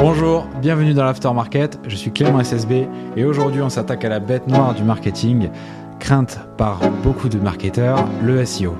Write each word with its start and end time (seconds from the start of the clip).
Bonjour, 0.00 0.46
bienvenue 0.60 0.94
dans 0.94 1.02
l'Aftermarket, 1.02 1.80
je 1.88 1.96
suis 1.96 2.12
Clément 2.12 2.42
SSB 2.42 2.86
et 3.16 3.24
aujourd'hui 3.24 3.62
on 3.62 3.68
s'attaque 3.68 4.04
à 4.04 4.08
la 4.08 4.20
bête 4.20 4.46
noire 4.46 4.72
du 4.72 4.84
marketing, 4.84 5.50
crainte 5.98 6.38
par 6.56 6.78
beaucoup 7.02 7.28
de 7.28 7.38
marketeurs, 7.38 8.06
le 8.22 8.44
SEO. 8.44 8.76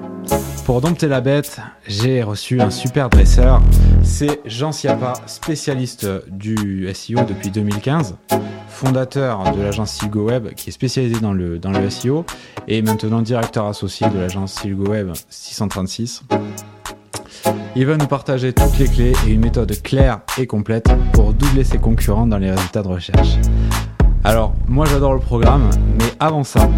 Pour 0.64 0.80
dompter 0.80 1.08
la 1.08 1.20
bête, 1.20 1.60
j'ai 1.88 2.22
reçu 2.22 2.60
un 2.60 2.70
super 2.70 3.10
dresseur, 3.10 3.60
c'est 4.04 4.40
Jean 4.44 4.70
Siapa, 4.70 5.14
spécialiste 5.26 6.06
du 6.28 6.88
SEO 6.94 7.25
depuis 7.25 7.50
2015, 7.50 8.16
fondateur 8.69 9.57
de 9.57 9.61
l'agence 9.61 9.91
Silgo 9.91 10.25
Web 10.25 10.55
qui 10.55 10.71
est 10.71 10.73
spécialisée 10.73 11.19
dans 11.19 11.32
le, 11.32 11.59
dans 11.59 11.73
le 11.73 11.91
SEO 11.91 12.25
et 12.69 12.80
maintenant 12.80 13.23
directeur 13.23 13.66
associé 13.66 14.09
de 14.09 14.19
l'agence 14.19 14.53
Silgo 14.53 14.87
Web 14.91 15.11
636. 15.29 16.23
Il 17.76 17.86
va 17.86 17.96
nous 17.96 18.06
partager 18.06 18.52
toutes 18.52 18.78
les 18.78 18.88
clés 18.88 19.12
et 19.26 19.30
une 19.30 19.40
méthode 19.40 19.72
claire 19.82 20.20
et 20.36 20.46
complète 20.46 20.88
pour 21.12 21.32
doubler 21.32 21.64
ses 21.64 21.78
concurrents 21.78 22.26
dans 22.26 22.38
les 22.38 22.50
résultats 22.50 22.82
de 22.82 22.88
recherche. 22.88 23.36
Alors, 24.25 24.54
moi 24.66 24.84
j'adore 24.86 25.14
le 25.14 25.20
programme, 25.20 25.70
mais 25.98 26.12
avant 26.18 26.44
ça, 26.44 26.68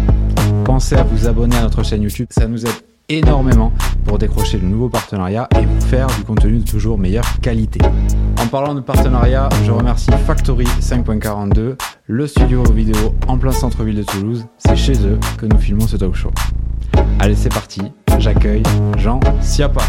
pensez 0.63 0.95
à 0.95 1.03
vous 1.03 1.27
abonner 1.27 1.57
à 1.57 1.63
notre 1.63 1.83
chaîne 1.83 2.03
YouTube, 2.03 2.27
ça 2.29 2.47
nous 2.47 2.65
aide 2.65 2.75
énormément 3.09 3.73
pour 4.05 4.17
décrocher 4.17 4.57
de 4.57 4.65
nouveaux 4.65 4.89
partenariats 4.89 5.49
et 5.59 5.85
faire 5.87 6.07
du 6.07 6.23
contenu 6.23 6.59
de 6.59 6.69
toujours 6.69 6.97
meilleure 6.97 7.39
qualité. 7.41 7.79
En 8.41 8.47
parlant 8.47 8.73
de 8.73 8.81
partenariat, 8.81 9.49
je 9.65 9.71
remercie 9.71 10.11
Factory 10.25 10.65
5.42, 10.79 11.75
le 12.07 12.27
studio 12.27 12.63
vidéo 12.71 13.15
en 13.27 13.37
plein 13.37 13.51
centre-ville 13.51 13.97
de 13.97 14.03
Toulouse. 14.03 14.45
C'est 14.57 14.75
chez 14.75 14.93
eux 15.05 15.19
que 15.37 15.45
nous 15.45 15.57
filmons 15.57 15.87
ce 15.87 15.97
talk 15.97 16.15
show. 16.15 16.31
Allez, 17.19 17.35
c'est 17.35 17.53
parti. 17.53 17.81
J'accueille 18.17 18.63
Jean 18.97 19.19
Siapa. 19.41 19.81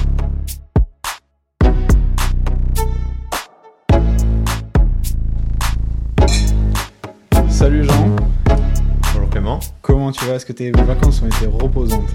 Salut 7.63 7.85
Jean. 7.85 8.17
Bonjour 9.15 9.31
Clément. 9.31 9.61
Comment 9.83 10.11
tu 10.11 10.25
vas? 10.25 10.35
Est-ce 10.35 10.47
que 10.47 10.53
tes 10.53 10.73
vacances 10.73 11.23
ont 11.23 11.29
été 11.29 11.47
reposantes? 11.47 12.11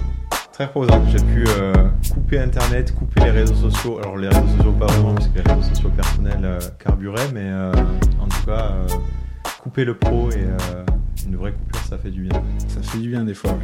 Très 0.52 0.66
reposante. 0.66 1.04
J'ai 1.08 1.24
pu 1.24 1.46
euh, 1.48 1.72
couper 2.12 2.38
Internet, 2.38 2.94
couper 2.94 3.22
les 3.22 3.30
réseaux 3.30 3.54
sociaux. 3.54 3.98
Alors 3.98 4.18
les 4.18 4.28
réseaux 4.28 4.46
sociaux 4.58 4.72
pas 4.72 4.84
vraiment 4.88 5.14
puisque 5.14 5.34
les 5.36 5.40
réseaux 5.40 5.66
sociaux 5.66 5.88
personnels 5.88 6.44
euh, 6.44 6.58
carburaient, 6.78 7.32
mais 7.32 7.46
euh, 7.46 7.72
en 8.20 8.28
tout 8.28 8.44
cas 8.44 8.74
couper 9.62 9.86
le 9.86 9.96
pro 9.96 10.30
et 10.32 10.44
une 11.26 11.36
vraie 11.36 11.52
coupure, 11.52 11.80
ça 11.88 11.96
fait 11.96 12.10
du 12.10 12.24
bien. 12.24 12.42
Ça 12.68 12.82
fait 12.82 12.98
du 12.98 13.08
bien 13.08 13.24
des 13.24 13.32
fois. 13.32 13.58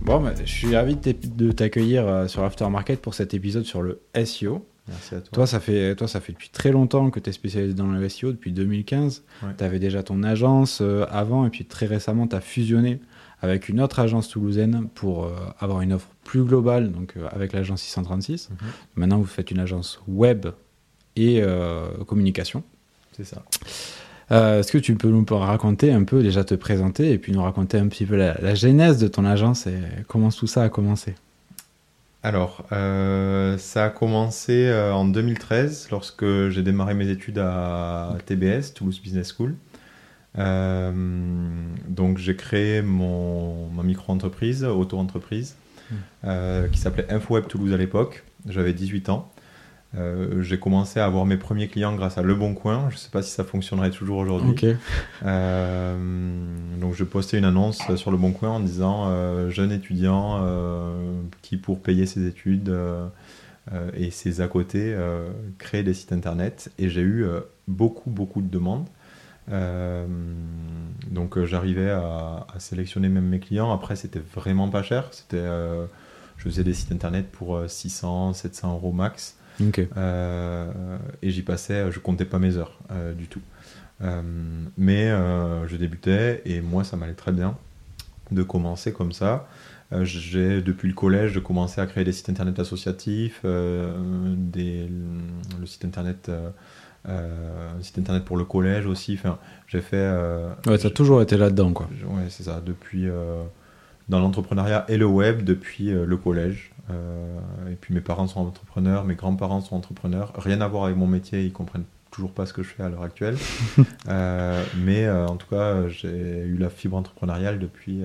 Bon, 0.00 0.22
bah, 0.22 0.30
je 0.42 0.50
suis 0.50 0.74
ravi 0.74 0.96
de 0.96 1.52
t'accueillir 1.52 2.24
sur 2.26 2.42
Aftermarket 2.42 3.02
pour 3.02 3.12
cet 3.12 3.34
épisode 3.34 3.64
sur 3.64 3.82
le 3.82 4.00
SEO. 4.24 4.64
Merci 4.88 5.14
à 5.14 5.20
toi. 5.20 5.30
Toi, 5.32 5.46
ça 5.46 5.60
fait, 5.60 5.94
toi, 5.96 6.06
ça 6.08 6.20
fait 6.20 6.32
depuis 6.32 6.50
très 6.50 6.70
longtemps 6.70 7.10
que 7.10 7.18
tu 7.20 7.30
es 7.30 7.32
spécialisé 7.32 7.74
dans 7.74 7.86
le 7.86 8.08
SEO, 8.08 8.32
depuis 8.32 8.52
2015. 8.52 9.24
Tu 9.58 9.64
avais 9.64 9.78
déjà 9.78 10.02
ton 10.02 10.22
agence 10.22 10.82
avant, 11.10 11.46
et 11.46 11.50
puis 11.50 11.64
très 11.64 11.86
récemment, 11.86 12.26
tu 12.26 12.36
as 12.36 12.40
fusionné 12.40 13.00
avec 13.42 13.68
une 13.68 13.80
autre 13.80 13.98
agence 13.98 14.28
toulousaine 14.28 14.88
pour 14.94 15.24
euh, 15.24 15.30
avoir 15.58 15.82
une 15.82 15.92
offre 15.92 16.08
plus 16.24 16.42
globale, 16.42 16.90
donc 16.90 17.14
euh, 17.16 17.28
avec 17.30 17.52
l'agence 17.52 17.82
636. 17.82 18.50
Mhm. 18.50 18.56
Maintenant, 18.96 19.18
vous 19.18 19.26
faites 19.26 19.50
une 19.50 19.58
agence 19.58 20.00
web 20.08 20.46
et 21.16 21.42
euh, 21.42 21.88
communication. 22.06 22.62
C'est 23.12 23.24
ça. 23.24 23.42
Est-ce 24.28 24.72
que 24.72 24.78
tu 24.78 24.96
peux 24.96 25.08
nous 25.08 25.24
raconter 25.30 25.92
un 25.92 26.02
peu, 26.02 26.22
déjà 26.22 26.42
te 26.42 26.54
présenter, 26.54 27.12
et 27.12 27.18
puis 27.18 27.32
nous 27.32 27.42
raconter 27.42 27.78
un 27.78 27.86
petit 27.86 28.04
peu 28.04 28.16
la, 28.16 28.54
genèse 28.54 28.98
de 28.98 29.06
ton 29.06 29.24
agence 29.24 29.68
et 29.68 29.78
comment 30.08 30.30
tout 30.30 30.48
ça 30.48 30.64
a 30.64 30.68
commencé? 30.68 31.14
Alors, 32.26 32.64
ça 32.70 33.84
a 33.84 33.90
commencé 33.90 34.72
en 34.92 35.04
2013 35.04 35.88
lorsque 35.90 36.48
j'ai 36.48 36.62
démarré 36.62 36.94
mes 36.94 37.08
études 37.08 37.38
à 37.38 38.16
TBS, 38.26 38.74
Toulouse 38.74 39.00
Business 39.00 39.32
School. 39.32 39.54
Euh, 40.38 40.92
donc 41.88 42.18
j'ai 42.18 42.36
créé 42.36 42.82
mon, 42.82 43.68
ma 43.70 43.82
micro-entreprise, 43.82 44.64
auto-entreprise, 44.64 45.56
hmm. 45.90 45.94
euh, 46.24 46.68
qui 46.68 46.78
s'appelait 46.78 47.10
InfoWeb 47.10 47.46
Toulouse 47.46 47.72
à 47.72 47.76
l'époque. 47.76 48.24
J'avais 48.48 48.72
18 48.72 49.08
ans. 49.08 49.30
Euh, 49.96 50.42
j'ai 50.42 50.58
commencé 50.58 51.00
à 51.00 51.06
avoir 51.06 51.24
mes 51.24 51.36
premiers 51.36 51.68
clients 51.68 51.94
grâce 51.94 52.18
à 52.18 52.22
Le 52.22 52.34
Bon 52.34 52.54
Coin. 52.54 52.86
Je 52.90 52.94
ne 52.94 52.98
sais 52.98 53.10
pas 53.10 53.22
si 53.22 53.30
ça 53.30 53.44
fonctionnerait 53.44 53.90
toujours 53.90 54.18
aujourd'hui. 54.18 54.54
donc 55.22 56.94
je 56.94 57.04
postais 57.04 57.38
une 57.38 57.44
annonce 57.44 57.80
sur 57.96 58.10
Le 58.10 58.16
Bon 58.16 58.32
Coin 58.32 58.50
en 58.50 58.60
disant 58.60 59.50
jeune 59.50 59.72
étudiant 59.72 60.44
qui 61.42 61.56
pour 61.56 61.80
payer 61.80 62.06
ses 62.06 62.26
études 62.26 62.74
et 63.96 64.10
ses 64.10 64.40
à 64.40 64.48
côté 64.48 64.96
crée 65.58 65.82
des 65.82 65.94
sites 65.94 66.12
internet. 66.12 66.70
Et 66.78 66.88
j'ai 66.88 67.02
eu 67.02 67.26
beaucoup 67.66 68.10
beaucoup 68.10 68.42
de 68.42 68.48
demandes. 68.48 68.86
Euh, 69.52 70.06
donc 71.10 71.38
euh, 71.38 71.46
j'arrivais 71.46 71.90
à, 71.90 72.46
sélectionner 72.58 73.08
même 73.08 73.26
mes 73.26 73.40
clients. 73.40 73.72
Après, 73.72 73.96
c'était 73.96 74.22
vraiment 74.34 74.68
pas 74.68 74.82
cher. 74.82 75.08
C'était, 75.12 75.36
euh, 75.36 75.86
je 76.36 76.44
faisais 76.44 76.64
des 76.64 76.74
sites 76.74 76.92
internet 76.92 77.30
pour 77.30 77.60
600, 77.66 78.34
700 78.34 78.74
euros 78.74 78.92
max. 78.92 79.36
Et 81.22 81.30
j'y 81.30 81.42
passais, 81.42 81.90
je 81.90 81.98
comptais 81.98 82.24
pas 82.24 82.38
mes 82.38 82.56
heures 82.56 82.78
du 83.16 83.26
tout. 83.28 83.42
mais 84.76 85.08
je 85.66 85.76
débutais 85.76 86.42
et 86.44 86.60
moi, 86.60 86.84
ça 86.84 86.96
m'allait 86.96 87.14
très 87.14 87.32
bien 87.32 87.56
de 88.32 88.42
commencer 88.42 88.92
comme 88.92 89.12
ça. 89.12 89.48
j'ai 90.02 90.62
depuis 90.62 90.88
le 90.88 90.94
collège 90.94 91.40
commencé 91.40 91.80
à 91.80 91.86
créer 91.86 92.04
des 92.04 92.12
sites 92.12 92.28
internet 92.28 92.58
associatifs, 92.58 93.44
des, 93.44 94.88
le 95.60 95.66
site 95.66 95.84
internet 95.84 96.30
euh, 97.08 97.82
site 97.82 97.98
internet 97.98 98.24
pour 98.24 98.36
le 98.36 98.44
collège 98.44 98.86
aussi. 98.86 99.14
Enfin, 99.14 99.38
j'ai 99.68 99.80
fait. 99.80 99.96
Euh, 99.96 100.48
ouais, 100.66 100.78
t'as 100.78 100.90
toujours 100.90 101.22
été 101.22 101.36
là-dedans, 101.36 101.72
quoi. 101.72 101.88
Ouais, 102.08 102.24
c'est 102.28 102.44
ça. 102.44 102.60
Depuis 102.64 103.08
euh, 103.08 103.42
dans 104.08 104.20
l'entrepreneuriat 104.20 104.84
et 104.88 104.96
le 104.96 105.06
web 105.06 105.42
depuis 105.42 105.90
le 105.90 106.16
collège. 106.16 106.72
et 106.90 107.74
puis 107.80 107.92
mes 107.94 108.00
parents 108.00 108.28
sont 108.28 108.40
entrepreneurs, 108.40 109.04
mes 109.04 109.14
grands-parents 109.14 109.60
sont 109.60 109.76
entrepreneurs. 109.76 110.32
Rien 110.36 110.60
à 110.60 110.68
voir 110.68 110.84
avec 110.84 110.96
mon 110.96 111.06
métier, 111.06 111.44
ils 111.44 111.52
comprennent 111.52 111.84
toujours 112.10 112.30
pas 112.30 112.46
ce 112.46 112.52
que 112.52 112.62
je 112.62 112.68
fais 112.68 112.82
à 112.82 112.88
l'heure 112.88 113.02
actuelle. 113.02 113.36
mais 114.76 115.10
en 115.10 115.36
tout 115.36 115.48
cas, 115.48 115.88
j'ai 115.88 116.44
eu 116.44 116.56
la 116.56 116.70
fibre 116.70 116.96
entrepreneuriale 116.96 117.58
depuis 117.58 118.02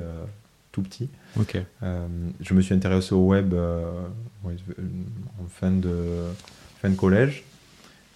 tout 0.71 0.81
petit. 0.81 1.09
Ok. 1.39 1.57
je 1.81 2.53
me 2.53 2.61
suis 2.61 2.73
intéressé 2.73 3.13
au 3.13 3.27
web 3.27 3.53
en 3.53 4.49
fin 5.49 5.71
de, 5.71 6.25
fin 6.81 6.89
de 6.89 6.95
collège. 6.95 7.43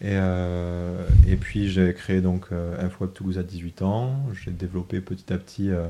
Et, 0.01 0.09
euh, 0.11 1.07
et 1.27 1.37
puis 1.37 1.69
j'ai 1.69 1.93
créé 1.93 2.21
donc 2.21 2.47
euh, 2.51 2.85
InfoWeb 2.85 3.13
Toulouse 3.13 3.37
à 3.37 3.43
18 3.43 3.81
ans. 3.81 4.15
J'ai 4.43 4.51
développé 4.51 4.99
petit 4.99 5.31
à 5.31 5.37
petit 5.37 5.69
euh, 5.69 5.87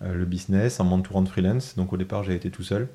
le 0.00 0.24
business 0.24 0.80
en 0.80 0.84
m'entourant 0.84 1.22
de 1.22 1.28
freelance. 1.28 1.76
Donc 1.76 1.92
au 1.92 1.96
départ 1.96 2.24
j'ai 2.24 2.34
été 2.34 2.50
tout 2.50 2.62
seul 2.62 2.88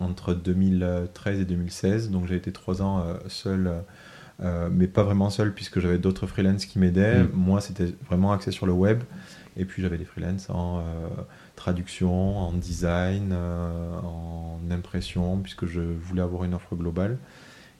entre 0.00 0.34
2013 0.34 1.40
et 1.40 1.44
2016. 1.44 2.10
Donc 2.10 2.26
j'ai 2.26 2.36
été 2.36 2.52
trois 2.52 2.82
ans 2.82 3.04
seul, 3.28 3.72
mais 4.70 4.86
pas 4.86 5.02
vraiment 5.02 5.30
seul 5.30 5.54
puisque 5.54 5.80
j'avais 5.80 5.98
d'autres 5.98 6.26
freelance 6.26 6.66
qui 6.66 6.78
m'aidaient. 6.78 7.24
Mm. 7.24 7.30
Moi 7.32 7.60
c'était 7.60 7.94
vraiment 8.06 8.32
axé 8.32 8.50
sur 8.50 8.66
le 8.66 8.72
web. 8.72 9.02
Et 9.56 9.64
puis 9.64 9.82
j'avais 9.82 9.98
des 9.98 10.04
freelance 10.04 10.50
en 10.50 10.84
traduction, 11.56 12.38
en 12.38 12.52
design, 12.52 13.32
en 13.32 14.60
impression, 14.70 15.38
puisque 15.38 15.66
je 15.66 15.80
voulais 15.80 16.22
avoir 16.22 16.44
une 16.44 16.54
offre 16.54 16.76
globale. 16.76 17.18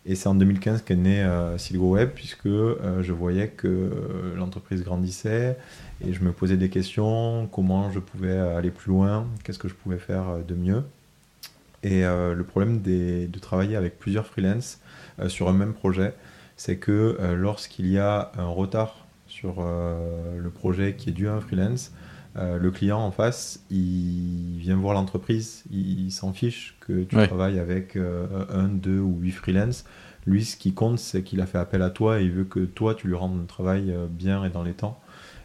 Et 0.06 0.14
c'est 0.14 0.28
en 0.28 0.34
2015 0.34 0.82
qu'est 0.82 0.96
né 0.96 1.22
euh, 1.22 1.58
Silgo 1.58 1.90
Web, 1.90 2.10
puisque 2.14 2.46
euh, 2.46 3.02
je 3.02 3.12
voyais 3.12 3.48
que 3.48 3.68
euh, 3.68 4.36
l'entreprise 4.36 4.82
grandissait 4.82 5.58
et 6.04 6.12
je 6.12 6.22
me 6.22 6.32
posais 6.32 6.56
des 6.56 6.70
questions, 6.70 7.48
comment 7.52 7.90
je 7.90 7.98
pouvais 7.98 8.38
aller 8.38 8.70
plus 8.70 8.90
loin, 8.90 9.26
qu'est-ce 9.44 9.58
que 9.58 9.68
je 9.68 9.74
pouvais 9.74 9.98
faire 9.98 10.38
de 10.46 10.54
mieux? 10.54 10.84
Et 11.82 12.02
le 12.02 12.42
problème 12.42 12.82
de 12.82 13.38
travailler 13.38 13.76
avec 13.76 14.00
plusieurs 14.00 14.26
freelances 14.26 14.80
sur 15.28 15.48
un 15.48 15.52
même 15.52 15.72
projet, 15.72 16.12
c'est 16.56 16.76
que 16.76 17.16
lorsqu'il 17.36 17.86
y 17.86 17.98
a 17.98 18.32
un 18.36 18.48
retard 18.48 19.06
sur 19.28 19.64
le 19.64 20.50
projet 20.50 20.94
qui 20.94 21.10
est 21.10 21.12
dû 21.12 21.28
à 21.28 21.34
un 21.34 21.40
freelance, 21.40 21.92
euh, 22.38 22.58
le 22.58 22.70
client 22.70 23.00
en 23.00 23.10
face, 23.10 23.64
il 23.70 24.58
vient 24.58 24.76
voir 24.76 24.94
l'entreprise, 24.94 25.64
il, 25.72 26.12
s'en 26.12 26.32
fiche 26.32 26.76
que 26.80 27.02
tu 27.02 27.16
travailles 27.16 27.58
avec 27.58 27.96
euh, 27.96 28.44
un, 28.50 28.68
deux 28.68 29.00
ou 29.00 29.18
huit 29.20 29.32
freelance. 29.32 29.84
Lui, 30.26 30.44
ce 30.44 30.56
qui 30.56 30.72
compte, 30.72 30.98
c'est 30.98 31.22
qu'il 31.22 31.40
a 31.40 31.46
fait 31.46 31.58
appel 31.58 31.82
à 31.82 31.90
toi 31.90 32.20
et 32.20 32.24
il 32.24 32.30
veut 32.30 32.44
que 32.44 32.60
toi, 32.60 32.94
tu 32.94 33.08
lui 33.08 33.14
rendes 33.14 33.40
le 33.40 33.46
travail 33.46 33.90
euh, 33.90 34.06
bien 34.08 34.44
et 34.44 34.50
dans 34.50 34.62
les 34.62 34.74
temps. 34.74 35.00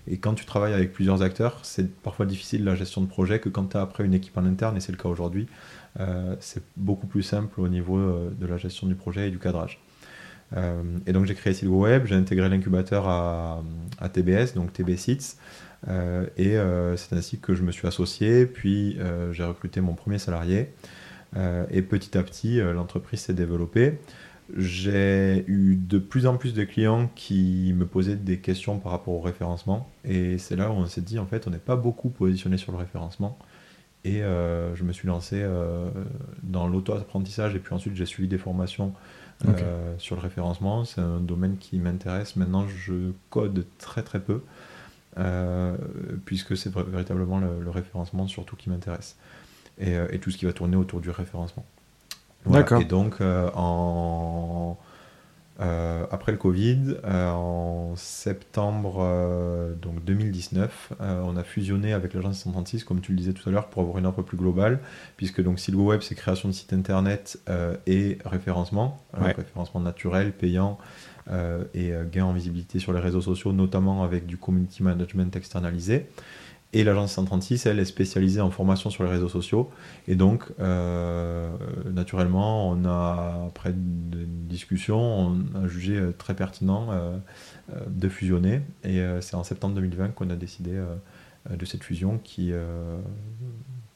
Et 0.05 0.17
quand 0.17 0.33
tu 0.35 0.45
travailles 0.45 0.73
avec 0.73 0.93
plusieurs 0.93 1.23
acteurs, 1.23 1.59
c'est 1.63 1.89
parfois 2.01 2.25
difficile 2.25 2.63
la 2.63 2.75
gestion 2.75 3.01
de 3.01 3.07
projet 3.07 3.39
que 3.39 3.49
quand 3.49 3.69
tu 3.69 3.77
as 3.77 3.81
après 3.81 4.03
une 4.05 4.13
équipe 4.13 4.37
en 4.37 4.45
interne, 4.45 4.75
et 4.77 4.81
c'est 4.81 4.91
le 4.91 4.97
cas 4.97 5.07
aujourd'hui, 5.07 5.47
c'est 6.41 6.63
beaucoup 6.75 7.07
plus 7.07 7.23
simple 7.23 7.61
au 7.61 7.69
niveau 7.69 8.29
de 8.37 8.45
la 8.45 8.57
gestion 8.57 8.87
du 8.87 8.95
projet 8.95 9.29
et 9.29 9.31
du 9.31 9.39
cadrage. 9.39 9.79
et 11.05 11.13
donc 11.13 11.23
j'ai 11.23 11.35
créé 11.35 11.53
Silgo 11.53 11.83
Web, 11.83 12.05
j'ai 12.07 12.15
intégré 12.15 12.49
l'incubateur 12.49 13.07
à, 13.07 13.63
à, 13.99 14.09
TBS, 14.09 14.55
donc 14.55 14.73
TB 14.73 14.97
Sites. 14.97 15.37
Euh, 15.87 16.25
et 16.37 16.57
euh, 16.57 16.95
c'est 16.97 17.15
ainsi 17.15 17.39
que 17.39 17.55
je 17.55 17.63
me 17.63 17.71
suis 17.71 17.87
associé, 17.87 18.45
puis 18.45 18.97
euh, 18.99 19.33
j'ai 19.33 19.43
recruté 19.43 19.81
mon 19.81 19.93
premier 19.93 20.19
salarié. 20.19 20.69
et 21.71 21.81
petit 21.81 22.17
à 22.17 22.23
petit, 22.23 22.59
l'entreprise 22.59 23.21
s'est 23.21 23.33
développée. 23.33 23.99
j'ai 24.55 25.43
eu 25.47 25.75
de 25.75 25.97
plus 25.97 26.27
en 26.27 26.37
plus 26.37 26.53
de 26.53 26.63
clients 26.63 27.09
qui 27.15 27.73
me 27.75 27.85
posaient 27.85 28.15
des 28.15 28.37
questions 28.39 28.77
par 28.79 28.91
rapport 28.91 29.15
au 29.15 29.21
référencement. 29.21 29.89
Et 30.05 30.37
c'est 30.37 30.55
là 30.55 30.69
où 30.69 30.73
on 30.73 30.85
s'est 30.85 31.01
dit, 31.01 31.17
en 31.19 31.25
fait, 31.25 31.47
on 31.47 31.49
n'est 31.49 31.57
pas 31.57 31.75
beaucoup 31.75 32.09
positionné 32.09 32.57
sur 32.57 32.71
le 32.71 32.77
référencement. 32.77 33.39
Et 34.05 34.21
euh, 34.21 34.75
je 34.75 34.83
me 34.83 34.91
suis 34.91 35.07
lancé 35.07 35.41
euh, 35.41 35.89
dans 36.43 36.67
l'auto-apprentissage 36.67 37.55
et 37.55 37.59
puis 37.59 37.73
ensuite 37.73 37.95
j'ai 37.95 38.05
suivi 38.05 38.27
des 38.27 38.37
formations 38.37 38.93
euh, 39.47 39.93
sur 39.97 40.15
le 40.15 40.21
référencement. 40.21 40.83
C'est 40.83 41.01
un 41.01 41.19
domaine 41.19 41.57
qui 41.57 41.79
m'intéresse. 41.79 42.35
Maintenant, 42.35 42.67
je 42.67 43.11
code 43.29 43.65
très 43.77 44.03
très 44.03 44.19
peu 44.19 44.41
puisque 46.25 46.57
c'est 46.57 46.73
véritablement 46.73 47.39
le, 47.39 47.69
référencement 47.69 48.27
surtout 48.27 48.55
qui 48.55 48.69
m'intéresse 48.69 49.15
et, 49.79 49.95
et, 50.11 50.19
tout 50.19 50.31
ce 50.31 50.37
qui 50.37 50.45
va 50.45 50.53
tourner 50.53 50.75
autour 50.75 51.01
du 51.01 51.09
référencement. 51.09 51.65
D'accord. 52.45 52.81
Et 52.81 52.85
donc, 52.85 53.21
en 53.21 54.77
euh, 55.59 56.05
après 56.09 56.31
le 56.31 56.37
Covid, 56.37 56.95
euh, 57.05 57.29
en 57.29 57.95
septembre 57.95 58.97
euh, 59.01 59.73
donc 59.75 60.03
2019, 60.03 60.93
on 60.99 61.37
a 61.37 61.43
fusionné 61.43 61.93
avec 61.93 62.13
l'agence 62.13 62.39
136, 62.39 62.83
comme 62.83 63.01
tu 63.01 63.11
le 63.11 63.17
disais 63.17 63.33
tout 63.33 63.47
à 63.47 63.51
l'heure, 63.51 63.67
pour 63.67 63.83
avoir 63.83 63.99
une 63.99 64.07
offre 64.07 64.23
plus 64.23 64.37
globale, 64.37 64.79
puisque 65.15 65.43
donc 65.43 65.59
Silgo 65.59 65.83
Web, 65.83 66.01
c'est 66.01 66.15
création 66.15 66.49
de 66.49 66.53
site 66.53 66.73
internet 66.73 67.39
et 67.87 68.17
référencement, 68.25 68.99
référencement 69.13 69.81
naturel, 69.81 70.31
payant 70.31 70.77
et 71.73 71.93
gain 72.11 72.25
en 72.25 72.33
visibilité 72.33 72.79
sur 72.79 72.93
les 72.93 72.99
réseaux 72.99 73.21
sociaux, 73.21 73.53
notamment 73.53 74.03
avec 74.03 74.25
du 74.25 74.37
community 74.37 74.83
management 74.83 75.35
externalisé. 75.35 76.07
Et 76.75 76.83
l'agence 76.83 77.11
136, 77.11 77.67
elle 77.67 77.79
est 77.79 77.85
spécialisée 77.85 78.41
en 78.41 78.49
formation 78.49 78.89
sur 78.89 79.03
les 79.03 79.09
réseaux 79.09 79.29
sociaux. 79.29 79.69
Et 80.07 80.15
donc, 80.15 80.43
euh, 80.59 81.51
naturellement, 81.91 82.67
on 82.71 82.83
a, 82.85 83.45
après 83.47 83.69
une 83.69 84.47
discussion, 84.47 84.97
on 84.99 85.63
a 85.63 85.67
jugé 85.67 85.97
euh, 85.97 86.11
très 86.17 86.33
pertinent 86.33 86.87
euh, 86.91 87.15
de 87.85 88.09
fusionner. 88.09 88.61
Et 88.83 89.03
c'est 89.21 89.35
en 89.35 89.43
septembre 89.43 89.75
2020 89.75 90.09
qu'on 90.09 90.31
a 90.31 90.35
décidé 90.35 90.71
de 91.49 91.65
cette 91.65 91.83
fusion 91.83 92.19
qui, 92.23 92.51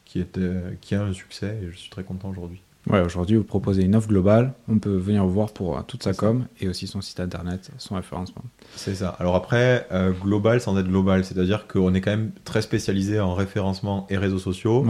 qui 0.06 0.22
a 0.22 1.02
un 1.02 1.14
succès. 1.14 1.60
Et 1.64 1.72
je 1.72 1.78
suis 1.78 1.90
très 1.90 2.04
content 2.04 2.30
aujourd'hui. 2.30 2.62
Ouais, 2.90 3.02
aujourd'hui, 3.02 3.36
vous 3.36 3.44
proposez 3.44 3.84
une 3.84 3.96
offre 3.96 4.08
globale. 4.08 4.54
On 4.70 4.80
peut 4.80 4.96
venir 4.96 5.26
vous 5.26 5.34
voir 5.34 5.52
pour 5.52 5.84
toute 5.86 6.04
sa 6.04 6.14
com 6.14 6.46
et 6.62 6.70
aussi 6.70 6.88
son 6.88 7.02
site 7.02 7.20
internet, 7.20 7.70
son 7.78 7.96
référencement. 7.96 8.44
C'est 8.76 8.96
ça. 8.96 9.10
Alors 9.20 9.36
après, 9.36 9.88
euh, 9.92 10.12
global 10.12 10.62
sans 10.62 10.78
être 10.78 10.88
global, 10.88 11.26
c'est-à-dire 11.26 11.68
qu'on 11.68 11.94
est 11.94 12.02
quand 12.02 12.12
même 12.12 12.32
très 12.46 12.62
spécialisé 12.62 13.20
en 13.20 13.34
référencement 13.34 14.08
et 14.10 14.18
réseaux 14.18 14.40
sociaux. 14.40 14.86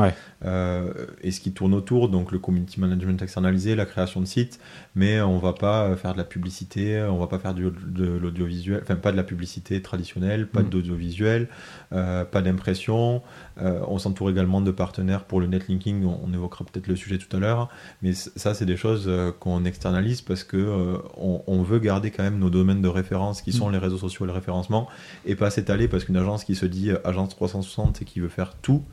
Euh, 0.45 0.93
et 1.21 1.31
ce 1.31 1.39
qui 1.39 1.51
tourne 1.53 1.73
autour, 1.73 2.09
donc 2.09 2.31
le 2.31 2.37
community 2.37 2.79
management 2.79 3.19
externalisé, 3.21 3.75
la 3.75 3.85
création 3.85 4.21
de 4.21 4.25
sites, 4.25 4.59
mais 4.95 5.19
on 5.21 5.39
va 5.39 5.53
pas 5.53 5.95
faire 5.95 6.13
de 6.13 6.17
la 6.17 6.23
publicité, 6.23 7.01
on 7.01 7.17
va 7.17 7.27
pas 7.27 7.39
faire 7.39 7.55
du, 7.55 7.63
de 7.63 8.05
l'audiovisuel, 8.05 8.81
enfin 8.83 8.95
pas 8.95 9.11
de 9.11 9.17
la 9.17 9.23
publicité 9.23 9.81
traditionnelle, 9.81 10.47
pas 10.47 10.61
mm. 10.61 10.69
d'audiovisuel, 10.69 11.47
euh, 11.93 12.25
pas 12.25 12.41
d'impression. 12.41 13.23
on 13.59 13.97
s'entoure 13.97 14.29
également 14.29 14.61
de 14.61 14.71
partenaires 14.71 15.23
pour 15.23 15.39
le 15.39 15.47
netlinking, 15.47 16.05
on, 16.05 16.19
on 16.23 16.33
évoquera 16.33 16.65
peut-être 16.65 16.87
le 16.87 16.95
sujet 16.95 17.17
tout 17.17 17.35
à 17.35 17.39
l'heure. 17.39 17.69
Mais 18.01 18.13
ça, 18.13 18.53
c'est 18.53 18.65
des 18.65 18.77
choses 18.77 19.05
euh, 19.07 19.31
qu'on 19.31 19.65
externalise 19.65 20.21
parce 20.21 20.43
que 20.43 20.57
euh, 20.57 20.97
on, 21.15 21.61
veut 21.63 21.79
garder 21.79 22.11
quand 22.11 22.23
même 22.23 22.39
nos 22.39 22.49
domaines 22.49 22.81
de 22.81 22.87
référence 22.87 23.41
qui 23.41 23.51
sont 23.51 23.69
mm. 23.69 23.73
les 23.73 23.77
réseaux 23.77 23.97
sociaux 23.97 24.25
et 24.25 24.27
le 24.27 24.33
référencement 24.33 24.87
et 25.25 25.35
pas 25.35 25.49
s'étaler 25.49 25.87
parce 25.87 26.05
qu'une 26.05 26.17
agence 26.17 26.43
qui 26.43 26.55
se 26.55 26.65
dit 26.65 26.91
euh, 26.91 26.97
agence 27.03 27.29
360 27.29 28.01
et 28.01 28.05
qui 28.05 28.19
veut 28.19 28.29
faire 28.29 28.53
tout, 28.61 28.83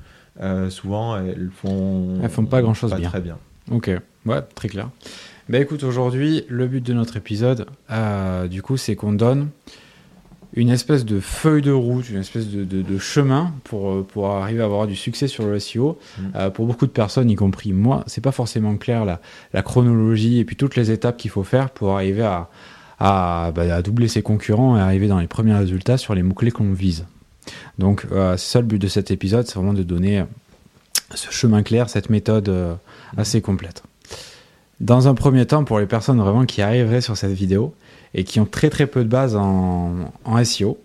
souvent 0.69 1.17
elles 1.17 1.51
font 1.55 2.19
elles 2.23 2.29
font 2.29 2.45
pas 2.45 2.61
grand 2.61 2.75
chose 2.75 2.93
bien. 2.95 3.09
Très 3.09 3.21
bien. 3.21 3.39
Ok, 3.71 3.91
ouais, 4.27 4.43
très 4.55 4.69
clair. 4.69 4.91
Bah 5.49 5.59
écoute, 5.59 5.85
aujourd'hui, 5.85 6.45
le 6.49 6.67
but 6.67 6.85
de 6.85 6.93
notre 6.93 7.17
épisode, 7.17 7.67
du 8.51 8.63
coup, 8.63 8.77
c'est 8.77 8.97
qu'on 8.97 9.13
donne 9.13 9.51
une 10.57 10.71
espèce 10.71 11.05
de 11.05 11.19
feuille 11.19 11.63
de 11.63 11.73
route, 11.73 12.09
une 12.09 12.21
espèce 12.21 12.47
de, 12.47 12.99
chemin 12.99 13.53
pour, 13.65 13.91
euh, 13.91 14.07
pour 14.09 14.31
arriver 14.31 14.63
à 14.63 14.65
avoir 14.65 14.87
du 14.87 14.95
succès 14.95 15.27
sur 15.27 15.47
le 15.47 15.59
SEO. 15.59 15.99
Mm. 16.19 16.23
Euh, 16.37 16.51
pour 16.51 16.67
beaucoup 16.67 16.87
de 16.87 16.93
personnes, 16.93 17.29
y 17.29 17.35
compris 17.35 17.73
moi, 17.73 18.05
c'est 18.07 18.21
pas 18.21 18.33
forcément 18.33 18.77
clair 18.77 19.05
la, 19.05 19.21
la, 19.53 19.63
chronologie 19.63 20.39
et 20.39 20.45
puis 20.45 20.57
toutes 20.57 20.77
les 20.77 20.93
étapes 20.93 21.17
qu'il 21.17 21.31
faut 21.31 21.43
faire 21.43 21.71
pour 21.71 21.93
arriver 21.97 22.23
à, 22.23 22.49
à, 23.01 23.53
bah, 23.55 23.83
doubler 23.83 24.07
ses 24.07 24.23
concurrents 24.23 24.77
et 24.77 24.81
arriver 24.81 25.09
dans 25.09 25.19
les 25.19 25.27
premiers 25.27 25.55
résultats 25.55 25.99
sur 25.99 26.15
les 26.15 26.23
mots-clés 26.23 26.53
qu'on 26.53 26.73
vise. 26.73 27.05
Donc, 27.79 28.07
euh, 28.13 28.37
c'est 28.37 28.53
ça 28.53 28.61
le 28.61 28.67
but 28.67 28.79
de 28.79 28.89
cet 28.89 29.11
épisode, 29.11 29.47
c'est 29.47 29.57
vraiment 29.57 29.75
de 29.75 29.83
donner 29.83 30.25
ce 31.15 31.31
chemin 31.33 31.63
clair, 31.65 31.91
cette 31.91 32.11
méthode 32.11 32.49
mm. 32.49 33.19
assez 33.19 33.41
complète. 33.41 33.83
Dans 34.81 35.09
un 35.09 35.15
premier 35.15 35.47
temps, 35.47 35.65
pour 35.65 35.81
les 35.81 35.87
personnes 35.87 36.21
vraiment 36.21 36.47
qui 36.47 36.63
arriveraient 36.63 37.01
sur 37.01 37.17
cette 37.17 37.33
vidéo, 37.33 37.75
et 38.15 38.25
qui 38.25 38.41
ont 38.41 38.47
très 38.47 38.71
très 38.71 38.87
peu 38.87 39.05
de 39.05 39.09
base 39.09 39.37
en, 39.37 40.13
en 40.25 40.45
SEO. 40.45 40.79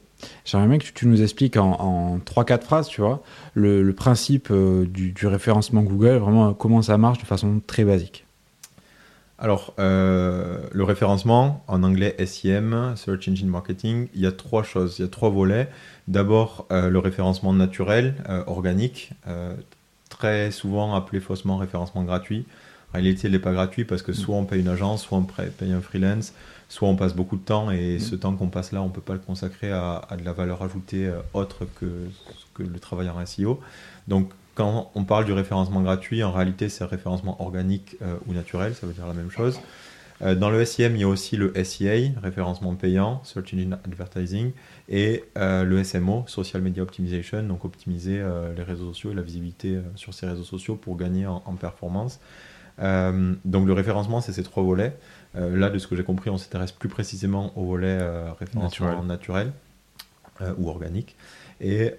J'aimerais 0.45 0.67
bien 0.67 0.77
que 0.77 0.85
tu, 0.93 1.07
nous 1.07 1.21
expliques 1.21 1.57
en, 1.57 2.19
3-4 2.25 2.61
phrases, 2.63 2.87
tu 2.87 3.01
vois, 3.01 3.23
le, 3.53 3.89
principe 3.93 4.49
euh, 4.51 4.85
du, 4.85 5.27
référencement 5.27 5.81
Google, 5.81 6.17
vraiment 6.17 6.53
comment 6.53 6.81
ça 6.81 6.97
marche 6.97 7.19
de 7.19 7.25
façon 7.25 7.61
très 7.65 7.83
basique. 7.83 8.25
Alors, 9.37 9.73
euh, 9.79 10.57
le 10.73 10.83
référencement, 10.83 11.63
en 11.67 11.83
anglais 11.83 12.15
SEM, 12.25 12.93
Search 12.97 13.29
Engine 13.29 13.47
Marketing, 13.47 14.09
il 14.13 14.19
y 14.21 14.25
a 14.25 14.33
trois 14.33 14.63
choses, 14.63 14.99
il 14.99 15.03
y 15.03 15.05
a 15.05 15.07
trois 15.07 15.29
volets. 15.29 15.69
D'abord, 16.09 16.65
euh, 16.71 16.89
le 16.89 16.99
référencement 16.99 17.53
naturel, 17.53 18.15
organique, 18.47 19.11
très 20.09 20.51
souvent 20.51 20.93
appelé 20.95 21.21
faussement 21.21 21.55
référencement 21.55 22.03
gratuit. 22.03 22.45
En 22.89 22.93
réalité, 22.97 23.27
il 23.27 23.31
n'est 23.31 23.39
pas 23.39 23.53
gratuit 23.53 23.85
parce 23.85 24.01
que 24.01 24.11
soit 24.11 24.35
on 24.35 24.43
paye 24.43 24.59
une 24.59 24.67
agence, 24.67 25.03
soit 25.03 25.17
on 25.17 25.23
paye 25.23 25.71
un 25.71 25.79
freelance, 25.79 26.33
soit 26.69 26.87
on 26.87 26.95
passe 26.95 27.15
beaucoup 27.15 27.35
de 27.35 27.41
temps 27.41 27.71
et 27.71 27.97
mm. 27.97 27.99
ce 27.99 28.15
temps 28.15 28.33
qu'on 28.35 28.47
passe 28.47 28.71
là, 28.71 28.81
on 28.81 28.87
ne 28.87 28.93
peut 28.93 29.01
pas 29.01 29.13
le 29.13 29.19
consacrer 29.19 29.71
à, 29.71 30.07
de 30.17 30.23
la 30.23 30.31
valeur 30.31 30.61
ajoutée 30.61 31.07
euh, 31.07 31.19
autre 31.33 31.67
que, 31.79 32.07
que 32.53 32.63
le 32.63 32.79
travail 32.79 33.09
en 33.09 33.25
SEO. 33.25 33.59
Donc 34.07 34.31
quand 34.55 34.91
on 34.95 35.03
parle 35.03 35.25
du 35.25 35.33
référencement 35.33 35.81
gratuit, 35.81 36.23
en 36.23 36.31
réalité 36.31 36.69
c'est 36.69 36.85
référencement 36.85 37.41
organique 37.41 37.97
euh, 38.01 38.15
ou 38.27 38.33
naturel, 38.33 38.75
ça 38.75 38.87
veut 38.87 38.93
dire 38.93 39.07
la 39.07 39.13
même 39.13 39.31
chose. 39.31 39.59
Euh, 40.21 40.35
dans 40.35 40.49
le 40.49 40.63
SEM, 40.63 40.95
il 40.95 41.01
y 41.01 41.03
a 41.03 41.07
aussi 41.07 41.37
le 41.37 41.53
SEA, 41.63 42.11
référencement 42.21 42.75
payant, 42.75 43.21
Search 43.23 43.53
Engine 43.53 43.77
Advertising, 43.85 44.51
et 44.89 45.23
le 45.35 45.83
SMO, 45.83 46.25
Social 46.27 46.61
Media 46.61 46.83
Optimization, 46.83 47.41
donc 47.43 47.63
optimiser 47.63 48.21
les 48.57 48.63
réseaux 48.63 48.87
sociaux 48.87 49.11
et 49.11 49.15
la 49.15 49.21
visibilité 49.21 49.77
sur 49.95 50.13
ces 50.13 50.25
réseaux 50.25 50.43
sociaux 50.43 50.75
pour 50.75 50.97
gagner 50.97 51.25
en, 51.25 51.41
en 51.45 51.53
performance. 51.53 52.19
donc 52.79 53.67
le 53.67 53.71
référencement, 53.71 54.19
c'est 54.19 54.33
ces 54.33 54.43
trois 54.43 54.63
volets. 54.63 54.97
Euh, 55.35 55.55
là, 55.55 55.69
de 55.69 55.77
ce 55.77 55.87
que 55.87 55.95
j'ai 55.95 56.03
compris, 56.03 56.29
on 56.29 56.37
s'intéresse 56.37 56.71
plus 56.71 56.89
précisément 56.89 57.57
au 57.57 57.65
volet 57.65 57.97
euh, 58.01 58.31
référencement 58.33 59.03
naturel, 59.03 59.51
euh, 60.41 60.53
ou 60.57 60.69
organique. 60.69 61.15
Et 61.61 61.93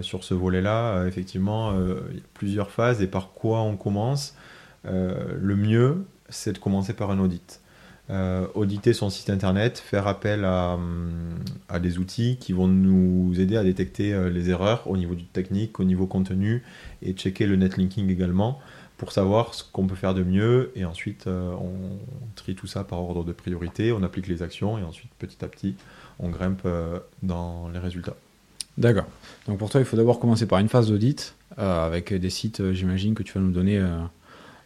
sur 0.00 0.24
ce 0.24 0.32
volet-là, 0.32 1.04
effectivement, 1.06 1.74
il 2.10 2.16
y 2.16 2.20
a 2.20 2.22
plusieurs 2.32 2.70
phases. 2.70 3.02
Et 3.02 3.06
par 3.06 3.32
quoi 3.34 3.60
on 3.60 3.76
commence 3.76 4.34
Le 4.84 5.56
mieux, 5.56 6.06
c'est 6.30 6.54
de 6.54 6.58
commencer 6.58 6.94
par 6.94 7.10
un 7.10 7.18
audit. 7.18 7.60
Auditer 8.54 8.94
son 8.94 9.10
site 9.10 9.28
internet, 9.28 9.78
faire 9.78 10.06
appel 10.06 10.44
à, 10.44 10.78
à, 11.68 11.78
des 11.78 11.98
outils 11.98 12.38
qui 12.40 12.54
vont 12.54 12.66
nous 12.66 13.38
aider 13.38 13.56
à 13.56 13.62
détecter 13.62 14.30
les 14.30 14.48
erreurs 14.48 14.88
au 14.88 14.96
niveau 14.96 15.14
du 15.14 15.24
technique, 15.24 15.78
au 15.78 15.84
niveau 15.84 16.06
contenu 16.06 16.62
et 17.02 17.12
checker 17.12 17.46
le 17.46 17.56
netlinking 17.56 18.08
également 18.08 18.60
pour 18.98 19.12
savoir 19.12 19.54
ce 19.54 19.62
qu'on 19.64 19.86
peut 19.86 19.94
faire 19.94 20.12
de 20.12 20.24
mieux 20.24 20.72
et 20.74 20.84
ensuite 20.84 21.28
euh, 21.28 21.52
on 21.52 21.72
trie 22.34 22.56
tout 22.56 22.66
ça 22.66 22.84
par 22.84 23.00
ordre 23.00 23.24
de 23.24 23.32
priorité, 23.32 23.92
on 23.92 24.02
applique 24.02 24.26
les 24.26 24.42
actions 24.42 24.76
et 24.76 24.82
ensuite 24.82 25.10
petit 25.18 25.42
à 25.42 25.48
petit 25.48 25.76
on 26.18 26.28
grimpe 26.28 26.62
euh, 26.66 26.98
dans 27.22 27.68
les 27.68 27.78
résultats. 27.78 28.16
D'accord. 28.76 29.06
Donc 29.46 29.58
pour 29.58 29.70
toi 29.70 29.80
il 29.80 29.86
faut 29.86 29.96
d'abord 29.96 30.18
commencer 30.18 30.46
par 30.46 30.58
une 30.58 30.68
phase 30.68 30.88
d'audit 30.88 31.34
euh, 31.58 31.86
avec 31.86 32.12
des 32.12 32.30
sites 32.30 32.72
j'imagine 32.72 33.14
que 33.14 33.22
tu 33.22 33.32
vas 33.34 33.40
nous 33.40 33.52
donner 33.52 33.80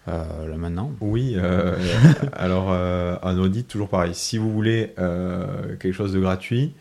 là 0.06 0.56
maintenant. 0.56 0.92
Oui, 1.00 1.36
alors 2.32 2.72
un 2.72 3.38
audit 3.38 3.66
toujours 3.68 3.88
pareil. 3.88 4.14
Si 4.14 4.38
vous 4.38 4.52
voulez 4.52 4.94
quelque 5.78 5.92
chose 5.92 6.12
de 6.12 6.20
gratuit, 6.20 6.74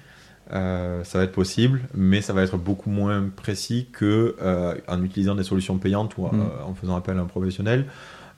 euh, 0.53 1.03
ça 1.03 1.17
va 1.17 1.23
être 1.23 1.31
possible, 1.31 1.81
mais 1.93 2.21
ça 2.21 2.33
va 2.33 2.43
être 2.43 2.57
beaucoup 2.57 2.89
moins 2.89 3.29
précis 3.33 3.87
que 3.93 4.35
euh, 4.41 4.75
en 4.87 5.01
utilisant 5.03 5.35
des 5.35 5.43
solutions 5.43 5.77
payantes 5.77 6.17
ou 6.17 6.23
mm. 6.23 6.31
euh, 6.33 6.65
en 6.65 6.73
faisant 6.73 6.95
appel 6.97 7.17
à 7.17 7.21
un 7.21 7.25
professionnel. 7.25 7.85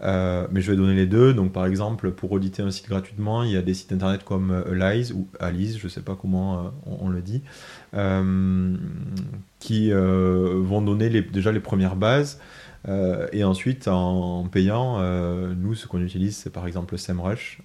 mais 0.02 0.62
je 0.62 0.70
vais 0.70 0.78
donner 0.78 0.94
les 0.94 1.08
deux. 1.08 1.34
Donc, 1.34 1.54
par 1.54 1.66
exemple, 1.66 2.12
pour 2.12 2.32
auditer 2.32 2.62
un 2.62 2.70
site 2.70 2.88
gratuitement, 2.88 3.44
il 3.44 3.52
y 3.52 3.58
a 3.58 3.64
des 3.64 3.74
sites 3.74 3.92
internet 3.92 4.24
comme 4.24 4.64
Alice 4.70 5.12
ou 5.12 5.28
Alice, 5.40 5.80
je 5.80 5.86
ne 5.86 5.90
sais 5.90 6.02
pas 6.02 6.16
comment 6.20 6.72
on, 6.86 7.10
le 7.10 7.22
dit, 7.22 7.42
qui 9.60 9.92
vont 9.92 10.82
donner 10.82 11.10
les, 11.10 11.22
déjà 11.22 11.52
les 11.52 11.62
premières 11.62 11.96
bases. 11.96 12.40
Et 12.88 13.44
ensuite, 13.44 13.88
en, 13.88 14.46
payant, 14.46 15.00
nous, 15.56 15.76
ce 15.76 15.88
qu'on 15.88 16.02
utilise, 16.02 16.36
c'est 16.36 16.50
par 16.50 16.68
exemple 16.68 16.98
SEMrush, 16.98 17.60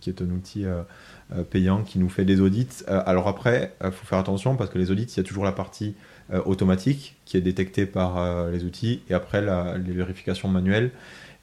qui 0.00 0.10
est 0.10 0.22
un 0.22 0.30
outil 0.30 0.66
euh, 1.32 1.42
payant 1.42 1.82
qui 1.82 1.98
nous 1.98 2.08
fait 2.08 2.24
des 2.24 2.40
audits. 2.40 2.84
Euh, 2.88 3.02
alors 3.04 3.26
après, 3.26 3.74
il 3.80 3.86
euh, 3.88 3.90
faut 3.90 4.06
faire 4.06 4.18
attention 4.18 4.54
parce 4.54 4.70
que 4.70 4.78
les 4.78 4.92
audits, 4.92 5.06
il 5.06 5.16
y 5.16 5.20
a 5.20 5.24
toujours 5.24 5.44
la 5.44 5.52
partie 5.52 5.94
automatique 6.44 7.14
qui 7.24 7.36
est 7.36 7.40
détectée 7.40 7.86
par 7.86 8.50
les 8.50 8.64
outils 8.64 9.00
et 9.08 9.14
après 9.14 9.40
la, 9.40 9.78
les 9.78 9.92
vérifications 9.92 10.48
manuelles. 10.48 10.90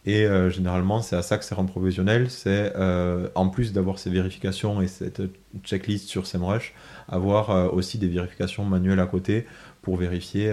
Et 0.06 0.26
euh, 0.26 0.50
généralement, 0.50 1.02
c'est 1.02 1.16
à 1.16 1.22
ça 1.22 1.38
que 1.38 1.46
sert 1.46 1.60
un 1.60 1.66
professionnel. 1.66 2.30
C'est 2.30 2.74
euh, 2.76 3.30
en 3.36 3.48
plus 3.48 3.72
d'avoir 3.72 4.00
ces 4.00 4.10
vérifications 4.10 4.82
et 4.82 4.88
cette 4.88 5.22
checklist 5.64 6.10
sur 6.10 6.28
SEMrush, 6.28 6.74
avoir 7.08 7.52
euh, 7.52 7.70
aussi 7.70 7.98
des 7.98 8.08
vérifications 8.08 8.66
manuelles 8.66 9.00
à 9.00 9.06
côté 9.06 9.46
pour 9.84 9.98
vérifier 9.98 10.52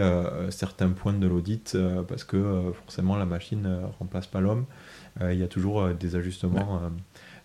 certains 0.51 0.91
points 0.91 1.15
de 1.15 1.27
l'audit 1.27 1.75
parce 2.07 2.25
que 2.25 2.73
forcément 2.75 3.17
la 3.17 3.25
machine 3.25 3.63
ne 3.63 3.87
remplace 3.99 4.27
pas 4.27 4.41
l'homme. 4.41 4.67
Il 5.23 5.39
y 5.39 5.43
a 5.43 5.47
toujours 5.47 5.89
des 5.89 6.17
ajustements. 6.17 6.83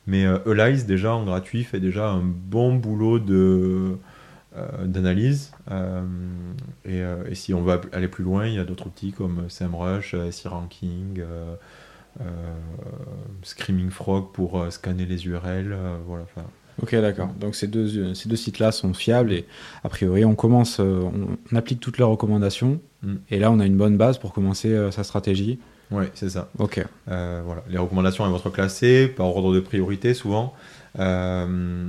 mais 0.07 0.25
Elize, 0.45 0.85
déjà 0.85 1.15
en 1.15 1.23
gratuit, 1.23 1.63
fait 1.63 1.79
déjà 1.79 2.09
un 2.09 2.21
bon 2.21 2.75
boulot 2.75 3.19
de 3.19 3.97
d'analyse. 4.83 5.51
et, 6.85 6.99
et, 6.99 7.35
si 7.35 7.53
on 7.53 7.61
veut 7.61 7.79
aller 7.93 8.07
plus 8.07 8.23
loin, 8.23 8.47
il 8.47 8.55
y 8.55 8.59
a 8.59 8.65
d'autres 8.65 8.87
outils 8.87 9.13
comme 9.13 9.47
SEMrush, 9.47 10.15
SERanking, 10.31 11.23
euh, 12.21 12.55
Screaming 13.43 13.89
Frog 13.89 14.31
pour 14.33 14.59
euh, 14.59 14.69
scanner 14.69 15.05
les 15.05 15.27
URL. 15.27 15.73
Euh, 15.73 15.97
voilà, 16.05 16.25
Ok, 16.81 16.93
d'accord. 16.95 17.29
Donc 17.39 17.55
ces 17.55 17.67
deux, 17.67 18.13
ces 18.13 18.27
deux 18.27 18.35
sites-là 18.35 18.71
sont 18.71 18.93
fiables 18.93 19.31
et 19.31 19.45
a 19.83 19.89
priori 19.89 20.25
on 20.25 20.35
commence, 20.35 20.79
on, 20.79 21.37
applique 21.55 21.79
toutes 21.79 21.97
les 21.97 22.03
recommandations 22.03 22.79
mm. 23.03 23.15
et 23.29 23.39
là 23.39 23.51
on 23.51 23.59
a 23.59 23.65
une 23.65 23.77
bonne 23.77 23.97
base 23.97 24.17
pour 24.17 24.33
commencer 24.33 24.91
sa 24.91 25.03
stratégie. 25.03 25.59
Oui, 25.91 26.05
c'est 26.15 26.29
ça. 26.29 26.49
Ok. 26.57 26.85
voilà. 27.07 27.63
Les 27.69 27.77
recommandations 27.77 28.25
elles 28.25 28.31
vont 28.31 28.37
être 28.37 28.49
classées 28.49 29.07
par 29.07 29.27
ordre 29.27 29.53
de 29.53 29.59
priorité 29.59 30.13
souvent. 30.13 30.53
Euh, 30.99 31.87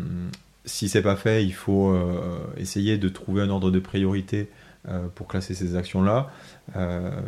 si 0.64 0.88
c'est 0.88 1.02
pas 1.02 1.16
fait, 1.16 1.44
il 1.44 1.54
faut 1.54 1.96
essayer 2.56 2.98
de 2.98 3.08
trouver 3.08 3.42
un 3.42 3.50
ordre 3.50 3.70
de 3.70 3.78
priorité 3.78 4.48
pour 5.14 5.26
classer 5.26 5.54
ces 5.54 5.74
actions-là. 5.76 6.30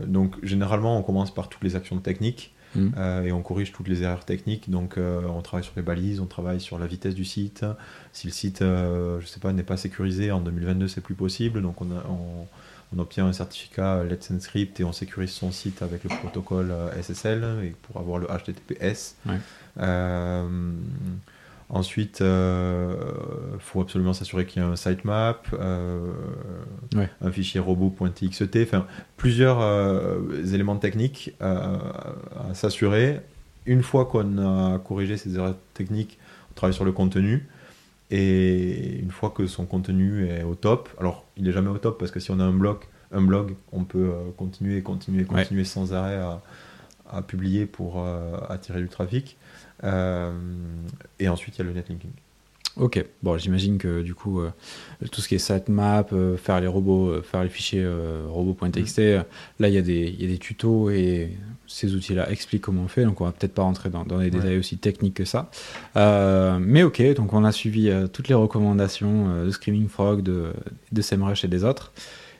donc 0.06 0.36
généralement 0.44 0.96
on 0.96 1.02
commence 1.02 1.34
par 1.34 1.48
toutes 1.48 1.64
les 1.64 1.74
actions 1.74 1.98
techniques. 1.98 2.52
Mm. 2.74 2.88
Euh, 2.96 3.22
et 3.24 3.32
on 3.32 3.42
corrige 3.42 3.72
toutes 3.72 3.88
les 3.88 4.02
erreurs 4.02 4.24
techniques. 4.24 4.70
Donc, 4.70 4.98
euh, 4.98 5.22
on 5.28 5.42
travaille 5.42 5.64
sur 5.64 5.74
les 5.76 5.82
balises, 5.82 6.20
on 6.20 6.26
travaille 6.26 6.60
sur 6.60 6.78
la 6.78 6.86
vitesse 6.86 7.14
du 7.14 7.24
site. 7.24 7.64
Si 8.12 8.26
le 8.26 8.32
site, 8.32 8.62
euh, 8.62 9.20
je 9.20 9.26
sais 9.26 9.40
pas, 9.40 9.52
n'est 9.52 9.62
pas 9.62 9.76
sécurisé 9.76 10.30
en 10.30 10.40
2022, 10.40 10.88
c'est 10.88 11.00
plus 11.00 11.14
possible. 11.14 11.62
Donc, 11.62 11.80
on, 11.80 11.88
on, 11.90 12.98
obtient 12.98 13.26
un 13.26 13.32
certificat 13.32 14.02
Let's 14.02 14.30
Encrypt 14.30 14.80
et 14.80 14.84
on 14.84 14.92
sécurise 14.92 15.30
son 15.30 15.52
site 15.52 15.82
avec 15.82 16.04
le 16.04 16.08
protocole 16.08 16.72
SSL 17.00 17.44
et 17.62 17.74
pour 17.82 18.00
avoir 18.00 18.18
le 18.18 18.26
HTTPS. 18.26 19.16
Ensuite, 21.70 22.20
il 22.20 22.26
euh, 22.26 22.94
faut 23.58 23.82
absolument 23.82 24.14
s'assurer 24.14 24.46
qu'il 24.46 24.62
y 24.62 24.64
a 24.64 24.68
un 24.68 24.76
sitemap, 24.76 25.46
euh, 25.52 26.12
un 27.20 27.30
fichier 27.30 27.60
robot.txt, 27.60 28.56
enfin 28.62 28.86
plusieurs 29.18 29.60
euh, 29.60 30.18
éléments 30.54 30.76
techniques 30.76 31.34
à 31.40 32.54
s'assurer. 32.54 33.20
Une 33.66 33.82
fois 33.82 34.06
qu'on 34.06 34.38
a 34.38 34.78
corrigé 34.78 35.18
ces 35.18 35.36
erreurs 35.36 35.56
techniques, 35.74 36.18
on 36.50 36.54
travaille 36.54 36.74
sur 36.74 36.86
le 36.86 36.92
contenu. 36.92 37.46
Et 38.10 39.00
une 39.00 39.10
fois 39.10 39.28
que 39.28 39.46
son 39.46 39.66
contenu 39.66 40.26
est 40.26 40.44
au 40.44 40.54
top, 40.54 40.88
alors 40.98 41.26
il 41.36 41.44
n'est 41.44 41.52
jamais 41.52 41.68
au 41.68 41.76
top 41.76 41.98
parce 41.98 42.10
que 42.10 42.20
si 42.20 42.30
on 42.30 42.40
a 42.40 42.44
un 42.44 42.52
blog, 42.54 42.78
un 43.12 43.20
blog 43.20 43.54
on 43.72 43.84
peut 43.84 44.10
continuer, 44.38 44.80
continuer, 44.80 45.24
continuer 45.24 45.64
sans 45.64 45.92
arrêt 45.92 46.16
à, 46.16 46.40
à 47.12 47.20
publier 47.20 47.66
pour 47.66 48.02
attirer 48.48 48.80
du 48.80 48.88
trafic. 48.88 49.36
Euh, 49.84 50.32
et 51.18 51.28
ensuite, 51.28 51.56
il 51.56 51.58
y 51.58 51.62
a 51.62 51.64
le 51.64 51.72
netlinking. 51.72 52.10
Ok, 52.76 53.04
bon, 53.24 53.36
j'imagine 53.38 53.76
que 53.76 54.02
du 54.02 54.14
coup, 54.14 54.40
euh, 54.40 54.50
tout 55.10 55.20
ce 55.20 55.26
qui 55.26 55.34
est 55.34 55.38
sitemap, 55.38 56.12
euh, 56.12 56.36
faire 56.36 56.60
les 56.60 56.68
robots, 56.68 57.22
faire 57.22 57.42
les 57.42 57.48
fichiers 57.48 57.84
robots.txt, 58.28 58.98
mm. 58.98 59.24
là, 59.58 59.68
il 59.68 59.74
y, 59.74 59.78
a 59.78 59.82
des, 59.82 60.14
y 60.16 60.24
a 60.24 60.28
des 60.28 60.38
tutos 60.38 60.90
et 60.90 61.36
ces 61.66 61.94
outils-là 61.96 62.30
expliquent 62.30 62.62
comment 62.62 62.82
on 62.82 62.88
fait, 62.88 63.04
donc 63.04 63.20
on 63.20 63.24
va 63.24 63.32
peut-être 63.32 63.54
pas 63.54 63.62
rentrer 63.62 63.90
dans, 63.90 64.04
dans 64.04 64.18
des 64.18 64.30
détails 64.30 64.58
aussi 64.58 64.78
techniques 64.78 65.14
que 65.14 65.24
ça. 65.24 65.50
mais 65.96 66.84
ok, 66.84 67.14
donc 67.14 67.32
on 67.32 67.42
a 67.42 67.50
suivi 67.50 67.90
toutes 68.12 68.28
les 68.28 68.34
recommandations 68.34 69.44
de 69.44 69.50
Screaming 69.50 69.88
Frog, 69.88 70.22
de, 70.22 70.52
de 70.92 71.02
SEMrush 71.02 71.44
et 71.44 71.48
des 71.48 71.64
autres. 71.64 71.92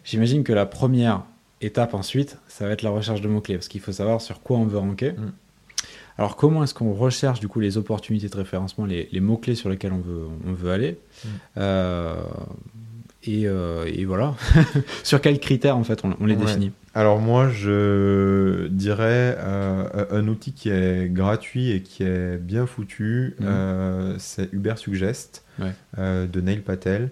J'imagine 0.05 0.45
que 0.45 0.53
la 0.53 0.67
première 0.67 1.25
étape 1.61 1.95
ensuite, 1.95 2.39
ça 2.49 2.67
va 2.67 2.73
être 2.73 2.83
la 2.83 2.91
recherche 2.91 3.21
de 3.21 3.29
mots-clés, 3.29 3.57
parce 3.57 3.69
qu'il 3.69 3.81
faut 3.81 3.93
savoir 3.93 4.21
sur 4.21 4.41
quoi 4.41 4.59
on 4.59 4.67
veut 4.67 4.79
ranker. 4.79 5.13
Mm. 5.13 5.33
Alors 6.19 6.35
comment 6.35 6.65
est-ce 6.65 6.75
qu'on 6.75 6.93
recherche 6.93 7.39
du 7.39 7.47
coup 7.47 7.61
les 7.61 7.79
opportunités 7.79 8.29
de 8.29 8.37
référencement, 8.37 8.85
les, 8.85 9.21
mots-clés 9.21 9.55
sur 9.55 9.71
lesquels 9.71 9.93
on 9.93 10.01
veut, 10.01 10.27
on 10.47 10.53
veut 10.53 10.73
aller 10.73 10.99
mm. 11.25 11.29
euh, 11.59 12.17
euh, 13.29 13.85
et, 13.87 14.05
voilà, 14.05 14.35
sur 15.05 15.21
quels 15.21 15.39
critères 15.39 15.77
en 15.77 15.85
fait 15.85 16.03
on, 16.05 16.27
les 16.27 16.35
définit? 16.35 16.73
Alors 16.95 17.21
moi 17.21 17.51
je 17.51 18.67
dirais 18.69 19.37
euh, 19.39 20.07
un 20.11 20.27
outil 20.29 20.53
qui 20.53 20.71
est 20.71 21.13
gratuit 21.13 21.71
et 21.71 21.83
qui 21.83 22.03
est 22.03 22.39
bien 22.39 22.67
foutu, 22.67 23.37
mm. 23.39 24.17
c'est 24.19 24.53
Uber 24.53 24.75
Suggest 24.77 25.45
de 25.97 26.41
Neil 26.41 26.61
Patel. 26.61 27.11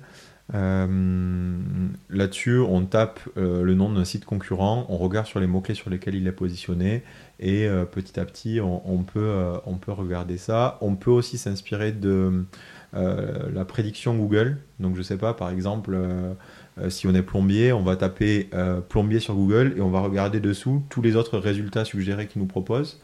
Là-dessus, 0.53 2.59
on 2.59 2.85
tape 2.87 3.21
le 3.37 3.75
nom 3.75 3.93
d'un 3.93 4.05
site 4.05 4.25
concurrent, 4.25 4.87
on 4.89 4.97
regarde 4.97 5.27
sur 5.27 5.39
les 5.39 5.47
mots-clés 5.47 5.75
sur 5.75 5.91
lesquels 5.91 6.15
il 6.15 6.27
est 6.27 6.33
positionné, 6.33 7.03
et 7.39 7.67
euh, 7.67 7.85
petit 7.85 8.19
à 8.19 8.25
petit, 8.25 8.61
on, 8.61 9.03
peut, 9.03 9.21
euh, 9.21 9.59
on 9.67 9.75
peut 9.75 9.93
regarder 9.93 10.39
ça. 10.39 10.79
On 10.81 10.95
peut 10.95 11.11
aussi 11.11 11.37
s'inspirer 11.37 11.93
de 11.93 12.45
euh, 12.95 13.51
la 13.53 13.65
prédiction 13.65 14.17
Google. 14.17 14.59
Donc 14.81 14.97
je 14.97 15.03
sais 15.03 15.19
pas, 15.19 15.35
par 15.35 15.51
exemple, 15.51 15.99
si 16.89 17.07
on 17.07 17.15
est 17.15 17.23
plombier, 17.23 17.73
on 17.73 17.83
va 17.83 17.97
taper 17.97 18.49
plombier 18.89 19.21
sur 19.21 19.35
Google 19.35 19.75
et 19.77 19.81
on 19.81 19.91
va 19.91 20.01
regarder 20.01 20.41
dessous 20.41 20.83
tous 20.89 21.03
les 21.03 21.17
autres 21.17 21.39
résultats 21.39 21.85
suggérés 21.85 22.27
qu'il 22.27 22.41
nous 22.41 22.49
propose. 22.49 23.01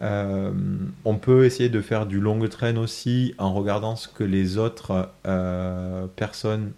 on 0.00 1.16
peut 1.20 1.44
essayer 1.44 1.68
de 1.68 1.80
faire 1.80 2.06
du 2.06 2.20
long 2.20 2.46
train 2.48 2.76
aussi 2.76 3.34
en 3.38 3.54
regardant 3.54 3.96
ce 3.96 4.08
que 4.08 4.24
les 4.24 4.58
autres 4.58 5.10
personnes 6.16 6.72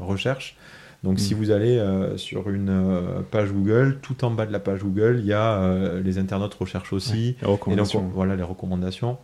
recherchent. 0.00 0.56
Donc 1.02 1.18
si 1.18 1.34
mm. 1.34 1.38
vous 1.38 1.50
allez 1.50 1.78
euh, 1.78 2.16
sur 2.16 2.50
une 2.50 2.68
euh, 2.68 3.20
page 3.30 3.52
Google, 3.52 3.98
tout 4.02 4.24
en 4.24 4.30
bas 4.30 4.46
de 4.46 4.52
la 4.52 4.60
page 4.60 4.80
Google, 4.80 5.18
il 5.20 5.26
y 5.26 5.32
a 5.32 5.54
euh, 5.54 6.02
les 6.02 6.18
internautes 6.18 6.54
recherchent 6.54 6.92
aussi. 6.92 7.36
les 7.40 7.46
recommandations. 7.46 8.00
Et 8.00 8.02
donc, 8.02 8.12
voilà 8.12 8.36
les 8.36 8.42
recommandations. 8.42 9.18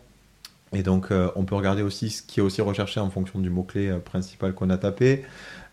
Et 0.73 0.83
donc 0.83 1.13
on 1.37 1.45
peut 1.45 1.55
regarder 1.55 1.81
aussi 1.81 2.09
ce 2.09 2.21
qui 2.21 2.41
est 2.41 2.43
aussi 2.43 2.61
recherché 2.61 2.99
en 2.99 3.09
fonction 3.09 3.39
du 3.39 3.49
mot-clé 3.49 3.99
principal 4.03 4.53
qu'on 4.53 4.69
a 4.69 4.77
tapé. 4.77 5.23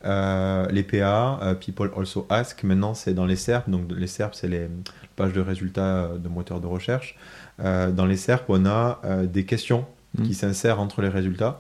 les 0.05 0.83
PA, 0.85 1.57
People 1.59 1.91
Also 1.97 2.29
Ask, 2.31 2.63
maintenant 2.63 2.95
c'est 2.95 3.13
dans 3.13 3.27
les 3.27 3.35
SERP. 3.35 3.69
Donc 3.69 3.91
les 3.91 4.07
SERP, 4.07 4.37
c'est 4.37 4.47
les 4.47 4.69
pages 5.17 5.33
de 5.33 5.41
résultats 5.41 6.11
de 6.17 6.29
moteurs 6.29 6.61
de 6.61 6.69
recherche. 6.69 7.17
dans 7.59 8.07
les 8.07 8.17
SERP, 8.17 8.45
on 8.51 8.67
a 8.67 9.01
des 9.25 9.45
questions 9.45 9.85
mm. 10.17 10.23
qui 10.23 10.35
s'insèrent 10.35 10.79
entre 10.79 11.03
les 11.03 11.09
résultats. 11.09 11.59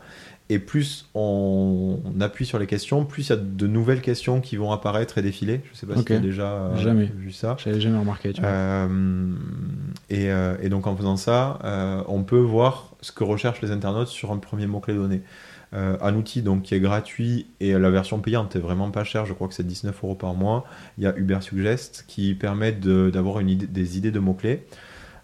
Et 0.50 0.58
plus 0.58 1.08
on, 1.14 2.00
appuie 2.20 2.44
sur 2.44 2.58
les 2.58 2.66
questions, 2.66 3.06
plus 3.06 3.28
il 3.28 3.30
y 3.30 3.32
a 3.32 3.36
de 3.36 3.66
nouvelles 3.66 4.02
questions 4.02 4.42
qui 4.42 4.56
vont 4.56 4.72
apparaître 4.72 5.16
et 5.16 5.22
défiler. 5.22 5.62
Je 5.64 5.70
ne 5.70 5.74
sais 5.74 5.86
pas 5.86 5.96
si 5.96 6.04
tu 6.04 6.12
as 6.12 6.18
déjà 6.18 6.52
euh, 6.52 6.76
jamais. 6.76 7.06
vu 7.06 7.32
ça. 7.32 7.56
J'avais 7.64 7.80
jamais 7.80 7.98
remarqué. 7.98 8.34
Euh, 8.42 9.32
et, 10.10 10.30
euh, 10.30 10.56
et, 10.60 10.68
donc 10.68 10.86
en 10.86 10.94
faisant 10.96 11.16
ça, 11.16 12.04
on 12.08 12.24
peut 12.24 12.38
voir 12.38 12.94
ce 13.00 13.10
que 13.10 13.24
recherchent 13.24 13.62
les 13.62 13.70
internautes 13.70 14.08
sur 14.08 14.32
un 14.32 14.36
premier 14.36 14.66
mot-clé 14.66 14.94
donné. 14.94 15.22
un 15.72 16.14
outil 16.14 16.42
donc, 16.42 16.64
qui 16.64 16.74
est 16.74 16.80
gratuit 16.80 17.46
et 17.60 17.72
la 17.72 17.88
version 17.88 18.18
payante 18.18 18.54
est 18.54 18.60
vraiment 18.60 18.90
pas 18.90 19.02
chère, 19.02 19.24
je 19.24 19.32
crois 19.32 19.48
que 19.48 19.54
c'est 19.54 19.66
19 19.66 19.98
euros 20.04 20.14
par 20.14 20.34
mois. 20.34 20.66
Il 20.98 21.04
y 21.04 21.06
a 21.06 21.16
Uber 21.16 21.38
Suggest 21.40 22.04
qui 22.06 22.34
permet 22.34 22.72
d'avoir 22.72 23.40
idée, 23.40 23.66
des 23.66 23.96
idées 23.96 24.10
de 24.10 24.20
mots-clés. 24.20 24.66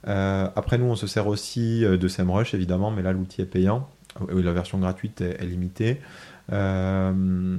après, 0.05 0.79
nous, 0.79 0.87
on 0.87 0.97
se 0.97 1.07
sert 1.07 1.27
aussi 1.27 1.83
de 1.83 2.09
SEMrush 2.09 2.55
évidemment, 2.55 2.91
mais 2.91 3.03
là, 3.03 3.13
l'outil 3.13 3.43
est 3.43 3.45
payant. 3.45 3.87
Oui, 4.33 4.43
la 4.43 4.53
version 4.53 4.79
gratuite 4.79 5.21
est, 5.21 5.45
limitée. 5.45 6.01
Euh, 6.53 7.57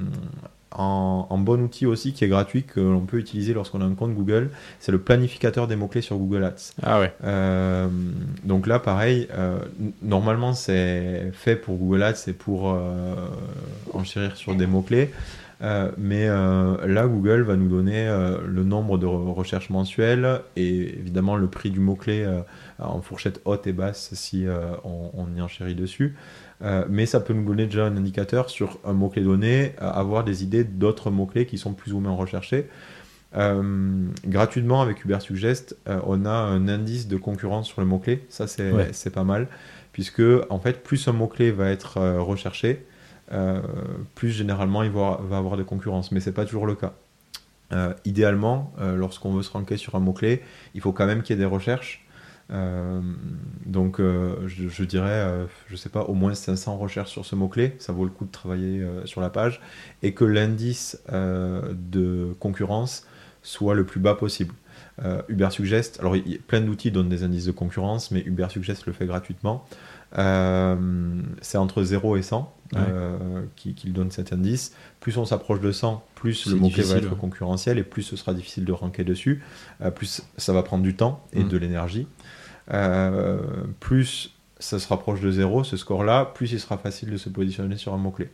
en, 0.70 1.38
bon 1.38 1.62
outil 1.62 1.86
aussi 1.86 2.12
qui 2.12 2.24
est 2.24 2.28
gratuit 2.28 2.62
que 2.62 2.80
l'on 2.80 3.00
peut 3.00 3.18
utiliser 3.18 3.52
lorsqu'on 3.52 3.80
a 3.80 3.84
un 3.84 3.94
compte 3.94 4.14
Google, 4.14 4.50
c'est 4.80 4.92
le 4.92 4.98
planificateur 4.98 5.66
des 5.66 5.76
mots-clés 5.76 6.00
sur 6.00 6.16
Google 6.16 6.44
Ads. 6.44 6.72
Ah 6.82 7.00
ouais. 7.00 7.12
Euh, 7.24 7.88
donc 8.44 8.66
là, 8.66 8.78
pareil, 8.78 9.28
euh, 9.34 9.58
normalement 10.02 10.54
c'est 10.54 11.30
fait 11.34 11.56
pour 11.56 11.76
Google 11.76 12.02
Ads, 12.02 12.14
c'est 12.14 12.32
pour 12.32 12.74
enchérir 13.92 14.36
sur 14.36 14.54
des 14.54 14.66
mots-clés. 14.66 15.10
mais 15.98 16.26
là, 16.26 17.06
Google 17.06 17.42
va 17.42 17.56
nous 17.56 17.68
donner 17.68 18.06
le 18.46 18.64
nombre 18.64 18.96
de 18.96 19.06
recherches 19.06 19.68
mensuelles 19.68 20.40
et 20.56 20.98
évidemment 20.98 21.36
le 21.36 21.48
prix 21.48 21.70
du 21.70 21.80
mot-clé 21.80 22.26
en 22.84 23.00
fourchette 23.02 23.40
haute 23.44 23.66
et 23.66 23.72
basse 23.72 24.14
si 24.14 24.46
on, 24.84 25.10
on, 25.14 25.36
y 25.36 25.40
enchérit 25.40 25.74
dessus. 25.74 26.16
Euh, 26.64 26.84
mais 26.88 27.06
ça 27.06 27.20
peut 27.20 27.32
nous 27.32 27.44
donner 27.44 27.66
déjà 27.66 27.86
un 27.86 27.96
indicateur 27.96 28.48
sur 28.48 28.78
un 28.84 28.92
mot-clé 28.92 29.22
donné, 29.22 29.74
euh, 29.82 29.90
avoir 29.90 30.24
des 30.24 30.44
idées 30.44 30.64
d'autres 30.64 31.10
mots-clés 31.10 31.46
qui 31.46 31.58
sont 31.58 31.74
plus 31.74 31.92
ou 31.92 32.00
moins 32.00 32.14
recherchés. 32.14 32.68
Euh, 33.34 34.06
gratuitement 34.26 34.82
avec 34.82 35.04
Uber 35.04 35.18
Suggest, 35.20 35.76
on 35.86 36.26
a 36.26 36.30
un 36.30 36.68
indice 36.68 37.08
de 37.08 37.16
concurrence 37.16 37.66
sur 37.66 37.80
le 37.80 37.86
mot-clé. 37.86 38.24
Ça, 38.28 38.46
c'est 38.46 39.10
pas 39.10 39.24
mal. 39.24 39.48
Puisque, 39.92 40.22
en 40.50 40.58
fait, 40.58 40.82
plus 40.82 41.08
un 41.08 41.12
mot-clé 41.12 41.50
va 41.50 41.70
être 41.70 41.98
recherché, 42.18 42.84
plus 44.14 44.30
généralement 44.30 44.82
il 44.82 44.90
va, 44.90 45.20
va 45.22 45.38
avoir 45.38 45.56
de 45.56 45.62
concurrence. 45.62 46.12
Mais 46.12 46.20
c'est 46.20 46.32
pas 46.32 46.44
toujours 46.44 46.66
le 46.66 46.74
cas. 46.74 46.92
idéalement, 48.04 48.74
lorsqu'on 48.78 49.32
veut 49.32 49.42
se 49.42 49.50
ranker 49.50 49.78
sur 49.78 49.94
un 49.94 50.00
mot-clé, 50.00 50.42
il 50.74 50.82
faut 50.82 50.92
quand 50.92 51.06
même 51.06 51.22
qu'il 51.22 51.34
y 51.34 51.38
ait 51.38 51.42
des 51.42 51.48
recherches 51.50 52.01
donc, 53.66 53.98
je, 53.98 54.68
je, 54.68 54.84
dirais, 54.84 55.46
je 55.68 55.76
sais 55.76 55.88
pas, 55.88 56.02
au 56.02 56.14
moins 56.14 56.34
500 56.34 56.76
recherches 56.76 57.10
sur 57.10 57.24
ce 57.24 57.34
mot-clé. 57.34 57.76
Ça 57.78 57.92
vaut 57.92 58.04
le 58.04 58.10
coup 58.10 58.24
de 58.24 58.30
travailler 58.30 58.86
sur 59.04 59.20
la 59.20 59.30
page. 59.30 59.60
Et 60.02 60.12
que 60.12 60.24
l'indice 60.24 61.02
de 61.10 62.34
concurrence 62.38 63.06
soit 63.42 63.74
le 63.74 63.84
plus 63.84 64.00
bas 64.00 64.14
possible. 64.14 64.54
Euh, 65.04 65.22
Uber 65.28 65.48
Suggest, 65.50 65.98
alors 66.00 66.14
plein 66.46 66.60
d'outils 66.60 66.90
donnent 66.90 67.08
des 67.08 67.24
indices 67.24 67.46
de 67.46 67.52
concurrence, 67.52 68.10
mais 68.10 68.20
Uber 68.20 68.46
Suggest 68.50 68.86
le 68.86 68.92
fait 68.92 69.06
gratuitement. 69.06 69.64
Euh, 70.18 70.76
c'est 71.40 71.56
entre 71.56 71.82
0 71.82 72.16
et 72.18 72.22
100 72.22 72.52
euh, 72.76 73.42
qu'il 73.56 73.92
donne 73.94 74.10
cet 74.10 74.32
indice. 74.32 74.74
Plus 75.00 75.16
on 75.16 75.24
s'approche 75.24 75.60
de 75.60 75.72
100, 75.72 76.04
plus 76.14 76.46
le 76.46 76.56
mot-clé 76.56 76.82
va 76.82 76.96
être 76.96 77.16
concurrentiel 77.16 77.78
et 77.78 77.82
plus 77.82 78.02
ce 78.02 78.16
sera 78.16 78.34
difficile 78.34 78.66
de 78.66 78.72
ranker 78.72 79.04
dessus. 79.04 79.42
plus 79.94 80.22
ça 80.36 80.52
va 80.52 80.62
prendre 80.62 80.82
du 80.82 80.94
temps 80.94 81.24
et 81.32 81.42
mm. 81.42 81.48
de 81.48 81.56
l'énergie. 81.56 82.06
Plus 83.80 84.34
ça 84.58 84.78
se 84.78 84.86
rapproche 84.86 85.20
de 85.20 85.30
0, 85.30 85.64
ce 85.64 85.76
score-là, 85.76 86.24
plus 86.24 86.52
il 86.52 86.60
sera 86.60 86.78
facile 86.78 87.10
de 87.10 87.16
se 87.16 87.28
positionner 87.28 87.76
sur 87.76 87.94
un 87.94 87.98
mot-clé 87.98 88.28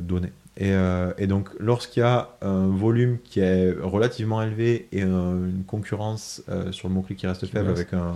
donné. 0.00 0.32
Euh, 0.60 1.12
et, 1.16 1.26
donc, 1.26 1.48
lorsqu'il 1.58 2.00
y 2.00 2.06
a 2.06 2.30
un 2.42 2.68
volume 2.68 3.18
qui 3.22 3.40
est 3.40 3.72
relativement 3.80 4.42
élevé 4.42 4.88
et 4.92 5.02
une 5.02 5.64
concurrence 5.66 6.42
euh, 6.48 6.72
sur 6.72 6.88
le 6.88 6.94
mot-clé 6.94 7.16
qui 7.16 7.26
reste 7.26 7.46
faible, 7.46 7.70
avec 7.70 7.92
un. 7.92 8.14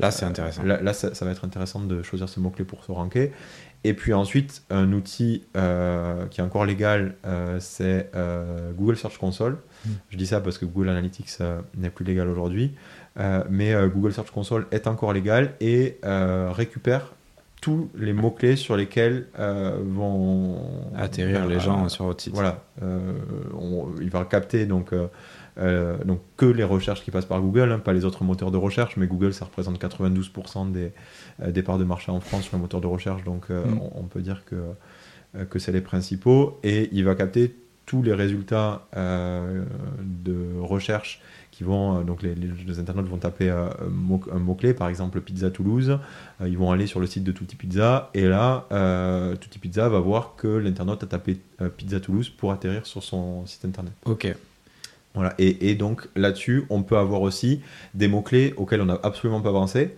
Là, 0.00 0.10
c'est 0.10 0.24
intéressant. 0.24 0.64
Là, 0.64 0.92
ça, 0.92 1.24
va 1.24 1.30
être 1.30 1.44
intéressant 1.44 1.80
de 1.80 2.02
choisir 2.02 2.28
ce 2.28 2.40
mot-clé 2.40 2.64
pour 2.64 2.84
se 2.84 2.90
ranker. 2.90 3.32
Et 3.86 3.92
puis 3.92 4.14
ensuite, 4.14 4.62
un 4.70 4.92
outil 4.94 5.44
euh, 5.56 6.26
qui 6.26 6.40
est 6.40 6.44
encore 6.44 6.64
légal, 6.64 7.16
c'est 7.60 8.10
Google 8.76 8.96
Search 8.96 9.18
Console. 9.18 9.58
Hmm. 9.86 9.90
Je 10.08 10.16
dis 10.16 10.26
ça 10.26 10.40
parce 10.40 10.58
que 10.58 10.64
Google 10.64 10.88
Analytics 10.88 11.38
n'est 11.76 11.90
plus 11.90 12.04
légal 12.04 12.28
aujourd'hui. 12.28 12.74
Mais 13.50 13.74
Google 13.88 14.12
Search 14.12 14.30
Console 14.30 14.66
est 14.70 14.86
encore 14.86 15.12
légal 15.12 15.54
et 15.60 15.98
récupère 16.02 17.14
tous 17.64 17.88
les 17.94 18.12
mots-clés 18.12 18.56
sur 18.56 18.76
lesquels 18.76 19.26
euh, 19.38 19.78
vont 19.82 20.60
atterrir 20.94 21.46
les 21.46 21.58
gens 21.60 21.88
sur 21.88 22.04
votre 22.04 22.22
site. 22.22 22.34
Voilà, 22.34 22.62
euh, 22.82 23.14
il 24.02 24.10
va 24.10 24.26
capter 24.26 24.66
donc, 24.66 24.92
euh, 24.92 26.04
donc 26.04 26.20
que 26.36 26.44
les 26.44 26.62
recherches 26.62 27.02
qui 27.02 27.10
passent 27.10 27.24
par 27.24 27.40
Google, 27.40 27.72
hein, 27.72 27.78
pas 27.78 27.94
les 27.94 28.04
autres 28.04 28.22
moteurs 28.22 28.50
de 28.50 28.58
recherche, 28.58 28.98
mais 28.98 29.06
Google 29.06 29.32
ça 29.32 29.46
représente 29.46 29.80
92% 29.82 30.72
des, 30.72 30.92
des 31.50 31.62
parts 31.62 31.78
de 31.78 31.84
marché 31.84 32.12
en 32.12 32.20
France 32.20 32.42
sur 32.42 32.54
les 32.54 32.60
moteurs 32.60 32.82
de 32.82 32.86
recherche, 32.86 33.24
donc 33.24 33.48
mm. 33.48 33.80
on, 33.94 34.02
peut 34.02 34.20
dire 34.20 34.42
que, 34.44 35.44
que 35.46 35.58
c'est 35.58 35.72
les 35.72 35.80
principaux, 35.80 36.60
et 36.64 36.90
il 36.92 37.06
va 37.06 37.14
capter 37.14 37.56
tous 37.86 38.02
les 38.02 38.12
résultats 38.12 38.86
de 38.94 40.60
recherche 40.60 41.22
qui 41.54 41.62
vont, 41.62 42.00
euh, 42.00 42.02
donc 42.02 42.22
les, 42.22 42.78
internautes 42.80 43.06
vont 43.06 43.16
taper 43.16 43.48
euh, 43.48 43.68
un 44.32 44.38
mot-clé, 44.38 44.74
par 44.74 44.88
exemple 44.88 45.20
pizza 45.20 45.50
Toulouse, 45.50 45.98
euh, 46.40 46.48
ils 46.48 46.58
vont 46.58 46.72
aller 46.72 46.88
sur 46.88 46.98
le 46.98 47.06
site 47.06 47.22
de 47.22 47.30
Tutti 47.30 47.54
Pizza, 47.54 48.10
et 48.12 48.26
là, 48.26 48.66
Tutti 49.40 49.60
Pizza 49.60 49.88
va 49.88 50.00
voir 50.00 50.34
que 50.36 50.48
l'internaute 50.48 51.04
a 51.04 51.06
tapé 51.06 51.38
pizza 51.76 52.00
Toulouse 52.00 52.28
pour 52.28 52.50
atterrir 52.50 52.86
sur 52.86 53.02
son 53.02 53.46
site 53.46 53.64
internet. 53.64 53.92
Ok. 54.04 54.34
Voilà, 55.14 55.32
et, 55.38 55.76
donc 55.76 56.08
là-dessus, 56.16 56.64
on 56.70 56.82
peut 56.82 56.96
avoir 56.96 57.22
aussi 57.22 57.60
des 57.94 58.08
mots-clés 58.08 58.52
auxquels 58.56 58.80
on 58.80 58.86
n'a 58.86 58.98
absolument 59.04 59.40
pas 59.40 59.50
avancé. 59.50 59.96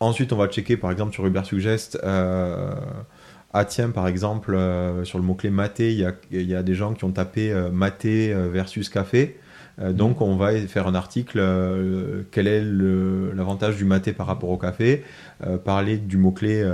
Ensuite, 0.00 0.32
on 0.32 0.36
va 0.36 0.48
checker, 0.48 0.76
par 0.76 0.90
exemple, 0.90 1.12
sur 1.12 1.24
Uber 1.24 1.44
Suggest, 1.44 1.96
ah 2.02 3.64
tiens, 3.66 3.90
par 3.90 4.08
exemple, 4.08 4.58
sur 5.04 5.18
le 5.18 5.24
mot-clé 5.24 5.50
maté, 5.50 5.92
il 5.92 6.42
y 6.42 6.54
a, 6.56 6.62
des 6.64 6.74
gens 6.74 6.92
qui 6.92 7.04
ont 7.04 7.12
tapé 7.12 7.54
maté 7.70 8.34
versus 8.34 8.88
café. 8.88 9.38
Euh, 9.82 9.92
donc 9.92 10.20
on 10.20 10.36
va 10.36 10.54
faire 10.66 10.86
un 10.86 10.94
article, 10.94 11.38
euh, 11.40 12.22
quel 12.30 12.46
est 12.46 12.62
l'avantage 12.62 13.76
du 13.76 13.84
maté 13.84 14.12
par 14.12 14.26
rapport 14.26 14.50
au 14.50 14.56
café, 14.56 15.04
euh, 15.44 15.58
parler 15.58 15.96
du 15.96 16.16
mot-clé 16.16 16.64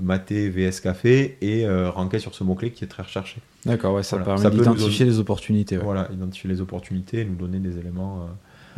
maté 0.00 0.48
vs 0.48 0.80
café 0.80 1.36
et 1.40 1.68
ranker 1.68 2.18
sur 2.18 2.34
ce 2.34 2.44
mot-clé 2.44 2.70
qui 2.70 2.84
est 2.84 2.88
très 2.88 3.02
recherché. 3.02 3.40
D'accord, 3.64 3.94
ouais, 3.94 4.02
ça 4.02 4.18
permet 4.18 4.50
d'identifier 4.50 5.06
les 5.06 5.18
opportunités. 5.18 5.76
Voilà, 5.76 6.08
identifier 6.12 6.48
les 6.48 6.60
opportunités 6.60 7.20
et 7.20 7.24
nous 7.24 7.34
donner 7.34 7.58
des 7.58 7.78
éléments 7.78 8.28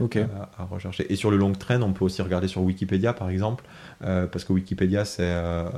à, 0.01 0.65
rechercher. 0.65 1.11
Et 1.13 1.17
sur 1.17 1.31
le 1.31 1.37
long 1.37 1.53
train, 1.53 1.81
on 1.83 1.93
peut 1.93 2.05
aussi 2.05 2.23
regarder 2.23 2.49
sur 2.49 2.63
Wikipédia 2.63 3.13
par 3.13 3.31
exemple, 3.31 3.65
euh, 4.05 4.27
parce 4.27 4.45
que 4.45 4.53
Wikipédia 4.53 5.05
c'est 5.05 5.23
euh, 5.23 5.69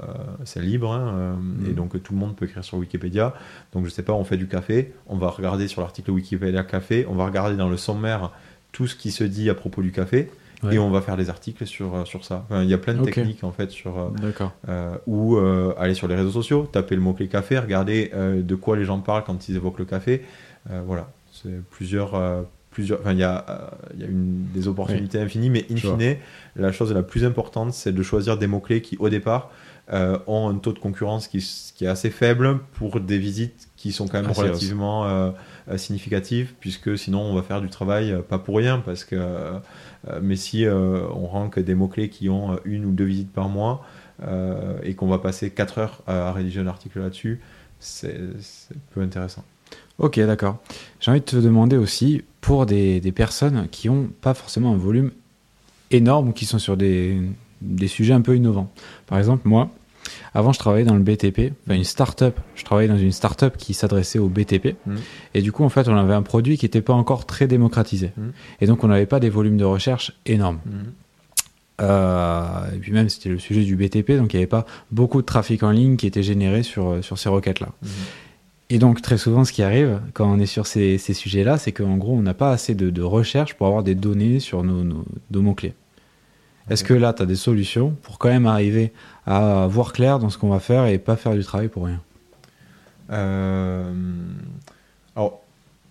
libre, 0.56 0.92
hein, 0.92 1.14
euh, 1.14 1.68
et 1.68 1.72
mm. 1.72 1.74
donc 1.74 2.02
tout 2.02 2.12
le 2.12 2.18
monde 2.18 2.36
peut 2.36 2.46
écrire 2.46 2.64
sur 2.64 2.78
Wikipédia. 2.78 3.34
Donc 3.72 3.84
je 3.84 3.90
sais 3.90 4.02
pas, 4.02 4.12
on 4.12 4.24
fait 4.24 4.36
du 4.36 4.48
café, 4.48 4.94
on 5.06 5.16
va 5.16 5.28
regarder 5.28 5.68
sur 5.68 5.80
l'article 5.80 6.10
Wikipédia 6.10 6.62
café, 6.64 7.06
on 7.08 7.14
va 7.14 7.26
regarder 7.26 7.56
dans 7.56 7.68
le 7.68 7.76
sommaire 7.76 8.30
tout 8.72 8.86
ce 8.86 8.96
qui 8.96 9.10
se 9.10 9.24
dit 9.24 9.50
à 9.50 9.54
propos 9.54 9.82
du 9.82 9.92
café. 9.92 10.30
Et 10.72 10.78
on 10.78 10.88
va 10.88 11.02
faire 11.02 11.18
des 11.18 11.28
articles 11.28 11.66
sur, 11.66 12.06
sur 12.06 12.24
ça. 12.24 12.46
il 12.50 12.70
y 12.70 12.72
a 12.72 12.78
plein 12.78 12.94
de 12.94 13.04
techniques 13.04 13.44
en 13.44 13.52
fait 13.52 13.70
sur 13.70 14.10
ou 15.06 15.36
aller 15.76 15.92
sur 15.92 16.08
les 16.08 16.14
réseaux 16.14 16.30
sociaux, 16.30 16.66
taper 16.72 16.94
le 16.94 17.02
mot 17.02 17.12
clé 17.12 17.28
café, 17.28 17.58
regarder 17.58 18.10
de 18.14 18.54
quoi 18.54 18.74
les 18.74 18.86
gens 18.86 18.98
parlent 19.00 19.24
quand 19.24 19.46
ils 19.50 19.56
évoquent 19.56 19.80
le 19.80 19.84
café. 19.84 20.24
voilà, 20.86 21.10
c'est 21.32 21.62
plusieurs 21.68 22.14
plusieurs. 22.74 23.00
Enfin, 23.00 23.12
il 23.12 23.20
y 23.20 23.24
a, 23.24 23.70
il 23.94 24.00
y 24.00 24.04
a 24.04 24.06
une, 24.06 24.46
des 24.52 24.68
opportunités 24.68 25.18
infinies, 25.18 25.48
mais 25.48 25.64
in 25.70 25.76
fine, 25.76 26.16
la 26.56 26.72
chose 26.72 26.92
la 26.92 27.02
plus 27.02 27.24
importante, 27.24 27.72
c'est 27.72 27.92
de 27.92 28.02
choisir 28.02 28.36
des 28.36 28.46
mots-clés 28.46 28.82
qui, 28.82 28.96
au 28.98 29.08
départ, 29.08 29.50
euh, 29.92 30.18
ont 30.26 30.48
un 30.48 30.54
taux 30.54 30.72
de 30.72 30.78
concurrence 30.78 31.28
qui, 31.28 31.38
qui, 31.74 31.84
est 31.84 31.88
assez 31.88 32.08
faible 32.08 32.60
pour 32.72 33.00
des 33.00 33.18
visites 33.18 33.68
qui 33.76 33.92
sont 33.92 34.08
quand 34.08 34.22
même 34.22 34.30
relativement 34.30 35.04
euh, 35.04 35.30
euh, 35.68 35.76
significatives, 35.76 36.54
puisque 36.58 36.96
sinon 36.96 37.20
on 37.20 37.34
va 37.34 37.42
faire 37.42 37.60
du 37.60 37.68
travail 37.68 38.16
pas 38.26 38.38
pour 38.38 38.56
rien, 38.56 38.78
parce 38.78 39.04
que 39.04 39.16
mais 40.22 40.36
si 40.36 40.66
on 40.66 41.26
rank 41.26 41.58
des 41.58 41.74
mots-clés 41.74 42.08
qui 42.08 42.28
ont 42.28 42.58
une 42.64 42.86
ou 42.86 42.92
deux 42.92 43.04
visites 43.04 43.32
par 43.32 43.48
mois 43.48 43.84
et 44.82 44.94
qu'on 44.94 45.06
va 45.06 45.18
passer 45.18 45.50
4 45.50 45.78
heures 45.78 46.02
à, 46.06 46.32
rédiger 46.32 46.60
un 46.60 46.66
article 46.66 47.00
là-dessus, 47.00 47.40
c'est 47.78 48.18
peu 48.94 49.02
intéressant. 49.02 49.44
Ok, 49.98 50.18
d'accord. 50.20 50.58
J'ai 50.98 51.10
envie 51.10 51.20
de 51.20 51.26
te 51.26 51.36
demander 51.36 51.76
aussi, 51.76 52.24
pour 52.44 52.66
des, 52.66 53.00
des 53.00 53.10
personnes 53.10 53.68
qui 53.70 53.88
n'ont 53.88 54.10
pas 54.20 54.34
forcément 54.34 54.74
un 54.74 54.76
volume 54.76 55.12
énorme 55.90 56.28
ou 56.28 56.32
qui 56.32 56.44
sont 56.44 56.58
sur 56.58 56.76
des, 56.76 57.18
des, 57.62 57.88
sujets 57.88 58.12
un 58.12 58.20
peu 58.20 58.36
innovants. 58.36 58.70
Par 59.06 59.16
exemple, 59.16 59.48
moi, 59.48 59.70
avant, 60.34 60.52
je 60.52 60.58
travaillais 60.58 60.84
dans 60.84 60.94
le 60.94 61.00
BTP, 61.00 61.54
enfin 61.64 61.74
une 61.74 61.84
start-up. 61.84 62.38
Je 62.54 62.62
travaillais 62.62 62.90
dans 62.90 62.98
une 62.98 63.12
start-up 63.12 63.56
qui 63.56 63.72
s'adressait 63.72 64.18
au 64.18 64.28
BTP. 64.28 64.76
Mmh. 64.84 64.96
Et 65.32 65.40
du 65.40 65.52
coup, 65.52 65.64
en 65.64 65.70
fait, 65.70 65.88
on 65.88 65.96
avait 65.96 66.12
un 66.12 66.20
produit 66.20 66.58
qui 66.58 66.66
n'était 66.66 66.82
pas 66.82 66.92
encore 66.92 67.24
très 67.24 67.46
démocratisé. 67.46 68.12
Mmh. 68.14 68.22
Et 68.60 68.66
donc, 68.66 68.84
on 68.84 68.88
n'avait 68.88 69.06
pas 69.06 69.20
des 69.20 69.30
volumes 69.30 69.56
de 69.56 69.64
recherche 69.64 70.12
énormes. 70.26 70.60
Mmh. 70.66 70.70
Euh, 71.80 72.72
et 72.74 72.78
puis 72.78 72.92
même, 72.92 73.08
c'était 73.08 73.30
le 73.30 73.38
sujet 73.38 73.62
du 73.62 73.74
BTP, 73.74 74.18
donc 74.18 74.34
il 74.34 74.36
n'y 74.36 74.42
avait 74.42 74.46
pas 74.46 74.66
beaucoup 74.90 75.22
de 75.22 75.26
trafic 75.26 75.62
en 75.62 75.70
ligne 75.70 75.96
qui 75.96 76.06
était 76.06 76.22
généré 76.22 76.62
sur, 76.62 77.02
sur 77.02 77.18
ces 77.18 77.30
requêtes-là. 77.30 77.70
Et 78.74 78.78
donc, 78.78 79.00
très 79.00 79.18
souvent, 79.18 79.44
ce 79.44 79.52
qui 79.52 79.62
arrive 79.62 80.00
quand 80.14 80.28
on 80.28 80.40
est 80.40 80.46
sur 80.46 80.66
ces, 80.66 80.98
sujets-là, 80.98 81.58
c'est 81.58 81.70
qu'en 81.70 81.96
gros, 81.96 82.16
on 82.16 82.22
n'a 82.22 82.34
pas 82.34 82.50
assez 82.50 82.74
de, 82.74 83.02
recherche 83.02 83.54
pour 83.54 83.68
avoir 83.68 83.84
des 83.84 83.94
données 83.94 84.40
sur 84.40 84.64
nos, 84.64 84.82
nos, 84.82 85.42
mots-clés. 85.42 85.74
Est-ce 86.68 86.82
que 86.82 86.92
là, 86.92 87.12
tu 87.12 87.22
as 87.22 87.26
des 87.26 87.36
solutions 87.36 87.96
pour 88.02 88.18
quand 88.18 88.30
même 88.30 88.46
arriver 88.46 88.92
à 89.26 89.68
voir 89.70 89.92
clair 89.92 90.18
dans 90.18 90.28
ce 90.28 90.38
qu'on 90.38 90.48
va 90.48 90.58
faire 90.58 90.86
et 90.86 90.98
pas 90.98 91.14
faire 91.14 91.34
du 91.34 91.44
travail 91.44 91.68
pour 91.68 91.84
rien? 91.84 92.00
Euh, 93.10 93.92
Alors, 95.14 95.40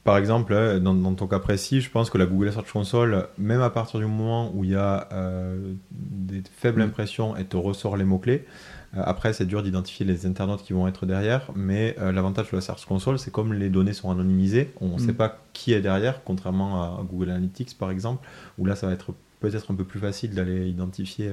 par 0.03 0.17
exemple, 0.17 0.53
hein, 0.53 0.81
dans, 0.81 1.13
ton 1.13 1.27
cas 1.27 1.39
précis, 1.39 1.79
je 1.79 1.89
pense 1.89 2.09
que 2.09 2.17
la 2.17 2.25
Google 2.25 2.51
Search 2.51 2.73
Console, 2.73 3.29
même 3.37 3.61
à 3.61 3.69
partir 3.69 4.01
du 4.01 4.07
moment 4.07 4.51
où 4.53 4.65
il 4.65 4.71
y 4.71 4.75
a 4.75 5.07
euh, 5.13 5.73
des 5.89 6.43
faibles 6.53 6.81
mm. 6.81 6.87
impressions 6.87 7.37
et 7.37 7.45
te 7.45 7.55
ressort 7.55 7.95
les 7.95 8.03
mots-clés, 8.03 8.43
euh, 8.43 8.49
après, 8.95 9.33
c'est 9.33 9.45
dur 9.45 9.63
d'identifier 9.63 10.05
les 10.05 10.25
internautes 10.27 10.61
qui 10.61 10.73
vont 10.73 10.87
être 10.87 11.05
derrière, 11.05 11.49
mais 11.55 11.95
euh, 11.99 12.11
l'avantage 12.11 12.51
de 12.51 12.55
la 12.55 12.61
Search 12.61 12.85
Console, 12.85 13.17
c'est 13.17 13.31
comme 13.31 13.53
les 13.53 13.69
données 13.69 13.93
sont 13.93 14.11
anonymisées, 14.11 14.71
on 14.81 14.89
ne 14.89 14.99
sait 14.99 15.13
mm. 15.13 15.15
pas 15.15 15.39
qui 15.53 15.73
est 15.73 15.81
derrière, 15.81 16.23
contrairement 16.23 16.83
à 16.83 17.03
Google 17.03 17.31
Analytics 17.31 17.77
par 17.77 17.89
exemple, 17.89 18.27
où 18.59 18.65
là, 18.65 18.75
ça 18.75 18.87
va 18.87 18.93
être 18.93 19.13
peut-être 19.39 19.71
un 19.71 19.75
peu 19.75 19.83
plus 19.83 19.99
facile 19.99 20.35
d'aller 20.35 20.69
identifier 20.69 21.31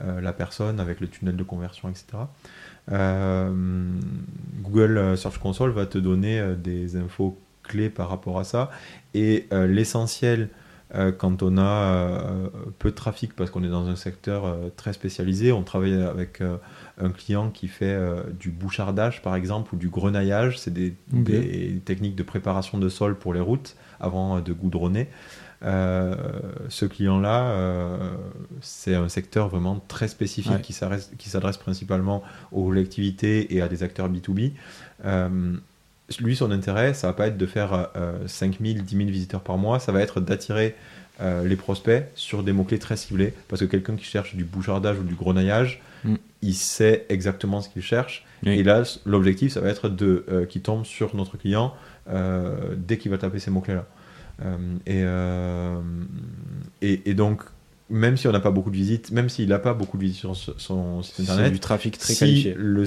euh, 0.00 0.20
la 0.20 0.32
personne 0.32 0.80
avec 0.80 1.00
le 1.00 1.06
tunnel 1.06 1.36
de 1.36 1.42
conversion, 1.42 1.88
etc. 1.88 2.24
Google 4.62 5.16
Search 5.16 5.38
Console 5.38 5.70
va 5.70 5.86
te 5.86 5.98
donner 5.98 6.54
des 6.56 6.96
infos 6.96 7.38
clés 7.62 7.90
par 7.90 8.08
rapport 8.08 8.38
à 8.38 8.44
ça, 8.44 8.70
et 9.14 9.46
l'essentiel 9.52 10.48
quand 11.18 11.42
on 11.42 11.58
a 11.58 12.22
peu 12.78 12.90
de 12.90 12.94
trafic 12.94 13.36
parce 13.36 13.50
qu'on 13.50 13.62
est 13.62 13.68
dans 13.68 13.88
un 13.88 13.96
secteur 13.96 14.56
très 14.76 14.94
spécialisé. 14.94 15.52
On 15.52 15.62
travaille 15.64 16.02
avec 16.02 16.40
un 17.00 17.10
client 17.10 17.50
qui 17.50 17.68
fait 17.68 17.86
euh, 17.86 18.22
du 18.38 18.50
bouchardage 18.50 19.22
par 19.22 19.34
exemple 19.34 19.74
ou 19.74 19.78
du 19.78 19.88
grenaillage, 19.88 20.58
c'est 20.58 20.72
des, 20.72 20.94
techniques 21.84 22.16
de 22.16 22.22
préparation 22.22 22.78
de 22.78 22.88
sol 22.88 23.16
pour 23.16 23.34
les 23.34 23.40
routes 23.40 23.76
avant 24.00 24.36
euh, 24.36 24.40
de 24.40 24.52
goudronner. 24.52 25.08
Euh, 25.64 26.14
ce 26.68 26.84
client-là, 26.84 27.52
c'est 28.60 28.94
un 28.94 29.08
secteur 29.08 29.48
vraiment 29.48 29.82
très 29.88 30.06
spécifique 30.06 30.62
qui 30.62 30.72
s'adresse 30.72 31.56
principalement 31.56 32.22
aux 32.52 32.66
collectivités 32.66 33.56
et 33.56 33.60
à 33.60 33.66
des 33.66 33.82
acteurs 33.82 34.08
B2B. 34.08 34.52
lui, 36.20 36.36
son 36.36 36.52
intérêt, 36.52 36.94
ça 36.94 37.08
va 37.08 37.12
pas 37.12 37.26
être 37.26 37.36
de 37.36 37.46
faire 37.46 37.90
5000, 38.26 38.84
10 38.84 38.96
000 38.96 39.10
visiteurs 39.10 39.40
par 39.40 39.58
mois, 39.58 39.80
ça 39.80 39.90
va 39.90 40.00
être 40.00 40.20
d'attirer 40.20 40.76
les 41.20 41.56
prospects 41.56 42.04
sur 42.14 42.44
des 42.44 42.52
mots-clés 42.52 42.78
très 42.78 42.96
ciblés. 42.96 43.34
Parce 43.48 43.60
que 43.62 43.66
quelqu'un 43.66 43.96
qui 43.96 44.04
cherche 44.04 44.36
du 44.36 44.44
bouchardage 44.44 45.00
ou 45.00 45.02
du 45.02 45.16
grenaillage, 45.16 45.82
mm. 46.04 46.14
il 46.42 46.54
sait 46.54 47.06
exactement 47.08 47.60
ce 47.60 47.68
qu'il 47.68 47.82
cherche. 47.82 48.24
Et 48.44 48.62
là, 48.62 48.84
l'objectif, 49.04 49.52
ça 49.52 49.60
va 49.60 49.68
être 49.68 49.88
de 49.88 50.46
qu'il 50.48 50.62
tombe 50.62 50.84
sur 50.84 51.16
notre 51.16 51.36
client 51.36 51.74
dès 52.76 52.98
qu'il 52.98 53.10
va 53.10 53.18
taper 53.18 53.40
ces 53.40 53.50
mots-clés-là. 53.50 53.86
et, 56.80 57.10
et, 57.10 57.14
donc, 57.14 57.42
même 57.90 58.16
si 58.16 58.28
on 58.28 58.32
n'a 58.32 58.40
pas 58.40 58.50
beaucoup 58.50 58.70
de 58.70 58.76
visites, 58.76 59.10
même 59.10 59.28
s'il 59.28 59.48
n'a 59.48 59.58
pas 59.58 59.74
beaucoup 59.74 59.96
de 59.96 60.02
visites 60.02 60.20
sur 60.20 60.36
son 60.36 61.02
site 61.02 61.20
internet, 61.20 61.52
du 61.52 61.60
trafic 61.60 61.98
très 61.98 62.12
si 62.12 62.18
qualifié. 62.18 62.54
Le, 62.56 62.84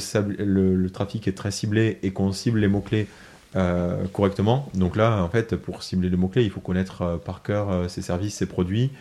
le, 0.76 0.89
trafic 0.89 1.28
est 1.28 1.34
très 1.34 1.52
ciblé 1.52 2.00
et 2.04 2.12
qu'on 2.12 2.32
cible 2.32 2.60
les 2.60 2.67
mots-clés 2.67 3.08
euh, 3.56 4.06
correctement. 4.14 4.70
Donc 4.74 4.96
là, 4.96 5.24
en 5.24 5.30
fait, 5.30 5.56
pour 5.56 5.84
cibler 5.84 6.10
les 6.10 6.18
mots-clés, 6.18 6.44
il 6.44 6.50
faut 6.50 6.60
connaître 6.60 7.02
euh, 7.02 7.18
par 7.18 7.44
cœur 7.44 7.70
euh, 7.70 7.88
ses 7.88 8.02
services, 8.02 8.36
ses 8.36 8.46
produits, 8.46 8.92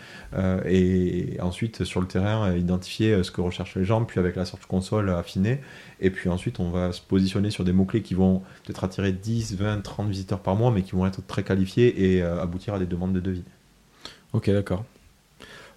et 0.67 1.37
ensuite 1.41 1.85
sur 1.85 2.01
le 2.01 2.07
terrain, 2.07 2.55
identifier 2.55 3.23
ce 3.25 3.31
que 3.31 3.41
recherchent 3.41 3.75
les 3.75 3.85
gens, 3.85 4.05
puis 4.05 4.21
avec 4.21 4.37
la 4.37 4.45
Search 4.45 4.67
Console, 4.67 5.11
affiner. 5.11 5.61
Et 6.01 6.11
puis 6.11 6.29
ensuite, 6.29 6.61
on 6.61 6.71
va 6.71 6.93
se 6.93 7.01
positionner 7.01 7.51
sur 7.51 7.65
des 7.65 7.73
mots-clés 7.73 8.03
qui 8.03 8.15
vont 8.15 8.43
peut-être 8.65 8.85
attirer 8.85 9.13
10, 9.13 9.57
20, 9.57 9.81
30 9.81 10.09
visiteurs 10.09 10.39
par 10.39 10.55
mois, 10.55 10.71
mais 10.71 10.83
qui 10.83 10.93
vont 10.93 11.07
être 11.07 11.27
très 11.27 11.43
qualifiés 11.43 12.15
et 12.15 12.23
aboutir 12.23 12.75
à 12.75 12.79
des 12.79 12.87
demandes 12.87 13.13
de 13.13 13.21
devis. 13.21 13.43
Ok, 14.33 14.49
d'accord. 14.51 14.85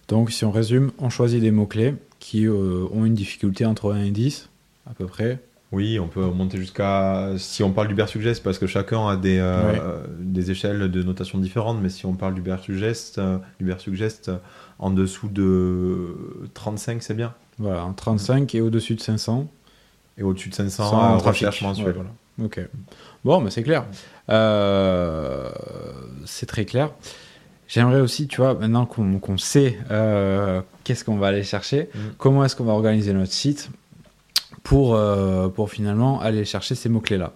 Donc, 0.07 0.31
si 0.31 0.45
on 0.45 0.51
résume, 0.51 0.91
on 0.99 1.09
choisit 1.09 1.41
des 1.41 1.51
mots-clés 1.51 1.95
qui 2.19 2.45
euh, 2.45 2.88
ont 2.93 3.05
une 3.05 3.15
difficulté 3.15 3.65
entre 3.65 3.91
1 3.91 4.05
et 4.05 4.12
10, 4.12 4.49
à 4.89 4.93
peu 4.93 5.05
près. 5.05 5.39
Oui, 5.73 5.99
on 5.99 6.07
peut 6.07 6.23
monter 6.23 6.59
jusqu'à. 6.59 7.31
Si 7.38 7.63
on 7.63 7.71
parle 7.71 7.88
du 7.93 8.07
Suggest, 8.07 8.43
parce 8.43 8.59
que 8.59 8.67
chacun 8.67 9.07
a 9.07 9.17
des, 9.17 9.39
euh, 9.39 10.03
des 10.19 10.51
échelles 10.51 10.91
de 10.91 11.01
notation 11.03 11.39
différentes, 11.39 11.79
mais 11.81 11.89
si 11.89 12.05
on 12.05 12.13
parle 12.13 12.36
du 12.36 12.43
euh, 12.47 13.38
du 13.59 13.73
en 14.79 14.91
dessous 14.91 15.29
de 15.29 16.15
35, 16.53 17.01
c'est 17.01 17.15
bien. 17.15 17.33
Voilà, 17.57 17.91
35 17.97 18.53
et 18.53 18.62
au-dessus 18.62 18.93
de 18.93 19.01
500. 19.01 19.47
Et 20.19 20.23
au-dessus 20.23 20.49
de 20.49 20.55
500, 20.55 20.93
en 20.93 21.17
recherche 21.17 21.63
mensuelle. 21.63 21.95
voilà. 21.95 22.12
Ok. 22.43 22.62
Bon, 23.25 23.41
mais 23.41 23.49
c'est 23.49 23.63
clair. 23.63 23.86
c'est 26.25 26.45
très 26.45 26.65
clair. 26.65 26.91
J'aimerais 27.67 28.01
aussi, 28.01 28.27
tu 28.27 28.38
vois, 28.38 28.53
maintenant 28.53 28.86
qu'on 28.86 29.38
sait 29.39 29.79
euh, 29.89 30.62
qu'est-ce 30.83 31.03
qu'on 31.03 31.15
va 31.17 31.29
aller 31.29 31.41
chercher, 31.43 31.89
mm. 31.95 31.99
comment 32.19 32.45
est-ce 32.45 32.55
qu'on 32.55 32.65
va 32.65 32.73
organiser 32.73 33.13
notre 33.13 33.31
site 33.31 33.71
pour, 34.63 34.95
euh, 34.95 35.49
pour 35.49 35.69
finalement 35.69 36.19
aller 36.21 36.45
chercher 36.45 36.76
ces 36.76 36.89
mots-clés-là. 36.89 37.34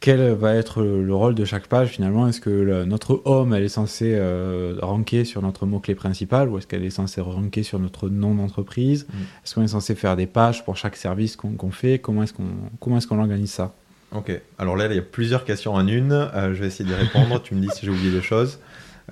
Quel 0.00 0.20
va 0.34 0.54
être 0.54 0.82
le, 0.82 1.14
rôle 1.14 1.34
de 1.34 1.46
chaque 1.46 1.66
page 1.66 1.88
finalement? 1.88 2.28
Est-ce 2.28 2.42
que 2.42 2.84
notre 2.84 3.22
home, 3.24 3.54
elle 3.54 3.62
est 3.62 3.70
censée 3.70 4.12
euh, 4.14 4.76
ranker 4.82 5.24
sur 5.24 5.40
notre 5.40 5.64
mot-clé 5.64 5.94
principal 5.94 6.50
ou 6.50 6.58
est-ce 6.58 6.66
qu'elle 6.66 6.84
est 6.84 6.90
censée 6.90 7.22
ranker 7.22 7.62
sur 7.62 7.78
notre 7.78 8.10
nom 8.10 8.34
d'entreprise? 8.34 9.06
Mm. 9.08 9.16
Est-ce 9.44 9.54
qu'on 9.54 9.62
est 9.62 9.68
censé 9.68 9.94
faire 9.94 10.14
des 10.16 10.26
pages 10.26 10.62
pour 10.62 10.76
chaque 10.76 10.96
service 10.96 11.36
qu'on 11.36 11.70
fait? 11.70 11.98
Comment 11.98 12.22
est-ce 12.22 12.34
qu'on 12.34 12.98
est 12.98 13.06
qu'on 13.06 13.18
organise 13.18 13.50
ça? 13.50 13.72
Ok, 14.12 14.30
alors 14.58 14.76
là, 14.76 14.86
il 14.86 14.94
y 14.94 14.98
a 14.98 15.02
plusieurs 15.02 15.44
questions 15.44 15.72
en 15.72 15.88
une. 15.88 16.30
je 16.34 16.60
vais 16.60 16.66
essayer 16.66 16.84
d'y 16.84 16.94
répondre. 16.94 17.40
tu 17.42 17.54
me 17.54 17.62
dis 17.62 17.68
si 17.72 17.86
j'ai 17.86 17.90
oublié 17.90 18.10
des 18.10 18.22
choses. 18.22 18.58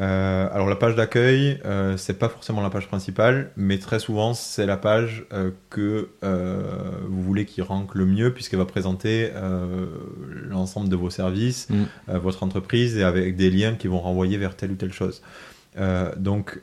Euh, 0.01 0.49
alors 0.53 0.69
la 0.69 0.77
page 0.77 0.95
d'accueil, 0.95 1.61
euh, 1.65 1.97
c'est 1.97 2.19
pas 2.19 2.29
forcément 2.29 2.63
la 2.63 2.71
page 2.71 2.89
principale, 2.89 3.51
mais 3.57 3.79
très 3.79 3.99
souvent 3.99 4.33
c'est 4.33 4.65
la 4.65 4.77
page 4.77 5.27
euh, 5.33 5.51
que 5.71 6.09
vous 7.09 7.23
voulez 7.23 7.45
qui 7.45 7.61
rank 7.63 7.95
le 7.95 8.07
mieux 8.07 8.33
puisqu'elle 8.33 8.59
va 8.59 8.65
présenter 8.65 9.31
l'ensemble 10.49 10.89
de 10.89 10.97
vos 10.97 11.11
services, 11.11 11.69
mm. 11.69 12.17
votre 12.17 12.43
entreprise 12.43 12.97
et 12.97 13.03
avec 13.03 13.37
des 13.37 13.51
liens 13.51 13.75
qui 13.75 13.89
vont 13.89 14.01
renvoyer 14.01 14.39
vers 14.39 14.57
telle 14.57 14.73
ou 14.73 14.77
telle 14.77 14.93
chose. 14.93 15.23
donc, 16.17 16.61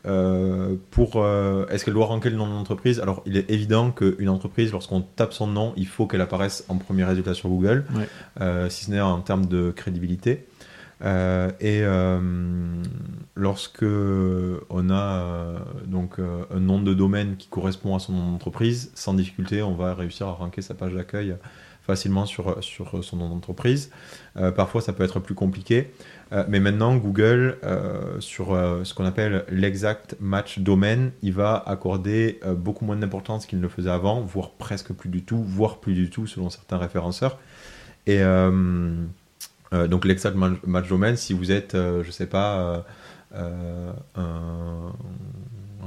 pour 0.91 1.25
est-ce 1.69 1.85
qu'elle 1.85 1.93
doit 1.93 2.05
ranker 2.05 2.29
le 2.29 2.37
nom 2.37 2.47
de 2.47 2.53
l'entreprise? 2.53 2.99
Alors, 2.99 3.21
il 3.25 3.37
est 3.37 3.49
évident 3.49 3.91
qu'une 3.91 4.29
entreprise, 4.29 4.71
lorsqu'on 4.71 5.01
tape 5.01 5.33
son 5.33 5.47
nom, 5.47 5.73
il 5.77 5.87
faut 5.87 6.07
qu'elle 6.07 6.21
apparaisse 6.21 6.65
en 6.69 6.77
premier 6.77 7.03
résultat 7.03 7.33
sur 7.33 7.49
Google, 7.49 7.85
si 8.69 8.85
ce 8.85 8.91
n'est 8.91 9.01
en 9.01 9.21
termes 9.21 9.45
de 9.45 9.71
crédibilité. 9.71 10.47
Euh, 11.01 11.49
et 11.59 11.81
euh, 11.83 12.19
lorsque 13.35 13.83
on 13.83 14.89
a 14.89 14.93
euh, 14.93 15.59
donc 15.85 16.19
un 16.19 16.59
nom 16.59 16.81
de 16.81 16.93
domaine 16.93 17.37
qui 17.37 17.47
correspond 17.47 17.95
à 17.95 17.99
son 17.99 18.13
nom 18.13 18.31
d'entreprise, 18.31 18.91
sans 18.95 19.13
difficulté, 19.13 19.61
on 19.61 19.75
va 19.75 19.93
réussir 19.93 20.27
à 20.27 20.31
ranker 20.31 20.61
sa 20.61 20.73
page 20.73 20.93
d'accueil 20.93 21.35
facilement 21.83 22.27
sur, 22.27 22.63
sur 22.63 23.03
son 23.03 23.17
nom 23.17 23.29
d'entreprise. 23.29 23.89
parfois, 24.55 24.79
ça 24.79 24.93
peut 24.93 25.03
être 25.03 25.19
plus 25.19 25.33
compliqué. 25.33 25.91
mais 26.47 26.59
maintenant, 26.59 26.95
Google, 26.95 27.57
sur 28.19 28.49
ce 28.83 28.93
qu'on 28.93 29.05
appelle 29.05 29.43
l'exact 29.49 30.15
match 30.19 30.59
domaine, 30.59 31.11
il 31.23 31.33
va 31.33 31.63
accorder 31.65 32.39
beaucoup 32.57 32.85
moins 32.85 32.95
d'importance 32.95 33.47
qu'il 33.47 33.57
ne 33.57 33.63
le 33.63 33.69
faisait 33.69 33.89
avant, 33.89 34.21
voire 34.21 34.51
presque 34.51 34.93
plus 34.93 35.09
du 35.09 35.23
tout, 35.23 35.41
voire 35.41 35.79
plus 35.79 35.95
du 35.95 36.11
tout 36.11 36.27
selon 36.27 36.51
certains 36.51 36.77
référenceurs. 36.77 37.39
Et 38.05 38.21
euh, 39.73 39.87
donc 39.87 40.05
l'exact 40.05 40.35
match 40.35 40.87
domaine, 40.87 41.15
si 41.15 41.33
vous 41.33 41.51
êtes, 41.51 41.75
euh, 41.75 42.03
je 42.03 42.11
sais 42.11 42.25
pas, 42.25 42.83
euh, 43.35 43.91
un, 44.15 44.91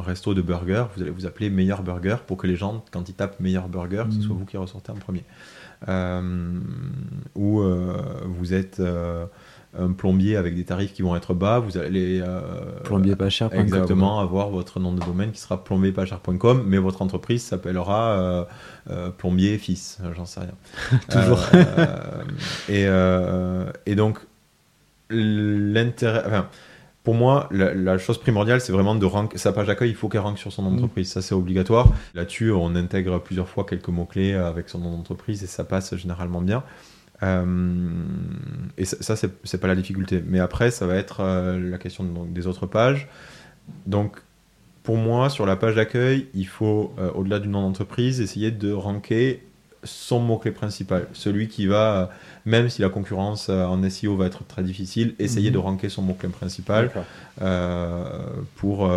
resto 0.02 0.34
de 0.34 0.42
burger, 0.42 0.86
vous 0.96 1.02
allez 1.02 1.10
vous 1.10 1.26
appeler 1.26 1.48
meilleur 1.48 1.82
burger 1.82 2.16
pour 2.26 2.36
que 2.36 2.46
les 2.46 2.56
gens, 2.56 2.84
quand 2.90 3.08
ils 3.08 3.14
tapent 3.14 3.38
meilleur 3.38 3.68
burger, 3.68 4.04
ce 4.10 4.20
soit 4.20 4.34
mm. 4.34 4.38
vous 4.38 4.44
qui 4.46 4.56
ressortez 4.56 4.90
en 4.90 4.96
premier. 4.96 5.24
ou 7.36 7.62
vous 8.24 8.54
êtes 8.54 8.82
un 9.78 9.92
plombier 9.92 10.36
avec 10.36 10.54
des 10.54 10.64
tarifs 10.64 10.92
qui 10.92 11.02
vont 11.02 11.16
être 11.16 11.32
bas, 11.32 11.58
vous 11.58 11.78
allez 11.78 12.20
euh, 12.20 12.40
plombier 12.84 13.16
pas 13.16 13.30
cher 13.30 13.48
exactement 13.54 14.20
avoir 14.20 14.50
votre 14.50 14.80
nom 14.80 14.92
de 14.92 15.00
domaine 15.00 15.32
qui 15.32 15.40
sera 15.40 15.64
plombier 15.64 15.92
pas 15.92 16.04
cher.com, 16.04 16.64
mais 16.66 16.78
votre 16.78 17.00
entreprise 17.00 17.42
s'appellera 17.42 18.10
euh, 18.10 18.44
euh, 18.90 19.10
plombier 19.10 19.56
fils, 19.56 19.98
j'en 20.14 20.26
sais 20.26 20.40
rien. 20.40 20.98
Toujours. 21.10 21.40
et, 22.68 22.86
et 23.86 23.94
donc 23.94 24.18
l'intérêt, 25.08 26.22
enfin, 26.26 26.48
pour 27.02 27.14
moi, 27.14 27.48
la, 27.50 27.96
chose 27.98 28.18
primordiale, 28.18 28.60
c'est 28.60 28.72
vraiment 28.72 28.94
de 28.94 29.06
rank, 29.06 29.32
sa 29.36 29.52
page 29.52 29.66
d'accueil, 29.66 29.88
il 29.88 29.96
faut 29.96 30.08
qu'elle 30.08 30.20
rank 30.20 30.38
sur 30.38 30.52
son 30.52 30.64
entreprise. 30.66 31.10
Ça, 31.10 31.20
c'est 31.20 31.34
obligatoire. 31.34 31.88
Là-dessus, 32.14 32.52
on 32.52 32.76
intègre 32.76 33.18
plusieurs 33.20 33.48
fois 33.48 33.64
quelques 33.64 33.88
mots-clés 33.88 34.34
avec 34.34 34.68
son 34.68 34.78
nom 34.78 34.96
d'entreprise 34.96 35.42
et 35.42 35.48
ça 35.48 35.64
passe 35.64 35.96
généralement 35.96 36.40
bien. 36.40 36.62
Euh, 37.22 37.46
et 38.76 38.84
ça, 38.84 39.16
c'est 39.16 39.58
pas 39.58 39.68
la 39.68 39.76
difficulté. 39.76 40.22
Mais 40.26 40.40
après, 40.40 40.70
ça 40.70 40.86
va 40.86 40.96
être 40.96 41.20
euh, 41.20 41.70
la 41.70 41.78
question 41.78 42.04
des 42.04 42.46
autres 42.46 42.66
pages. 42.66 43.08
Donc, 43.86 44.16
pour 44.82 44.96
moi, 44.96 45.30
sur 45.30 45.46
la 45.46 45.56
page 45.56 45.76
d'accueil, 45.76 46.26
il 46.34 46.46
faut, 46.46 46.92
euh, 46.98 47.10
au-delà 47.12 47.38
du 47.38 47.48
nom 47.48 47.62
d'entreprise, 47.62 48.20
essayer 48.20 48.50
de 48.50 48.72
ranker 48.72 49.42
son 49.84 50.20
mot-clé 50.20 50.52
principal. 50.52 51.06
Celui 51.12 51.48
qui 51.48 51.66
va, 51.66 52.10
même 52.44 52.68
si 52.68 52.82
la 52.82 52.88
concurrence 52.88 53.48
en 53.48 53.82
SEO 53.88 54.16
va 54.16 54.26
être 54.26 54.44
très 54.44 54.62
difficile, 54.62 55.16
essayer 55.18 55.50
mhm. 55.50 55.54
de 55.54 55.58
ranker 55.58 55.88
son 55.88 56.02
mot-clé 56.02 56.28
principal 56.28 56.90
pour 58.54 58.88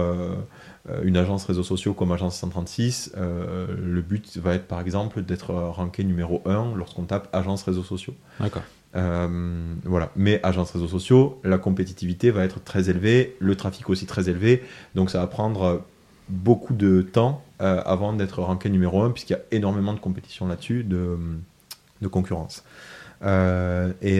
une 1.03 1.17
agence 1.17 1.45
réseaux 1.45 1.63
sociaux 1.63 1.93
comme 1.93 2.11
Agence 2.11 2.37
136, 2.37 3.13
euh, 3.17 3.67
le 3.83 4.01
but 4.01 4.37
va 4.37 4.53
être 4.53 4.67
par 4.67 4.79
exemple 4.81 5.23
d'être 5.23 5.53
ranké 5.53 6.03
numéro 6.03 6.41
1 6.45 6.75
lorsqu'on 6.75 7.03
tape 7.03 7.27
Agence 7.33 7.63
réseaux 7.63 7.83
sociaux. 7.83 8.13
D'accord. 8.39 8.61
Euh, 8.95 9.73
voilà. 9.83 10.11
Mais 10.15 10.39
agence 10.43 10.71
réseaux 10.71 10.87
sociaux, 10.87 11.41
la 11.43 11.57
compétitivité 11.57 12.31
va 12.31 12.43
être 12.43 12.63
très 12.63 12.89
élevée, 12.89 13.35
le 13.39 13.55
trafic 13.55 13.89
aussi 13.89 14.05
très 14.05 14.29
élevé, 14.29 14.63
donc 14.93 15.09
ça 15.09 15.19
va 15.19 15.27
prendre 15.27 15.83
beaucoup 16.29 16.73
de 16.73 17.01
temps 17.01 17.43
avant 17.59 18.13
d'être 18.13 18.41
ranké 18.41 18.69
numéro 18.69 19.01
1 19.01 19.11
puisqu'il 19.11 19.33
y 19.33 19.35
a 19.35 19.41
énormément 19.51 19.93
de 19.93 19.99
compétition 19.99 20.47
là-dessus, 20.47 20.83
de, 20.83 21.17
de, 22.01 22.07
concurrence. 22.07 22.63
et, 23.23 24.19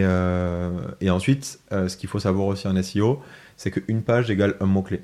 et, 1.00 1.10
ensuite, 1.10 1.58
ce 1.70 1.96
qu'il 1.96 2.08
faut 2.08 2.18
savoir 2.18 2.48
aussi 2.48 2.66
en 2.66 2.82
SEO, 2.82 3.20
c'est 3.56 3.70
qu'une 3.70 4.02
page 4.02 4.30
égale 4.30 4.56
un 4.60 4.66
mot-clé. 4.66 5.02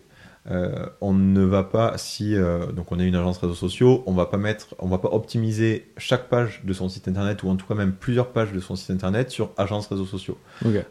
Euh, 0.50 0.87
on 1.00 1.12
ne 1.14 1.42
va 1.42 1.62
pas, 1.62 1.96
si 1.98 2.35
euh, 2.35 2.72
donc 2.72 2.90
on 2.90 2.98
est 2.98 3.07
une 3.07 3.14
agence 3.14 3.38
réseaux 3.38 3.55
sociaux, 3.55 4.02
on 4.07 4.12
va 4.12 4.26
pas 4.26 4.38
mettre, 4.38 4.74
on 4.81 4.88
va 4.88 4.98
pas 4.98 5.11
optimiser 5.12 5.92
chaque 5.98 6.28
page 6.28 6.62
de 6.64 6.72
son 6.72 6.88
site 6.88 7.07
internet 7.07 7.44
ou 7.44 7.48
en 7.48 7.55
tout 7.55 7.66
cas 7.66 7.74
même 7.74 7.92
plusieurs 7.92 8.33
pages 8.33 8.52
de 8.52 8.59
son 8.59 8.74
site 8.74 8.90
internet 8.90 9.31
sur 9.31 9.50
agence 9.57 9.87
réseaux 9.87 10.05
sociaux. 10.05 10.37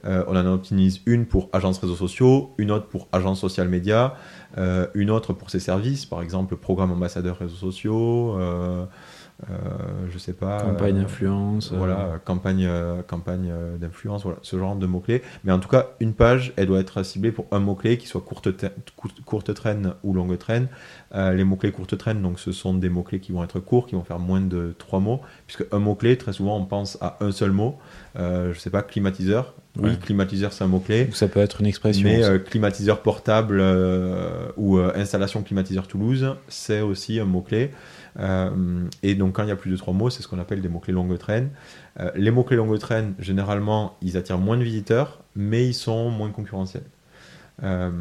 Euh, 0.05 0.23
on 0.27 0.37
en 0.37 0.45
optimise 0.45 1.01
une 1.05 1.25
pour 1.25 1.49
agence 1.51 1.79
réseaux 1.79 1.95
sociaux, 1.95 2.53
une 2.57 2.71
autre 2.71 2.87
pour 2.87 3.09
agence 3.11 3.41
social 3.41 3.67
média, 3.67 4.15
une 4.95 5.09
autre 5.11 5.33
pour 5.33 5.49
ses 5.49 5.59
services, 5.59 6.05
par 6.05 6.21
exemple 6.21 6.55
programme 6.55 6.91
ambassadeur 6.91 7.37
réseaux 7.37 7.55
sociaux. 7.55 8.37
euh, 8.37 8.85
je 10.11 10.17
sais 10.19 10.33
pas. 10.33 10.61
Campagne 10.61 10.97
euh, 10.97 11.01
d'influence. 11.01 11.71
euh, 11.71 11.77
Voilà, 11.77 12.19
campagne, 12.23 12.65
euh, 12.67 13.01
campagne 13.01 13.49
euh, 13.51 13.77
d'influence, 13.77 14.21
voilà, 14.23 14.37
ce 14.43 14.57
genre 14.57 14.75
de 14.75 14.85
mots-clés. 14.85 15.23
Mais 15.43 15.51
en 15.51 15.59
tout 15.59 15.69
cas, 15.69 15.87
une 15.99 16.13
page, 16.13 16.53
elle 16.57 16.67
doit 16.67 16.79
être 16.79 17.01
ciblée 17.03 17.31
pour 17.31 17.47
un 17.51 17.59
mot-clé 17.59 17.97
qui 17.97 18.05
soit 18.07 18.21
courte, 18.21 18.55
te- 18.55 18.67
courte, 18.95 19.21
courte 19.21 19.53
traîne 19.53 19.93
ou 20.03 20.13
longue 20.13 20.37
traîne. 20.37 20.67
Euh, 21.15 21.33
les 21.33 21.43
mots-clés 21.43 21.71
courte 21.71 21.97
traîne, 21.97 22.21
donc 22.21 22.39
ce 22.39 22.51
sont 22.51 22.73
des 22.75 22.89
mots-clés 22.89 23.19
qui 23.19 23.31
vont 23.31 23.43
être 23.43 23.59
courts, 23.59 23.87
qui 23.87 23.95
vont 23.95 24.03
faire 24.03 24.19
moins 24.19 24.41
de 24.41 24.75
trois 24.77 24.99
mots. 24.99 25.21
Puisque 25.47 25.65
un 25.73 25.79
mot-clé, 25.79 26.17
très 26.17 26.33
souvent, 26.33 26.57
on 26.57 26.65
pense 26.65 26.97
à 27.01 27.17
un 27.21 27.31
seul 27.31 27.51
mot. 27.51 27.77
Euh, 28.19 28.53
je 28.53 28.59
sais 28.59 28.69
pas, 28.69 28.83
climatiseur. 28.83 29.55
Oui, 29.77 29.91
Ouais. 29.91 29.95
climatiseur, 29.97 30.51
c'est 30.51 30.63
un 30.63 30.67
mot-clé. 30.67 31.09
Ça 31.13 31.27
peut 31.27 31.39
être 31.39 31.61
une 31.61 31.67
expression. 31.67 32.03
Mais 32.09 32.23
euh, 32.23 32.39
climatiseur 32.39 33.01
portable 33.01 33.59
euh, 33.61 34.47
ou 34.57 34.77
euh, 34.77 34.91
installation 34.95 35.43
climatiseur 35.43 35.87
Toulouse, 35.87 36.35
c'est 36.49 36.81
aussi 36.81 37.19
un 37.19 37.25
mot-clé. 37.25 37.71
Et 39.01 39.15
donc 39.15 39.33
quand 39.33 39.43
il 39.43 39.49
y 39.49 39.51
a 39.51 39.55
plus 39.55 39.71
de 39.71 39.77
trois 39.77 39.93
mots, 39.93 40.09
c'est 40.09 40.21
ce 40.21 40.27
qu'on 40.27 40.39
appelle 40.39 40.61
des 40.61 40.67
mots-clés 40.67 40.93
longue 40.93 41.17
traîne. 41.17 41.49
Les 42.15 42.31
mots-clés 42.31 42.57
longue 42.57 42.77
traîne, 42.77 43.13
généralement, 43.19 43.95
ils 44.01 44.17
attirent 44.17 44.37
moins 44.37 44.57
de 44.57 44.63
visiteurs, 44.63 45.19
mais 45.35 45.65
ils 45.67 45.73
sont 45.73 46.09
moins 46.09 46.29
concurrentiels. 46.31 46.83
Euh, 47.63 47.91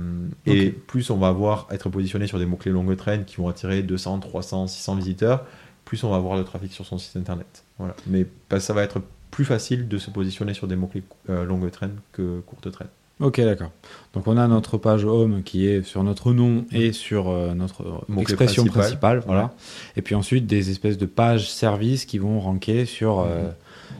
Et 0.46 0.70
plus 0.70 1.10
on 1.10 1.18
va 1.18 1.28
avoir 1.28 1.68
être 1.70 1.88
positionné 1.90 2.26
sur 2.26 2.38
des 2.38 2.46
mots-clés 2.46 2.72
longue 2.72 2.96
traîne 2.96 3.24
qui 3.24 3.36
vont 3.36 3.48
attirer 3.48 3.82
200, 3.82 4.18
300, 4.20 4.66
600 4.66 4.94
visiteurs, 4.96 5.44
plus 5.84 6.02
on 6.02 6.10
va 6.10 6.16
avoir 6.16 6.38
de 6.38 6.42
trafic 6.42 6.72
sur 6.72 6.86
son 6.86 6.98
site 6.98 7.16
internet. 7.16 7.64
Voilà. 7.78 7.94
Mais 8.06 8.26
bah, 8.48 8.58
ça 8.58 8.72
va 8.72 8.82
être 8.82 9.02
plus 9.30 9.44
facile 9.44 9.88
de 9.88 9.98
se 9.98 10.10
positionner 10.10 10.54
sur 10.54 10.66
des 10.66 10.76
mots-clés 10.76 11.02
euh, 11.28 11.44
longue 11.44 11.70
traîne 11.70 11.96
que 12.12 12.40
courte 12.40 12.70
traîne. 12.70 12.88
Ok, 13.20 13.38
d'accord. 13.40 13.70
Donc 14.14 14.26
on 14.26 14.38
a 14.38 14.48
notre 14.48 14.78
page 14.78 15.04
home 15.04 15.42
qui 15.42 15.66
est 15.66 15.82
sur 15.82 16.02
notre 16.02 16.32
nom 16.32 16.64
et 16.72 16.92
sur 16.92 17.28
euh, 17.28 17.52
notre 17.52 17.82
Mot-clé 18.08 18.22
expression 18.22 18.64
principal. 18.64 19.20
principale, 19.20 19.22
voilà. 19.26 19.54
Et 19.96 20.02
puis 20.02 20.14
ensuite 20.14 20.46
des 20.46 20.70
espèces 20.70 20.96
de 20.96 21.04
pages 21.04 21.50
services 21.50 22.06
qui 22.06 22.18
vont 22.18 22.40
ranker 22.40 22.86
sur 22.86 23.20
euh, 23.20 23.50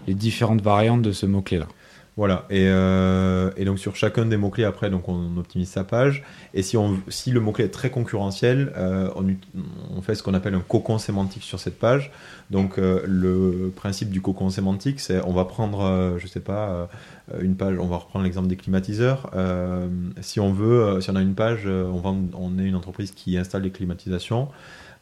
les 0.06 0.14
différentes 0.14 0.62
variantes 0.62 1.02
de 1.02 1.12
ce 1.12 1.26
mot-clé 1.26 1.58
là. 1.58 1.68
Voilà, 2.20 2.44
et, 2.50 2.66
euh, 2.68 3.50
et 3.56 3.64
donc 3.64 3.78
sur 3.78 3.96
chacun 3.96 4.26
des 4.26 4.36
mots-clés, 4.36 4.64
après, 4.64 4.90
donc 4.90 5.08
on 5.08 5.38
optimise 5.38 5.70
sa 5.70 5.84
page. 5.84 6.22
Et 6.52 6.62
si, 6.62 6.76
on, 6.76 7.00
si 7.08 7.30
le 7.30 7.40
mot-clé 7.40 7.64
est 7.64 7.68
très 7.68 7.88
concurrentiel, 7.88 8.74
euh, 8.76 9.08
on, 9.16 10.02
fait 10.02 10.14
ce 10.14 10.22
qu'on 10.22 10.34
appelle 10.34 10.52
un 10.52 10.60
cocon 10.60 10.98
sémantique 10.98 11.44
sur 11.44 11.58
cette 11.58 11.78
page. 11.78 12.12
Donc 12.50 12.76
euh, 12.76 13.00
le 13.06 13.72
principe 13.74 14.10
du 14.10 14.20
cocon 14.20 14.50
sémantique, 14.50 15.00
c'est 15.00 15.24
on 15.24 15.32
va 15.32 15.46
prendre, 15.46 16.18
je 16.18 16.26
sais 16.26 16.40
pas, 16.40 16.90
une 17.40 17.56
page, 17.56 17.78
on 17.78 17.86
va 17.86 17.96
reprendre 17.96 18.26
l'exemple 18.26 18.48
des 18.48 18.56
climatiseurs. 18.56 19.30
Si 20.20 20.40
on 20.40 20.52
veut, 20.52 21.00
si 21.00 21.08
on 21.08 21.16
a 21.16 21.22
une 21.22 21.34
page, 21.34 21.66
on, 21.66 22.00
vend, 22.00 22.18
on 22.34 22.58
est 22.58 22.64
une 22.64 22.76
entreprise 22.76 23.12
qui 23.12 23.38
installe 23.38 23.62
des 23.62 23.70
climatisations. 23.70 24.48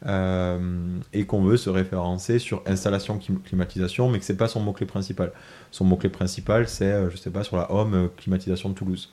Euh, 0.05 0.97
et 1.13 1.25
qu'on 1.25 1.41
veut 1.41 1.57
se 1.57 1.69
référencer 1.69 2.39
sur 2.39 2.61
installation 2.65 3.17
clim- 3.17 3.41
climatisation, 3.41 4.09
mais 4.09 4.19
que 4.19 4.25
c'est 4.25 4.37
pas 4.37 4.47
son 4.47 4.61
mot-clé 4.61 4.85
principal. 4.85 5.31
Son 5.71 5.85
mot-clé 5.85 6.09
principal, 6.09 6.67
c'est, 6.67 6.91
euh, 6.91 7.09
je 7.09 7.17
sais 7.17 7.31
pas, 7.31 7.43
sur 7.43 7.57
la 7.57 7.71
home 7.71 7.93
euh, 7.93 8.07
climatisation 8.17 8.69
de 8.69 8.75
Toulouse. 8.75 9.11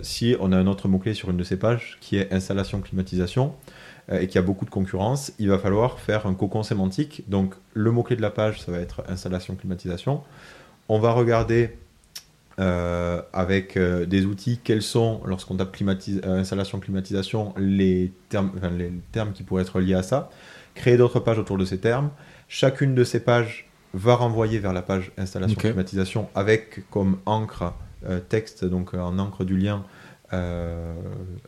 Si 0.00 0.34
on 0.40 0.52
a 0.52 0.56
un 0.56 0.66
autre 0.68 0.88
mot-clé 0.88 1.12
sur 1.12 1.28
une 1.28 1.36
de 1.36 1.44
ces 1.44 1.58
pages 1.58 1.98
qui 2.00 2.16
est 2.16 2.32
installation 2.32 2.80
climatisation 2.80 3.54
et 4.10 4.26
qui 4.26 4.38
a 4.38 4.42
beaucoup 4.42 4.64
de 4.64 4.70
concurrence, 4.70 5.32
il 5.38 5.50
va 5.50 5.58
falloir 5.58 5.98
faire 5.98 6.26
un 6.26 6.32
cocon 6.32 6.62
sémantique. 6.62 7.24
Donc 7.28 7.54
le 7.74 7.90
mot-clé 7.90 8.16
de 8.16 8.22
la 8.22 8.30
page, 8.30 8.60
ça 8.60 8.72
va 8.72 8.78
être 8.78 9.02
installation 9.06 9.54
climatisation. 9.54 10.22
On 10.88 10.98
va 10.98 11.12
regarder 11.12 11.76
euh, 12.58 13.20
avec 13.32 13.76
euh, 13.76 14.06
des 14.06 14.24
outils 14.24 14.60
quels 14.62 14.82
sont, 14.82 15.20
lorsqu'on 15.24 15.56
tape 15.56 15.76
climatis- 15.76 16.20
euh, 16.24 16.40
installation 16.40 16.80
climatisation, 16.80 17.54
les 17.58 18.12
termes, 18.28 18.50
enfin, 18.56 18.70
les 18.70 18.92
termes 19.12 19.32
qui 19.32 19.42
pourraient 19.42 19.62
être 19.62 19.80
liés 19.80 19.94
à 19.94 20.02
ça. 20.02 20.30
Créer 20.74 20.96
d'autres 20.96 21.20
pages 21.20 21.38
autour 21.38 21.58
de 21.58 21.64
ces 21.64 21.78
termes. 21.78 22.10
Chacune 22.48 22.94
de 22.94 23.04
ces 23.04 23.20
pages 23.20 23.68
va 23.94 24.14
renvoyer 24.14 24.58
vers 24.58 24.72
la 24.72 24.82
page 24.82 25.12
installation 25.16 25.56
climatisation 25.56 26.28
avec 26.34 26.88
comme 26.90 27.18
encre 27.26 27.72
euh, 28.06 28.20
texte, 28.20 28.64
donc 28.64 28.94
euh, 28.94 29.00
en 29.00 29.18
encre 29.18 29.44
du 29.44 29.56
lien 29.56 29.76
euh, 29.76 29.80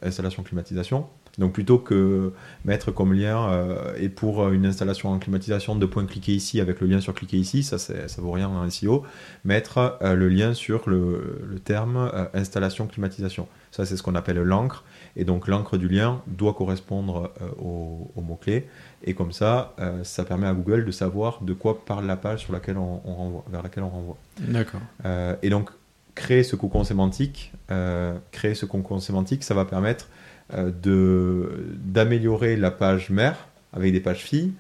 installation 0.03 0.43
climatisation. 0.43 1.07
Donc 1.39 1.53
plutôt 1.53 1.79
que 1.79 2.33
mettre 2.65 2.91
comme 2.91 3.13
lien 3.13 3.49
euh, 3.51 3.95
et 3.97 4.09
pour 4.09 4.43
euh, 4.43 4.53
une 4.53 4.67
installation 4.67 5.11
en 5.11 5.19
climatisation 5.19 5.77
de 5.77 5.87
point 5.87 6.05
cliquer 6.05 6.33
ici 6.33 6.61
avec 6.61 6.81
le 6.81 6.89
lien 6.89 7.01
sur 7.01 7.15
cliquer 7.15 7.37
ici, 7.37 7.63
ça 7.63 7.79
ça 7.79 8.21
vaut 8.21 8.33
rien 8.33 8.49
en 8.49 8.69
SEO, 8.69 9.05
mettre 9.45 9.99
euh, 10.03 10.15
le 10.15 10.29
lien 10.29 10.53
sur 10.53 10.91
le, 10.91 11.41
le 11.49 11.59
terme 11.61 12.11
euh, 12.13 12.25
installation 12.35 12.89
climatisation. 12.89 13.47
Ça 13.71 13.87
c'est 13.87 13.97
ce 13.97 14.03
qu'on 14.03 14.17
appelle 14.17 14.39
l'encre 14.39 14.85
et 15.15 15.25
donc 15.25 15.47
l'encre 15.47 15.77
du 15.77 15.89
lien 15.89 16.23
doit 16.27 16.55
correspondre 16.55 17.31
euh, 17.41 17.49
au, 17.63 18.11
au 18.17 18.21
mot-clé 18.21 18.67
et 19.05 19.15
comme 19.15 19.31
ça 19.31 19.75
euh, 19.79 20.03
ça 20.03 20.25
permet 20.25 20.49
à 20.49 20.55
Google 20.55 20.85
de 20.85 20.91
savoir 20.91 21.43
de 21.43 21.53
quoi 21.53 21.85
parle 21.85 22.07
la 22.07 22.17
page 22.17 22.41
sur 22.41 22.53
laquelle 22.53 22.79
on, 22.79 23.01
on 23.05 23.15
renvoie, 23.15 23.45
vers 23.49 23.63
laquelle 23.63 23.85
on 23.85 23.91
renvoie. 23.91 24.17
D'accord. 24.41 24.81
Euh, 25.05 25.37
et 25.43 25.51
donc, 25.51 25.71
créer 26.19 26.43
ce 26.43 26.57
cocon 26.57 26.85
sémantique, 26.85 27.53
euh, 27.71 28.19
créer 28.33 28.55
ce 28.55 28.67
cocon 28.67 28.99
sémantique, 28.99 29.45
ça 29.45 29.55
va 29.55 29.65
permettre 29.65 30.09
euh, 30.53 30.71
de 30.83 31.77
d'améliorer 31.79 32.57
la 32.57 32.71
page 32.71 33.09
mère 33.11 33.47
avec 33.73 33.93
des 33.93 34.01
pages 34.01 34.25
filles. 34.25 34.53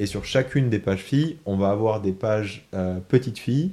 Et 0.00 0.06
sur 0.06 0.24
chacune 0.24 0.68
des 0.70 0.80
pages 0.80 1.02
filles, 1.02 1.38
on 1.46 1.56
va 1.56 1.70
avoir 1.70 2.00
des 2.00 2.12
pages 2.12 2.66
euh, 2.74 2.98
petites 3.08 3.38
filles 3.38 3.72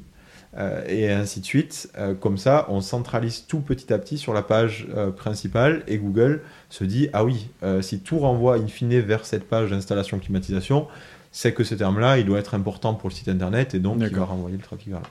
euh, 0.58 0.84
et 0.88 1.10
ainsi 1.10 1.39
de 1.39 1.45
suite. 1.45 1.89
Euh, 1.97 2.13
comme 2.13 2.38
ça, 2.38 2.67
on 2.69 2.80
centralise 2.82 3.45
tout 3.47 3.62
petit 3.62 3.91
à 3.91 3.97
petit 3.97 4.19
sur 4.19 4.34
la 4.34 4.43
page 4.43 4.88
euh, 4.95 5.10
principale 5.10 5.84
et 5.88 5.97
Google 5.97 6.41
se 6.69 6.84
dit 6.84 7.10
ah 7.13 7.25
oui, 7.25 7.49
si 7.82 7.99
tout 8.01 8.19
renvoie 8.19 8.58
in 8.58 8.67
fine 8.67 8.99
vers 8.99 9.25
cette 9.25 9.47
page 9.47 9.73
installation 9.73 10.19
climatisation, 10.19 10.88
c'est 11.32 11.54
que 11.54 11.63
ce 11.63 11.75
terme-là, 11.75 12.19
il 12.19 12.25
doit 12.25 12.39
être 12.39 12.54
important 12.54 12.93
pour 12.93 13.10
le 13.10 13.15
site 13.15 13.30
internet 13.30 13.73
et 13.73 13.80
donc 13.80 13.97
il 13.99 14.15
va 14.15 14.25
renvoyer 14.25 14.58
le 14.58 14.63
trafic 14.63 14.89
vers 14.89 15.01
là. 15.01 15.08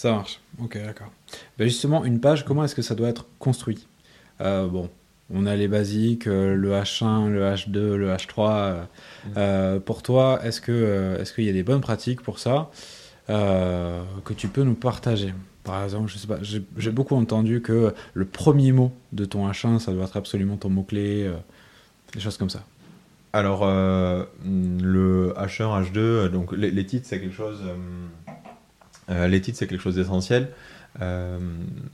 Ça 0.00 0.12
marche. 0.12 0.40
Ok, 0.58 0.78
d'accord. 0.82 1.12
Ben 1.58 1.68
justement, 1.68 2.06
une 2.06 2.20
page, 2.20 2.46
comment 2.46 2.64
est-ce 2.64 2.74
que 2.74 2.80
ça 2.80 2.94
doit 2.94 3.10
être 3.10 3.26
construit? 3.38 3.86
Euh, 4.40 4.66
Bon, 4.66 4.88
on 5.30 5.44
a 5.44 5.54
les 5.54 5.68
basiques, 5.68 6.26
euh, 6.26 6.54
le 6.54 6.70
H1, 6.70 7.28
le 7.28 7.42
H2, 7.42 7.96
le 7.96 8.08
H3. 8.08 8.48
euh, 8.48 8.82
euh, 9.36 9.78
pour 9.78 10.02
toi, 10.02 10.40
est-ce 10.42 10.62
que 10.62 11.18
est-ce 11.20 11.34
qu'il 11.34 11.44
y 11.44 11.50
a 11.50 11.52
des 11.52 11.62
bonnes 11.62 11.82
pratiques 11.82 12.22
pour 12.22 12.38
ça 12.38 12.70
euh, 13.28 14.02
que 14.24 14.32
tu 14.32 14.48
peux 14.48 14.62
nous 14.62 14.72
partager? 14.74 15.34
Par 15.64 15.84
exemple, 15.84 16.10
je 16.10 16.16
sais 16.16 16.26
pas, 16.26 16.38
j'ai 16.42 16.90
beaucoup 16.90 17.14
entendu 17.14 17.60
que 17.60 17.92
le 18.14 18.24
premier 18.24 18.72
mot 18.72 18.92
de 19.12 19.26
ton 19.26 19.50
H1, 19.50 19.80
ça 19.80 19.92
doit 19.92 20.04
être 20.04 20.16
absolument 20.16 20.56
ton 20.56 20.70
mot-clé, 20.70 21.24
euh, 21.26 21.34
des 22.14 22.20
choses 22.20 22.38
comme 22.38 22.48
ça. 22.48 22.64
Alors, 23.34 23.64
le 23.64 25.34
H1, 25.36 25.84
H2, 25.84 25.98
euh, 25.98 26.28
donc 26.28 26.52
les, 26.52 26.70
les 26.70 26.86
titres, 26.86 27.06
c'est 27.06 27.20
quelque 27.20 27.36
chose. 27.36 27.60
Euh, 29.10 29.28
les 29.28 29.40
titres, 29.40 29.58
c'est 29.58 29.66
quelque 29.66 29.82
chose 29.82 29.96
d'essentiel. 29.96 30.48
Euh, 31.00 31.38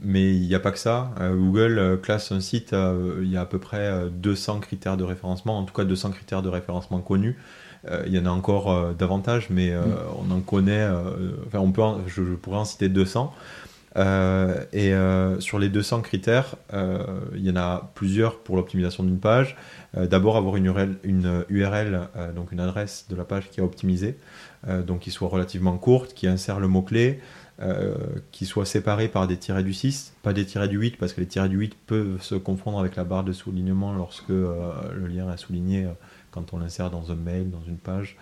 mais 0.01 0.35
il 0.35 0.47
n'y 0.49 0.55
a 0.55 0.61
pas 0.61 0.73
que 0.73 0.79
ça. 0.79 1.11
Euh, 1.21 1.35
Google 1.37 2.01
classe 2.03 2.33
un 2.33 2.41
site, 2.41 2.73
euh, 2.73 3.21
il 3.23 3.31
y 3.31 3.37
a 3.37 3.43
à 3.43 3.47
peu 3.47 3.59
près 3.59 3.79
euh, 3.87 4.09
200 4.11 4.61
critères 4.61 4.97
de 4.97 5.05
référencement, 5.05 5.59
en 5.59 5.65
tout 5.65 5.75
cas 5.75 5.85
200 5.85 6.11
critères 6.13 6.43
de 6.43 6.49
référencement 6.49 7.01
connus. 7.01 7.37
Il 8.07 8.13
y 8.13 8.19
en 8.19 8.27
a 8.27 8.31
encore 8.31 8.95
davantage, 8.95 9.47
mais 9.49 9.71
euh, 9.71 9.83
on 10.19 10.33
en 10.33 10.41
connaît, 10.41 10.85
enfin, 11.47 11.61
on 11.61 11.71
peut 11.71 11.83
en- 11.83 12.01
je, 12.09 12.25
je 12.25 12.33
pourrais 12.35 12.57
en 12.59 12.65
citer 12.65 12.89
200. 12.89 13.33
Euh, 13.97 14.65
et 14.73 14.93
sur 15.41 15.61
les 15.61 15.69
200 15.69 16.01
critères, 16.01 16.57
il 16.73 17.43
y 17.47 17.51
en 17.51 17.57
a 17.57 17.93
plusieurs 17.95 18.41
pour 18.41 18.57
l'optimisation 18.57 19.05
d'une 19.05 19.21
page. 19.21 19.57
D'abord, 19.97 20.37
avoir 20.37 20.57
une 20.57 20.67
URL, 20.67 20.97
une 21.05 21.45
URL 21.49 22.01
donc 22.35 22.51
une 22.51 22.59
adresse 22.61 23.07
de 23.09 23.15
la 23.15 23.25
page 23.25 23.51
qui 23.51 23.61
est 23.61 23.63
optimisée, 23.63 24.19
donc 24.67 25.01
qui 25.01 25.11
soit 25.11 25.29
relativement 25.29 25.79
courte, 25.79 26.13
qui 26.15 26.27
insère 26.27 26.59
le 26.59 26.69
mot-clé, 26.69 27.21
euh, 27.59 27.95
qui 28.33 28.45
soit 28.45 28.67
séparée 28.67 29.09
par 29.09 29.27
des 29.27 29.39
tirets 29.39 29.63
du 29.63 29.73
6, 29.73 30.15
pas 30.23 30.35
des 30.35 30.45
tirets 30.45 30.69
du 30.69 30.77
8, 30.77 30.99
parce 30.99 31.15
que 31.15 31.23
les 31.23 31.27
tirets 31.27 31.49
du 31.49 31.57
8 31.57 31.75
peuvent 31.87 32.21
se 32.21 32.35
confondre 32.35 32.79
avec 32.79 32.97
la 32.97 33.05
barre 33.05 33.25
de 33.25 33.33
soulignement 33.33 33.95
lorsque 33.95 34.29
euh, 34.29 34.73
le 34.95 35.07
lien 35.07 35.33
est 35.33 35.39
souligné 35.39 35.87
euh, 35.87 35.93
quand 36.31 36.53
on 36.53 36.59
l'insère 36.59 36.91
dans 36.91 37.11
un 37.13 37.15
mail, 37.15 37.51
dans 37.51 37.63
une 37.67 37.79
page. 37.79 38.19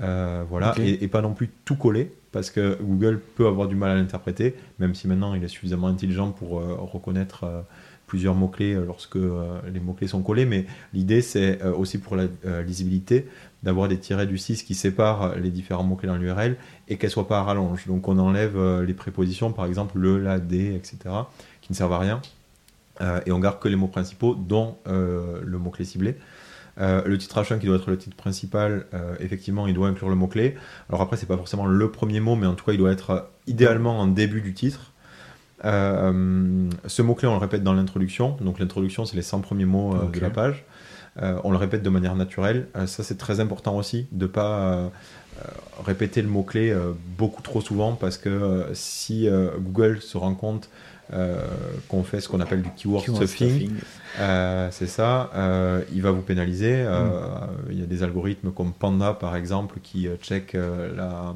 Euh, 0.00 0.42
voilà, 0.48 0.74
et, 0.78 1.04
et 1.04 1.08
pas 1.08 1.20
non 1.20 1.34
plus 1.34 1.50
tout 1.66 1.76
coller, 1.76 2.10
parce 2.32 2.50
que 2.50 2.78
Google 2.80 3.20
peut 3.36 3.46
avoir 3.46 3.68
du 3.68 3.74
mal 3.74 3.90
à 3.90 3.94
l'interpréter, 3.94 4.54
même 4.78 4.94
si 4.94 5.08
maintenant 5.08 5.34
il 5.34 5.42
est 5.42 5.48
suffisamment 5.48 5.88
intelligent 5.88 6.30
pour 6.30 6.60
euh, 6.60 6.76
reconnaître 6.80 7.44
euh, 7.44 7.62
plusieurs 8.08 8.34
mots-clés 8.34 8.74
euh, 8.74 8.84
lorsque 8.84 9.14
euh, 9.14 9.60
les 9.72 9.78
mots-clés 9.78 10.08
sont 10.08 10.22
collés, 10.22 10.46
mais 10.46 10.66
l'idée 10.92 11.22
c'est 11.22 11.62
euh, 11.62 11.72
aussi 11.72 11.98
pour 11.98 12.16
la 12.16 12.24
lisibilité 12.62 13.28
d'avoir 13.62 13.86
des 13.86 13.98
tirets 13.98 14.26
du 14.26 14.38
6 14.38 14.64
qui 14.64 14.74
séparent 14.74 15.36
les 15.36 15.50
différents 15.50 15.84
mots-clés 15.84 16.08
dans 16.08 16.16
l'URL 16.16 16.56
et 16.88 16.96
qu'elles 16.96 17.10
soient 17.10 17.28
pas 17.28 17.38
à 17.38 17.42
rallonge. 17.42 17.86
Donc 17.86 18.08
on 18.08 18.18
enlève 18.18 18.58
les 18.82 18.94
prépositions, 18.94 19.52
par 19.52 19.66
exemple 19.66 19.98
le, 19.98 20.18
la, 20.18 20.38
des, 20.38 20.74
etc., 20.74 20.98
qui 21.60 21.72
ne 21.72 21.76
servent 21.76 21.92
à 21.92 21.98
rien, 21.98 22.20
et 23.26 23.32
on 23.32 23.40
garde 23.40 23.58
que 23.58 23.68
les 23.68 23.74
mots 23.74 23.88
principaux, 23.88 24.36
dont 24.36 24.76
le 24.86 25.58
mot-clé 25.58 25.84
ciblé. 25.84 26.16
Le 26.78 27.16
titre 27.16 27.42
H1 27.42 27.58
qui 27.58 27.66
doit 27.66 27.76
être 27.76 27.90
le 27.90 27.98
titre 27.98 28.16
principal, 28.16 28.86
effectivement, 29.18 29.66
il 29.66 29.74
doit 29.74 29.88
inclure 29.88 30.08
le 30.08 30.14
mot-clé. 30.14 30.54
Alors 30.88 31.00
après, 31.00 31.16
c'est 31.16 31.26
pas 31.26 31.36
forcément 31.36 31.66
le 31.66 31.90
premier 31.90 32.20
mot, 32.20 32.36
mais 32.36 32.46
en 32.46 32.54
tout 32.54 32.64
cas, 32.64 32.72
il 32.72 32.78
doit 32.78 32.92
être 32.92 33.28
idéalement 33.48 33.98
en 33.98 34.06
début 34.06 34.40
du 34.40 34.54
titre. 34.54 34.92
Euh, 35.64 36.70
ce 36.86 37.02
mot-clé, 37.02 37.28
on 37.28 37.32
le 37.32 37.38
répète 37.38 37.62
dans 37.62 37.74
l'introduction. 37.74 38.36
Donc 38.40 38.58
l'introduction, 38.58 39.04
c'est 39.04 39.16
les 39.16 39.22
100 39.22 39.40
premiers 39.40 39.64
mots 39.64 39.94
euh, 39.94 40.08
de 40.10 40.20
la 40.20 40.30
page. 40.30 40.64
on 41.20 41.50
le 41.50 41.56
répète 41.56 41.82
de 41.82 41.90
manière 41.90 42.14
naturelle. 42.14 42.68
ça, 42.86 43.02
c'est 43.02 43.18
très 43.18 43.40
important 43.40 43.76
aussi 43.76 44.06
de 44.12 44.26
pas 44.26 44.90
répéter 45.84 46.22
le 46.22 46.28
mot-clé 46.28 46.76
beaucoup 47.16 47.42
trop 47.42 47.60
souvent 47.60 47.94
parce 47.94 48.18
que 48.18 48.66
si 48.72 49.28
Google 49.58 50.00
se 50.00 50.16
rend 50.16 50.34
compte 50.34 50.70
qu'on 51.88 52.04
fait 52.04 52.20
ce 52.20 52.28
qu'on 52.28 52.40
appelle 52.40 52.62
du 52.62 52.70
keyword, 52.76 53.04
stuffing, 53.04 53.72
c'est 54.70 54.86
ça, 54.86 55.30
il 55.92 56.02
va 56.02 56.12
vous 56.12 56.22
pénaliser. 56.22 56.84
Mm. 56.84 57.70
Il 57.70 57.80
y 57.80 57.82
a 57.82 57.86
des 57.86 58.04
algorithmes 58.04 58.52
comme 58.52 58.72
Panda 58.72 59.12
par 59.12 59.34
exemple 59.34 59.80
qui 59.82 60.08
check 60.22 60.52
la 60.54 61.34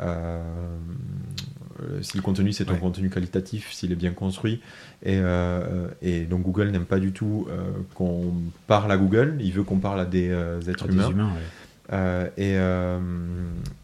euh, 0.00 0.42
si 2.02 2.16
le 2.16 2.22
contenu 2.22 2.52
c'est 2.52 2.70
un 2.70 2.76
contenu 2.76 3.10
qualitatif, 3.10 3.72
s'il 3.72 3.92
est 3.92 3.96
bien 3.96 4.12
construit. 4.12 4.60
Et, 5.02 5.18
euh, 5.18 5.88
et 6.02 6.22
donc 6.22 6.42
Google 6.42 6.68
n'aime 6.70 6.84
pas 6.84 6.98
du 6.98 7.12
tout 7.12 7.46
euh, 7.50 7.70
qu'on 7.94 8.32
parle 8.66 8.90
à 8.92 8.96
Google, 8.96 9.36
il 9.40 9.52
veut 9.52 9.62
qu'on 9.62 9.78
parle 9.78 10.00
à 10.00 10.04
des 10.04 10.30
êtres 10.68 10.90
humains. 10.90 11.32
et, 12.36 12.56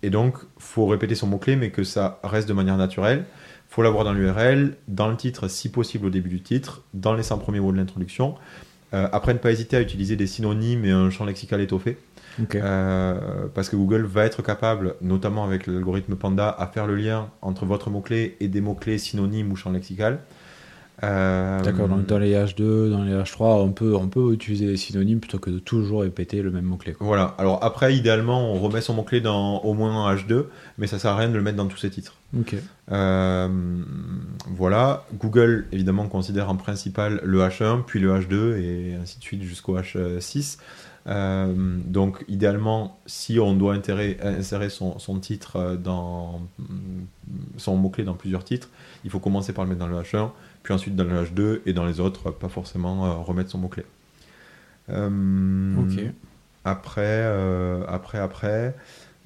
et, 0.02 0.10
donc, 0.10 0.38
faut 0.58 0.86
répéter 0.86 1.14
son 1.14 1.26
mot-clé, 1.26 1.56
mais 1.56 1.70
que 1.70 1.84
ça 1.84 2.20
reste 2.22 2.48
de 2.48 2.54
manière 2.54 2.76
naturelle. 2.76 3.24
faut 3.68 3.82
l'avoir 3.82 4.04
dans 4.04 4.12
l'URL, 4.12 4.76
dans 4.88 5.08
le 5.08 5.16
titre, 5.16 5.48
si 5.48 5.68
possible 5.68 6.06
au 6.06 6.10
début 6.10 6.28
du 6.28 6.40
titre, 6.40 6.82
dans 6.94 7.14
les 7.14 7.22
100 7.22 7.38
premiers 7.38 7.60
mots 7.60 7.72
de 7.72 7.78
l'introduction. 7.78 8.36
après, 8.92 9.32
ne 9.34 9.38
pas 9.38 9.50
hésiter 9.50 9.76
à 9.76 9.80
utiliser 9.80 10.16
des 10.16 10.26
synonymes 10.26 10.84
et 10.84 10.92
un 10.92 11.10
champ 11.10 11.24
lexical 11.24 11.60
étoffé. 11.60 11.98
Euh, 12.54 13.46
parce 13.54 13.68
que 13.68 13.76
Google 13.76 14.04
va 14.04 14.24
être 14.24 14.42
capable, 14.42 14.94
notamment 15.00 15.44
avec 15.44 15.66
l'algorithme 15.66 16.16
Panda, 16.16 16.54
à 16.58 16.66
faire 16.66 16.86
le 16.86 16.96
lien 16.96 17.30
entre 17.42 17.64
votre 17.64 17.90
mot-clé 17.90 18.36
et 18.40 18.48
des 18.48 18.60
mots-clés 18.60 18.98
synonymes 18.98 19.50
ou 19.52 19.56
champ 19.56 19.70
lexical. 19.70 20.20
Euh, 21.04 21.62
D'accord, 21.62 21.88
donc 21.88 22.06
dans 22.06 22.18
les 22.18 22.34
H2, 22.34 22.90
dans 22.90 23.04
les 23.04 23.12
H3, 23.12 23.60
on 23.60 23.72
peut, 23.72 23.94
on 23.94 24.08
peut 24.08 24.32
utiliser 24.32 24.66
des 24.66 24.78
synonymes 24.78 25.20
plutôt 25.20 25.38
que 25.38 25.50
de 25.50 25.58
toujours 25.58 26.02
répéter 26.02 26.40
le 26.40 26.50
même 26.50 26.64
mot-clé. 26.64 26.96
Voilà, 27.00 27.34
alors 27.38 27.62
après, 27.62 27.94
idéalement, 27.94 28.52
on 28.52 28.58
remet 28.58 28.80
son 28.80 28.94
mot-clé 28.94 29.20
dans 29.20 29.58
au 29.58 29.74
moins 29.74 30.06
un 30.06 30.14
H2, 30.14 30.44
mais 30.78 30.86
ça 30.86 30.98
sert 30.98 31.10
à 31.10 31.16
rien 31.16 31.28
de 31.28 31.34
le 31.34 31.42
mettre 31.42 31.58
dans 31.58 31.66
tous 31.66 31.76
ses 31.76 31.90
titres. 31.90 32.14
Ok. 32.38 32.56
Euh, 32.92 33.48
voilà, 34.48 35.04
Google 35.18 35.66
évidemment 35.70 36.06
considère 36.08 36.48
en 36.48 36.56
principal 36.56 37.20
le 37.22 37.40
H1, 37.40 37.82
puis 37.84 38.00
le 38.00 38.18
H2, 38.18 38.56
et 38.56 38.94
ainsi 39.00 39.18
de 39.18 39.22
suite 39.22 39.42
jusqu'au 39.42 39.78
H6. 39.78 40.56
Euh, 41.08 41.54
donc, 41.84 42.24
idéalement, 42.28 42.98
si 43.06 43.38
on 43.38 43.54
doit 43.54 43.74
insérer, 43.74 44.68
son, 44.68 45.20
titre 45.20 45.56
euh, 45.56 45.76
dans 45.76 46.40
son 47.56 47.76
mot-clé 47.76 48.04
dans 48.04 48.14
plusieurs 48.14 48.44
titres, 48.44 48.68
il 49.04 49.10
faut 49.10 49.20
commencer 49.20 49.52
par 49.52 49.64
le 49.64 49.70
mettre 49.70 49.80
dans 49.80 49.86
le 49.86 50.00
H1, 50.02 50.30
puis 50.62 50.74
ensuite 50.74 50.96
dans 50.96 51.04
le 51.04 51.24
H2 51.24 51.60
et 51.66 51.72
dans 51.72 51.86
les 51.86 52.00
autres, 52.00 52.30
pas 52.30 52.48
forcément 52.48 53.06
euh, 53.06 53.14
remettre 53.14 53.50
son 53.50 53.58
mot-clé. 53.58 53.84
ok. 54.88 56.04
Après, 56.64 57.24
après, 57.86 58.18
après. 58.18 58.74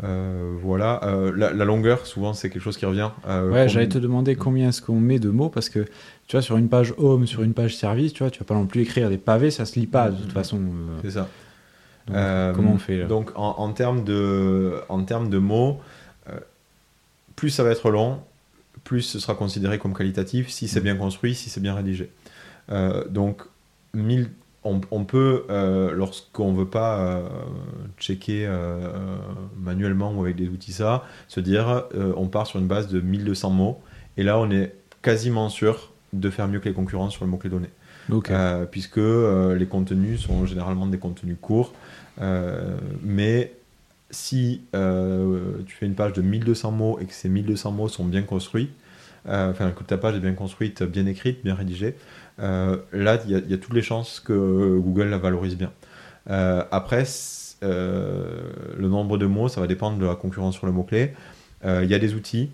voilà, 0.00 1.00
la, 1.34 1.64
longueur, 1.64 2.06
souvent, 2.06 2.34
c'est 2.34 2.50
quelque 2.50 2.62
chose 2.62 2.76
qui 2.76 2.84
revient. 2.84 3.08
ouais, 3.26 3.66
j'allais 3.70 3.88
te 3.88 3.96
demander 3.96 4.36
combien 4.36 4.68
est-ce 4.68 4.82
qu'on 4.82 5.00
met 5.00 5.18
de 5.18 5.30
mots 5.30 5.48
parce 5.48 5.70
que 5.70 5.86
tu 6.26 6.36
vois, 6.36 6.42
sur 6.42 6.58
une 6.58 6.68
page 6.68 6.92
home, 6.98 7.26
sur 7.26 7.42
une 7.42 7.54
page 7.54 7.74
service, 7.74 8.12
tu 8.12 8.22
vois, 8.22 8.30
tu 8.30 8.40
vas 8.40 8.44
pas 8.44 8.54
non 8.54 8.66
plus 8.66 8.82
écrire 8.82 9.08
des 9.08 9.16
pavés, 9.16 9.50
ça 9.50 9.64
se 9.64 9.80
lit 9.80 9.86
pas 9.86 10.10
de 10.10 10.20
toute 10.20 10.32
façon. 10.32 10.60
C'est 11.02 11.12
ça. 11.12 11.28
Euh, 12.10 12.52
comment 12.54 12.72
on 12.72 12.78
fait 12.78 13.04
Donc 13.04 13.30
en, 13.34 13.72
termes 13.72 14.04
de, 14.04 14.80
en 14.88 15.02
termes 15.04 15.28
de 15.30 15.38
mots, 15.38 15.80
euh, 16.28 16.38
plus 17.36 17.50
ça 17.50 17.62
va 17.62 17.70
être 17.70 17.90
long, 17.90 18.20
plus 18.84 19.02
ce 19.02 19.18
sera 19.18 19.34
considéré 19.34 19.78
comme 19.78 19.94
qualitatif 19.94 20.48
si 20.48 20.68
c'est 20.68 20.80
bien 20.80 20.96
construit, 20.96 21.34
si 21.34 21.50
c'est 21.50 21.60
bien 21.60 21.74
rédigé. 21.74 22.10
Euh, 22.70 23.06
donc 23.08 23.42
on, 24.62 25.04
peut, 25.04 25.46
lorsqu'on 25.94 26.52
ne 26.52 26.58
veut 26.58 26.68
pas 26.68 27.22
checker 27.98 28.48
manuellement 29.58 30.12
ou 30.12 30.22
avec 30.22 30.36
des 30.36 30.48
outils 30.48 30.72
ça, 30.72 31.04
se 31.28 31.40
dire 31.40 31.84
on 31.94 32.28
part 32.28 32.46
sur 32.46 32.60
une 32.60 32.66
base 32.66 32.88
de 32.88 33.00
1200 33.00 33.50
mots 33.50 33.80
et 34.16 34.22
là 34.22 34.38
on 34.38 34.50
est 34.50 34.74
quasiment 35.02 35.48
sûr 35.48 35.90
de 36.12 36.28
faire 36.28 36.46
mieux 36.46 36.60
que 36.60 36.68
les 36.68 36.74
concurrents 36.74 37.10
sur 37.10 37.24
le 37.24 37.30
mot-clé 37.30 37.50
donné. 37.50 37.68
Puisque 38.70 38.96
les 38.96 39.66
contenus 39.66 40.20
sont 40.20 40.46
généralement 40.46 40.87
des 40.87 40.99
contenus 40.99 41.37
courts. 41.40 41.73
Euh, 42.20 42.77
mais 43.03 43.53
si 44.11 44.62
euh, 44.75 45.62
tu 45.66 45.75
fais 45.77 45.87
une 45.87 45.94
page 45.94 46.12
de 46.12 46.23
1200 46.23 46.73
mots 46.73 46.99
et 47.01 47.07
que 47.07 47.14
ces 47.14 47.29
1200 47.29 47.73
mots 47.73 47.88
sont 47.88 48.05
bien 48.05 48.23
construits, 48.23 48.70
euh, 49.29 49.51
enfin 49.51 49.70
que 49.70 49.83
ta 49.85 49.96
page 49.96 50.16
est 50.16 50.20
bien 50.20 50.33
construite, 50.33 50.83
bien 50.83 51.07
écrite, 51.07 51.42
bien 51.44 51.55
rédigée, 51.55 51.94
là 52.38 53.18
il 53.27 53.51
y, 53.51 53.55
a 53.55 53.59
toutes 53.59 53.75
les 53.75 53.83
chances 53.83 54.18
que 54.18 54.79
Google 54.79 55.09
la 55.09 55.18
valorise 55.18 55.57
bien. 55.57 55.73
après, 56.27 57.05
le 57.62 58.88
nombre 58.88 59.18
de 59.18 59.27
mots, 59.27 59.49
ça 59.49 59.61
va 59.61 59.66
dépendre 59.66 59.99
de 59.99 60.07
la 60.07 60.14
concurrence 60.14 60.57
sur 60.57 60.66
le 60.66 60.73
mot-clé. 60.73 61.12
Il 61.64 61.85
y 61.85 61.94
a 61.94 61.99
des 61.99 62.14
outils 62.14 62.51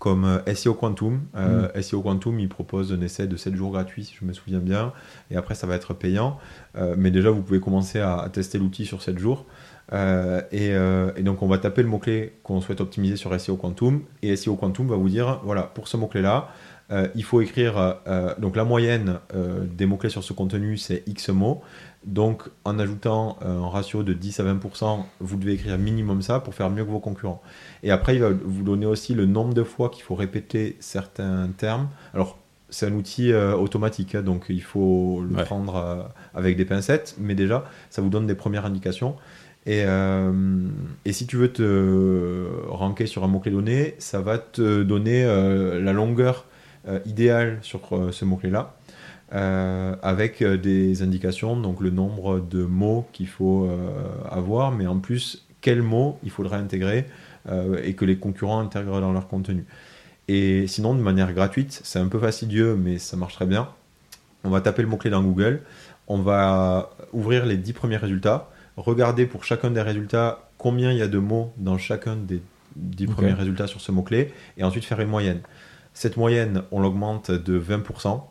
comme 0.00 0.42
SEO 0.52 0.74
Quantum. 0.74 1.20
Mm. 1.34 1.80
SEO 1.80 2.02
Quantum, 2.02 2.40
il 2.40 2.48
propose 2.48 2.92
un 2.92 3.00
essai 3.02 3.28
de 3.28 3.36
7 3.36 3.54
jours 3.54 3.70
gratuit, 3.70 4.04
si 4.04 4.16
je 4.20 4.24
me 4.24 4.32
souviens 4.32 4.58
bien, 4.58 4.92
et 5.30 5.36
après 5.36 5.54
ça 5.54 5.68
va 5.68 5.76
être 5.76 5.94
payant. 5.94 6.38
Euh, 6.76 6.94
mais 6.98 7.10
déjà, 7.10 7.30
vous 7.30 7.42
pouvez 7.42 7.60
commencer 7.60 8.00
à, 8.00 8.28
tester 8.32 8.58
l'outil 8.58 8.86
sur 8.86 9.02
7 9.02 9.18
jours. 9.18 9.46
Euh, 9.92 10.40
euh, 10.52 11.12
et, 11.16 11.22
donc, 11.22 11.42
on 11.42 11.48
va 11.48 11.58
taper 11.58 11.82
le 11.82 11.88
mot-clé 11.88 12.34
qu'on 12.42 12.60
souhaite 12.60 12.80
optimiser 12.80 13.16
sur 13.16 13.38
SEO 13.38 13.56
Quantum. 13.56 14.02
Et 14.22 14.34
SEO 14.36 14.56
Quantum 14.56 14.88
va 14.88 14.96
vous 14.96 15.08
dire 15.08 15.40
voilà, 15.44 15.62
pour 15.62 15.88
ce 15.88 15.96
mot-clé-là, 15.96 16.48
il 17.14 17.22
faut 17.22 17.40
écrire. 17.40 17.98
donc, 18.38 18.56
la 18.56 18.64
moyenne 18.64 19.20
des 19.32 19.86
mots-clés 19.86 20.10
sur 20.10 20.24
ce 20.24 20.32
contenu, 20.32 20.76
c'est 20.76 21.04
X 21.06 21.28
mots. 21.28 21.62
Donc, 22.04 22.44
en 22.64 22.78
ajoutant 22.78 23.38
un 23.42 23.68
ratio 23.68 24.02
de 24.02 24.14
10 24.14 24.40
à 24.40 24.44
20%, 24.44 25.04
vous 25.20 25.36
devez 25.36 25.52
écrire 25.52 25.76
minimum 25.76 26.22
ça 26.22 26.40
pour 26.40 26.54
faire 26.54 26.70
mieux 26.70 26.84
que 26.84 26.90
vos 26.90 26.98
concurrents. 26.98 27.42
Et 27.82 27.90
après, 27.90 28.14
il 28.14 28.22
va 28.22 28.30
vous 28.30 28.62
donner 28.62 28.86
aussi 28.86 29.14
le 29.14 29.26
nombre 29.26 29.52
de 29.52 29.62
fois 29.62 29.90
qu'il 29.90 30.02
faut 30.02 30.14
répéter 30.14 30.76
certains 30.80 31.48
termes. 31.58 31.88
Alors, 32.14 32.38
c'est 32.70 32.86
un 32.86 32.94
outil 32.94 33.32
euh, 33.32 33.54
automatique, 33.54 34.14
hein, 34.14 34.22
donc 34.22 34.46
il 34.48 34.62
faut 34.62 35.22
le 35.28 35.44
prendre 35.44 35.76
euh, 35.76 36.02
avec 36.34 36.56
des 36.56 36.64
pincettes, 36.64 37.16
mais 37.18 37.34
déjà, 37.34 37.64
ça 37.90 38.00
vous 38.00 38.08
donne 38.08 38.26
des 38.26 38.34
premières 38.34 38.64
indications. 38.64 39.16
Et, 39.66 39.82
euh, 39.84 40.68
et 41.04 41.12
si 41.12 41.26
tu 41.26 41.36
veux 41.36 41.52
te 41.52 42.48
ranker 42.68 43.06
sur 43.06 43.24
un 43.24 43.28
mot-clé 43.28 43.52
donné, 43.52 43.94
ça 43.98 44.20
va 44.20 44.38
te 44.38 44.82
donner 44.82 45.24
la 45.24 45.92
longueur 45.92 46.46
idéale 47.04 47.58
sur 47.60 47.82
ce 48.10 48.24
mot-clé-là, 48.24 48.74
avec 49.30 50.42
des 50.42 51.02
indications, 51.02 51.56
donc 51.56 51.80
le 51.80 51.90
nombre 51.90 52.40
de 52.40 52.64
mots 52.64 53.06
qu'il 53.12 53.28
faut 53.28 53.70
avoir, 54.28 54.72
mais 54.72 54.86
en 54.86 54.98
plus, 54.98 55.46
quels 55.60 55.82
mots 55.82 56.18
il 56.24 56.30
faudra 56.30 56.56
intégrer 56.56 57.06
et 57.82 57.94
que 57.94 58.04
les 58.04 58.16
concurrents 58.16 58.60
intègrent 58.60 59.00
dans 59.00 59.12
leur 59.12 59.28
contenu. 59.28 59.64
Et 60.28 60.66
sinon, 60.66 60.94
de 60.94 61.00
manière 61.00 61.32
gratuite, 61.32 61.80
c'est 61.84 61.98
un 61.98 62.08
peu 62.08 62.18
fastidieux, 62.18 62.76
mais 62.76 62.98
ça 62.98 63.16
marche 63.16 63.34
très 63.34 63.46
bien. 63.46 63.68
On 64.44 64.50
va 64.50 64.60
taper 64.60 64.82
le 64.82 64.88
mot-clé 64.88 65.10
dans 65.10 65.22
Google, 65.22 65.62
on 66.06 66.18
va 66.18 66.90
ouvrir 67.12 67.46
les 67.46 67.56
10 67.56 67.72
premiers 67.72 67.96
résultats, 67.98 68.48
regarder 68.76 69.26
pour 69.26 69.44
chacun 69.44 69.70
des 69.70 69.82
résultats 69.82 70.48
combien 70.56 70.92
il 70.92 70.98
y 70.98 71.02
a 71.02 71.08
de 71.08 71.18
mots 71.18 71.52
dans 71.56 71.78
chacun 71.78 72.16
des 72.16 72.42
10 72.76 73.06
premiers 73.06 73.32
résultats 73.32 73.66
sur 73.66 73.80
ce 73.80 73.92
mot-clé, 73.92 74.32
et 74.56 74.64
ensuite 74.64 74.84
faire 74.84 75.00
une 75.00 75.08
moyenne. 75.08 75.40
Cette 75.92 76.16
moyenne, 76.16 76.62
on 76.70 76.80
l'augmente 76.80 77.30
de 77.30 77.60
20%, 77.60 78.22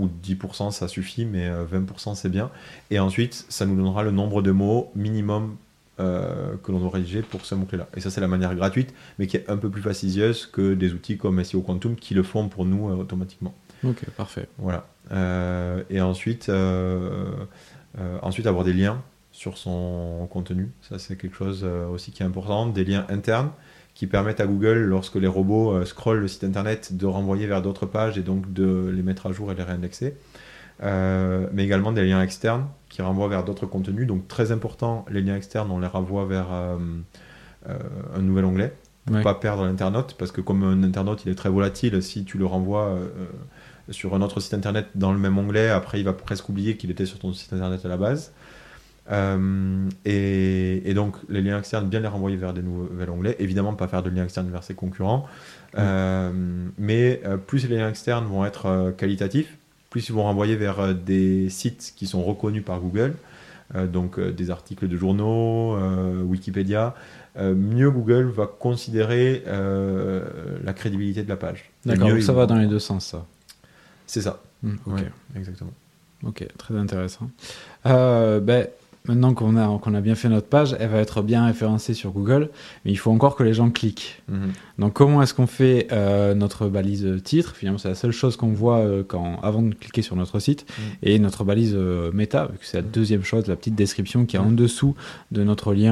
ou 0.00 0.08
10% 0.08 0.70
ça 0.72 0.88
suffit, 0.88 1.24
mais 1.24 1.48
20% 1.48 2.10
euh, 2.10 2.14
c'est 2.14 2.28
bien. 2.28 2.50
Et 2.90 2.98
ensuite, 2.98 3.46
ça 3.48 3.66
nous 3.66 3.76
donnera 3.76 4.02
le 4.02 4.10
nombre 4.10 4.42
de 4.42 4.50
mots 4.50 4.90
minimum 4.94 5.56
euh, 6.00 6.56
que 6.62 6.72
l'on 6.72 6.78
doit 6.78 6.90
rédiger 6.90 7.20
pour 7.20 7.44
ce 7.44 7.54
mot-clé-là. 7.54 7.86
Et 7.94 8.00
ça, 8.00 8.10
c'est 8.10 8.22
la 8.22 8.28
manière 8.28 8.54
gratuite, 8.54 8.94
mais 9.18 9.26
qui 9.26 9.36
est 9.36 9.50
un 9.50 9.58
peu 9.58 9.68
plus 9.68 9.82
fastidieuse 9.82 10.46
que 10.46 10.72
des 10.72 10.94
outils 10.94 11.18
comme 11.18 11.42
SEO 11.44 11.60
Quantum 11.60 11.94
qui 11.94 12.14
le 12.14 12.22
font 12.22 12.48
pour 12.48 12.64
nous 12.64 12.88
euh, 12.88 12.94
automatiquement. 12.94 13.52
Ok, 13.84 14.04
parfait. 14.16 14.48
Voilà. 14.56 14.86
Euh, 15.12 15.82
et 15.90 16.00
ensuite, 16.00 16.50
ensuite, 18.22 18.46
avoir 18.46 18.64
des 18.64 18.72
liens 18.72 19.02
sur 19.32 19.58
son 19.58 20.26
contenu. 20.30 20.70
Ça, 20.88 20.98
c'est 20.98 21.16
quelque 21.16 21.36
chose 21.36 21.64
aussi 21.64 22.12
qui 22.12 22.22
est 22.22 22.26
important. 22.26 22.66
Des 22.66 22.84
liens 22.84 23.04
internes 23.10 23.50
qui 24.00 24.06
permettent 24.06 24.40
à 24.40 24.46
Google, 24.46 24.78
lorsque 24.78 25.16
les 25.16 25.26
robots 25.26 25.84
scrollent 25.84 26.20
le 26.20 26.26
site 26.26 26.42
internet, 26.42 26.96
de 26.96 27.04
renvoyer 27.04 27.46
vers 27.46 27.60
d'autres 27.60 27.84
pages 27.84 28.16
et 28.16 28.22
donc 28.22 28.50
de 28.50 28.88
les 28.88 29.02
mettre 29.02 29.26
à 29.26 29.32
jour 29.32 29.52
et 29.52 29.54
les 29.54 29.62
réindexer. 29.62 30.16
Euh, 30.82 31.46
mais 31.52 31.64
également 31.64 31.92
des 31.92 32.06
liens 32.06 32.22
externes 32.22 32.66
qui 32.88 33.02
renvoient 33.02 33.28
vers 33.28 33.44
d'autres 33.44 33.66
contenus. 33.66 34.06
Donc 34.06 34.26
très 34.26 34.52
important, 34.52 35.04
les 35.10 35.20
liens 35.20 35.36
externes, 35.36 35.70
on 35.70 35.80
les 35.80 35.86
renvoie 35.86 36.24
vers 36.24 36.46
euh, 36.50 36.78
euh, 37.68 37.78
un 38.16 38.22
nouvel 38.22 38.46
onglet 38.46 38.74
pour 39.04 39.20
pas 39.20 39.34
perdre 39.34 39.64
l'internaute, 39.64 40.14
parce 40.18 40.32
que 40.32 40.40
comme 40.40 40.62
un 40.62 40.82
internaute 40.82 41.26
il 41.26 41.30
est 41.30 41.34
très 41.34 41.50
volatile, 41.50 42.02
si 42.02 42.24
tu 42.24 42.38
le 42.38 42.46
renvoies 42.46 42.96
sur 43.90 44.14
un 44.14 44.22
autre 44.22 44.40
site 44.40 44.54
internet 44.54 44.86
dans 44.94 45.12
le 45.12 45.18
même 45.18 45.36
onglet, 45.36 45.68
après 45.68 45.98
il 45.98 46.04
va 46.04 46.14
presque 46.14 46.48
oublier 46.48 46.76
qu'il 46.76 46.90
était 46.90 47.06
sur 47.06 47.18
ton 47.18 47.34
site 47.34 47.52
internet 47.52 47.84
à 47.84 47.88
la 47.88 47.96
base. 47.96 48.32
Et, 49.10 50.90
et, 50.90 50.94
donc 50.94 51.16
les 51.28 51.42
liens 51.42 51.58
externes, 51.58 51.88
bien 51.88 52.00
les 52.00 52.08
renvoyer 52.08 52.36
vers 52.36 52.52
des 52.52 52.62
nouveaux 52.62 52.88
onglets. 53.10 53.36
Évidemment, 53.38 53.74
pas 53.74 53.88
faire 53.88 54.02
de 54.02 54.10
liens 54.10 54.24
externes 54.24 54.50
vers 54.50 54.62
ses 54.62 54.74
concurrents. 54.74 55.26
mais 55.76 57.20
plus 57.46 57.68
les 57.68 57.76
liens 57.76 57.88
externes 57.88 58.26
vont 58.26 58.44
être 58.44 58.94
qualitatifs, 58.96 59.56
plus 59.90 60.08
ils 60.08 60.12
vont 60.12 60.22
renvoyer 60.22 60.56
vers 60.56 60.80
euh, 60.80 60.92
des 60.94 61.48
sites 61.50 61.92
qui 61.96 62.06
sont 62.06 62.22
reconnus 62.22 62.64
par 62.64 62.80
Google, 62.80 63.14
donc 63.92 64.18
des 64.18 64.50
articles 64.50 64.88
de 64.88 64.96
journaux, 64.96 65.78
Wikipédia, 66.24 66.96
mieux 67.38 67.88
Google 67.88 68.24
va 68.24 68.48
considérer 68.48 69.44
la 69.46 70.72
crédibilité 70.72 71.22
de 71.22 71.28
la 71.28 71.36
page. 71.36 71.70
D'accord, 71.86 72.08
donc 72.08 72.20
ça 72.20 72.32
va 72.32 72.46
dans 72.46 72.56
les 72.56 72.66
deux 72.66 72.80
sens, 72.80 73.06
ça. 73.06 73.24
C'est 74.08 74.22
ça. 74.22 74.42
Hmm, 74.64 74.74
ok. 74.86 75.02
exactement. 75.36 75.70
Ok, 76.24 76.48
très 76.58 76.74
intéressant. 76.74 77.30
ben, 77.84 78.66
maintenant 79.06 79.34
qu'on 79.34 79.56
a, 79.56 79.78
qu'on 79.78 79.94
a 79.94 80.00
bien 80.00 80.14
fait 80.14 80.28
notre 80.28 80.46
page, 80.46 80.76
elle 80.78 80.90
va 80.90 80.98
être 80.98 81.22
bien 81.22 81.44
référencée 81.46 81.94
sur 81.94 82.10
Google, 82.12 82.50
mais 82.84 82.90
il 82.92 82.96
faut 82.96 83.10
encore 83.10 83.34
que 83.36 83.42
les 83.42 83.54
gens 83.54 83.70
cliquent. 83.70 84.22
Mhm. 84.28 84.52
Donc 84.78 84.92
comment 84.92 85.22
est-ce 85.22 85.34
qu'on 85.34 85.46
fait 85.46 85.88
euh, 85.92 86.34
notre 86.34 86.68
balise 86.68 87.06
titre? 87.24 87.54
Finalement, 87.56 87.78
c'est 87.78 87.88
la 87.88 87.94
seule 87.94 88.12
chose 88.12 88.36
qu'on 88.36 88.52
voit 88.52 88.78
euh, 88.78 89.02
quand, 89.06 89.40
avant 89.42 89.62
de 89.62 89.74
cliquer 89.74 90.02
sur 90.02 90.16
notre 90.16 90.38
site. 90.38 90.66
Mhm. 90.68 90.84
Et 91.02 91.18
notre 91.18 91.44
balise 91.44 91.74
euh, 91.74 92.12
méta, 92.12 92.50
c'est 92.60 92.78
la 92.78 92.82
Mhm. 92.82 92.90
deuxième 92.90 93.24
chose, 93.24 93.46
la 93.46 93.56
petite 93.56 93.74
description 93.74 94.26
qui 94.26 94.36
est 94.36 94.40
en 94.40 94.52
dessous 94.52 94.94
de 95.30 95.42
notre 95.44 95.72
lien 95.74 95.90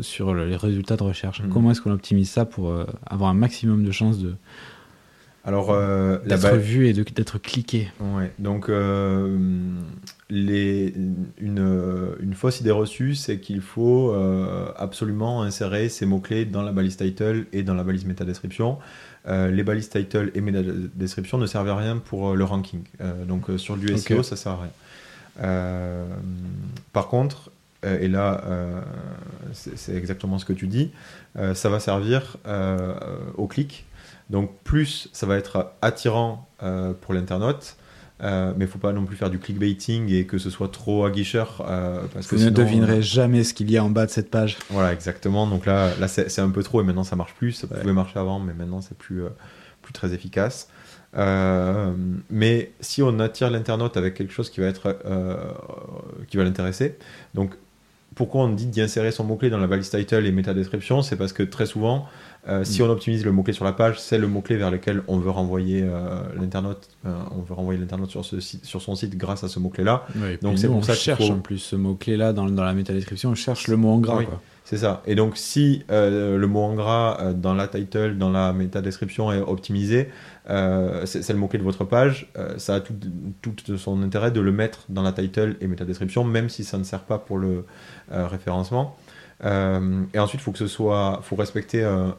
sur 0.00 0.34
les 0.34 0.56
résultats 0.56 0.96
de 0.96 1.02
recherche. 1.02 1.42
Comment 1.52 1.70
est-ce 1.70 1.80
qu'on 1.80 1.92
optimise 1.92 2.30
ça 2.30 2.44
pour 2.44 2.72
avoir 3.06 3.30
un 3.30 3.34
maximum 3.34 3.84
de 3.84 3.90
chances 3.92 4.18
de, 4.18 4.34
Alors, 5.44 5.72
la 5.72 6.18
d'être 6.24 6.56
vu 6.56 6.86
et 6.88 6.92
d'être 6.94 7.38
cliqué 7.38 7.92
Ouais, 8.00 8.32
donc 8.38 8.68
euh, 8.70 9.38
les, 10.30 10.94
une, 11.38 12.14
une 12.20 12.34
fausse 12.34 12.60
idée 12.60 12.70
reçue, 12.70 13.14
c'est 13.14 13.38
qu'il 13.38 13.60
faut 13.60 14.10
euh, 14.12 14.68
absolument 14.76 15.42
insérer 15.42 15.88
ces 15.88 16.06
mots-clés 16.06 16.46
dans 16.46 16.62
la 16.62 16.72
balise 16.72 16.96
title 16.96 17.46
et 17.52 17.62
dans 17.62 17.74
la 17.74 17.84
balise 17.84 18.06
métadescription. 18.06 18.78
Euh, 19.26 19.50
les 19.50 19.62
balises 19.62 19.88
title 19.90 20.30
et 20.34 20.40
métadescription 20.40 21.38
ne 21.38 21.46
servent 21.46 21.68
à 21.68 21.76
rien 21.76 21.98
pour 21.98 22.30
euh, 22.30 22.34
le 22.34 22.44
ranking. 22.44 22.82
Euh, 23.00 23.24
donc 23.24 23.50
euh, 23.50 23.58
sur 23.58 23.76
du 23.76 23.88
SEO, 23.98 24.18
Ok. 24.18 24.24
ça 24.24 24.36
sert 24.36 24.52
à 24.52 24.56
rien. 24.62 24.70
Euh, 25.42 26.04
par 26.92 27.08
contre, 27.08 27.50
euh, 27.84 27.98
et 28.00 28.08
là, 28.08 28.42
euh, 28.46 28.80
c'est 29.52 29.94
exactement 29.94 30.38
ce 30.38 30.44
que 30.44 30.52
tu 30.52 30.66
dis, 30.66 30.90
euh, 30.90 30.90
ça 31.54 31.68
va 31.68 31.80
servir 31.80 32.36
euh, 32.46 32.94
au 33.36 33.46
clic. 33.46 33.86
Donc 34.30 34.50
plus 34.64 35.08
ça 35.12 35.26
va 35.26 35.36
être 35.36 35.72
attirant 35.82 36.48
euh, 36.62 36.92
pour 36.98 37.12
l'internaute, 37.12 37.76
euh, 38.22 38.52
mais 38.56 38.64
il 38.64 38.70
faut 38.70 38.78
pas 38.78 38.92
non 38.92 39.04
plus 39.04 39.16
faire 39.16 39.28
du 39.28 39.38
clickbaiting 39.38 40.10
et 40.12 40.24
que 40.26 40.38
ce 40.38 40.48
soit 40.48 40.70
trop 40.72 41.04
aguicheur. 41.04 41.62
euh, 41.68 42.00
parce 42.14 42.26
que 42.26 42.36
Vous 42.36 42.42
ne 42.42 42.48
sinon, 42.50 42.64
devinerez 42.64 43.02
jamais 43.02 43.44
ce 43.44 43.52
qu'il 43.52 43.70
y 43.70 43.76
a 43.76 43.84
en 43.84 43.90
bas 43.90 44.06
de 44.06 44.10
cette 44.10 44.30
page. 44.30 44.56
Voilà, 44.70 44.92
exactement. 44.92 45.46
Donc 45.46 45.66
là, 45.66 45.90
là 46.00 46.08
c'est 46.08 46.38
un 46.40 46.48
peu 46.50 46.62
trop 46.62 46.80
et 46.80 46.84
maintenant 46.84 47.04
ça 47.04 47.16
marche 47.16 47.34
plus. 47.34 47.52
Ça 47.52 47.66
Ouais. 47.70 47.80
pouvait 47.80 47.92
marcher 47.92 48.18
avant, 48.18 48.38
mais 48.40 48.54
maintenant 48.54 48.80
c'est 48.80 48.96
plus, 48.96 49.24
euh, 49.24 49.28
plus 49.82 49.92
très 49.92 50.14
efficace. 50.14 50.68
Euh, 51.16 51.92
mais 52.30 52.72
si 52.80 53.02
on 53.02 53.18
attire 53.20 53.50
l'internaute 53.50 53.96
avec 53.96 54.14
quelque 54.14 54.32
chose 54.32 54.50
qui 54.50 54.60
va 54.60 54.66
être 54.66 54.98
euh, 55.04 55.36
qui 56.28 56.36
va 56.38 56.44
l'intéresser, 56.44 56.96
donc 57.34 57.54
pourquoi 58.14 58.42
on 58.44 58.48
dit 58.48 58.66
d'y 58.66 58.80
insérer 58.80 59.10
son 59.10 59.24
mot-clé 59.24 59.50
dans 59.50 59.58
la 59.58 59.66
balise 59.66 59.90
title 59.90 60.24
et 60.26 60.32
métadescription 60.32 61.02
C'est 61.02 61.16
parce 61.16 61.32
que 61.32 61.42
très 61.42 61.66
souvent, 61.66 62.06
euh, 62.48 62.62
si 62.64 62.80
Mm. 62.82 62.84
on 62.86 62.90
optimise 62.90 63.24
le 63.24 63.32
mot-clé 63.32 63.52
sur 63.52 63.64
la 63.64 63.72
page, 63.72 63.98
c'est 64.00 64.18
le 64.18 64.28
mot-clé 64.28 64.56
vers 64.56 64.70
lequel 64.70 65.02
on 65.08 65.18
veut 65.18 65.30
renvoyer 65.30 65.82
euh, 65.82 66.22
l'internaute. 66.38 66.88
euh, 67.06 67.12
on 67.36 67.40
veut 67.42 67.54
renvoyer 67.54 67.78
l'internaute 67.80 68.10
sur, 68.10 68.24
ce 68.24 68.40
site- 68.40 68.64
sur 68.64 68.80
son 68.82 68.94
site 68.94 69.16
grâce 69.16 69.44
à 69.44 69.48
ce 69.48 69.58
mot-clé-là. 69.58 70.06
Ouais, 70.16 70.38
Donc 70.42 70.58
c'est 70.58 70.66
pour 70.68 70.76
on 70.76 70.82
ça 70.82 70.92
qu'il 70.94 71.02
cherche 71.02 71.26
faut- 71.26 71.32
en 71.32 71.38
plus 71.40 71.58
ce 71.58 71.76
mot-clé 71.76 72.16
là 72.16 72.32
dans, 72.32 72.46
dans 72.46 72.64
la 72.64 72.74
métadescription, 72.74 73.30
on 73.30 73.34
cherche 73.34 73.68
le 73.68 73.76
mot 73.76 73.90
en 73.90 73.98
gras. 73.98 74.18
Oui. 74.18 74.26
Quoi. 74.26 74.40
C'est 74.64 74.78
ça. 74.78 75.02
Et 75.06 75.14
donc, 75.14 75.36
si 75.36 75.84
euh, 75.90 76.38
le 76.38 76.46
mot 76.46 76.60
en 76.60 76.74
gras 76.74 77.18
euh, 77.20 77.32
dans 77.34 77.52
la 77.52 77.68
title, 77.68 78.16
dans 78.16 78.30
la 78.30 78.54
métadescription 78.54 79.30
est 79.30 79.40
optimisé, 79.40 80.08
euh, 80.48 81.04
c'est 81.04 81.28
le 81.30 81.38
mot-clé 81.38 81.58
de 81.58 81.64
votre 81.64 81.84
page, 81.84 82.32
ça 82.56 82.76
a 82.76 82.80
tout, 82.80 82.94
tout 83.42 83.76
son 83.76 84.02
intérêt 84.02 84.30
de 84.30 84.40
le 84.40 84.52
mettre 84.52 84.80
dans 84.88 85.02
la 85.02 85.12
title 85.12 85.56
et 85.60 85.66
métadescription, 85.66 86.24
même 86.24 86.48
si 86.48 86.64
ça 86.64 86.78
ne 86.78 86.84
sert 86.84 87.02
pas 87.02 87.18
pour 87.18 87.38
le 87.38 87.66
référencement. 88.10 88.96
Et 89.42 90.18
ensuite, 90.18 90.40
il 90.40 90.44
faut 90.44 90.52
que 90.52 90.58
ce 90.58 90.66
soit, 90.66 91.20
faut 91.22 91.36
respecter 91.36 91.82
un, 91.84 92.14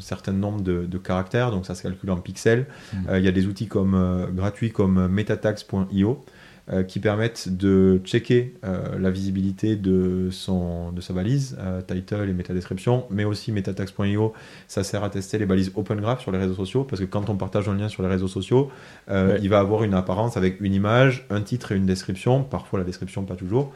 certain 0.00 0.32
nombre 0.32 0.62
de, 0.62 0.86
de 0.86 0.98
caractères, 0.98 1.50
donc 1.50 1.66
ça 1.66 1.74
se 1.74 1.82
calcule 1.82 2.10
en 2.10 2.16
pixels. 2.16 2.66
Mm. 2.92 2.96
Euh, 3.10 3.18
Il 3.18 3.24
y 3.24 3.28
a 3.28 3.32
des 3.32 3.46
outils 3.46 3.68
comme, 3.68 4.28
gratuits 4.32 4.72
comme 4.72 5.08
metatags.io 5.08 6.24
euh, 6.72 6.84
qui 6.84 7.00
permettent 7.00 7.48
de 7.48 8.00
checker 8.04 8.54
euh, 8.64 8.96
la 8.96 9.10
visibilité 9.10 9.74
de, 9.74 10.28
son, 10.30 10.92
de 10.92 11.00
sa 11.00 11.12
balise, 11.12 11.56
euh, 11.58 11.80
title 11.82 12.28
et 12.28 12.32
métadescription, 12.32 13.06
mais 13.10 13.24
aussi 13.24 13.50
metatags.io, 13.50 14.32
ça 14.68 14.84
sert 14.84 15.02
à 15.02 15.10
tester 15.10 15.38
les 15.38 15.46
balises 15.46 15.72
Open 15.74 16.00
Graph 16.00 16.20
sur 16.20 16.30
les 16.30 16.38
réseaux 16.38 16.54
sociaux, 16.54 16.84
parce 16.84 17.00
que 17.00 17.06
quand 17.06 17.28
on 17.28 17.34
partage 17.34 17.68
un 17.68 17.74
lien 17.74 17.88
sur 17.88 18.04
les 18.04 18.08
réseaux 18.08 18.28
sociaux, 18.28 18.70
Ouais. 19.08 19.38
il 19.42 19.48
va 19.48 19.58
avoir 19.58 19.82
une 19.82 19.94
apparence 19.94 20.36
avec 20.36 20.60
une 20.60 20.72
image, 20.72 21.26
un 21.30 21.40
titre 21.40 21.72
et 21.72 21.76
une 21.76 21.86
description, 21.86 22.44
parfois 22.44 22.78
la 22.78 22.84
description 22.84 23.24
pas 23.24 23.34
toujours, 23.34 23.72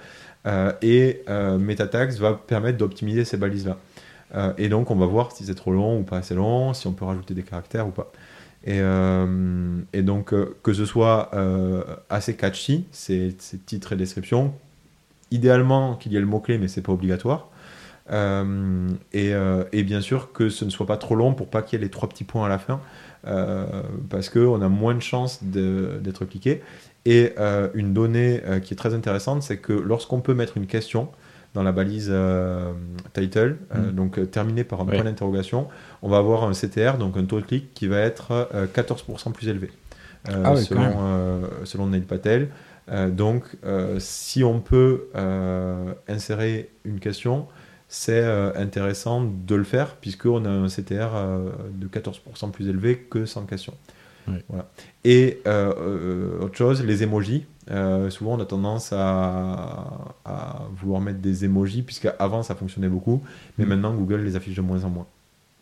et 0.83 1.23
Metatags 1.59 2.13
va 2.19 2.35
permettre 2.35 2.79
d'optimiser 2.79 3.25
ces 3.25 3.37
balises-là. 3.37 3.79
Et 4.59 4.69
donc 4.69 4.91
on 4.91 4.97
va 4.97 5.07
voir 5.07 5.33
si 5.33 5.45
c'est 5.45 5.55
trop 5.55 5.73
long 5.73 5.99
ou 5.99 6.03
pas 6.03 6.19
assez 6.19 6.35
long, 6.35 6.75
si 6.75 6.87
on 6.87 6.93
peut 6.93 7.05
rajouter 7.05 7.35
des 7.35 7.43
caractères 7.43 7.89
ou 7.89 7.91
pas. 7.91 8.13
Et, 8.65 8.79
euh, 8.81 9.77
et 9.93 10.03
donc, 10.03 10.33
euh, 10.33 10.57
que 10.63 10.73
ce 10.73 10.87
soit 10.87 11.31
euh, 11.35 11.83
assez 12.09 12.35
catchy, 12.35 12.87
ces, 12.93 13.37
titres 13.67 13.93
et 13.93 13.97
descriptions, 13.97 14.55
idéalement 15.31 15.97
qu'il 15.97 16.13
y 16.13 16.17
ait 16.17 16.21
le 16.21 16.27
mot-clé, 16.27 16.59
mais 16.59 16.69
c'est 16.69 16.81
pas 16.81 16.93
obligatoire. 16.93 17.51
Et, 18.11 19.83
bien 19.83 20.01
sûr 20.01 20.33
que 20.33 20.49
ce 20.49 20.65
ne 20.65 20.71
soit 20.71 20.87
pas 20.87 20.97
trop 20.97 21.15
long 21.15 21.35
pour 21.35 21.49
pas 21.49 21.63
qu'il 21.63 21.79
y 21.79 21.83
ait 21.83 21.85
les 21.85 21.91
trois 21.91 22.09
petits 22.09 22.25
points 22.25 22.47
à 22.47 22.49
la 22.49 22.59
fin, 22.59 22.81
euh, 23.27 23.67
parce 24.09 24.31
qu'on 24.31 24.61
a 24.63 24.69
moins 24.69 24.95
de 24.95 25.01
chances 25.01 25.43
d'être 25.43 26.25
cliqué. 26.25 26.63
Et 27.05 27.35
une 27.75 27.93
donnée 27.93 28.43
qui 28.63 28.73
est 28.73 28.79
très 28.79 28.95
intéressante, 28.95 29.43
c'est 29.43 29.59
que 29.59 29.75
lorsqu'on 29.75 30.21
peut 30.21 30.35
mettre 30.35 30.57
une 30.57 30.67
question 30.67 31.11
dans 31.55 31.63
la 31.63 31.73
balise 31.73 32.09
euh, 32.11 32.73
title, 33.13 33.57
euh, 33.75 33.91
Mm. 33.91 33.95
donc 33.95 34.19
euh, 34.19 34.27
terminée 34.27 34.65
par 34.65 34.81
un 34.81 34.87
point 34.87 35.05
d'interrogation, 35.05 35.69
on 36.03 36.09
va 36.09 36.19
avoir 36.19 36.45
un 36.45 36.53
CTR, 36.53 36.99
donc 36.99 37.17
un 37.17 37.25
taux 37.25 37.41
de 37.41 37.47
clic 37.47 37.73
qui 37.75 37.87
va 37.87 37.99
être 37.99 38.49
euh, 38.55 38.67
14% 38.67 39.33
plus 39.33 39.49
élevé. 39.49 39.71
Ah 40.27 40.57
selon, 40.57 41.43
selon 41.65 41.89
Neil 41.89 42.01
Patel. 42.01 42.49
Donc, 43.11 43.45
si 43.99 44.43
on 44.43 44.61
peut 44.61 45.09
insérer 46.09 46.71
une 46.87 46.99
question, 46.99 47.47
c'est 47.89 48.25
intéressant 48.57 49.23
de 49.23 49.55
le 49.55 49.65
faire 49.65 49.97
puisqu'on 49.97 50.47
a 50.47 50.49
un 50.49 50.69
CTR 50.69 51.11
de 51.71 51.87
14% 51.89 52.53
plus 52.53 52.71
élevé 52.71 52.97
que 52.97 53.27
sans 53.27 53.45
question. 53.45 53.75
Voilà. 54.49 54.69
Et 55.05 55.41
euh, 55.47 55.73
euh, 55.77 56.45
autre 56.45 56.57
chose, 56.57 56.85
les 56.85 57.03
emojis. 57.03 57.47
Euh, 57.71 58.11
souvent, 58.11 58.35
on 58.35 58.41
a 58.41 58.45
tendance 58.45 58.93
à, 58.93 59.87
à 60.25 60.63
vouloir 60.77 61.01
mettre 61.01 61.21
des 61.21 61.45
emojis 61.47 61.83
puisqu'avant 61.83 62.43
ça 62.43 62.55
fonctionnait 62.55 62.89
beaucoup, 62.89 63.23
mais 63.59 63.65
Mm. 63.65 63.69
maintenant 63.69 63.95
Google 63.95 64.21
les 64.23 64.37
affiche 64.37 64.55
de 64.57 64.61
moins 64.61 64.85
en 64.85 64.91
moins. 64.91 65.07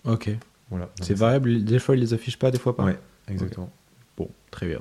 Ok. 0.04 0.30
Voilà. 0.70 0.88
C'est 1.00 1.14
variable, 1.14 1.62
des 1.64 1.78
fois 1.78 1.94
ils 1.94 2.00
les 2.00 2.12
affichent 2.14 2.38
pas, 2.38 2.50
des 2.50 2.58
fois 2.58 2.74
pas. 2.74 2.84
Ouais, 2.84 2.98
exactement. 3.28 3.70
Bon, 4.16 4.28
très 4.50 4.66
bien. 4.66 4.80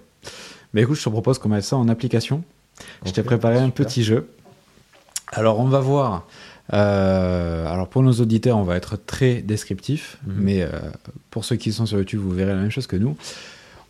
Mais 0.74 0.82
écoute, 0.82 0.98
je 0.98 1.04
te 1.04 1.10
propose 1.10 1.38
qu'on 1.38 1.50
mette 1.50 1.64
ça 1.64 1.76
en 1.78 1.88
application. 1.90 2.44
Je 3.06 3.12
t'ai 3.12 3.22
préparé 3.24 3.58
un 3.60 3.70
petit 3.70 4.04
jeu. 4.04 4.28
Alors, 5.34 5.60
on 5.60 5.66
va 5.66 5.80
voir. 5.80 6.26
euh, 6.74 7.66
alors, 7.68 7.88
pour 7.90 8.02
nos 8.04 8.14
auditeurs, 8.14 8.58
on 8.58 8.64
va 8.64 8.76
être 8.78 8.98
très 8.98 9.42
descriptif. 9.42 10.18
Mhm. 10.26 10.34
Mais 10.40 10.62
euh, 10.64 10.70
pour 11.30 11.46
ceux 11.46 11.56
qui 11.58 11.72
sont 11.74 11.86
sur 11.86 11.98
YouTube, 12.00 12.20
vous 12.22 12.32
verrez 12.32 12.54
la 12.54 12.60
même 12.62 12.72
chose 12.72 12.88
que 12.88 12.96
nous. 12.96 13.16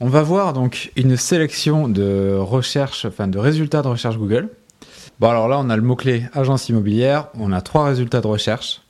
On 0.04 0.08
va 0.08 0.24
voir 0.24 0.54
donc 0.54 0.92
une 0.96 1.16
sélection 1.16 1.88
de 1.88 2.36
recherches, 2.36 3.06
enfin 3.06 3.28
de 3.28 3.38
résultats 3.38 3.84
de 3.84 3.88
recherche 3.88 4.18
Google. 4.18 4.50
Bon, 5.20 5.30
alors 5.30 5.48
là, 5.48 5.60
on 5.60 5.70
a 5.70 5.76
le 5.76 5.84
mot-clé 5.84 6.24
agence 6.34 6.70
immobilière. 6.70 7.28
On 7.36 7.52
a 7.52 7.62
trois 7.62 7.86
résultats 7.86 8.20
de 8.22 8.26
recherche. 8.28 8.82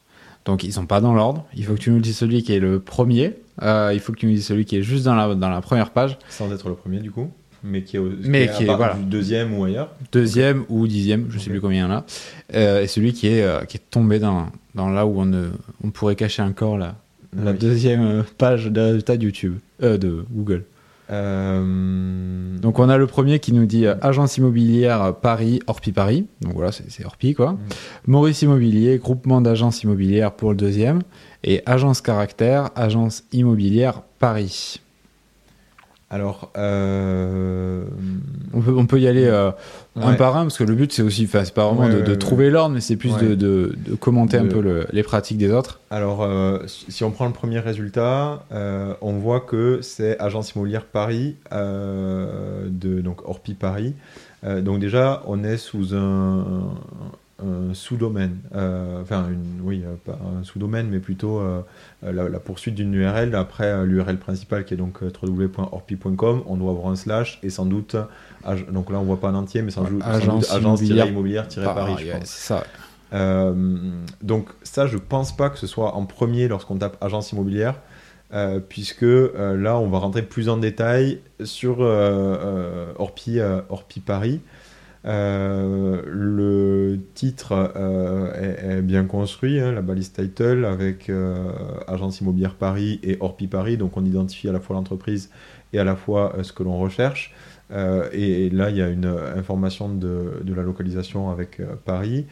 Donc, 0.45 0.63
ils 0.63 0.71
sont 0.71 0.85
pas 0.85 1.01
dans 1.01 1.13
l'ordre. 1.13 1.45
Il 1.53 1.65
faut 1.65 1.73
que 1.73 1.79
tu 1.79 1.91
nous 1.91 1.99
dises 1.99 2.15
celui 2.17 2.43
qui 2.43 2.53
est 2.53 2.59
le 2.61 2.79
premier. 2.79 3.33
Euh, 3.61 3.91
il 3.93 3.99
faut 3.99 4.13
que 4.13 4.17
tu 4.19 4.25
nous 4.27 4.31
dises 4.31 4.45
celui 4.47 4.63
qui 4.63 4.77
est 4.77 4.83
juste 4.83 5.03
dans 5.03 5.15
la, 5.15 5.35
dans 5.35 5.49
la 5.49 5.59
première 5.59 5.89
page. 5.91 6.17
Sans 6.29 6.51
être 6.53 6.69
le 6.69 6.75
premier 6.75 6.99
du 6.99 7.11
coup, 7.11 7.29
mais 7.61 7.83
qui 7.83 7.97
est, 7.97 7.99
au, 7.99 8.09
Mais 8.23 8.47
à 8.47 8.53
qui 8.53 8.63
est- 8.63 8.67
part 8.67 8.77
voilà. 8.77 8.93
du 8.93 9.03
deuxième 9.03 9.53
ou 9.59 9.65
ailleurs. 9.65 9.89
deuxième 10.13 10.63
ou 10.69 10.87
dixième, 10.87 11.25
je 11.29 11.37
sais 11.37 11.47
Ok. 11.47 11.51
plus 11.51 11.61
combien 11.61 11.85
il 11.85 11.89
y 11.89 11.91
en 11.91 11.95
a, 11.97 12.05
euh, 12.55 12.81
et 12.81 12.87
celui 12.87 13.11
qui 13.11 13.27
est, 13.27 13.43
euh, 13.43 13.65
qui 13.65 13.75
est 13.77 13.83
tombé 13.91 14.17
dans, 14.17 14.47
dans 14.73 14.89
là 14.89 15.05
où 15.05 15.19
on, 15.19 15.25
ne, 15.25 15.49
on 15.83 15.89
pourrait 15.91 16.15
cacher 16.15 16.41
un 16.41 16.53
corps, 16.53 16.77
là, 16.77 16.95
la 17.37 17.51
Oui. 17.51 17.57
deuxième 17.59 18.23
page 18.37 18.65
de 18.67 18.79
résultats 18.81 19.17
de 19.17 19.23
YouTube, 19.25 19.57
de 19.81 20.25
Google. 20.31 20.63
Euh, 21.11 22.57
Donc 22.59 22.79
on 22.79 22.89
a 22.89 22.97
le 22.97 23.07
premier 23.07 23.39
qui 23.39 23.53
nous 23.53 23.65
dit 23.65 23.85
euh, 23.85 23.95
agence 24.01 24.37
immobilière 24.37 25.15
Paris, 25.21 25.59
Orpi 25.67 25.91
Paris, 25.91 26.27
donc 26.41 26.53
voilà, 26.53 26.71
c'est 26.71 26.89
c'est 26.89 27.05
Orpi 27.05 27.33
quoi. 27.33 27.53
Mm. 27.53 27.57
Maurice 28.07 28.41
Immobilier, 28.41 28.97
groupement 28.97 29.41
d'agences 29.41 29.83
immobilières 29.83 30.31
pour 30.31 30.51
le 30.51 30.55
deuxième, 30.55 31.01
et 31.43 31.61
agence 31.65 32.01
caractère, 32.01 32.69
agence 32.75 33.23
immobilière 33.31 34.03
Paris. 34.19 34.81
Alors, 36.11 36.51
euh, 36.57 37.85
On 38.53 38.59
peut, 38.61 38.73
on 38.77 38.85
peut 38.85 38.99
y 38.99 39.07
aller 39.07 39.25
euh, 39.25 39.51
un 39.95 40.13
par 40.15 40.35
un 40.35 40.41
parce 40.43 40.57
que 40.57 40.65
le 40.65 40.75
but 40.75 40.91
c'est 40.91 41.01
aussi, 41.01 41.23
enfin 41.25 41.45
c'est 41.45 41.53
pas 41.53 41.65
vraiment 41.65 41.85
Ouais, 41.87 41.89
de, 41.93 41.97
ouais, 41.99 42.03
de 42.03 42.11
ouais. 42.11 42.17
trouver 42.17 42.49
l'ordre, 42.49 42.75
mais 42.75 42.81
c'est 42.81 42.97
plus 42.97 43.15
de, 43.17 43.33
de- 43.33 43.75
de 43.87 43.95
commenter 43.95 44.37
un 44.37 44.45
peu 44.45 44.59
le- 44.61 44.87
les 44.91 45.03
pratiques 45.03 45.37
des 45.37 45.51
autres. 45.51 45.79
alors 45.89 46.21
euh, 46.21 46.59
si 46.67 47.03
on 47.05 47.11
prend 47.11 47.25
le 47.27 47.31
premier 47.33 47.59
résultat, 47.59 48.43
on 49.01 49.13
voit 49.13 49.39
que 49.39 49.79
c'est 49.81 50.19
Agence 50.19 50.51
immobilière 50.53 50.83
Paris, 50.85 51.37
de, 51.51 53.01
donc 53.01 53.27
Orpi 53.27 53.53
Paris. 53.53 53.95
Donc 54.43 54.79
déjà, 54.79 55.21
on 55.27 55.43
est 55.43 55.57
sous 55.57 55.95
un, 55.95 56.73
un 57.43 57.73
sous-domaine, 57.73 58.37
euh, 58.55 59.01
enfin 59.01 59.27
une, 59.29 59.61
oui, 59.63 59.83
euh, 59.85 59.95
pas 60.05 60.17
un 60.39 60.43
sous-domaine, 60.43 60.87
mais 60.89 60.99
plutôt 60.99 61.39
euh, 61.39 61.61
la, 62.03 62.29
la 62.29 62.39
poursuite 62.39 62.75
d'une 62.75 62.93
URL 62.93 63.33
après 63.35 63.65
euh, 63.65 63.85
l'URL 63.85 64.17
principale 64.17 64.65
qui 64.65 64.73
est 64.73 64.77
donc 64.77 65.01
euh, 65.03 65.09
www.orpi.com. 65.23 66.43
On 66.47 66.57
doit 66.57 66.71
avoir 66.71 66.87
un 66.91 66.95
slash 66.95 67.39
et 67.43 67.49
sans 67.49 67.65
doute, 67.65 67.95
donc 68.71 68.89
là 68.91 68.99
on 68.99 69.03
voit 69.03 69.19
pas 69.19 69.29
en 69.31 69.35
entier, 69.35 69.61
mais 69.61 69.71
sans, 69.71 69.83
Ouais, 69.83 69.89
doute- 69.89 70.03
sans 70.03 70.09
agence 70.09 70.41
doute 70.47 70.51
agence 70.55 70.81
immobilière- 70.81 71.07
immobilière-paris. 71.07 71.93
Ah, 71.95 71.99
je 71.99 72.05
yeah, 72.05 72.17
pense. 72.17 72.27
c'est 72.29 72.47
ça. 72.47 72.63
Euh, 73.13 73.53
donc 74.21 74.47
ça, 74.63 74.87
je 74.87 74.97
pense 74.97 75.35
pas 75.35 75.49
que 75.49 75.57
ce 75.59 75.67
soit 75.67 75.95
en 75.95 76.05
premier 76.05 76.47
lorsqu'on 76.47 76.77
tape 76.77 76.97
agence 77.01 77.31
immobilière, 77.33 77.75
euh, 78.33 78.59
puisque 78.61 79.03
euh, 79.03 79.57
là, 79.57 79.77
on 79.77 79.87
va 79.89 79.97
rentrer 79.99 80.21
plus 80.21 80.47
en 80.47 80.55
détail 80.57 81.19
sur 81.43 81.81
euh, 81.81 81.85
euh, 81.89 82.93
Orpi, 82.97 83.39
euh, 83.39 83.59
Orpi 83.69 83.99
Paris. 83.99 84.39
Euh, 85.03 86.03
le 86.05 86.99
titre 87.15 87.73
euh, 87.75 88.77
est, 88.77 88.81
bien 88.81 89.05
construit, 89.05 89.59
hein, 89.59 89.71
la 89.71 89.81
balise 89.81 90.11
title 90.11 90.63
avec 90.63 91.09
euh, 91.09 91.51
agence 91.87 92.21
immobilière 92.21 92.53
Paris 92.53 92.99
et 93.01 93.17
Orpi 93.19 93.47
Paris, 93.47 93.77
donc 93.77 93.97
on 93.97 94.05
identifie 94.05 94.47
à 94.47 94.51
la 94.51 94.59
fois 94.59 94.75
l'entreprise 94.75 95.31
et 95.73 95.79
à 95.79 95.83
la 95.83 95.95
fois 95.95 96.35
ce 96.43 96.53
que 96.53 96.63
l'on 96.63 96.77
recherche. 96.77 97.33
Et, 98.11 98.49
là, 98.49 98.69
il 98.69 98.75
y 98.75 98.81
a 98.81 98.89
une 98.89 99.05
information 99.05 99.87
de, 99.87 100.43
la 100.45 100.61
localisation 100.61 101.29
avec 101.29 101.61
Paris. 101.85 102.25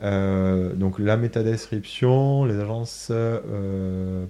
Donc 0.00 1.00
la 1.00 1.16
métadescription, 1.16 2.44
les 2.44 2.60
agences 2.60 3.10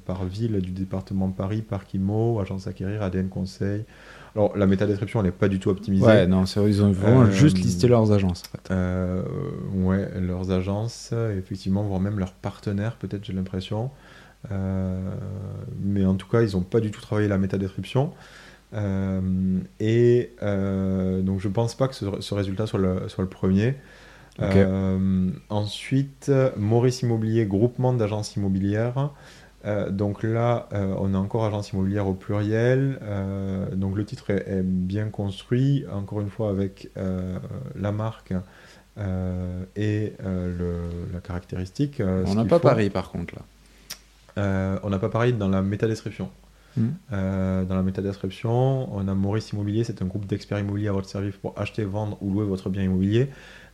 par 0.07 0.25
ville 0.25 0.59
du 0.63 0.71
département 0.71 1.29
de 1.29 1.35
Paris, 1.35 1.61
Parc 1.61 1.93
Immo, 1.93 2.41
agence 2.41 2.67
acquérir, 2.67 3.03
ADN 3.03 3.29
Conseil. 3.29 3.85
Alors 4.35 4.57
la 4.57 4.67
métadescription, 4.67 5.21
elle 5.21 5.27
n'est 5.27 5.33
pas 5.33 5.49
du 5.49 5.61
tout 5.61 5.71
optimisée. 5.71 6.05
Ouais, 6.05 6.27
non, 6.27 6.45
ils 6.45 6.83
ont 6.83 6.91
vraiment 6.91 7.23
Euh, 7.23 7.31
juste 7.31 7.59
listé 7.59 7.87
leurs 7.87 8.11
agences. 8.13 8.43
En 8.49 8.51
fait. 8.59 8.75
Euh, 8.75 9.23
ouais, 9.75 10.09
leurs 10.21 10.51
agences, 10.51 11.13
effectivement, 11.39 11.83
voire 11.83 12.01
même 12.01 12.19
leurs 12.19 12.33
partenaires, 12.33 12.97
peut-être, 12.97 13.25
j'ai 13.25 13.33
l'impression. 13.33 13.91
Euh, 14.51 14.99
mais 15.83 16.05
en 16.05 16.15
tout 16.15 16.29
cas, 16.29 16.43
ils 16.43 16.53
n'ont 16.57 16.63
pas 16.63 16.81
du 16.81 16.91
tout 16.91 17.01
travaillé 17.01 17.29
la 17.29 17.39
métadescription. 17.39 18.13
Euh, 18.75 19.21
et 19.79 20.33
euh, 20.43 21.23
donc, 21.23 21.41
je 21.41 21.49
pense 21.49 21.77
pas 21.77 21.87
que 21.87 21.95
ce, 21.95 22.05
ce 22.19 22.35
résultat 22.35 22.67
soit 22.67 22.81
le, 22.81 23.09
soit 23.09 23.23
le 23.23 23.31
premier. 23.31 23.77
Euh, 24.41 25.31
ensuite, 25.49 26.33
Maurice 26.57 27.03
Immobilier, 27.03 27.47
groupement 27.47 27.93
d'agences 27.93 28.35
immobilières. 28.35 29.11
Euh, 29.67 29.91
donc 29.91 30.23
là, 30.23 30.69
euh, 30.73 30.95
on 30.99 31.15
a 31.15 31.19
encore 31.19 31.45
agence 31.47 31.73
immobilière 31.73 32.07
au 32.07 32.15
pluriel. 32.15 32.99
Euh, 33.03 33.75
donc 33.75 33.97
le 33.97 34.05
titre 34.05 34.31
est, 34.31 34.45
est 34.47 34.63
bien 34.63 35.09
construit, 35.09 35.85
encore 35.93 36.21
une 36.21 36.31
fois 36.31 36.51
avec 36.51 36.91
la 36.97 37.93
marque 37.93 38.33
et 39.77 40.13
le- 40.23 40.89
la 41.13 41.21
caractéristique. 41.21 42.01
On 42.27 42.35
n'a 42.35 42.45
pas 42.45 42.59
faut. 42.59 42.69
Paris 42.69 42.91
par 42.91 43.11
contre 43.11 43.35
là. 43.37 44.81
On 44.83 44.91
n'a 44.91 44.99
pas 44.99 45.09
pareil 45.09 45.33
dans 45.33 45.49
la 45.49 45.63
métadescription. 45.63 46.29
Hmm. 46.77 46.89
Dans 47.11 47.75
la 47.77 47.83
métadescription, 47.83 48.93
on 48.95 49.07
a 49.09 49.15
Maurice 49.15 49.51
Immobilier, 49.53 49.85
c'est 49.85 50.03
un 50.03 50.07
groupe 50.07 50.27
d'experts 50.27 50.59
immobiliers 50.59 50.89
à 50.89 50.93
votre 50.93 51.09
service 51.09 51.37
pour 51.37 51.55
acheter, 51.57 51.85
vendre 51.85 52.19
ou 52.21 52.33
louer 52.33 52.45
votre 52.45 52.69
bien 52.69 52.83
immobilier. 52.83 53.29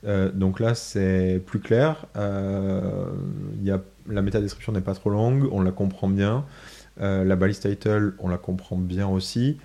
Euh, 0.05 0.31
donc 0.33 0.61
là, 0.61 0.75
c'est 0.75 1.43
plus 1.45 1.61
clair. 1.61 2.07
Euh, 2.17 3.11
y 3.63 3.71
a, 3.71 3.81
la 4.09 4.23
métadescription 4.23 4.73
n'est 4.73 4.81
pas 4.81 4.95
trop 4.95 5.11
longue, 5.11 5.49
on 5.53 5.63
la 5.63 5.73
comprend 5.73 6.09
bien. 6.09 6.45
Euh, 7.01 7.25
la 7.25 7.37
balise 7.37 7.61
title, 7.61 8.15
on 8.19 8.29
la 8.29 8.39
comprend 8.39 8.77
bien 8.77 9.09
aussi. 9.09 9.59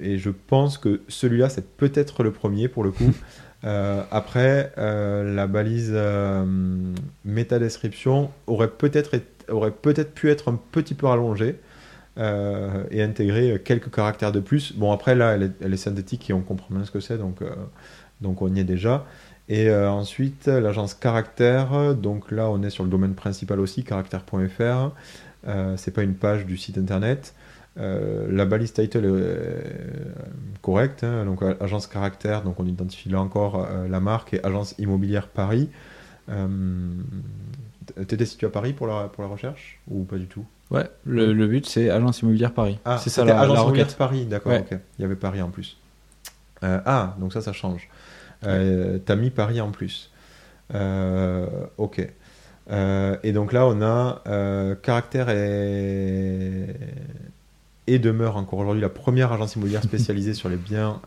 Et 0.00 0.18
je 0.18 0.30
pense 0.30 0.78
que 0.78 1.02
celui-là, 1.06 1.48
c'est 1.48 1.76
peut-être 1.76 2.24
le 2.24 2.32
premier 2.32 2.66
pour 2.66 2.82
le 2.82 2.90
coup. 2.90 3.12
Après, 3.62 4.72
la 4.76 5.46
balise 5.46 5.96
métadescription 7.24 8.32
aurait 8.48 8.70
peut-être 8.70 9.14
aurait 9.48 9.70
peut-être 9.70 10.12
pu 10.12 10.28
être 10.28 10.50
un 10.50 10.58
petit 10.72 10.94
peu 10.94 11.06
rallongée 11.06 11.60
euh, 12.16 12.84
et 12.92 13.02
intégrer 13.02 13.60
quelques 13.64 13.92
caractères 13.92 14.30
de 14.30 14.38
plus. 14.38 14.72
Bon, 14.72 14.92
après, 14.92 15.16
là, 15.16 15.34
elle 15.34 15.42
est, 15.42 15.52
elle 15.60 15.74
est 15.74 15.78
synthétique 15.78 16.30
et 16.30 16.32
on 16.32 16.42
comprend 16.42 16.72
bien 16.72 16.84
ce 16.84 16.92
que 16.92 17.00
c'est, 17.00 17.18
donc, 17.18 17.42
euh, 17.42 17.52
donc 18.20 18.40
on 18.40 18.54
y 18.54 18.60
est 18.60 18.64
déjà. 18.64 19.04
Et 19.48 19.68
euh, 19.68 19.90
ensuite, 19.90 20.46
l'agence 20.46 20.94
caractère, 20.94 21.94
donc 21.94 22.30
là, 22.30 22.48
on 22.48 22.62
est 22.62 22.70
sur 22.70 22.82
le 22.84 22.90
domaine 22.90 23.14
principal 23.14 23.60
aussi, 23.60 23.84
caractère.fr. 23.84 24.90
Euh, 25.46 25.76
c'est 25.76 25.90
pas 25.90 26.02
une 26.02 26.14
page 26.14 26.46
du 26.46 26.56
site 26.56 26.78
internet. 26.78 27.34
Euh, 27.76 28.26
la 28.30 28.46
balise 28.46 28.72
title 28.72 29.04
est 29.04 29.08
euh, 29.08 29.60
correcte, 30.62 31.04
hein, 31.04 31.24
donc 31.26 31.42
agence 31.60 31.86
caractère, 31.86 32.42
donc 32.42 32.58
on 32.60 32.64
identifie 32.66 33.08
là 33.10 33.20
encore 33.20 33.68
la 33.88 34.00
marque 34.00 34.32
et 34.34 34.44
agence 34.44 34.74
immobilière 34.78 35.28
Paris. 35.28 35.68
T'étais 38.08 38.24
situé 38.24 38.46
à 38.46 38.50
Paris 38.50 38.72
pour 38.72 38.86
la, 38.86 39.08
pour 39.08 39.22
la 39.22 39.28
recherche 39.28 39.78
ou 39.88 40.04
pas 40.04 40.16
du 40.16 40.26
tout? 40.26 40.44
Ouais, 40.70 40.88
le, 41.04 41.34
le 41.34 41.46
but 41.46 41.66
c'est 41.66 41.90
agence 41.90 42.22
immobilière 42.22 42.52
Paris. 42.52 42.78
Ah, 42.86 42.96
c'est 42.96 43.10
ça 43.10 43.24
la, 43.24 43.38
agence 43.38 43.56
la 43.56 43.62
immobilière. 43.62 43.94
Paris, 43.96 44.24
d'accord, 44.24 44.52
Ouais. 44.52 44.60
ok. 44.60 44.78
Il 44.98 45.02
y 45.02 45.04
avait 45.04 45.16
Paris 45.16 45.42
en 45.42 45.50
plus. 45.50 45.76
Euh, 46.62 46.80
ah, 46.86 47.14
donc 47.20 47.32
ça, 47.34 47.42
ça 47.42 47.52
change. 47.52 47.90
Euh, 48.46 48.98
T'as 49.04 49.16
mis 49.16 49.30
Paris 49.30 49.60
en 49.60 49.70
plus. 49.70 50.10
Euh, 50.74 51.46
ok. 51.78 52.06
Euh, 52.70 53.16
et 53.22 53.32
donc 53.32 53.52
là, 53.52 53.66
on 53.66 53.82
a 53.82 54.22
Caractère 54.82 55.28
et, 55.30 56.66
demeure 57.86 58.36
encore 58.36 58.60
aujourd'hui 58.60 58.82
la 58.82 58.88
première 58.88 59.32
agence 59.32 59.56
immobilière 59.56 59.82
spécialisée 59.82 60.34
sur 60.34 60.48
les 60.48 60.56
biens 60.56 61.00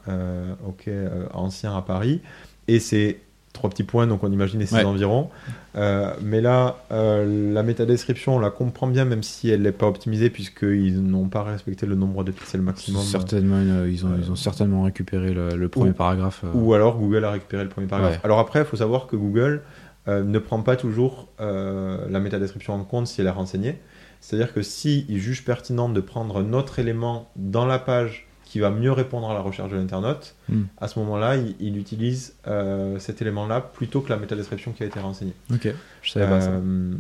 anciens 1.34 1.76
à 1.76 1.82
Paris. 1.82 2.22
Et 2.68 2.80
c'est 2.80 3.20
trois 3.54 3.70
petits 3.70 3.84
points, 3.84 4.06
donc 4.08 4.24
on 4.24 4.32
imagine 4.32 4.60
les 4.60 4.66
six 4.68 4.76
Ouais. 4.76 4.84
environs. 4.84 5.30
Euh, 5.76 6.14
mais 6.22 6.42
là, 6.42 6.78
euh, 6.92 7.54
la 7.54 7.64
métadescription, 7.64 8.36
on 8.36 8.40
la 8.40 8.50
comprend 8.52 8.88
bien, 8.88 9.04
même 9.06 9.24
si 9.24 9.50
elle 9.50 9.64
n'est 9.64 9.72
pas 9.72 9.88
optimisée, 9.88 10.30
puisqu'ils 10.30 11.02
n'ont 11.02 11.28
pas 11.28 11.44
respecté 11.44 11.86
le 11.86 11.96
nombre 11.96 12.24
de 12.24 12.32
pixels 12.32 12.62
maximum. 12.62 13.02
Certainement, 13.04 13.60
une- 13.60 13.88
ils, 13.92 14.06
ont, 14.06 14.10
Euh, 14.12 14.18
ils 14.22 14.32
ont 14.32 14.36
certainement 14.36 14.84
récupéré 14.84 15.32
le, 15.34 15.50
le 15.56 15.70
premier 15.70 15.90
ou- 15.90 15.94
paragraphe. 15.94 16.42
euh. 16.44 16.52
Ou 16.54 16.74
alors 16.74 16.98
Google 16.98 17.26
a 17.26 17.32
récupéré 17.32 17.64
le 17.64 17.70
premier 17.70 17.88
paragraphe. 17.88 18.16
Ouais. 18.16 18.20
Alors 18.24 18.40
après, 18.40 18.60
il 18.60 18.66
faut 18.66 18.78
savoir 18.78 19.08
que 19.08 19.16
Google 19.16 19.64
euh, 20.08 20.24
ne 20.24 20.40
prend 20.40 20.62
pas 20.62 20.76
toujours 20.78 21.28
euh, 21.42 22.06
la 22.10 22.20
métadescription 22.20 22.74
en 22.74 22.84
compte 22.84 23.08
si 23.08 23.20
elle 23.22 23.28
est 23.28 23.32
renseignée. 23.32 23.80
C'est-à-dire 24.22 24.54
que 24.54 24.62
s'il 24.62 25.18
juge 25.18 25.44
pertinent 25.46 25.90
de 25.90 26.00
prendre 26.02 26.38
un 26.40 26.54
autre 26.54 26.80
élément 26.80 27.30
dans 27.36 27.66
la 27.66 27.78
page 27.80 28.27
qui 28.48 28.60
va 28.60 28.70
mieux 28.70 28.92
répondre 28.92 29.30
à 29.30 29.34
la 29.34 29.42
recherche 29.42 29.70
de 29.72 29.76
l'internaute, 29.78 30.36
Hmm. 30.50 30.64
à 30.80 30.88
ce 30.88 30.98
moment-là, 31.00 31.36
il, 31.36 31.56
il 31.60 31.78
utilise 31.78 32.34
euh, 32.48 32.98
cet 33.00 33.22
élément-là 33.22 33.60
plutôt 33.62 34.02
que 34.02 34.10
la 34.10 34.18
métadescription 34.18 34.72
qui 34.72 34.84
a 34.84 34.86
été 34.86 35.00
renseignée. 35.00 35.34
Ok, 35.54 35.68
je 36.02 36.10
savais 36.12 36.28
pas 36.28 36.40
ça. 36.42 36.50
Euh, 36.52 36.92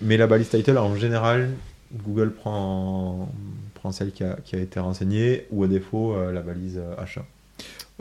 mais 0.00 0.16
la 0.16 0.26
balise 0.26 0.48
title, 0.48 0.76
en 0.78 0.96
général, 0.96 1.50
Google 2.04 2.32
prend, 2.32 3.30
prend 3.74 3.92
celle 3.92 4.10
qui 4.12 4.24
a, 4.24 4.36
qui 4.44 4.56
a 4.56 4.58
été 4.58 4.80
renseignée 4.80 5.46
ou 5.50 5.64
à 5.64 5.68
défaut 5.68 6.14
euh, 6.14 6.32
la 6.32 6.40
balise 6.42 6.78
euh, 6.78 7.00
achat. 7.02 7.24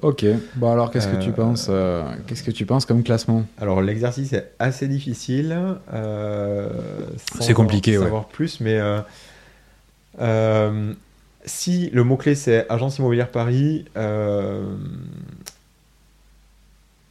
Ok, 0.04 0.26
bon 0.56 0.72
alors 0.72 0.92
qu'est-ce 0.92 1.08
que 1.08 1.20
tu 1.24 1.32
penses 1.32 1.68
euh, 1.72 2.04
Qu'est-ce 2.28 2.44
que 2.44 2.52
tu 2.52 2.68
penses 2.68 2.86
comme 2.86 3.02
classement? 3.02 3.46
Alors 3.60 3.82
l'exercice 3.82 4.32
est 4.34 4.52
assez 4.60 4.88
difficile. 4.88 5.58
euh, 5.92 6.70
C'est 7.40 7.54
compliqué, 7.56 7.98
ouais. 7.98 8.04
savoir 8.04 8.28
plus, 8.28 8.60
mais 8.60 8.80
euh, 10.20 10.94
si 11.48 11.90
le 11.92 12.04
mot-clé 12.04 12.36
c'est 12.36 12.70
agence 12.70 13.00
immobilière 13.00 13.30
Paris, 13.32 13.86
euh, 13.98 14.76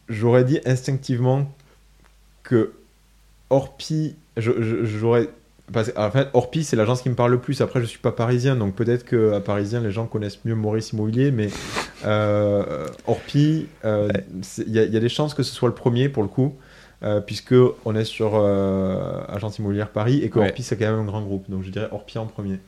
j'aurais 0.08 0.44
dit 0.44 0.60
instinctivement 0.64 1.50
que 2.42 2.72
Orpi, 3.50 4.14
j'aurais. 4.36 5.28
Parce, 5.72 5.90
en 5.96 6.10
fait, 6.12 6.28
Orpi, 6.32 6.62
c'est 6.62 6.76
l'agence 6.76 7.02
qui 7.02 7.10
me 7.10 7.16
parle 7.16 7.32
le 7.32 7.38
plus. 7.38 7.60
Après, 7.60 7.80
je 7.80 7.86
suis 7.86 7.98
pas 7.98 8.12
parisien, 8.12 8.54
donc 8.54 8.76
peut-être 8.76 9.04
qu'à 9.04 9.40
Parisien, 9.40 9.80
les 9.80 9.90
gens 9.90 10.06
connaissent 10.06 10.44
mieux 10.44 10.54
Maurice 10.54 10.92
Immobilier, 10.92 11.32
mais 11.32 11.48
euh, 12.04 12.86
Orpi, 13.08 13.66
euh, 13.84 14.08
il 14.64 14.72
y, 14.72 14.78
a- 14.78 14.84
il 14.84 14.92
y 14.92 14.96
a 14.96 15.00
des 15.00 15.08
chances 15.08 15.34
que 15.34 15.42
ce 15.42 15.52
soit 15.52 15.68
le 15.68 15.74
premier 15.74 16.08
pour 16.08 16.22
le 16.22 16.28
coup, 16.28 16.54
euh, 17.02 17.20
puisque 17.20 17.54
on 17.84 17.96
est 17.96 18.04
sur 18.04 18.32
euh, 18.36 19.20
agence 19.28 19.58
immobilière 19.58 19.88
Paris 19.90 20.22
et 20.22 20.30
que 20.30 20.38
Ouais. 20.38 20.46
Orpi, 20.50 20.62
c'est 20.62 20.76
quand 20.76 20.86
même 20.88 21.00
un 21.00 21.04
grand 21.04 21.22
groupe. 21.22 21.50
Donc 21.50 21.64
je 21.64 21.70
dirais 21.70 21.88
Orpi 21.90 22.16
en 22.18 22.26
premier. 22.26 22.60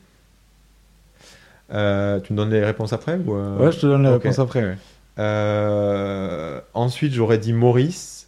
Euh, 1.71 2.19
tu 2.19 2.33
me 2.33 2.37
donnes 2.37 2.49
les 2.51 2.63
réponses 2.63 2.93
après 2.93 3.17
ou 3.17 3.35
euh, 3.35 3.57
Ouais, 3.57 3.71
je 3.71 3.79
te 3.79 3.85
donne 3.85 4.03
la 4.03 4.15
ok. 4.15 4.23
réponse 4.23 4.39
après. 4.39 4.63
ouais. 4.63 4.77
euh, 5.19 6.59
ensuite, 6.73 7.13
j'aurais 7.13 7.37
dit 7.37 7.53
Maurice. 7.53 8.27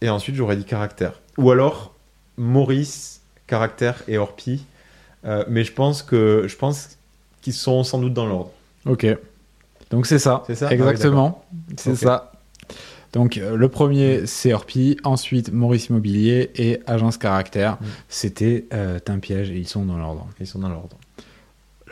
Et 0.00 0.08
ensuite, 0.10 0.34
j'aurais 0.34 0.56
dit 0.56 0.64
caractère. 0.64 1.20
Ou 1.38 1.50
alors 1.50 1.94
Maurice, 2.36 3.20
caractère 3.46 4.02
et 4.08 4.18
Orpi. 4.18 4.64
Mais 5.48 5.64
je 5.64 5.72
pense 5.72 6.02
que 6.02 6.44
je 6.46 6.56
pense 6.56 6.98
qu'ils 7.40 7.54
sont 7.54 7.82
sans 7.84 7.98
doute 7.98 8.12
dans 8.12 8.26
l'ordre. 8.26 8.50
Ok, 8.84 9.06
donc 9.90 10.06
c'est 10.06 10.18
ça. 10.18 10.42
C'est 10.46 10.54
ça? 10.54 10.66
Ah 10.66 10.74
oui, 10.74 10.74
Exactement, 10.74 11.44
c'est 11.76 11.96
ça. 11.96 12.32
Donc 13.14 13.36
le 13.36 13.68
premier 13.68 14.26
c'est 14.26 14.52
Orpi, 14.52 14.98
ensuite 15.04 15.50
Maurice 15.52 15.86
Immobilier 15.86 16.50
et 16.56 16.80
Agence 16.86 17.16
Caractère. 17.16 17.74
Mm. 17.74 17.86
C'était 18.08 18.66
un 19.06 19.18
piège 19.20 19.50
et 19.50 19.56
ils 19.56 19.68
sont 19.68 19.86
dans 19.86 19.96
l'ordre. 19.96 20.26
Ils 20.40 20.46
sont 20.46 20.58
dans 20.58 20.68
l'ordre. 20.68 20.96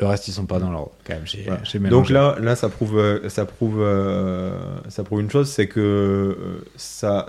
Le 0.02 0.08
reste, 0.08 0.26
ils 0.26 0.32
sont 0.32 0.46
pas 0.46 0.58
dans 0.58 0.72
l'ordre, 0.72 0.90
quand 1.06 1.14
même. 1.14 1.26
J'ai, 1.26 1.44
Voilà. 1.44 1.62
j'ai 1.62 1.78
Donc 1.78 2.10
là, 2.10 2.36
là, 2.40 2.56
ça 2.56 2.68
prouve, 2.68 2.98
euh, 2.98 3.28
ça 3.28 3.46
prouve, 3.46 3.76
euh, 3.80 4.58
ça 4.88 5.04
prouve 5.04 5.20
une 5.20 5.30
chose, 5.30 5.48
c'est 5.48 5.68
que 5.68 5.78
euh, 5.78 6.64
ça, 6.74 7.28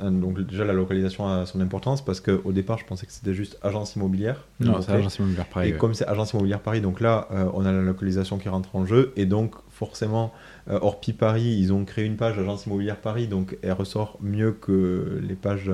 donc 0.00 0.40
déjà 0.40 0.64
la 0.64 0.72
localisation 0.72 1.28
a 1.28 1.44
son 1.44 1.60
importance 1.60 2.02
parce 2.02 2.20
qu'au 2.20 2.52
départ, 2.52 2.78
je 2.78 2.86
pensais 2.86 3.04
que 3.04 3.12
c'était 3.12 3.34
juste 3.34 3.58
agence 3.62 3.96
immobilière. 3.96 4.44
Non, 4.58 4.80
c'est 4.80 4.92
l'agence 4.92 5.18
immobilière 5.18 5.44
Paris. 5.46 5.68
Et 5.68 5.72
ouais. 5.72 5.78
comme 5.78 5.92
c'est 5.92 6.06
agence 6.06 6.32
immobilière 6.32 6.60
Paris, 6.60 6.80
donc 6.80 7.00
là, 7.00 7.28
euh, 7.30 7.44
on 7.52 7.66
a 7.66 7.72
la 7.72 7.82
localisation 7.82 8.38
qui 8.38 8.48
rentre 8.48 8.74
en 8.74 8.86
jeu. 8.86 9.12
Et 9.16 9.26
donc, 9.26 9.54
forcément, 9.70 10.32
euh, 10.70 10.78
Orpi 10.80 11.12
Paris, 11.12 11.58
ils 11.58 11.72
ont 11.72 11.84
créé 11.84 12.06
une 12.06 12.16
page 12.16 12.38
agence 12.38 12.64
immobilière 12.64 12.96
Paris. 12.96 13.26
Donc, 13.26 13.58
elle 13.62 13.72
ressort 13.72 14.16
mieux 14.22 14.52
que 14.52 15.20
les 15.22 15.34
pages 15.34 15.70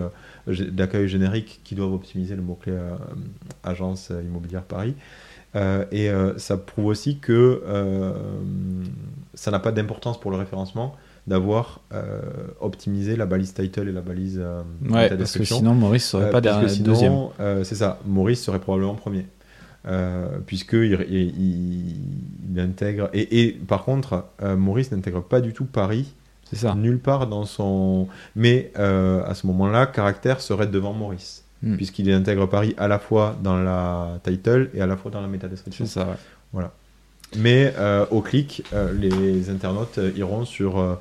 d'accueil 0.47 1.09
générique 1.09 1.61
qui 1.63 1.75
doivent 1.75 1.93
optimiser 1.93 2.35
le 2.35 2.43
mot-clé 2.43 2.73
euh, 2.73 2.97
agence 3.63 4.11
immobilière 4.11 4.63
Paris. 4.63 4.95
Euh, 5.57 5.85
et 5.91 6.09
euh, 6.11 6.39
ça 6.39 6.57
prouve 6.57 6.87
aussi 6.87 7.19
que 7.19 7.63
euh, 7.67 8.13
ça 9.35 9.51
n'a 9.51 9.59
pas 9.59 9.73
d'importance 9.73 10.21
pour 10.21 10.31
le 10.31 10.37
référencement 10.37 10.95
d'avoir 11.27 11.81
euh, 11.93 12.21
optimisé 12.61 13.17
la 13.17 13.27
balise 13.27 13.53
title 13.53 13.89
et 13.89 13.93
la 13.93 14.01
balise 14.01 14.39
euh, 14.41 14.63
Ouais, 14.89 15.09
parce 15.17 15.37
que 15.37 15.45
sinon, 15.45 15.75
Maurice 15.75 16.09
serait 16.09 16.27
Euh, 16.27 16.31
pas 16.33 16.41
derrière 16.41 16.71
deuxième. 16.83 17.15
c'est 17.65 17.75
ça, 17.75 17.99
Maurice 18.07 18.43
serait 18.43 18.61
probablement 18.61 18.95
premier. 18.95 19.27
Puisqu'il 20.47 21.05
il, 21.09 21.19
il, 21.41 21.97
il 22.53 22.61
intègre. 22.61 23.09
Et, 23.13 23.41
et 23.47 23.53
par 23.53 23.85
contre, 23.85 24.27
Maurice 24.57 24.93
n'intègre 24.93 25.23
pas 25.23 25.41
du 25.41 25.53
tout 25.53 25.65
Paris, 25.65 26.15
C'est 26.45 26.57
ça. 26.57 26.75
nulle 26.75 26.99
part 27.01 27.27
dans 27.27 27.45
son. 27.45 28.07
Mais 28.37 28.73
à 28.77 29.35
ce 29.35 29.47
moment-là, 29.49 29.87
Caractère 29.87 30.41
serait 30.41 30.67
devant 30.67 30.93
Maurice, 30.93 31.45
Hmm. 31.63 31.77
puisqu'il 31.77 32.11
intègre 32.11 32.47
Paris 32.47 32.75
à 32.79 32.89
la 32.89 32.99
fois 32.99 33.37
dans 33.43 33.59
la 33.59 34.19
title 34.23 34.71
et 34.73 34.81
à 34.81 34.87
la 34.87 34.97
fois 34.97 35.11
dans 35.11 35.21
la 35.21 35.29
méta 35.29 35.47
description. 35.47 35.85
C'est 35.85 36.01
ça, 36.01 36.17
ouais. 36.55 36.65
Mais 37.37 37.75
euh, 37.77 38.07
au 38.11 38.23
clic, 38.23 38.65
euh, 38.73 38.93
les 38.93 39.51
internautes 39.51 39.99
euh, 39.99 40.11
iront 40.17 40.45
sur 40.45 40.99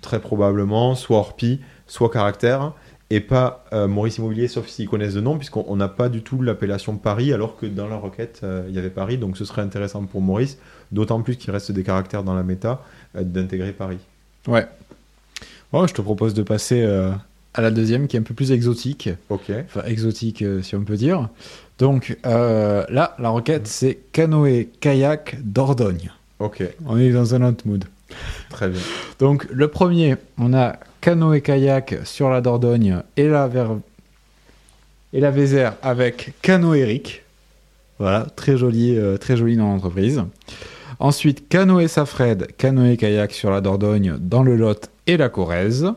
très 0.00 0.20
probablement 0.20 0.94
soit 0.94 1.18
Orpi, 1.18 1.60
soit 1.88 2.08
Caractère, 2.08 2.72
et 3.10 3.18
pas 3.18 3.64
Maurice 3.72 4.18
Immobilier, 4.18 4.46
sauf 4.46 4.68
s'ils 4.68 4.88
connaissent 4.88 5.16
le 5.16 5.20
nom, 5.20 5.36
puisqu'on 5.36 5.64
on 5.66 5.74
n'a 5.74 5.88
pas 5.88 6.08
du 6.08 6.22
tout 6.22 6.40
l'appellation 6.40 6.96
Paris, 6.96 7.32
alors 7.32 7.56
que 7.56 7.66
dans 7.66 7.88
la 7.88 7.96
requête, 7.96 8.42
il 8.68 8.72
y 8.72 8.78
avait 8.78 8.90
Paris, 8.90 9.18
donc 9.18 9.36
ce 9.36 9.44
serait 9.44 9.62
intéressant 9.62 10.04
pour 10.04 10.20
Maurice, 10.20 10.56
d'autant 10.92 11.20
plus 11.20 11.34
qu'il 11.34 11.50
reste 11.50 11.72
des 11.72 11.82
caractères 11.82 12.22
dans 12.22 12.34
la 12.34 12.44
méta, 12.44 12.84
d'intégrer 13.16 13.72
Paris. 13.72 13.98
Ouais. 14.46 14.68
Bon, 15.72 15.86
je 15.86 15.94
te 15.94 16.02
propose 16.02 16.34
de 16.34 16.42
passer 16.42 16.82
euh, 16.82 17.12
à 17.54 17.60
la 17.60 17.70
deuxième 17.70 18.06
qui 18.08 18.16
est 18.16 18.20
un 18.20 18.24
peu 18.24 18.34
plus 18.34 18.52
exotique. 18.52 19.10
Ok. 19.28 19.50
Enfin, 19.66 19.82
exotique 19.86 20.42
euh, 20.42 20.62
si 20.62 20.74
on 20.76 20.82
peut 20.84 20.96
dire. 20.96 21.28
Donc 21.78 22.16
euh, 22.26 22.84
là, 22.88 23.14
la 23.18 23.28
requête, 23.30 23.66
c'est 23.66 23.98
canoë 24.12 24.68
kayak 24.80 25.36
Dordogne. 25.42 26.10
Ok, 26.38 26.62
On 26.86 26.98
est 26.98 27.10
dans 27.10 27.34
un 27.34 27.42
autre 27.48 27.66
mood. 27.66 27.84
très 28.50 28.68
bien. 28.68 28.80
Donc 29.18 29.46
le 29.50 29.68
premier, 29.68 30.16
on 30.38 30.52
a 30.54 30.76
canoë 31.00 31.40
kayak 31.40 31.98
sur 32.04 32.30
la 32.30 32.40
Dordogne 32.40 33.02
et 33.16 33.28
la 33.28 33.48
vers 33.48 33.76
et 35.12 35.20
la 35.20 35.30
Vézère 35.30 35.74
avec 35.82 36.32
canoë 36.42 36.80
Eric. 36.80 37.22
Voilà, 37.98 38.26
très 38.34 38.56
joli, 38.56 38.96
euh, 38.96 39.16
très 39.18 39.36
joli 39.36 39.56
dans 39.56 39.66
l'entreprise. 39.68 40.22
Ensuite, 40.98 41.48
canoë 41.48 41.88
Safred, 41.88 42.48
canoë 42.56 42.96
kayak 42.96 43.32
sur 43.32 43.50
la 43.50 43.60
Dordogne 43.60 44.16
dans 44.18 44.42
le 44.42 44.56
Lot 44.56 44.88
et 45.06 45.16
la 45.16 45.28
Corrèze. 45.28 45.92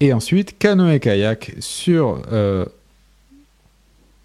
Et 0.00 0.12
ensuite, 0.12 0.58
canoë 0.58 1.00
kayak 1.00 1.54
sur 1.60 2.20
euh, 2.32 2.66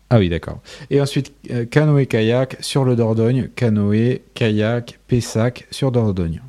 ah 0.10 0.20
oui, 0.20 0.28
d'accord. 0.28 0.60
Et 0.90 1.00
ensuite, 1.00 1.32
euh, 1.52 1.66
canoë 1.66 2.06
kayak 2.08 2.58
sur 2.60 2.84
le 2.84 2.96
Dordogne, 2.98 3.50
canoë 3.56 4.22
kayak 4.34 5.00
Pessac 5.08 5.68
sur 5.72 5.92
Dordogne. 5.92 6.42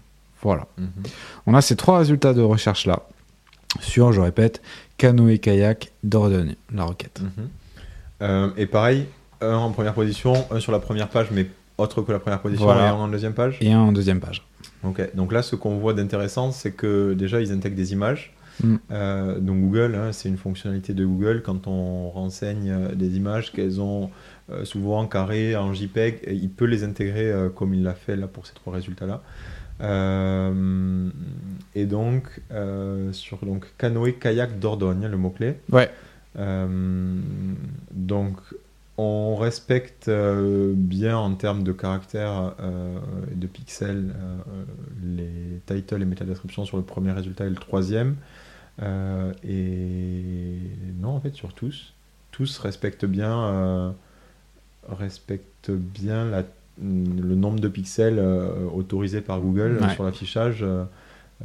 Voilà. 0.43 0.67
Mhm. 0.77 0.91
On 1.47 1.55
a 1.55 1.61
ces 1.63 1.77
trois 1.77 1.99
résultats 1.99 2.35
de 2.35 2.43
recherche 2.43 2.87
là 2.87 3.03
sur, 3.81 4.13
je 4.13 4.21
répète, 4.21 4.61
canoë 4.99 5.39
kayak 5.39 5.93
Dordogne, 6.03 6.57
la 6.75 6.85
requête. 6.85 7.21
Mhm. 7.23 7.49
Euh, 8.23 8.51
et 8.57 8.67
pareil, 8.67 9.07
un 9.41 9.55
en 9.57 9.71
première 9.71 9.95
position, 9.95 10.35
un 10.51 10.59
sur 10.61 10.73
la 10.73 10.81
première 10.81 11.09
page, 11.09 11.29
mais 11.31 11.47
autre 11.79 12.03
que 12.03 12.11
la 12.13 12.19
première 12.19 12.41
position, 12.41 12.65
Voilà. 12.65 12.87
et 12.87 12.89
un 12.89 12.95
en 12.95 13.09
deuxième 13.09 13.35
page. 13.35 13.59
Et 13.61 13.73
un 13.73 13.81
en 13.81 13.93
deuxième 13.93 14.21
page. 14.21 14.43
Ok, 14.85 15.01
donc 15.15 15.33
là, 15.33 15.43
ce 15.43 15.55
qu'on 15.57 15.79
voit 15.79 15.95
d'intéressant, 15.95 16.51
c'est 16.51 16.73
que 16.73 17.15
déjà, 17.15 17.41
ils 17.41 17.53
intègrent 17.53 17.77
des 17.77 17.93
images. 17.93 18.33
Mm. 18.63 18.77
Euh, 18.91 19.39
donc 19.41 19.61
Google, 19.61 19.95
hein, 19.95 20.13
c'est 20.13 20.29
une 20.29 20.37
fonctionnalité 20.37 20.95
de 20.95 21.05
Google 21.05 21.43
quand 21.45 21.67
on 21.67 22.11
renseigne 22.11 22.71
euh, 22.71 22.95
des 22.95 23.17
images 23.17 23.53
qu'elles 23.53 23.81
ont 23.81 24.11
euh, 24.51 24.65
souvent 24.65 25.01
en 25.01 25.07
carré, 25.07 25.57
en 25.57 25.73
JPEG, 25.73 26.21
et 26.25 26.35
il 26.35 26.51
peut 26.51 26.67
les 26.67 26.85
intégrer 26.85 27.31
euh, 27.31 27.49
comme 27.49 27.75
il 27.75 27.83
l'a 27.83 27.95
fait 27.95 28.17
là 28.17 28.27
pour 28.27 28.47
ces 28.47 28.55
trois 28.55 28.75
résultats-là. 28.75 29.23
Et 31.75 31.87
donc, 31.87 32.41
sur 33.13 33.39
donc, 33.45 33.67
canoë, 33.79 34.13
kayak, 34.15 34.61
Dordogne, 34.61 35.07
le 35.07 35.17
mot-clé. 35.17 35.57
Ouais. 35.73 35.91
Euh, 36.39 37.19
donc, 37.91 38.37
on 39.03 39.37
respecte 39.37 40.09
euh, 40.09 40.73
bien 40.77 41.17
en 41.17 41.35
termes 41.35 41.63
de 41.65 41.73
caractères 41.73 42.55
euh, 42.61 42.99
et 43.33 43.35
de 43.35 43.47
pixels 43.47 44.15
euh, 44.15 44.65
les 45.17 45.61
titles 45.67 46.03
et 46.03 46.05
métadescriptions 46.05 46.65
sur 46.65 46.77
le 46.77 46.83
premier 46.83 47.13
résultat 47.13 47.45
et 47.47 47.51
le 47.51 47.57
troisième. 47.57 48.17
Euh, 48.83 49.33
et 49.47 50.57
non, 51.01 51.11
en 51.11 51.21
fait, 51.21 51.35
sur 51.35 51.53
tous. 51.53 51.93
Tous 52.31 52.59
respectent 52.59 53.05
bien, 53.05 53.39
euh, 53.45 53.91
respectent 54.89 55.71
bien 55.71 56.25
la- 56.25 56.45
le 56.81 57.35
nombre 57.35 57.61
de 57.61 57.69
pixels 57.69 58.19
euh, 58.19 58.67
autorisés 58.75 59.21
par 59.21 59.41
Google 59.41 59.79
Ouais. 59.81 59.95
sur 59.95 60.05
l'affichage. 60.05 60.63
euh, 60.63 60.85
euh, 61.43 61.45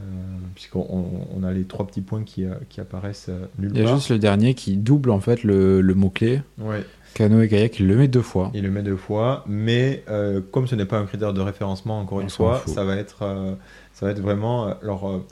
puisqu'on 0.54 0.86
on- 0.92 1.28
on 1.40 1.44
a 1.44 1.52
les 1.52 1.64
trois 1.64 1.88
petits 1.88 2.02
points 2.02 2.24
qui, 2.24 2.46
euh, 2.46 2.54
qui 2.70 2.80
apparaissent 2.80 3.30
euh, 3.30 3.46
nulle 3.58 3.72
Il 3.74 3.80
y 3.80 3.82
a 3.82 3.86
part. 3.86 3.96
juste 3.96 4.10
le 4.10 4.20
dernier 4.20 4.54
qui 4.54 4.78
double 4.78 5.10
en 5.10 5.20
fait 5.20 5.44
le, 5.44 5.82
le 5.82 5.94
mot-clé. 5.96 6.42
Ouais. 6.60 6.86
Canoë 7.18 7.48
kayak, 7.50 7.80
il 7.80 7.88
le 7.88 7.96
met 7.96 8.08
deux 8.08 8.22
fois. 8.22 8.52
Il 8.54 8.62
le 8.62 8.70
met 8.70 8.84
deux 8.84 8.96
fois, 8.96 9.44
mais 9.48 10.04
euh, 10.08 10.40
comme 10.52 10.68
ce 10.68 10.76
n'est 10.76 10.86
pas 10.86 11.00
un 11.00 11.06
critère 11.08 11.34
de 11.34 11.42
référencement, 11.42 12.00
encore 12.00 12.20
On 12.20 12.22
une 12.22 12.30
fois, 12.30 12.62
ça 12.68 12.84
va 12.84 12.96
être, 12.96 13.24
euh, 13.24 13.56
ça 13.94 14.06
va 14.06 14.12
être 14.12 14.20
vraiment. 14.22 14.68
euh, 14.68 14.74
Alors, 14.84 15.24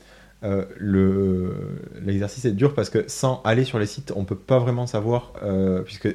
euh, 0.44 0.66
le 0.78 1.54
l'exercice 2.04 2.44
est 2.46 2.54
dur 2.54 2.74
parce 2.74 2.90
que 2.90 3.04
sans 3.08 3.40
aller 3.44 3.66
sur 3.66 3.78
les 3.78 3.86
sites, 3.86 4.12
on 4.16 4.26
peut 4.26 4.36
pas 4.36 4.58
vraiment 4.58 4.88
savoir, 4.88 5.32
euh, 5.44 5.82
puisque 5.84 6.10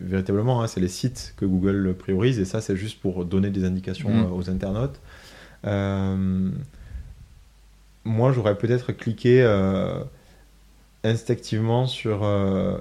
véritablement, 0.00 0.62
hein, 0.62 0.68
c'est 0.68 0.78
les 0.80 0.86
sites 0.88 1.34
que 1.36 1.44
Google 1.44 1.94
priorise, 1.98 2.38
et 2.38 2.44
ça, 2.44 2.60
c'est 2.60 2.76
juste 2.76 3.00
pour 3.00 3.24
donner 3.24 3.50
des 3.50 3.64
indications 3.64 4.10
Mm. 4.10 4.24
euh, 4.26 4.36
aux 4.36 4.48
internautes. 4.48 5.00
Moi, 8.04 8.30
j'aurais 8.32 8.56
peut-être 8.56 8.92
cliqué. 8.92 9.42
instinctivement 11.04 11.86
sur, 11.86 12.26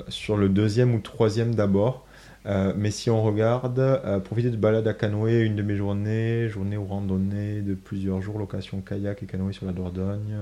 sur 0.07 0.35
le 0.37 0.49
deuxième 0.49 0.95
ou 0.95 0.99
troisième 0.99 1.53
d'abord. 1.53 2.04
Euh, 2.47 2.73
mais 2.77 2.91
si 2.91 3.09
on 3.09 3.23
regarde, 3.23 3.79
euh, 3.79 4.19
profiter 4.19 4.51
de 4.51 4.57
balade 4.57 4.87
à 4.87 4.93
canoë, 4.93 5.41
une 5.41 5.55
demi-journée, 5.55 6.47
journée 6.49 6.77
ou 6.77 6.85
randonnée 6.85 7.61
de 7.61 7.73
plusieurs 7.73 8.21
jours, 8.21 8.37
location 8.37 8.81
kayak 8.81 9.23
et 9.23 9.25
canoë 9.25 9.53
sur 9.53 9.65
la 9.65 9.71
Dordogne. 9.71 10.35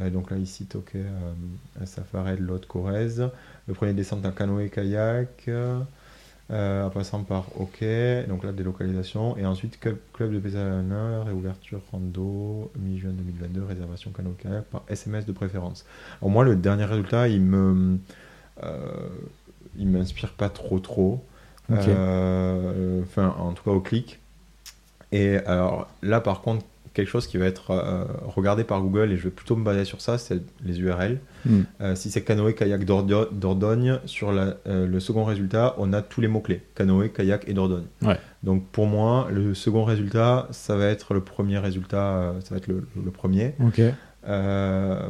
Euh, 0.00 0.10
donc 0.10 0.30
là, 0.30 0.38
ici, 0.38 0.66
ok, 0.74 0.92
euh, 0.94 1.32
Safarel, 1.84 2.40
l'autre 2.40 2.66
Corrèze. 2.66 3.28
Le 3.68 3.74
premier 3.74 3.92
descente 3.92 4.24
en 4.24 4.30
canoë 4.30 4.70
kayak, 4.70 5.50
en 6.48 6.90
passant 6.90 7.22
par 7.24 7.48
OK, 7.60 7.84
donc 8.28 8.44
là, 8.44 8.52
délocalisation. 8.52 9.36
Et 9.36 9.44
ensuite, 9.44 9.78
club, 9.78 10.32
de 10.32 10.38
Pézalana, 10.38 11.22
réouverture 11.24 11.82
rando, 11.92 12.70
mi-juin 12.78 13.10
2022, 13.10 13.62
réservation 13.64 14.10
canoë 14.10 14.36
kayak 14.38 14.64
par 14.64 14.84
SMS 14.88 15.26
de 15.26 15.32
préférence. 15.32 15.84
Alors 16.22 16.30
moi, 16.30 16.44
le 16.44 16.56
dernier 16.56 16.84
résultat, 16.86 17.28
il 17.28 17.42
me, 17.42 17.98
il 19.78 19.88
m'inspire 19.88 20.32
pas 20.32 20.48
trop 20.48 20.78
trop. 20.78 21.24
Euh, 21.70 23.02
Enfin, 23.02 23.34
en 23.38 23.52
tout 23.52 23.64
cas 23.64 23.70
au 23.70 23.80
clic. 23.80 24.18
Et 25.12 25.36
alors 25.46 25.88
là, 26.02 26.20
par 26.20 26.40
contre, 26.42 26.64
quelque 26.94 27.08
chose 27.08 27.26
qui 27.26 27.36
va 27.36 27.44
être 27.44 27.70
euh, 27.72 28.04
regardé 28.24 28.64
par 28.64 28.80
Google, 28.80 29.12
et 29.12 29.16
je 29.16 29.24
vais 29.24 29.30
plutôt 29.30 29.54
me 29.54 29.62
baser 29.64 29.84
sur 29.84 30.00
ça, 30.00 30.16
c'est 30.18 30.40
les 30.64 30.80
URL. 30.80 31.18
Hmm. 31.44 31.60
Euh, 31.80 31.94
si 31.94 32.10
c'est 32.10 32.22
canoë, 32.22 32.54
kayak, 32.54 32.84
Dordo- 32.84 33.28
Dordogne, 33.32 33.98
sur 34.06 34.32
la- 34.32 34.56
euh, 34.66 34.86
le 34.86 34.98
second 35.00 35.24
résultat, 35.24 35.74
on 35.78 35.92
a 35.92 36.00
tous 36.02 36.20
les 36.22 36.28
mots-clés 36.28 36.62
canoë, 36.74 37.10
kayak 37.10 37.44
et 37.48 37.52
Dordogne. 37.52 37.84
Ouais. 38.02 38.18
Donc 38.42 38.64
pour 38.68 38.86
moi, 38.86 39.28
le 39.30 39.52
second 39.54 39.84
résultat, 39.84 40.48
ça 40.52 40.76
va 40.76 40.86
être 40.86 41.12
le 41.14 41.20
premier 41.20 41.58
résultat, 41.58 42.34
ça 42.42 42.50
va 42.52 42.56
être 42.56 42.66
le, 42.68 42.86
le 43.04 43.10
premier. 43.10 43.54
Euh, 44.28 45.08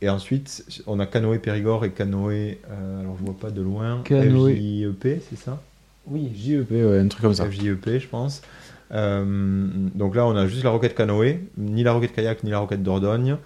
et 0.00 0.08
ensuite, 0.08 0.64
on 0.86 1.00
a 1.00 1.06
canoë 1.06 1.38
Périgord 1.38 1.84
et 1.84 1.90
canoë, 1.90 2.58
euh, 2.70 3.00
alors 3.00 3.16
je 3.18 3.24
vois 3.24 3.36
pas 3.38 3.50
de 3.50 3.62
loin, 3.62 4.02
Canoë. 4.04 4.54
FJEP, 4.54 5.22
c'est 5.30 5.38
ça? 5.38 5.62
Oui, 6.06 6.30
JEP, 6.34 6.70
ouais, 6.70 6.98
un 6.98 7.08
truc 7.08 7.22
comme 7.22 7.34
ça. 7.34 7.48
FJEP, 7.48 7.98
je 7.98 8.08
pense. 8.08 8.42
Euh, 8.92 9.66
donc 9.94 10.14
là, 10.14 10.26
on 10.26 10.36
a 10.36 10.46
juste 10.46 10.64
la 10.64 10.70
roquette 10.70 10.94
canoë, 10.94 11.40
ni 11.56 11.82
la 11.82 11.92
roquette 11.92 12.12
kayak, 12.12 12.44
ni 12.44 12.50
la 12.50 12.58
roquette 12.58 12.82
Dordogne. 12.82 13.36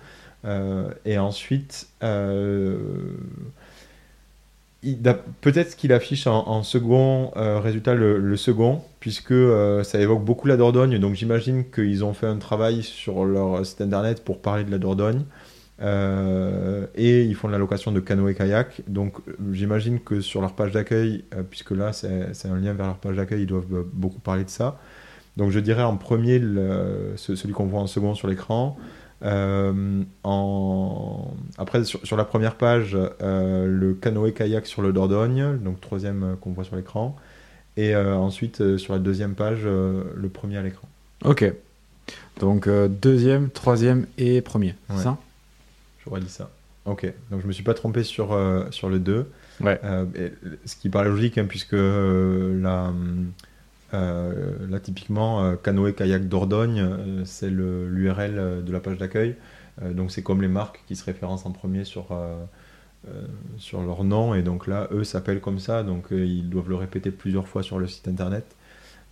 Et 1.04 1.18
ensuite, 1.18 1.88
peut-être 5.40 5.76
qu'il 5.76 5.92
affiche 5.92 6.26
en, 6.26 6.62
second 6.62 7.30
résultat 7.34 7.94
le, 7.94 8.36
second, 8.36 8.82
puisque 9.00 9.34
ça 9.82 10.00
évoque 10.00 10.24
beaucoup 10.24 10.46
la 10.48 10.56
Dordogne. 10.56 10.98
Donc 10.98 11.14
j'imagine 11.14 11.64
qu'ils 11.70 12.04
ont 12.04 12.12
fait 12.12 12.26
un 12.26 12.38
travail 12.38 12.82
sur 12.82 13.24
leur 13.24 13.64
site 13.64 13.80
internet 13.80 14.24
pour 14.24 14.40
parler 14.40 14.64
de 14.64 14.70
la 14.70 14.78
Dordogne. 14.78 15.24
Euh, 15.82 16.86
et 16.94 17.24
ils 17.24 17.34
font 17.34 17.48
de 17.48 17.52
la 17.52 17.58
location 17.58 17.92
de 17.92 18.00
canoë-kayak. 18.00 18.82
Donc 18.88 19.18
j'imagine 19.52 20.00
que 20.00 20.20
sur 20.20 20.40
leur 20.40 20.54
page 20.54 20.72
d'accueil, 20.72 21.24
euh, 21.34 21.42
puisque 21.42 21.72
là 21.72 21.92
c'est 21.92 22.48
un 22.48 22.56
lien 22.56 22.72
vers 22.72 22.86
leur 22.86 22.98
page 22.98 23.16
d'accueil, 23.16 23.42
ils 23.42 23.46
doivent 23.46 23.72
euh, 23.72 23.90
beaucoup 23.92 24.20
parler 24.20 24.44
de 24.44 24.50
ça. 24.50 24.78
Donc 25.36 25.50
je 25.50 25.60
dirais 25.60 25.82
en 25.82 25.96
premier 25.96 26.38
celui 27.16 27.52
qu'on 27.52 27.66
voit 27.66 27.80
en 27.80 27.86
second 27.86 28.14
sur 28.14 28.28
l'écran. 28.28 28.78
En... 29.22 31.34
Après 31.58 31.84
sur, 31.84 32.16
la 32.16 32.24
première 32.24 32.56
page, 32.56 32.96
le 33.20 33.94
canoë-kayak 33.94 34.66
sur 34.66 34.82
le 34.82 34.92
Dordogne, 34.92 35.58
donc 35.58 35.80
troisième 35.80 36.36
qu'on 36.40 36.52
voit 36.52 36.64
sur 36.64 36.76
l'écran. 36.76 37.16
Et 37.76 37.96
ensuite 37.96 38.76
sur 38.76 38.92
la 38.92 38.98
deuxième 38.98 39.34
page, 39.34 39.64
le 39.64 40.28
premier 40.32 40.58
à 40.58 40.62
l'écran. 40.62 40.88
Ok. 41.24 41.50
Donc 42.40 42.68
deuxième, 42.68 43.50
troisième 43.50 44.06
et 44.18 44.42
premier, 44.42 44.74
c'est 44.90 45.02
ça? 45.02 45.18
J'aurais 46.04 46.20
dit 46.20 46.28
ça. 46.28 46.50
Ok, 46.86 47.12
donc 47.32 47.42
je 47.42 47.48
me 47.48 47.52
suis 47.52 47.64
pas 47.64 47.74
trompé 47.74 48.04
sur, 48.04 48.32
euh, 48.32 48.64
sur 48.70 48.88
le 48.88 49.00
2. 49.00 49.28
Ouais. 49.60 49.80
Euh, 49.82 50.04
ce 50.64 50.76
qui 50.76 50.88
paraît 50.88 51.08
logique, 51.08 51.36
hein, 51.36 51.46
puisque 51.48 51.74
euh, 53.94 54.54
là, 54.68 54.80
typiquement, 54.80 55.56
canoë-kayak 55.56 56.28
Dordogne, 56.28 57.24
c'est 57.24 57.50
l'URL 57.50 58.64
de 58.64 58.72
la 58.72 58.80
page 58.80 58.98
d'accueil. 58.98 59.36
donc 59.92 60.10
c'est 60.10 60.22
comme 60.22 60.42
les 60.42 60.48
marques 60.48 60.82
qui 60.86 60.96
se 60.96 61.04
référencent 61.04 61.46
en 61.46 61.52
premier 61.52 61.84
sur, 61.84 62.08
leur 63.72 64.04
nom. 64.04 64.34
Et 64.34 64.42
donc 64.42 64.66
là, 64.66 64.88
eux 64.90 65.04
s'appellent 65.04 65.40
comme 65.40 65.58
ça, 65.58 65.82
donc 65.82 66.06
ils 66.10 66.48
doivent 66.48 66.68
le 66.68 66.76
répéter 66.76 67.10
plusieurs 67.10 67.48
fois 67.48 67.62
sur 67.62 67.78
le 67.78 67.86
site 67.86 68.08
internet. 68.08 68.44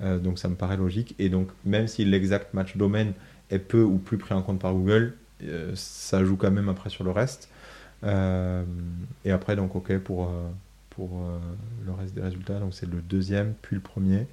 donc 0.00 0.38
ça 0.38 0.48
me 0.48 0.54
paraît 0.54 0.76
logique. 0.76 1.14
Et 1.18 1.28
donc 1.28 1.48
même 1.64 1.86
si 1.86 2.04
l'exact 2.04 2.54
match 2.54 2.76
domaine 2.76 3.12
est 3.50 3.58
peu 3.58 3.82
ou 3.82 3.98
plus 3.98 4.18
pris 4.18 4.34
en 4.34 4.42
compte 4.42 4.60
par 4.60 4.72
Google, 4.72 5.14
euh, 5.42 5.72
ça 5.74 6.24
joue 6.24 6.36
quand 6.36 6.50
même 6.50 6.68
après 6.68 6.90
sur 6.90 7.04
le 7.04 7.10
reste. 7.10 7.48
Euh, 8.04 8.64
et 9.24 9.30
après, 9.30 9.56
donc, 9.56 9.74
ok 9.76 9.98
pour, 9.98 10.28
euh, 10.28 10.48
pour 10.90 11.22
le 11.84 11.92
reste 11.92 12.14
des 12.14 12.22
résultats. 12.22 12.58
Donc, 12.58 12.74
c'est 12.74 12.90
le 12.90 13.00
deuxième, 13.00 13.54
puis 13.62 13.76
le 13.76 13.82
premier 13.82 14.26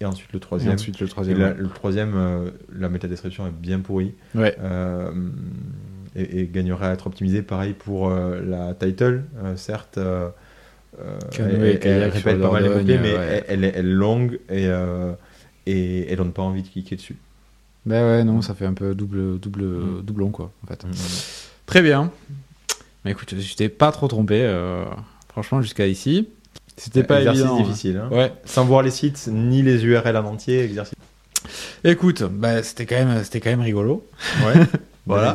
et 0.00 0.04
ensuite 0.04 0.32
le 0.32 0.40
troisième. 0.40 0.74
ensuite 0.74 0.98
le 0.98 1.08
troisième. 1.08 1.56
le 1.58 1.68
troisième, 1.68 2.52
la 2.74 2.88
métadescription 2.88 3.46
est 3.46 3.52
bien 3.52 3.80
pourrie. 3.80 4.14
Ouais. 4.34 4.56
et, 6.16 6.46
gagnerait 6.46 6.86
à 6.86 6.92
être 6.92 7.06
optimisé. 7.06 7.42
Pareil 7.42 7.74
pour 7.74 8.10
la 8.10 8.74
title, 8.74 9.24
certes. 9.56 9.98
elle, 9.98 12.04
répète 12.04 12.40
pas 12.40 12.50
mal 12.50 12.62
les 12.62 12.68
mots-clés, 12.68 12.98
mais 12.98 13.44
elle, 13.48 13.64
est 13.64 13.82
longue 13.82 14.40
et, 14.48 14.68
et 15.66 16.10
elle 16.10 16.16
donne 16.16 16.32
pas 16.32 16.42
envie 16.42 16.62
de 16.62 16.68
cliquer 16.68 16.96
dessus. 16.96 17.16
Ben 17.86 18.04
ouais, 18.04 18.24
non, 18.24 18.42
ça 18.42 18.54
fait 18.54 18.66
un 18.66 18.74
peu 18.74 18.94
double, 18.94 19.38
double, 19.38 19.62
mm. 19.62 20.02
doublon, 20.02 20.30
quoi, 20.30 20.52
en 20.64 20.66
fait. 20.66 20.84
Mm. 20.84 20.90
Très 21.66 21.82
bien. 21.82 22.12
Mais 23.04 23.12
écoute, 23.12 23.34
je 23.38 23.54
t'ai 23.54 23.68
pas 23.68 23.92
trop 23.92 24.08
trompé, 24.08 24.42
euh, 24.42 24.84
franchement, 25.28 25.62
jusqu'à 25.62 25.86
ici. 25.86 26.28
C'était 26.80 27.04
pas 27.04 27.18
exercice 27.18 27.42
évident, 27.42 27.56
hein. 27.56 27.62
difficile. 27.62 28.02
Hein. 28.02 28.08
Ouais. 28.14 28.32
Sans 28.44 28.64
voir 28.64 28.82
les 28.82 28.90
sites 28.90 29.28
ni 29.30 29.62
les 29.62 29.84
URL 29.84 30.16
en 30.16 30.24
entier, 30.24 30.64
exercice. 30.64 30.94
Écoute, 31.84 32.22
bah, 32.22 32.62
c'était 32.62 32.86
quand 32.86 32.96
même, 32.96 33.22
c'était 33.22 33.40
quand 33.40 33.50
même 33.50 33.60
rigolo. 33.60 34.06
Ouais. 34.46 34.62
Voilà. 35.06 35.34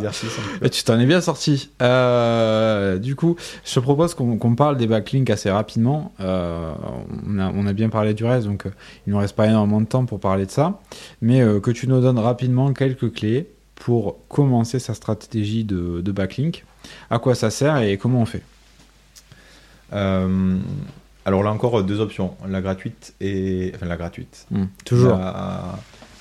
Et 0.61 0.69
tu 0.69 0.83
t'en 0.83 0.99
es 0.99 1.05
bien 1.05 1.21
sorti. 1.21 1.69
Euh, 1.81 2.97
du 2.97 3.15
coup, 3.15 3.35
je 3.65 3.73
te 3.73 3.79
propose 3.79 4.13
qu'on 4.13 4.55
parle 4.55 4.77
des 4.77 4.87
backlinks 4.87 5.29
assez 5.29 5.49
rapidement. 5.49 6.13
Euh, 6.19 6.71
on, 7.27 7.39
a, 7.39 7.51
on, 7.53 7.65
a, 7.65 7.73
bien 7.73 7.89
parlé 7.89 8.13
du 8.13 8.23
reste, 8.23 8.47
donc 8.47 8.67
euh, 8.67 8.69
il 9.05 9.09
ne 9.09 9.15
nous 9.15 9.19
reste 9.19 9.35
pas 9.35 9.47
énormément 9.47 9.81
de 9.81 9.87
temps 9.87 10.05
pour 10.05 10.19
parler 10.19 10.45
de 10.45 10.51
ça. 10.51 10.79
Mais 11.21 11.39
que 11.61 11.71
tu 11.71 11.87
nous 11.87 11.99
donnes 11.99 12.19
rapidement 12.19 12.71
quelques 12.73 13.11
clés 13.11 13.49
pour 13.73 14.19
commencer 14.29 14.79
sa 14.79 14.93
stratégie 14.93 15.65
de, 15.65 15.99
de 16.01 16.11
backlink. 16.11 16.63
À 17.09 17.19
quoi 17.19 17.35
ça 17.35 17.49
sert 17.49 17.77
et 17.79 17.97
comment 17.97 18.21
on 18.21 18.25
fait? 18.25 18.43
Alors 21.25 21.43
là 21.43 21.51
encore, 21.51 21.83
deux 21.83 21.99
options. 21.99 22.35
La 22.47 22.61
gratuite 22.61 23.15
et... 23.19 23.71
Enfin, 23.75 23.87
la 23.87 23.97
gratuite. 23.97 24.45
Hmm. 24.51 24.65
toujours 24.85 25.17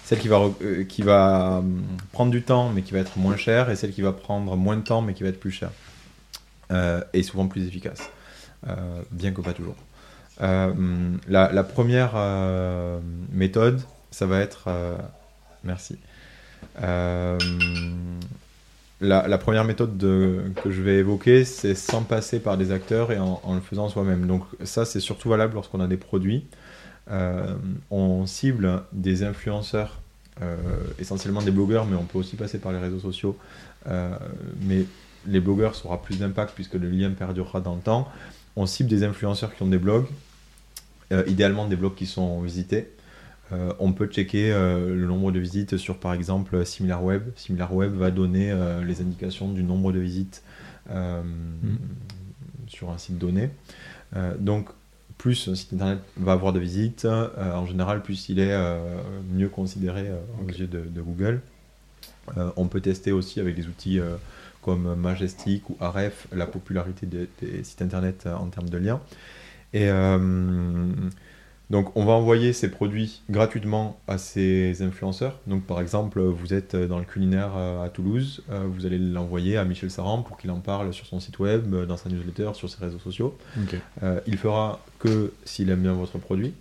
celle 0.04 0.18
qui 0.18 0.28
va, 0.28 0.50
euh, 0.62 0.84
qui 0.84 1.02
va 1.02 1.58
hum, 1.58 1.82
prendre 2.12 2.30
du 2.30 2.42
temps 2.42 2.68
mais 2.68 2.82
qui 2.82 2.92
va 2.92 3.00
être 3.00 3.16
moins 3.16 3.36
chère 3.36 3.70
et 3.70 3.76
celle 3.76 3.90
qui 3.92 4.02
va 4.02 4.12
prendre 4.12 4.56
moins 4.56 4.76
de 4.76 4.82
temps 4.82 5.00
mais 5.00 5.14
qui 5.14 5.22
va 5.22 5.30
être 5.30 5.40
plus 5.40 5.50
chère 5.50 5.70
euh, 6.70 7.00
et 7.12 7.22
souvent 7.22 7.46
plus 7.48 7.66
efficace, 7.66 8.10
euh, 8.68 9.02
bien 9.10 9.32
que 9.32 9.40
pas 9.40 9.52
toujours. 9.52 9.76
Hum, 10.40 11.20
la, 11.28 11.62
première 11.62 12.14
méthode, 13.32 13.80
ça 14.10 14.26
va 14.26 14.40
être... 14.40 14.68
merci. 15.62 15.96
La, 19.04 19.38
première 19.38 19.64
méthode 19.64 19.98
que 19.98 20.70
je 20.70 20.80
vais 20.80 20.96
évoquer, 20.96 21.44
c'est 21.44 21.74
sans 21.74 22.02
passer 22.02 22.40
par 22.40 22.56
des 22.56 22.72
acteurs 22.72 23.12
et 23.12 23.18
en, 23.18 23.54
le 23.54 23.60
faisant 23.60 23.88
soi-même. 23.88 24.26
Donc 24.26 24.44
ça, 24.64 24.86
c'est 24.86 25.00
surtout 25.00 25.28
valable 25.28 25.54
lorsqu'on 25.54 25.80
a 25.80 25.86
des 25.86 25.98
produits. 25.98 26.46
Euh, 27.10 27.54
on 27.90 28.24
cible 28.24 28.82
des 28.92 29.22
influenceurs, 29.22 30.00
euh, 30.40 30.56
essentiellement 30.98 31.42
des 31.42 31.50
blogueurs, 31.50 31.84
mais 31.84 31.96
on 31.96 32.04
peut 32.04 32.18
aussi 32.18 32.36
passer 32.36 32.58
par 32.58 32.72
les 32.72 32.78
réseaux 32.78 32.98
sociaux. 32.98 33.36
Euh, 33.86 34.16
mais 34.62 34.86
les 35.26 35.40
blogueurs 35.40 35.74
aura 35.84 36.00
plus 36.00 36.18
d'impact 36.18 36.52
puisque 36.54 36.74
le 36.74 36.88
lien 36.88 37.10
perdurera 37.10 37.60
dans 37.60 37.74
le 37.74 37.82
temps. 37.82 38.08
On 38.56 38.64
cible 38.64 38.88
des 38.88 39.04
influenceurs 39.04 39.54
qui 39.54 39.62
ont 39.62 39.68
des 39.68 39.78
blogs, 39.78 40.06
idéalement 41.26 41.66
des 41.66 41.76
blogs 41.76 41.94
qui 41.94 42.06
sont 42.06 42.40
visités. 42.40 42.93
On 43.78 43.92
peut 43.92 44.06
checker 44.06 44.50
le 44.50 45.06
nombre 45.06 45.30
de 45.30 45.38
visites 45.38 45.76
sur 45.76 45.98
par 45.98 46.12
exemple 46.12 46.64
SimilarWeb. 46.66 47.22
SimilarWeb 47.36 47.92
va 47.92 48.10
donner 48.10 48.52
les 48.84 49.00
indications 49.00 49.48
du 49.52 49.62
nombre 49.62 49.92
de 49.92 50.00
visites 50.00 50.42
mm. 50.88 51.76
sur 52.66 52.90
un 52.90 52.98
site 52.98 53.18
donné. 53.18 53.50
donc 54.40 54.70
plus 55.18 55.48
un 55.48 55.54
site 55.54 55.72
internet 55.72 56.00
va 56.18 56.32
avoir 56.32 56.52
de 56.52 56.60
visites, 56.60 57.06
euh, 57.06 57.54
en 57.54 57.64
général, 57.64 58.02
plus 58.02 58.28
il 58.28 58.38
est 58.38 58.52
euh, 58.52 59.00
mieux 59.32 59.48
considéré 59.48 60.08
euh, 60.08 60.18
aux 60.42 60.50
yeux 60.50 60.66
de, 60.66 61.00
Google. 61.00 61.40
on 62.56 62.66
peut 62.68 62.82
tester 62.82 63.10
aussi 63.10 63.40
avec 63.40 63.54
des 63.54 63.66
outils 63.66 64.00
comme 64.62 64.94
Majestic 64.94 65.68
ou 65.70 65.76
Aref 65.80 66.26
la 66.32 66.46
popularité 66.46 67.06
des, 67.06 67.64
sites 67.64 67.80
internet 67.80 68.26
en 68.26 68.48
termes 68.48 68.68
de 68.68 68.76
liens. 68.76 69.00
Et 69.72 69.88
donc 71.74 71.90
on 71.96 72.04
va 72.04 72.12
envoyer 72.12 72.52
ces 72.52 72.70
produits 72.70 73.20
gratuitement 73.28 73.98
à 74.06 74.16
ces 74.16 74.80
influenceurs. 74.80 75.40
Donc 75.48 75.64
par 75.64 75.80
exemple, 75.80 76.22
vous 76.22 76.54
êtes 76.54 76.76
dans 76.76 77.00
le 77.00 77.04
culinaire 77.04 77.56
à 77.56 77.88
Toulouse, 77.88 78.44
vous 78.48 78.86
allez 78.86 78.96
l'envoyer 78.96 79.56
à 79.56 79.64
Michel 79.64 79.90
Saran 79.90 80.22
pour 80.22 80.36
qu'il 80.36 80.52
en 80.52 80.60
parle 80.60 80.94
sur 80.94 81.04
son 81.04 81.18
site 81.18 81.40
web, 81.40 81.74
dans 81.74 81.96
sa 81.96 82.10
newsletter, 82.10 82.50
sur 82.52 82.70
ses 82.70 82.84
réseaux 82.84 83.00
sociaux. 83.00 83.36
il 84.24 84.36
fera 84.36 84.84
que 85.00 85.32
s'il 85.44 85.68
aime 85.68 85.80
bien 85.80 85.94
votre 85.94 86.16
produit. 86.18 86.54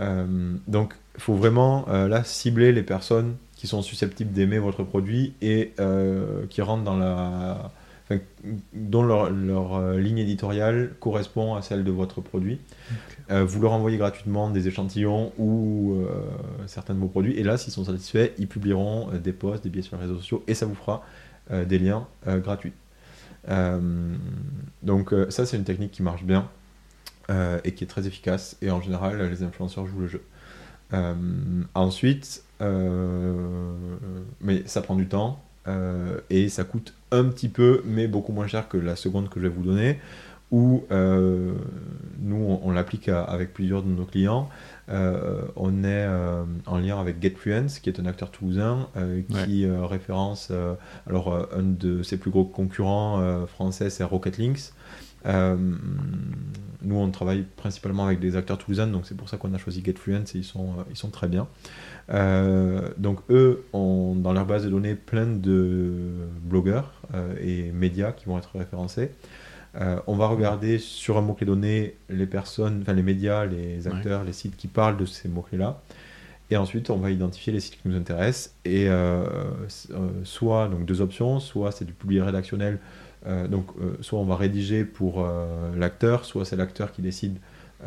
Euh, 0.00 0.54
donc 0.66 0.94
il 1.16 1.20
faut 1.20 1.34
vraiment 1.34 1.84
là 1.86 2.24
cibler 2.24 2.72
les 2.72 2.82
personnes 2.82 3.36
qui 3.56 3.66
sont 3.66 3.82
susceptibles 3.82 4.32
d'aimer 4.32 4.58
votre 4.58 4.84
produit 4.84 5.34
et 5.42 5.74
qui 6.48 6.62
rentrent 6.62 6.84
dans 6.84 6.96
la 6.96 7.72
dont 8.72 9.04
leur, 9.04 9.30
leur 9.30 9.92
ligne 9.92 10.18
éditoriale 10.18 10.94
correspond 10.98 11.54
à 11.54 11.62
celle 11.62 11.84
de 11.84 11.92
votre 11.92 12.20
produit. 12.20 12.58
Euh, 13.30 13.44
vous 13.44 13.60
leur 13.60 13.72
envoyez 13.72 13.96
gratuitement 13.96 14.50
des 14.50 14.66
échantillons 14.66 15.32
ou 15.38 15.94
euh, 15.94 16.22
certains 16.66 16.94
de 16.94 16.98
vos 16.98 17.06
produits. 17.06 17.34
Et 17.38 17.44
là, 17.44 17.56
s'ils 17.58 17.72
sont 17.72 17.84
satisfaits, 17.84 18.32
ils 18.38 18.48
publieront 18.48 19.10
euh, 19.12 19.18
des 19.18 19.32
posts, 19.32 19.62
des 19.62 19.70
billets 19.70 19.82
sur 19.82 19.96
les 19.96 20.02
réseaux 20.02 20.16
sociaux 20.16 20.42
et 20.46 20.54
ça 20.54 20.66
vous 20.66 20.74
fera 20.74 21.04
des 21.66 21.80
liens 21.80 22.06
gratuits. 22.24 22.74
donc 24.84 25.12
ça, 25.30 25.46
c'est 25.46 25.56
une 25.56 25.64
technique 25.64 25.90
qui 25.90 26.04
marche 26.04 26.22
bien 26.22 26.48
et 27.64 27.72
qui 27.72 27.82
est 27.82 27.88
très 27.88 28.06
efficace. 28.06 28.56
Et 28.62 28.70
en 28.70 28.80
général, 28.80 29.20
les 29.28 29.42
influenceurs 29.42 29.84
jouent 29.84 30.02
le 30.02 30.06
jeu. 30.06 30.22
ensuite, 31.74 32.44
mais 34.40 34.62
ça 34.66 34.80
prend 34.80 34.94
du 34.94 35.08
temps 35.08 35.42
et 36.30 36.48
ça 36.50 36.62
coûte 36.62 36.94
un 37.10 37.24
petit 37.24 37.48
peu, 37.48 37.82
mais 37.84 38.06
beaucoup 38.06 38.32
moins 38.32 38.46
cher 38.46 38.68
que 38.68 38.76
la 38.76 38.94
seconde 38.94 39.28
que 39.28 39.40
je 39.40 39.48
vais 39.48 39.52
vous 39.52 39.64
donner 39.64 39.98
où 40.50 40.84
euh, 40.90 41.52
nous, 42.18 42.58
on, 42.62 42.70
l'applique 42.70 43.08
avec 43.08 43.52
plusieurs 43.52 43.82
de 43.82 43.88
nos 43.88 44.04
clients. 44.04 44.48
Euh, 44.88 45.42
on 45.54 45.84
est 45.84 46.06
euh, 46.08 46.42
en 46.66 46.78
lien 46.78 47.00
avec 47.00 47.22
GetFluence, 47.22 47.78
qui 47.78 47.88
est 47.88 48.00
un 48.00 48.06
acteur 48.06 48.30
toulousain 48.30 48.88
qui 49.44 49.66
référence, 49.66 50.52
alors 51.06 51.48
un 51.56 51.62
de 51.62 52.02
ses 52.02 52.16
plus 52.16 52.30
gros 52.30 52.44
concurrents 52.44 53.46
français, 53.46 53.90
c'est 53.90 54.04
Rocket 54.04 54.38
Links. 54.38 54.72
nous, 55.24 56.96
on 56.96 57.10
travaille 57.10 57.44
principalement 57.56 58.04
avec 58.06 58.18
des 58.18 58.36
acteurs 58.36 58.58
toulousains, 58.58 58.88
donc 58.88 59.06
c'est 59.06 59.16
pour 59.16 59.28
ça 59.28 59.36
qu'on 59.36 59.54
a 59.54 59.58
choisi 59.58 59.82
GetFluence 59.84 60.34
et 60.34 60.38
ils 60.38 60.44
sont, 60.44 60.74
ils 60.90 60.96
sont 60.96 61.10
très 61.10 61.28
bien. 61.28 61.46
donc 62.98 63.20
eux 63.30 63.64
ont 63.72 64.16
dans 64.16 64.32
leur 64.32 64.46
base 64.46 64.64
de 64.64 64.70
données 64.70 64.96
plein 64.96 65.26
de 65.26 65.92
blogueurs 66.42 66.92
et 67.40 67.70
médias 67.70 68.10
qui 68.12 68.26
vont 68.26 68.38
être 68.38 68.58
référencés. 68.58 69.12
Euh, 69.76 70.00
on 70.06 70.16
va 70.16 70.26
regarder 70.26 70.78
sur 70.78 71.16
un 71.16 71.20
mot-clé 71.20 71.46
donné 71.46 71.94
les 72.08 72.26
personnes, 72.26 72.80
enfin 72.82 72.92
les 72.92 73.02
médias, 73.02 73.44
les 73.44 73.86
acteurs, 73.86 74.24
les 74.24 74.32
sites 74.32 74.56
qui 74.56 74.66
parlent 74.66 74.96
de 74.96 75.04
ces 75.04 75.28
mots-clés-là. 75.28 75.80
Et 76.50 76.56
ensuite, 76.56 76.90
on 76.90 76.96
va 76.96 77.10
identifier 77.10 77.52
les 77.52 77.60
sites 77.60 77.80
qui 77.80 77.88
nous 77.88 77.96
intéressent. 77.96 78.56
Et 78.64 78.88
euh, 78.88 79.24
euh, 79.92 80.10
soit, 80.24 80.68
donc 80.68 80.84
deux 80.84 81.00
options, 81.00 81.38
soit 81.38 81.70
c'est 81.70 81.84
du 81.84 81.92
public 81.92 82.22
rédactionnel. 82.22 82.78
donc, 83.48 83.66
soit 84.00 84.18
on 84.18 84.24
va 84.24 84.34
rédiger 84.34 84.84
pour 84.84 85.26
l'acteur, 85.76 86.24
soit 86.24 86.46
c'est 86.46 86.56
l'acteur 86.56 86.90
qui 86.90 87.02
décide 87.02 87.36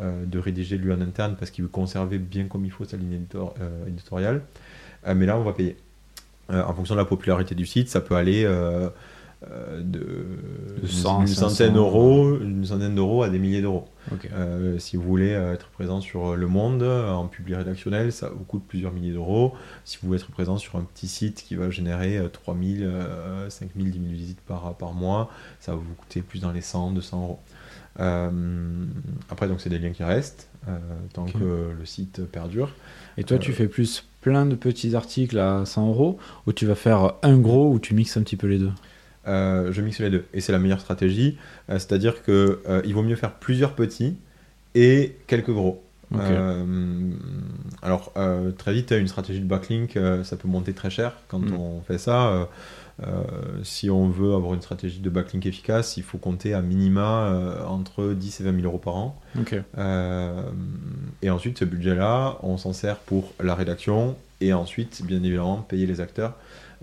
de 0.00 0.38
rédiger 0.38 0.78
lui 0.78 0.92
en 0.92 1.00
interne 1.00 1.36
parce 1.36 1.50
qu'il 1.50 1.64
veut 1.64 1.70
conserver 1.70 2.18
bien 2.18 2.46
comme 2.46 2.64
il 2.64 2.70
faut 2.70 2.84
sa 2.84 2.96
ligne 2.96 3.20
éditoriale. 3.86 4.42
mais 5.04 5.26
là, 5.26 5.36
on 5.36 5.42
va 5.42 5.52
payer. 5.52 5.76
en 6.48 6.72
fonction 6.72 6.94
de 6.94 7.00
la 7.00 7.04
popularité 7.04 7.56
du 7.56 7.66
site, 7.66 7.88
ça 7.88 8.00
peut 8.00 8.14
aller 8.14 8.46
de, 9.42 10.26
une, 10.82 11.26
centaine 11.26 11.74
d'euros, 11.74 12.38
une 12.40 12.64
centaine 12.64 12.94
d'euros 12.94 13.22
à 13.22 13.28
des 13.28 13.38
milliers 13.38 13.60
d'euros. 13.60 13.86
Euh, 14.32 14.78
si 14.78 14.96
vous 14.96 15.02
voulez 15.02 15.30
être 15.30 15.68
présent 15.68 16.00
sur 16.00 16.34
Le 16.36 16.46
Monde 16.46 16.82
en 16.82 17.26
public 17.26 17.56
rédactionnel, 17.56 18.12
ça 18.12 18.30
vous 18.30 18.44
coûte 18.44 18.62
plusieurs 18.66 18.92
milliers 18.92 19.12
d'euros. 19.12 19.54
Si 19.84 19.98
vous 20.00 20.08
voulez 20.08 20.20
être 20.20 20.30
présent 20.30 20.56
sur 20.56 20.76
un 20.76 20.82
petit 20.82 21.08
site 21.08 21.42
qui 21.42 21.56
va 21.56 21.70
générer 21.70 22.20
3000, 22.32 22.90
5000, 23.48 23.90
10 23.90 23.98
000 23.98 24.10
visites 24.12 24.40
par, 24.40 24.74
par 24.74 24.92
mois, 24.92 25.30
ça 25.60 25.72
va 25.72 25.78
vous 25.78 25.94
coûter 25.94 26.22
plus 26.22 26.40
dans 26.40 26.52
les 26.52 26.62
100, 26.62 26.92
200 26.92 27.22
euros. 27.22 27.40
Euh, 28.00 28.30
après, 29.30 29.48
donc 29.48 29.60
c'est 29.60 29.70
des 29.70 29.78
liens 29.78 29.92
qui 29.92 30.04
restent 30.04 30.48
tant 31.12 31.26
que 31.26 31.72
le 31.78 31.84
site 31.84 32.24
perdure. 32.24 32.70
Et 33.18 33.24
toi, 33.24 33.38
tu 33.38 33.52
fais 33.52 33.68
plus 33.68 34.06
plein 34.22 34.46
de 34.46 34.54
petits 34.54 34.94
articles 34.96 35.38
à 35.38 35.66
100 35.66 35.88
euros 35.88 36.18
ou 36.46 36.52
tu 36.52 36.64
vas 36.64 36.74
faire 36.74 37.14
un 37.22 37.36
gros 37.36 37.70
ou 37.70 37.78
tu 37.78 37.94
mixes 37.94 38.16
un 38.16 38.22
petit 38.22 38.36
peu 38.36 38.46
les 38.46 38.58
deux? 38.58 38.72
Euh, 39.26 39.72
je 39.72 39.80
mixe 39.80 40.00
les 40.00 40.10
deux. 40.10 40.24
Et 40.34 40.40
c'est 40.40 40.52
la 40.52 40.58
meilleure 40.58 40.80
stratégie. 40.80 41.38
Euh, 41.70 41.74
c'est-à-dire 41.74 42.22
qu'il 42.22 42.34
euh, 42.34 42.82
vaut 42.92 43.02
mieux 43.02 43.16
faire 43.16 43.32
plusieurs 43.32 43.74
petits 43.74 44.16
et 44.74 45.16
quelques 45.26 45.50
gros. 45.50 45.82
alors, 47.82 48.12
très 48.58 48.72
vite, 48.72 48.92
une 48.92 49.08
stratégie 49.08 49.40
de 49.40 49.46
backlink, 49.46 49.98
ça 50.22 50.36
peut 50.36 50.46
monter 50.46 50.72
très 50.72 50.90
cher 50.90 51.14
quand 51.26 51.40
mm. 51.40 51.54
on 51.54 51.80
fait 51.80 51.98
ça. 51.98 52.48
si 53.64 53.90
on 53.90 54.08
veut 54.08 54.34
avoir 54.34 54.54
une 54.54 54.62
stratégie 54.62 55.00
de 55.00 55.10
backlink 55.10 55.44
efficace, 55.46 55.96
il 55.96 56.04
faut 56.04 56.18
compter 56.18 56.54
à 56.54 56.60
minima 56.60 57.64
entre 57.66 58.12
10 58.12 58.40
et 58.40 58.44
20 58.44 58.60
000 58.60 58.64
euros 58.64 58.78
par 58.78 58.94
an. 58.96 59.20
et 61.22 61.30
ensuite, 61.30 61.58
ce 61.58 61.64
budget-là, 61.64 62.38
on 62.42 62.58
s'en 62.58 62.72
sert 62.72 62.98
pour 62.98 63.32
la 63.42 63.56
rédaction 63.56 64.16
et 64.40 64.52
ensuite, 64.52 65.02
bien 65.04 65.22
évidemment, 65.22 65.58
payer 65.68 65.86
les 65.86 66.00
acteurs. 66.00 66.34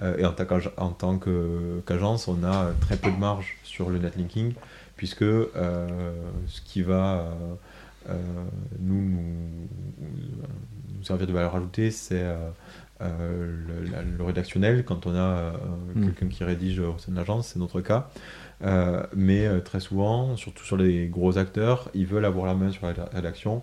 Euh, 0.01 0.17
et 0.17 0.25
en, 0.25 0.33
tant 0.33 1.19
qu'agence, 1.19 2.27
on 2.27 2.43
a 2.43 2.71
très 2.81 2.97
peu 2.97 3.11
de 3.11 3.17
marge 3.17 3.57
sur 3.63 3.89
le 3.89 3.99
netlinking, 3.99 4.53
puisque 4.95 5.21
euh, 5.21 5.87
ce 6.47 6.61
qui 6.61 6.81
va 6.81 7.35
euh, 8.09 8.15
nous, 8.79 9.01
nous, 9.01 11.03
servir 11.03 11.27
de 11.27 11.33
valeur 11.33 11.55
ajoutée, 11.55 11.91
c'est 11.91 12.25
le, 12.99 14.23
rédactionnel. 14.23 14.83
Quand 14.85 15.05
on 15.05 15.15
a 15.15 15.53
mm. 15.95 16.05
quelqu'un 16.05 16.27
qui 16.27 16.43
rédige 16.43 16.79
au 16.79 16.97
sein 16.97 17.11
de 17.11 17.17
l'agence, 17.17 17.49
c'est 17.49 17.59
notre 17.59 17.81
cas. 17.81 18.09
mais 19.15 19.47
très 19.61 19.79
souvent, 19.79 20.35
surtout 20.35 20.63
sur 20.63 20.77
les 20.77 21.07
gros 21.07 21.37
acteurs, 21.37 21.89
ils 21.93 22.07
veulent 22.07 22.25
avoir 22.25 22.47
la 22.47 22.55
main 22.55 22.71
sur 22.71 22.87
la 22.87 22.93
rédaction. 23.13 23.61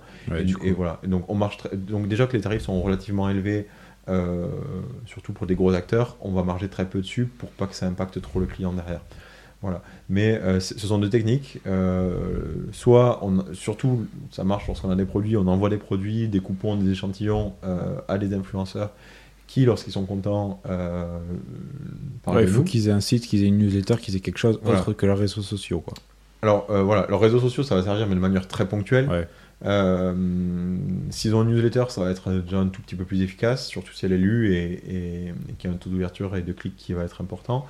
et, 0.62 0.70
voilà. 0.70 1.00
donc 1.04 1.28
on 1.28 1.34
marche. 1.34 1.58
Donc 1.72 2.06
déjà 2.06 2.28
que 2.28 2.36
les 2.36 2.42
tarifs 2.42 2.62
sont 2.62 2.80
relativement 2.80 3.28
élevés 3.28 3.66
euh, 4.08 4.46
surtout 5.06 5.32
pour 5.32 5.46
des 5.46 5.54
gros 5.54 5.72
acteurs, 5.72 6.16
on 6.20 6.32
va 6.32 6.42
marger 6.42 6.68
très 6.68 6.86
peu 6.86 7.00
dessus 7.00 7.26
pour 7.26 7.50
pas 7.50 7.66
que 7.66 7.74
ça 7.74 7.86
impacte 7.86 8.20
trop 8.20 8.40
le 8.40 8.46
client 8.46 8.72
derrière. 8.72 9.00
Voilà. 9.60 9.82
Mais 10.08 10.34
euh, 10.36 10.60
ce 10.60 10.78
sont 10.78 10.98
deux 10.98 11.10
techniques. 11.10 11.58
Euh, 11.66 12.66
soit, 12.72 13.24
on, 13.24 13.44
surtout, 13.54 14.06
ça 14.30 14.44
marche 14.44 14.66
lorsqu'on 14.68 14.90
a 14.90 14.96
des 14.96 15.04
produits, 15.04 15.36
on 15.36 15.46
envoie 15.46 15.68
des 15.68 15.78
produits, 15.78 16.28
des 16.28 16.40
coupons, 16.40 16.76
des 16.76 16.90
échantillons 16.90 17.54
à 18.08 18.18
des 18.18 18.34
influenceurs 18.34 18.90
qui, 19.46 19.64
lorsqu'ils 19.64 19.92
sont 19.92 20.04
contents, 20.04 20.60
il 20.68 22.48
faut 22.48 22.62
qu'ils 22.62 22.88
aient 22.88 22.92
un 22.92 23.00
site, 23.00 23.26
qu'ils 23.26 23.42
aient 23.42 23.48
une 23.48 23.58
newsletter, 23.58 23.96
qu'ils 23.96 24.16
aient 24.16 24.20
quelque 24.20 24.38
chose 24.38 24.60
autre 24.64 24.92
que 24.92 25.06
leurs 25.06 25.18
réseaux 25.18 25.42
sociaux. 25.42 25.80
Quoi. 25.80 25.94
Alors 26.42 26.66
voilà, 26.68 27.06
leurs 27.08 27.20
réseaux 27.20 27.40
sociaux, 27.40 27.64
ça 27.64 27.74
va 27.74 27.82
servir, 27.82 28.06
mais 28.06 28.14
de 28.14 28.20
manière 28.20 28.46
très 28.46 28.68
ponctuelle. 28.68 29.08
Ouais. 29.08 29.26
Euh, 29.64 30.14
S'ils 31.10 31.34
ont 31.34 31.42
une 31.42 31.54
newsletter, 31.54 31.84
ça 31.88 32.02
va 32.02 32.10
être 32.10 32.30
déjà 32.30 32.58
un 32.58 32.68
tout 32.68 32.82
petit 32.82 32.94
peu 32.94 33.04
plus 33.04 33.22
efficace, 33.22 33.66
surtout 33.66 33.92
si 33.92 34.06
elle 34.06 34.12
est 34.12 34.18
lue 34.18 34.54
et, 34.54 34.72
et, 34.72 35.32
qu'il 35.58 35.70
y 35.70 35.72
a 35.72 35.76
un 35.76 35.78
taux 35.78 35.90
d'ouverture 35.90 36.36
et 36.36 36.42
de 36.42 36.52
clics 36.52 36.76
qui 36.76 36.92
va 36.92 37.02
être 37.04 37.20
important. 37.20 37.66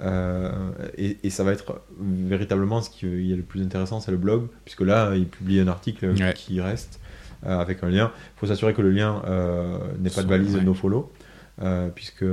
Euh, 0.00 0.50
et, 0.96 1.30
ça 1.30 1.44
va 1.44 1.52
être 1.52 1.80
véritablement 1.98 2.80
ce 2.80 2.90
qui 2.90 3.32
est 3.32 3.36
le 3.36 3.42
plus 3.42 3.62
intéressant, 3.62 4.00
c'est 4.00 4.10
le 4.10 4.16
blog, 4.16 4.48
puisque 4.64 4.82
là, 4.82 5.14
il 5.16 5.26
publie 5.26 5.60
un 5.60 5.68
article 5.68 6.14
qui 6.34 6.60
reste 6.60 7.00
euh, 7.44 7.58
avec 7.58 7.82
un 7.82 7.88
lien. 7.88 8.12
Il 8.36 8.40
faut 8.40 8.46
s'assurer 8.46 8.74
que 8.74 8.82
le 8.82 8.90
lien 8.90 9.22
n'est 9.98 10.10
pas 10.10 10.22
de 10.22 10.28
valise 10.28 10.56
no 10.56 10.74
follow, 10.74 11.10
puisque 11.94 12.24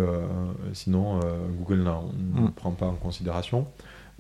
sinon 0.74 1.20
Google 1.58 1.80
ne 1.80 2.42
mm. 2.42 2.52
prend 2.52 2.72
pas 2.72 2.88
en 2.88 2.96
considération. 2.96 3.68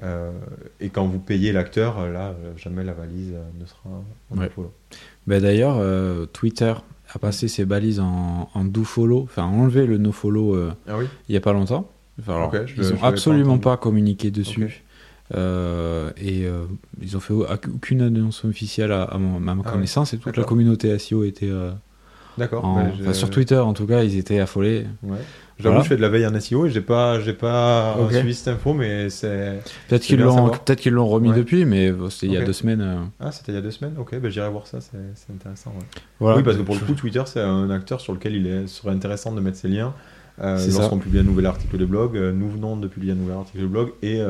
Euh, 0.04 0.32
et 0.80 0.89
quand 0.89 1.06
vous 1.06 1.20
payez 1.20 1.52
l'acteur, 1.52 2.00
euh, 2.00 2.12
là, 2.12 2.30
euh, 2.30 2.54
jamais 2.56 2.84
la 2.84 2.93
valise 2.93 3.34
ne 3.60 3.66
sera 3.66 4.04
en 4.32 4.38
ouais. 4.38 4.50
follow. 4.50 4.72
Ben 5.28 5.41
D'ailleurs, 5.41 5.78
Twitter 6.34 6.74
a 7.14 7.20
passé 7.20 7.47
ses 7.47 7.66
balises 7.66 8.00
en, 8.00 8.50
en 8.54 8.64
do 8.64 8.84
follow, 8.84 9.24
enfin 9.24 9.43
enlevé 9.43 9.86
le 9.86 9.97
no 9.97 10.12
follow 10.12 10.56
ah 10.88 10.97
oui? 10.97 11.06
il 11.28 11.34
n'y 11.34 11.38
a 11.38 11.41
pas 11.41 11.54
longtemps. 11.54 11.89
alors, 12.28 12.54
ils 12.56 12.89
n'ont 12.89 13.04
absolument 13.04 13.58
pas, 13.58 13.78
communiqué 13.78 14.32
dessus. 14.32 14.84
et 15.36 16.47
ils 17.02 17.18
ont 17.18 17.20
fait 17.20 17.34
aucune 17.34 18.02
annonce 18.02 18.45
officielle 18.45 18.91
à, 18.91 19.18
ma, 19.18 19.56
ah 19.64 19.70
connaissance 19.70 20.14
et 20.14 20.18
toute 20.18 20.38
la 20.38 20.43
communauté 20.43 20.97
SEO 20.97 21.24
était 21.24 21.52
D'accord. 22.38 22.80
Ben, 23.04 23.14
sur 23.14 23.30
Twitter 23.30 23.58
en 23.58 23.74
tout 23.74 23.86
cas 23.86 24.04
ils 24.04 24.18
étaient 24.18 24.39
affolés 24.39 24.88
ouais. 25.04 25.18
J'avoue, 25.60 25.82
je 25.82 25.89
fais 25.89 25.97
de 25.97 26.01
la 26.01 26.07
veille 26.07 26.26
en 26.26 26.39
SEO 26.39 26.68
et 26.68 26.70
j'ai 26.70 26.82
pas, 26.82 27.20
j'ai 27.20 27.34
pas 27.34 27.97
suivi 28.12 28.34
cette 28.34 28.47
info, 28.47 28.74
mais 28.74 29.10
c'est. 29.10 29.60
Peut-être 29.89 30.03
qu'ils 30.03 30.20
l'ont, 30.20 30.49
peut-être 30.49 30.80
qu'ils 30.80 30.93
l'ont 30.93 31.07
remis 31.07 31.34
depuis, 31.34 31.66
mais 31.66 31.93
c'était 32.10 32.28
il 32.28 32.34
y 32.34 32.38
a 32.38 32.45
deux 32.45 32.53
semaines. 32.53 32.82
Euh. 32.82 33.03
Ah, 33.20 33.32
c'était 33.32 33.51
il 33.51 33.55
y 33.55 33.57
a 33.57 33.62
deux 33.62 33.72
semaines? 33.72 33.95
Ok, 33.97 34.18
ben 34.18 34.32
j'irai 34.32 34.49
voir 34.49 34.68
ça, 34.68 34.80
c'est 34.80 35.34
intéressant. 35.34 35.74
Oui, 36.22 36.43
parce 36.43 36.57
que 36.57 36.62
pour 36.62 36.76
le 36.76 36.82
coup, 36.82 36.93
Twitter, 36.93 37.24
c'est 37.26 37.41
un 37.41 37.70
acteur 37.70 37.99
sur 37.99 38.14
lequel 38.14 38.36
il 38.36 38.47
est, 38.47 38.68
serait 38.68 38.91
intéressant 38.91 39.34
de 39.34 39.41
mettre 39.41 39.57
ses 39.57 39.68
liens. 39.68 39.93
Euh, 40.41 40.57
lorsqu'on 40.72 40.99
publie 40.99 41.20
un 41.20 41.24
nouvel 41.24 41.45
article 41.45 41.78
de 41.78 41.86
blog, 41.86 42.16
euh, 42.16 42.32
nous 42.32 42.49
venons 42.49 42.78
de 42.78 42.88
publier 42.88 43.12
un 43.12 43.18
nouvel 43.18 43.36
article 43.36 43.62
de 43.62 43.68
blog 43.68 43.91
et 44.01 44.22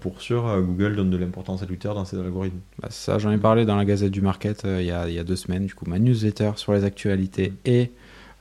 pour 0.00 0.20
sûr, 0.20 0.44
Google 0.62 0.94
donne 0.94 1.10
de 1.10 1.16
l'importance 1.16 1.60
à 1.62 1.66
Twitter 1.66 1.88
dans 1.88 2.04
ses 2.04 2.16
algorithmes. 2.16 2.60
Bah, 2.80 2.88
ça, 2.90 3.18
j'en 3.18 3.32
ai 3.32 3.38
parlé 3.38 3.64
dans 3.64 3.74
la 3.74 3.84
Gazette 3.84 4.12
du 4.12 4.20
Market 4.20 4.62
il 4.64 4.84
y, 4.84 4.92
a, 4.92 5.08
il, 5.08 5.14
y 5.14 5.18
a, 5.18 5.24
deux 5.24 5.34
semaines. 5.34 5.66
Du 5.66 5.74
coup, 5.74 5.86
ma 5.88 5.98
newsletter 5.98 6.52
sur 6.56 6.74
les 6.74 6.84
actualités 6.84 7.54
et 7.64 7.90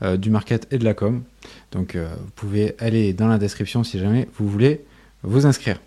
euh, 0.03 0.17
du 0.17 0.29
market 0.29 0.67
et 0.71 0.77
de 0.77 0.83
la 0.83 0.93
com. 0.93 1.23
Donc 1.71 1.95
euh, 1.95 2.13
vous 2.19 2.31
pouvez 2.35 2.75
aller 2.79 3.13
dans 3.13 3.27
la 3.27 3.37
description 3.37 3.83
si 3.83 3.99
jamais 3.99 4.27
vous 4.37 4.49
voulez 4.49 4.81
vous 5.21 5.45
inscrire. 5.45 5.79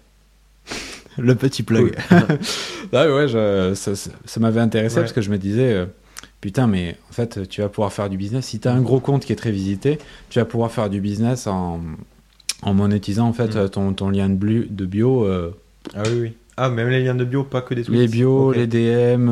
Le 1.19 1.35
petit 1.35 1.63
plug. 1.63 1.95
ah 2.93 3.13
ouais, 3.13 3.75
ça, 3.75 4.41
m'avait 4.41 4.61
intéressé 4.61 5.01
parce 5.01 5.13
que 5.13 5.21
je 5.21 5.31
me 5.31 5.39
disais, 5.39 5.73
euh, 5.73 5.87
putain, 6.41 6.67
mais 6.67 6.97
en 7.11 7.13
fait, 7.13 7.49
tu 7.49 7.61
vas 7.61 7.69
pouvoir 7.69 7.93
faire 7.93 8.09
du 8.09 8.17
business. 8.17 8.47
Si 8.47 8.59
tu 8.59 8.69
as 8.69 8.73
un 8.73 8.81
gros 8.83 9.01
compte 9.01 9.25
qui 9.25 9.33
est 9.33 9.37
très 9.37 9.51
visité, 9.51 9.99
tu 10.31 10.39
vas 10.39 10.45
pouvoir 10.45 10.73
faire 10.73 10.89
du 10.89 11.01
business 11.01 11.47
en, 11.47 11.81
en 12.63 12.75
monétisant 12.75 13.29
en 13.29 13.33
fait 13.33 13.55
mm. 13.55 13.69
ton, 13.71 13.93
ton, 13.93 14.11
lien 14.11 14.29
de, 14.29 14.67
de 14.69 14.87
bio. 14.87 15.27
Ah 15.95 16.03
oui, 16.07 16.21
oui. 16.21 16.33
Ah, 16.57 16.71
même 16.71 16.89
les 16.89 17.03
liens 17.03 17.15
de 17.15 17.25
bio, 17.25 17.45
pas 17.45 17.61
que 17.61 17.75
des 17.75 17.83
tweets. 17.83 17.99
Les 17.99 18.09
bio, 18.09 18.53
les 18.53 18.67
DM, 18.67 19.31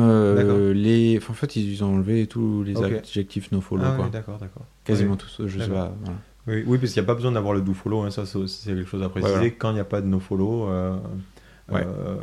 les. 0.73 1.19
en 1.29 1.33
fait, 1.33 1.55
ils 1.55 1.83
ont 1.83 1.95
enlevé 1.95 2.27
tous 2.27 2.63
les 2.63 2.81
adjectifs 2.81 3.51
no 3.51 3.61
follow. 3.61 3.83
Ah, 3.85 4.09
d'accord, 4.11 4.37
d'accord. 4.37 4.65
Quasiment 4.83 5.15
tous, 5.15 5.41
je 5.45 5.59
sais 5.59 5.69
pas. 5.69 5.93
Oui, 6.47 6.63
oui, 6.67 6.77
parce 6.77 6.93
qu'il 6.93 7.01
n'y 7.01 7.05
a 7.05 7.07
pas 7.07 7.15
besoin 7.15 7.31
d'avoir 7.31 7.53
le 7.53 7.61
do 7.61 7.73
follow, 7.73 8.01
hein, 8.01 8.11
ça 8.11 8.25
c'est 8.25 8.75
quelque 8.75 8.89
chose 8.89 9.01
à 9.01 9.09
préciser. 9.09 9.51
Quand 9.51 9.71
il 9.71 9.75
n'y 9.75 9.79
a 9.79 9.85
pas 9.85 10.01
de 10.01 10.05
no 10.05 10.19
follow, 10.19 10.69
euh, 10.69 10.95
euh, 11.71 12.17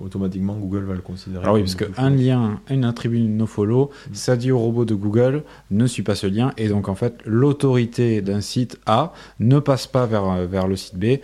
automatiquement 0.00 0.56
Google 0.56 0.84
va 0.84 0.94
le 0.94 1.00
considérer. 1.00 1.44
Ah 1.46 1.52
oui, 1.52 1.60
parce 1.60 1.76
qu'un 1.76 2.10
lien, 2.10 2.60
une 2.68 2.84
attribut 2.84 3.20
no 3.20 3.46
follow, 3.46 3.90
mm. 4.10 4.14
ça 4.14 4.36
dit 4.36 4.50
au 4.50 4.58
robot 4.58 4.84
de 4.84 4.94
Google 4.94 5.44
ne 5.70 5.86
suit 5.86 6.02
pas 6.02 6.16
ce 6.16 6.26
lien, 6.26 6.52
et 6.56 6.68
donc 6.68 6.88
en 6.88 6.96
fait 6.96 7.20
l'autorité 7.24 8.20
d'un 8.20 8.40
site 8.40 8.80
A 8.86 9.12
ne 9.38 9.60
passe 9.60 9.86
pas 9.86 10.06
vers, 10.06 10.46
vers 10.48 10.66
le 10.66 10.74
site 10.74 10.98
B. 10.98 11.18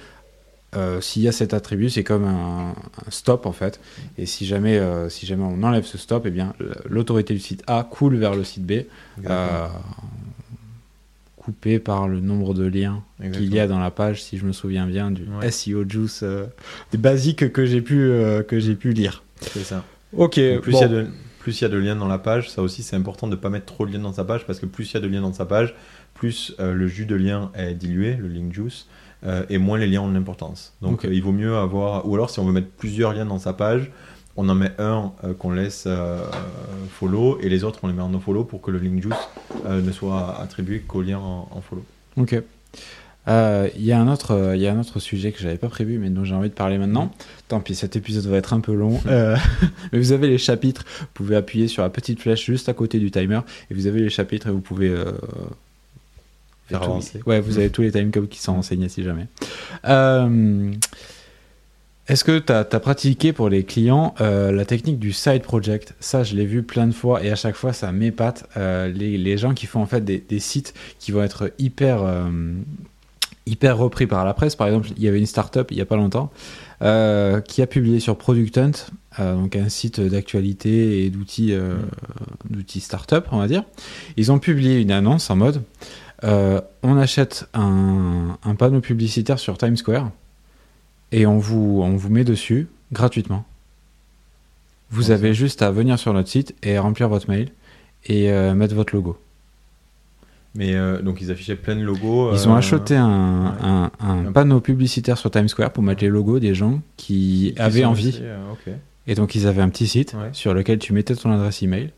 Euh, 0.76 1.00
s'il 1.00 1.22
y 1.22 1.28
a 1.28 1.32
cet 1.32 1.54
attribut, 1.54 1.90
c'est 1.90 2.04
comme 2.04 2.24
un, 2.24 2.74
stop 3.08 3.46
en 3.46 3.52
fait. 3.52 3.80
Et 4.18 4.26
si 4.26 4.46
jamais, 4.46 4.80
si 5.08 5.26
jamais 5.26 5.44
on 5.44 5.62
enlève 5.62 5.84
ce 5.84 5.98
stop, 5.98 6.24
eh 6.26 6.30
bien 6.30 6.54
l'autorité 6.88 7.34
du 7.34 7.40
site 7.40 7.62
A 7.66 7.86
coule 7.88 8.16
vers 8.16 8.34
le 8.34 8.44
site 8.44 8.64
B 8.64 8.84
coupé 11.44 11.78
par 11.78 12.08
le 12.08 12.20
nombre 12.20 12.54
de 12.54 12.64
liens 12.64 13.02
qu'il 13.20 13.54
y 13.54 13.60
a 13.60 13.66
dans 13.66 13.78
la 13.78 13.90
page, 13.90 14.22
si 14.22 14.38
je 14.38 14.46
me 14.46 14.52
souviens 14.52 14.86
bien, 14.86 15.10
du 15.10 15.26
SEO 15.50 15.84
Juice, 15.86 16.20
euh, 16.22 16.46
des 16.90 16.98
basiques 16.98 17.52
que 17.52 17.66
j'ai 17.66 17.82
pu, 17.82 18.00
euh, 18.00 18.42
que 18.42 18.58
j'ai 18.58 18.74
pu 18.74 18.92
lire. 18.92 19.22
C'est 19.40 19.64
ça. 19.64 19.84
Ok. 20.16 20.40
plus 20.60 20.72
il 20.72 21.60
y 21.60 21.64
a 21.64 21.68
de 21.68 21.76
liens 21.76 21.96
dans 21.96 22.08
la 22.08 22.18
page, 22.18 22.48
ça 22.50 22.62
aussi 22.62 22.82
c'est 22.82 22.96
important 22.96 23.26
de 23.26 23.32
ne 23.32 23.40
pas 23.40 23.50
mettre 23.50 23.66
trop 23.66 23.86
de 23.86 23.92
liens 23.92 24.02
dans 24.02 24.14
sa 24.14 24.24
page 24.24 24.46
parce 24.46 24.58
que 24.58 24.64
plus 24.64 24.90
il 24.90 24.94
y 24.94 24.96
a 24.96 25.00
de 25.00 25.08
liens 25.08 25.20
dans 25.20 25.34
sa 25.34 25.44
page, 25.44 25.74
plus 26.14 26.54
le 26.58 26.88
jus 26.88 27.04
de 27.04 27.14
lien 27.14 27.50
est 27.54 27.74
dilué, 27.74 28.14
le 28.14 28.28
link 28.28 28.54
juice, 28.54 28.86
et 29.48 29.58
moins 29.58 29.78
les 29.78 29.86
liens 29.86 30.02
ont 30.02 30.08
de 30.08 30.14
l'importance. 30.14 30.74
Donc 30.82 31.04
Ok. 31.04 31.08
il 31.10 31.22
vaut 31.22 31.32
mieux 31.32 31.56
avoir, 31.56 32.06
ou 32.08 32.14
alors 32.14 32.30
si 32.30 32.38
on 32.40 32.44
veut 32.44 32.52
mettre 32.52 32.68
plusieurs 32.68 33.12
liens 33.14 33.24
dans 33.26 33.38
sa 33.38 33.52
page, 33.54 33.90
on 34.36 34.48
en 34.48 34.54
met 34.54 34.72
un 34.78 35.12
euh, 35.22 35.32
qu'on 35.32 35.50
laisse 35.52 35.84
euh, 35.86 36.18
follow 36.90 37.38
et 37.40 37.48
les 37.48 37.62
autres 37.64 37.78
on 37.82 37.86
les 37.86 37.94
met 37.94 38.02
en 38.02 38.08
no 38.08 38.18
follow 38.20 38.44
pour 38.44 38.60
que 38.60 38.70
le 38.70 38.78
link 38.78 39.00
juice 39.02 39.14
euh, 39.66 39.80
ne 39.80 39.92
soit 39.92 40.40
attribué 40.40 40.80
qu'au 40.80 41.02
lien 41.02 41.18
en, 41.18 41.48
en 41.50 41.60
follow. 41.60 41.84
Ok. 42.16 42.42
Euh, 43.26 43.68
Il 43.76 43.84
y, 43.84 43.92
a 43.92 43.98
un 44.00 44.08
autre, 44.08 44.32
euh, 44.32 44.56
y 44.56 44.66
a 44.66 44.72
un 44.72 44.78
autre 44.80 44.98
sujet 45.00 45.32
que 45.32 45.38
j'avais 45.40 45.56
pas 45.56 45.68
prévu, 45.68 45.98
mais 45.98 46.10
dont 46.10 46.24
j'ai 46.24 46.34
envie 46.34 46.50
de 46.50 46.54
parler 46.54 46.76
maintenant. 46.76 47.10
Tant 47.48 47.60
pis, 47.60 47.74
cet 47.74 47.96
épisode 47.96 48.26
va 48.26 48.36
être 48.36 48.52
un 48.52 48.60
peu 48.60 48.74
long. 48.74 49.00
Euh, 49.06 49.36
mais 49.92 49.98
vous 49.98 50.12
avez 50.12 50.26
les 50.28 50.36
chapitres. 50.36 50.84
Vous 51.00 51.06
pouvez 51.14 51.36
appuyer 51.36 51.68
sur 51.68 51.82
la 51.82 51.88
petite 51.88 52.20
flèche 52.20 52.44
juste 52.44 52.68
à 52.68 52.74
côté 52.74 52.98
du 52.98 53.10
timer. 53.10 53.40
Et 53.70 53.74
vous 53.74 53.86
avez 53.86 54.00
les 54.00 54.10
chapitres 54.10 54.48
et 54.48 54.50
vous 54.50 54.60
pouvez. 54.60 54.94
Faire. 56.66 57.26
Ouais, 57.26 57.40
vous 57.40 57.58
avez 57.58 57.70
tous 57.70 57.82
les 57.82 57.92
timecodes 57.92 58.28
qui 58.28 58.40
sont 58.40 58.54
renseignés 58.54 58.88
si 58.88 59.02
jamais. 59.02 59.26
Euh, 59.84 60.72
Est-ce 62.06 62.22
que 62.22 62.38
tu 62.38 62.52
as, 62.52 62.64
pratiqué 62.64 63.32
pour 63.32 63.48
les 63.48 63.64
clients 63.64 64.14
euh, 64.20 64.52
la 64.52 64.66
technique 64.66 64.98
du 64.98 65.12
side 65.12 65.42
project? 65.42 65.94
Ça, 66.00 66.22
je 66.22 66.36
l'ai 66.36 66.44
vu 66.44 66.62
plein 66.62 66.86
de 66.86 66.92
fois 66.92 67.24
et 67.24 67.30
à 67.30 67.36
chaque 67.36 67.56
fois, 67.56 67.72
ça 67.72 67.92
m'épate. 67.92 68.46
Euh, 68.58 68.88
les, 68.92 69.16
les 69.16 69.38
gens 69.38 69.54
qui 69.54 69.64
font 69.64 69.80
en 69.80 69.86
fait 69.86 70.04
des, 70.04 70.18
des 70.18 70.38
sites 70.38 70.74
qui 70.98 71.12
vont 71.12 71.22
être 71.22 71.50
hyper, 71.58 72.02
euh, 72.02 72.28
hyper 73.46 73.78
repris 73.78 74.06
par 74.06 74.24
la 74.26 74.34
presse. 74.34 74.54
Par 74.54 74.66
exemple, 74.66 74.88
il 74.96 75.02
y 75.02 75.08
avait 75.08 75.18
une 75.18 75.26
startup 75.26 75.70
il 75.70 75.76
n'y 75.76 75.82
a 75.82 75.86
pas 75.86 75.96
longtemps 75.96 76.30
qui 76.80 77.62
a 77.62 77.66
publié 77.66 77.98
sur 77.98 78.18
Product 78.18 78.58
Hunt, 78.58 78.72
donc 79.18 79.56
un 79.56 79.70
site 79.70 80.00
d'actualité 80.00 81.02
et 81.02 81.08
d'outils 81.08 81.54
d'outils 82.50 82.80
startup, 82.80 83.24
on 83.32 83.38
va 83.38 83.48
dire. 83.48 83.64
Ils 84.18 84.30
ont 84.30 84.38
publié 84.38 84.82
une 84.82 84.90
annonce 84.90 85.30
en 85.30 85.36
mode 85.36 85.62
euh, 86.24 86.60
on 86.82 86.96
achète 86.96 87.48
un, 87.54 88.38
un 88.44 88.54
panneau 88.54 88.80
publicitaire 88.80 89.38
sur 89.38 89.58
Times 89.58 89.76
Square 89.76 90.10
et 91.12 91.26
on 91.26 91.38
vous, 91.38 91.80
on 91.82 91.96
vous 91.96 92.08
met 92.10 92.24
dessus 92.24 92.68
gratuitement. 92.92 93.44
Vous 94.90 95.10
avez 95.10 95.34
juste 95.34 95.62
à 95.62 95.70
venir 95.70 95.98
sur 95.98 96.12
notre 96.12 96.28
site 96.28 96.54
et 96.62 96.78
remplir 96.78 97.08
votre 97.08 97.28
mail 97.28 97.50
et 98.06 98.30
euh, 98.30 98.54
mettre 98.54 98.74
votre 98.74 98.94
logo. 98.94 99.18
Mais 100.54 100.74
euh, 100.74 101.02
donc 101.02 101.20
ils 101.20 101.30
affichaient 101.32 101.56
plein 101.56 101.74
de 101.74 101.82
logos. 101.82 102.32
Ils 102.32 102.48
ont 102.48 102.54
acheté 102.54 102.94
un, 102.96 103.06
ouais. 103.46 103.52
un- 103.62 103.90
un 104.00 104.26
Un- 104.26 104.32
panneau 104.32 104.60
publicitaire 104.60 105.18
sur 105.18 105.30
Times 105.30 105.48
Square 105.48 105.72
pour 105.72 105.82
mettre 105.82 106.02
les 106.02 106.08
logos 106.10 106.38
des 106.38 106.54
gens 106.54 106.80
qui, 106.96 107.52
qui 107.56 107.60
avaient 107.60 107.84
envie. 107.84 108.08
aussi, 108.10 108.22
Et 109.08 109.14
donc 109.16 109.34
ils 109.34 109.46
avaient 109.48 109.62
un 109.62 109.68
petit 109.68 109.88
site 109.88 110.14
Ouais. 110.14 110.28
sur 110.32 110.54
lequel 110.54 110.78
tu 110.78 110.92
mettais 110.92 111.16
ton 111.16 111.32
adresse 111.32 111.62
email. 111.62 111.90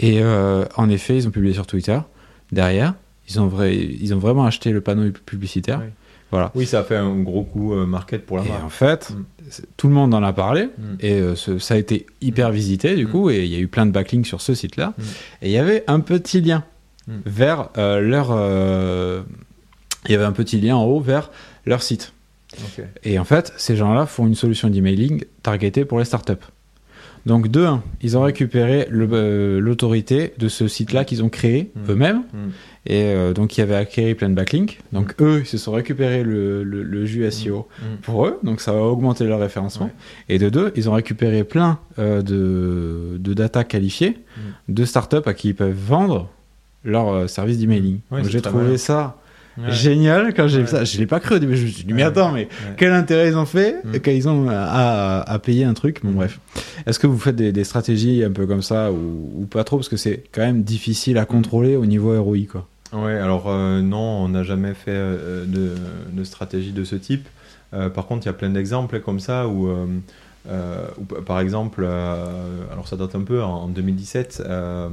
Et 0.00 0.20
en 0.24 0.88
effet, 0.88 1.16
ils 1.18 1.28
ont 1.28 1.30
publié 1.30 1.54
sur 1.54 1.66
Twitter. 1.66 2.00
Derrière, 2.50 2.94
ils 3.30 3.40
ont, 3.40 3.46
vrai, 3.46 3.76
ils 3.76 4.12
ont 4.14 4.18
vraiment 4.18 4.44
acheté 4.44 4.70
le 4.72 4.80
panneau 4.80 5.10
publicitaire. 5.24 5.78
Ouais. 5.78 5.92
Voilà. 6.30 6.52
Oui, 6.54 6.64
ça 6.66 6.80
a 6.80 6.84
fait 6.84 6.96
un 6.96 7.16
gros 7.22 7.42
coup 7.42 7.72
euh, 7.74 7.86
market 7.86 8.24
pour 8.24 8.36
la 8.36 8.44
Et 8.44 8.48
marque. 8.48 8.64
en 8.64 8.68
fait, 8.68 9.10
Mm. 9.10 9.24
tout 9.76 9.88
le 9.88 9.94
monde 9.94 10.14
en 10.14 10.22
a 10.22 10.32
parlé. 10.32 10.64
Mm. 10.66 10.82
Et 11.00 11.12
euh, 11.14 11.34
ce- 11.34 11.58
ça 11.58 11.74
a 11.74 11.76
été 11.76 12.06
hyper 12.20 12.52
visité 12.52 12.94
du 12.94 13.06
Mm. 13.06 13.10
coup. 13.10 13.30
Et 13.30 13.44
il 13.44 13.50
y 13.50 13.56
a 13.56 13.58
eu 13.58 13.66
plein 13.66 13.84
de 13.86 13.90
backlinks 13.90 14.26
sur 14.26 14.40
ce 14.40 14.54
site-là. 14.54 14.94
Mm. 14.96 15.02
Et 15.42 15.48
il 15.48 15.52
y 15.52 15.58
avait 15.58 15.82
un 15.88 15.98
petit 16.00 16.40
lien 16.40 16.62
Mm. 17.08 17.12
vers 17.26 17.68
euh, 17.78 18.00
leur. 18.00 18.30
il 20.06 20.12
y 20.12 20.14
avait 20.14 20.24
un 20.24 20.32
petit 20.32 20.60
lien 20.60 20.76
en 20.76 20.84
haut 20.84 21.00
vers 21.00 21.30
leur 21.66 21.82
site. 21.82 22.12
Et 23.04 23.18
en 23.18 23.24
fait, 23.24 23.52
ces 23.56 23.76
gens-là 23.76 24.06
font 24.06 24.26
une 24.26 24.34
solution 24.34 24.68
d'emailing 24.70 25.24
targetée 25.42 25.84
pour 25.84 25.98
les 25.98 26.04
startups. 26.04 26.32
Donc, 27.26 27.48
de 27.48 27.64
un, 27.64 27.82
ils 28.02 28.16
ont 28.16 28.22
récupéré 28.22 28.86
l'autorité 28.90 30.32
de 30.38 30.48
ce 30.48 30.68
site-là 30.68 31.04
qu'ils 31.04 31.22
ont 31.22 31.28
créé 31.28 31.70
Mm. 31.74 31.90
eux-mêmes. 31.90 32.22
Mm. 32.86 32.92
Et 32.92 33.02
euh, 33.14 33.32
donc, 33.34 33.56
il 33.56 33.60
y 33.60 33.62
avait 33.62 33.74
acquéri 33.74 34.14
plein 34.14 34.28
de 34.30 34.34
backlinks. 34.34 34.80
Donc, 34.92 35.14
eux, 35.20 35.40
ils 35.42 35.46
se 35.46 35.58
sont 35.58 35.72
récupérés 35.72 36.22
le, 36.24 36.64
le, 36.64 36.82
le 36.82 37.04
jus 37.06 37.30
SEO 37.30 37.68
Mm. 37.80 37.84
pour 38.02 38.26
eux. 38.26 38.38
Donc, 38.42 38.60
ça 38.60 38.72
va 38.72 38.80
augmenter 38.80 39.24
leur 39.24 39.38
référencement. 39.40 39.86
Ouais. 39.86 39.92
Et 40.34 40.38
de 40.38 40.48
deux, 40.48 40.72
ils 40.76 40.88
ont 40.88 40.92
récupéré 40.94 41.44
plein 41.44 41.78
euh, 41.98 42.22
de, 42.22 43.18
de 43.18 43.34
data 43.34 43.64
qualifiées 43.64 44.18
Mm. 44.36 44.72
de 44.72 44.84
startups 44.84 45.16
à 45.26 45.34
qui 45.34 45.48
ils 45.48 45.54
peuvent 45.54 45.72
vendre 45.76 46.28
leur 46.84 47.08
euh, 47.12 47.26
service 47.26 47.58
d'emailing. 47.58 48.00
Ouais, 48.10 48.22
Donc, 48.22 48.30
j'ai 48.30 48.40
trouvé 48.40 48.78
ça 48.78 49.16
Ouais. 49.66 49.72
génial 49.72 50.32
quand 50.34 50.48
j'ai 50.48 50.60
vu 50.62 50.66
ça. 50.68 50.84
Je 50.84 50.98
l'ai 50.98 51.06
pas 51.06 51.20
cru 51.20 51.36
au 51.36 51.38
début. 51.38 51.56
Je 51.56 51.64
me 51.64 51.70
suis 51.70 51.84
dit, 51.84 51.92
mais 51.92 52.02
attends, 52.02 52.32
mais 52.32 52.48
quel 52.76 52.92
intérêt 52.92 53.28
ils 53.28 53.36
ont 53.36 53.46
fait 53.46 53.76
Mm. 53.84 53.94
et 53.94 54.00
quand 54.00 54.10
ils 54.10 54.28
ont 54.28 54.48
à, 54.48 54.54
à- 54.56 55.32
à 55.32 55.38
payer 55.38 55.64
un 55.64 55.74
truc? 55.74 56.00
Bon, 56.02 56.10
Mm. 56.10 56.14
bref. 56.14 56.40
Est-ce 56.86 56.98
que 56.98 57.06
vous 57.06 57.18
faites 57.18 57.36
des, 57.36 57.52
des 57.52 57.64
stratégies 57.64 58.24
un 58.24 58.30
peu 58.30 58.46
comme 58.46 58.62
ça 58.62 58.90
ou, 58.92 59.42
ou 59.42 59.46
pas 59.46 59.64
trop? 59.64 59.76
Parce 59.76 59.88
que 59.88 59.96
c'est 59.96 60.22
quand 60.32 60.42
même 60.42 60.62
difficile 60.62 61.18
à 61.18 61.24
contrôler 61.24 61.76
au 61.76 61.86
niveau 61.86 62.20
ROI, 62.22 62.38
quoi. 62.50 62.66
Ouais, 62.92 63.14
alors 63.18 63.44
euh, 63.48 63.80
non, 63.82 63.98
on 64.24 64.28
n'a 64.30 64.42
jamais 64.42 64.74
fait 64.74 64.90
euh, 64.90 65.44
de, 65.46 65.70
de 66.12 66.24
stratégie 66.24 66.72
de 66.72 66.82
ce 66.84 66.96
type. 66.96 67.28
Euh, 67.72 67.88
par 67.88 68.06
contre, 68.06 68.26
il 68.26 68.26
y 68.26 68.30
a 68.30 68.32
plein 68.32 68.50
d'exemples 68.50 68.98
comme 69.00 69.20
ça 69.20 69.46
où, 69.46 69.68
euh, 70.48 70.86
par 71.26 71.38
exemple, 71.40 71.82
euh, 71.84 72.62
alors 72.72 72.88
ça 72.88 72.96
date 72.96 73.14
un 73.14 73.22
peu, 73.22 73.42
en, 73.42 73.50
en 73.64 73.68
2017, 73.68 74.42
euh, 74.46 74.88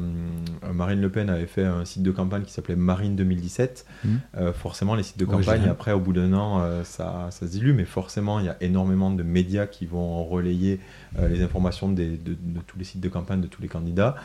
Marine 0.74 1.00
Le 1.02 1.10
Pen 1.10 1.30
avait 1.30 1.46
fait 1.46 1.64
un 1.64 1.86
site 1.86 2.04
de 2.04 2.12
campagne 2.12 2.44
qui 2.44 2.52
s'appelait 2.52 2.76
Marine 2.76 3.16
2017. 3.16 3.86
Mhm. 4.04 4.20
Euh, 4.38 4.54
forcément, 4.54 4.96
les 4.96 5.04
sites 5.04 5.18
de 5.20 5.26
campagne, 5.26 5.62
après, 5.70 5.92
au 5.94 6.00
bout 6.00 6.14
d'un 6.14 6.34
an, 6.34 6.62
ça, 6.84 7.28
ça 7.32 7.46
se 7.46 7.52
dilue, 7.52 7.74
mais 7.74 7.86
forcément, 7.86 8.40
il 8.40 8.46
y 8.46 8.50
a 8.50 8.58
énormément 8.62 9.10
de 9.12 9.24
médias 9.24 9.68
qui 9.68 9.86
vont 9.86 10.24
relayer 10.26 10.80
les 11.30 11.42
informations 11.42 11.90
des- 11.90 12.18
de, 12.18 12.34
de 12.34 12.60
tous 12.68 12.78
les 12.78 12.84
sites 12.86 13.02
de 13.02 13.10
campagne, 13.10 13.42
de 13.42 13.48
tous 13.48 13.62
les 13.62 13.68
candidats. 13.68 14.16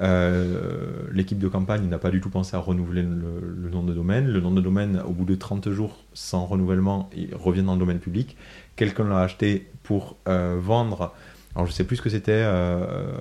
Euh, 0.00 1.02
L'équipe 1.12 1.38
de 1.38 1.48
campagne 1.48 1.88
n'a 1.88 1.98
pas 1.98 2.10
du 2.10 2.20
tout 2.20 2.30
pensé 2.30 2.56
à 2.56 2.58
renouveler 2.58 3.02
le, 3.02 3.70
nom 3.70 3.82
de 3.82 3.92
domaine. 3.92 4.28
Le 4.28 4.40
nom 4.40 4.50
de 4.50 4.60
domaine, 4.60 5.02
au 5.06 5.10
bout 5.10 5.24
de 5.24 5.34
30 5.34 5.70
jours 5.70 6.04
sans 6.14 6.46
renouvellement, 6.46 7.10
il 7.16 7.34
revient 7.34 7.62
dans 7.62 7.74
le 7.74 7.78
domaine 7.78 7.98
public. 7.98 8.36
Quelqu'un 8.76 9.08
l'a 9.08 9.20
acheté 9.20 9.68
pour 9.82 10.16
euh, 10.28 10.56
vendre. 10.60 11.12
Alors 11.54 11.66
je 11.66 11.72
sais 11.72 11.84
plus 11.84 11.96
ce 11.96 12.02
que 12.02 12.10
c'était, 12.10 12.32
euh, 12.32 13.12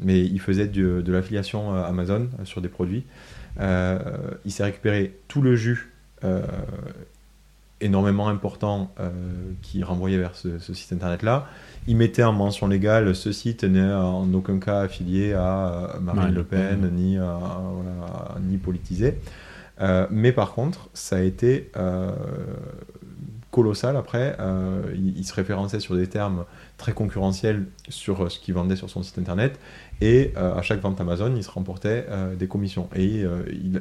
mais 0.00 0.20
il 0.20 0.40
faisait 0.40 0.66
de 0.66 1.12
l'affiliation 1.12 1.74
Amazon 1.74 2.28
sur 2.44 2.60
des 2.60 2.68
produits. 2.68 3.04
Il 3.58 4.52
s'est 4.52 4.64
récupéré 4.64 5.16
tout 5.26 5.40
le 5.40 5.56
jus 5.56 5.92
énormément 7.80 8.28
important 8.28 8.92
euh, 9.00 9.10
qui 9.62 9.82
renvoyait 9.84 10.18
vers 10.18 10.34
ce, 10.34 10.58
ce 10.58 10.74
site 10.74 10.92
internet-là. 10.92 11.46
Il 11.86 11.96
mettait 11.96 12.24
en 12.24 12.32
mention 12.32 12.66
légale 12.66 13.14
ce 13.14 13.32
site 13.32 13.64
n'est 13.64 13.92
en 13.92 14.32
aucun 14.34 14.58
cas 14.58 14.80
affilié 14.80 15.32
à 15.32 15.94
euh, 15.96 16.00
Marine 16.00 16.34
Le 16.34 16.44
Pen. 16.44 16.90
Ni, 16.92 17.16
à- 17.18 17.38
voilà, 17.72 18.36
ni 18.42 18.56
politisé. 18.58 19.18
Euh, 19.80 20.06
mais 20.10 20.32
par 20.32 20.52
contre, 20.54 20.88
ça 20.92 21.16
a 21.16 21.20
été 21.20 21.70
euh, 21.76 22.10
colossal 23.50 23.96
après. 23.96 24.36
Euh, 24.40 24.82
il, 24.94 25.16
il 25.16 25.24
se 25.24 25.32
référençait 25.32 25.80
sur 25.80 25.94
des 25.94 26.08
termes 26.08 26.44
très 26.76 26.92
concurrentiels 26.92 27.64
sur 27.88 28.24
euh, 28.24 28.28
ce 28.28 28.38
qu'il 28.40 28.54
vendait 28.54 28.76
sur 28.76 28.90
son 28.90 29.02
site 29.02 29.18
internet. 29.18 29.58
Et 30.00 30.32
euh, 30.36 30.54
à 30.56 30.62
chaque 30.62 30.80
vente 30.80 31.00
Amazon, 31.00 31.32
il 31.34 31.42
se 31.44 31.50
remportait 31.50 32.06
euh, 32.10 32.34
des 32.34 32.48
commissions. 32.48 32.88
Et 32.94 33.22
euh, 33.24 33.42
il, 33.50 33.80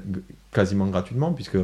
quasiment 0.52 0.86
gratuitement, 0.88 1.34
puisque 1.34 1.58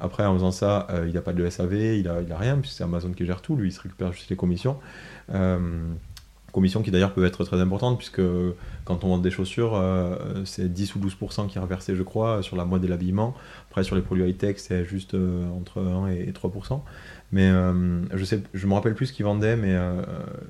après, 0.00 0.24
en 0.24 0.34
faisant 0.34 0.52
ça, 0.52 0.86
euh, 0.90 1.06
il 1.08 1.14
n'a 1.14 1.22
pas 1.22 1.32
de 1.32 1.48
SAV, 1.48 1.74
il 1.74 2.04
n'a 2.04 2.20
il 2.22 2.32
a 2.32 2.38
rien, 2.38 2.58
puisque 2.58 2.76
c'est 2.76 2.84
Amazon 2.84 3.12
qui 3.12 3.26
gère 3.26 3.42
tout. 3.42 3.56
Lui, 3.56 3.68
il 3.68 3.72
se 3.72 3.80
récupère 3.80 4.12
juste 4.12 4.30
les 4.30 4.36
commissions. 4.36 4.78
Euh, 5.34 5.58
commissions 6.52 6.82
qui 6.82 6.90
d'ailleurs 6.90 7.12
peuvent 7.12 7.24
être 7.24 7.44
très 7.44 7.60
importantes, 7.60 7.98
puisque 7.98 8.22
quand 8.84 9.04
on 9.04 9.08
vend 9.08 9.18
des 9.18 9.30
chaussures, 9.30 9.74
euh, 9.74 10.44
c'est 10.44 10.72
10 10.72 10.94
ou 10.94 11.00
12% 11.00 11.48
qui 11.48 11.58
est 11.58 11.60
reversé, 11.60 11.96
je 11.96 12.02
crois, 12.02 12.42
sur 12.42 12.56
la 12.56 12.64
mode 12.64 12.84
et 12.84 12.88
l'habillement. 12.88 13.34
Après, 13.70 13.82
sur 13.82 13.96
les 13.96 14.02
produits 14.02 14.28
high-tech, 14.28 14.58
c'est 14.58 14.84
juste 14.84 15.14
entre 15.14 15.80
1 15.80 16.08
et 16.08 16.32
3%. 16.32 16.80
Mais 17.30 17.46
euh, 17.50 17.72
je 18.14 18.24
sais, 18.24 18.40
je 18.54 18.66
me 18.66 18.72
rappelle 18.72 18.94
plus 18.94 19.06
ce 19.06 19.12
qu'il 19.12 19.26
vendait, 19.26 19.54
mais 19.56 19.74
euh, 19.74 20.00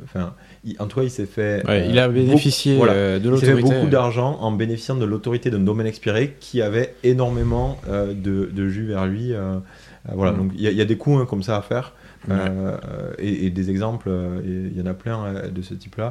enfin, 0.04 0.34
il- 0.64 0.76
en 0.80 0.86
tout 0.86 1.00
cas, 1.00 1.04
il 1.04 1.10
s'est 1.10 1.26
fait. 1.26 1.64
Ouais, 1.66 1.80
euh, 1.82 1.86
il 1.90 1.98
a 1.98 2.08
bénéficié 2.08 2.74
beaucoup- 2.74 2.84
voilà. 2.86 2.98
euh, 3.00 3.18
de 3.18 3.28
il 3.32 3.38
s'est 3.38 3.46
fait 3.46 3.52
l'autorité. 3.52 3.74
beaucoup 3.78 3.90
d'argent 3.90 4.38
en 4.40 4.52
bénéficiant 4.52 4.94
de 4.94 5.04
l'autorité 5.04 5.50
d'un 5.50 5.58
domaine 5.58 5.88
expiré 5.88 6.36
qui 6.38 6.62
avait 6.62 6.94
énormément 7.02 7.80
euh, 7.88 8.14
de, 8.14 8.48
de 8.52 8.68
jus 8.68 8.86
vers 8.86 9.06
lui. 9.06 9.32
euh, 9.32 9.54
euh, 9.56 10.12
voilà, 10.14 10.30
Mm. 10.32 10.36
donc 10.36 10.52
il 10.54 10.60
y, 10.62 10.68
a- 10.68 10.70
il 10.70 10.76
y 10.76 10.80
a 10.80 10.84
des 10.84 10.96
coups 10.96 11.20
hein, 11.20 11.26
comme 11.28 11.42
ça 11.42 11.56
à 11.56 11.62
faire. 11.62 11.94
Ouais. 12.28 12.34
Euh, 12.38 12.76
et, 13.18 13.46
et 13.46 13.50
des 13.50 13.70
exemples, 13.70 14.08
euh, 14.08 14.40
il 14.72 14.76
y 14.76 14.82
en 14.82 14.86
a 14.86 14.94
plein 14.94 15.24
euh, 15.24 15.48
de 15.50 15.62
ce 15.62 15.74
type-là. 15.74 16.10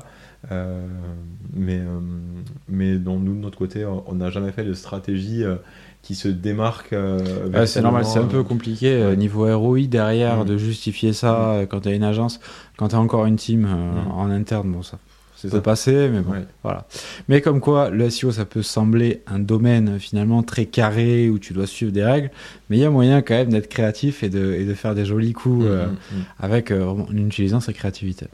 Euh, 0.52 0.86
mais, 1.54 1.80
euh, 1.80 2.00
mais 2.70 2.96
donc, 2.98 3.22
nous, 3.24 3.34
de 3.36 3.40
notre 3.40 3.58
côté, 3.58 3.86
on 3.86 4.16
n'a 4.16 4.30
jamais 4.30 4.52
fait 4.52 4.64
de 4.64 4.74
stratégie 4.74 5.44
euh, 5.44 5.56
qui 6.02 6.16
se 6.16 6.28
démarque. 6.30 6.94
euh, 6.94 7.20
c'est 7.66 7.82
normal, 7.82 8.06
c'est 8.06 8.12
un 8.20 8.22
peu 8.22 8.38
verticalement, 8.38 8.44
compliqué 8.46 8.92
euh, 8.94 9.10
ouais. 9.10 9.18
niveau 9.18 9.46
ROI 9.58 9.88
derrière 9.88 10.44
Mm. 10.44 10.46
de 10.46 10.58
justifier 10.58 11.12
ça 11.14 11.52
euh, 11.52 11.66
quand 11.66 11.82
tu 11.82 11.90
as 11.90 11.94
une 11.94 12.04
agence, 12.04 12.40
quand 12.78 12.90
tu 12.90 12.96
as 12.96 13.00
encore 13.00 13.26
une 13.26 13.36
team 13.36 13.66
euh, 13.66 13.76
Mm. 14.08 14.12
en 14.12 14.30
interne, 14.30 14.72
bon 14.72 14.84
ça 14.84 15.00
C'est 15.36 15.50
peut 15.50 15.58
ça. 15.58 15.62
passer, 15.62 16.10
mais 16.10 16.22
bon, 16.22 16.32
Ouais. 16.32 16.46
voilà. 16.64 16.88
Mais 17.28 17.42
comme 17.42 17.60
quoi, 17.60 17.90
le 17.90 18.10
SEO, 18.10 18.32
ça 18.32 18.46
peut 18.46 18.64
sembler 18.64 19.22
un 19.28 19.38
domaine 19.40 19.90
euh, 19.96 20.00
finalement 20.00 20.42
très 20.44 20.66
carré 20.66 21.30
où 21.30 21.38
tu 21.40 21.54
dois 21.54 21.68
suivre 21.68 21.92
des 21.92 22.04
règles, 22.04 22.32
mais 22.70 22.78
il 22.78 22.80
y 22.80 22.86
a 22.86 22.90
moyen 22.90 23.22
quand 23.22 23.36
même 23.36 23.50
d'être 23.52 23.68
créatif 23.68 24.24
et 24.24 24.30
de, 24.30 24.54
et 24.54 24.64
de 24.66 24.74
faire 24.74 24.96
des 24.96 25.06
jolis 25.06 25.34
coups 25.34 25.66
Mm, 25.66 25.68
euh, 25.68 25.86
mm, 25.88 25.90
mm. 25.92 26.22
avec 26.40 26.72
euh, 26.72 26.86
en 26.88 27.06
utilisant 27.16 27.60
sa 27.60 27.74
créativité. 27.74 28.28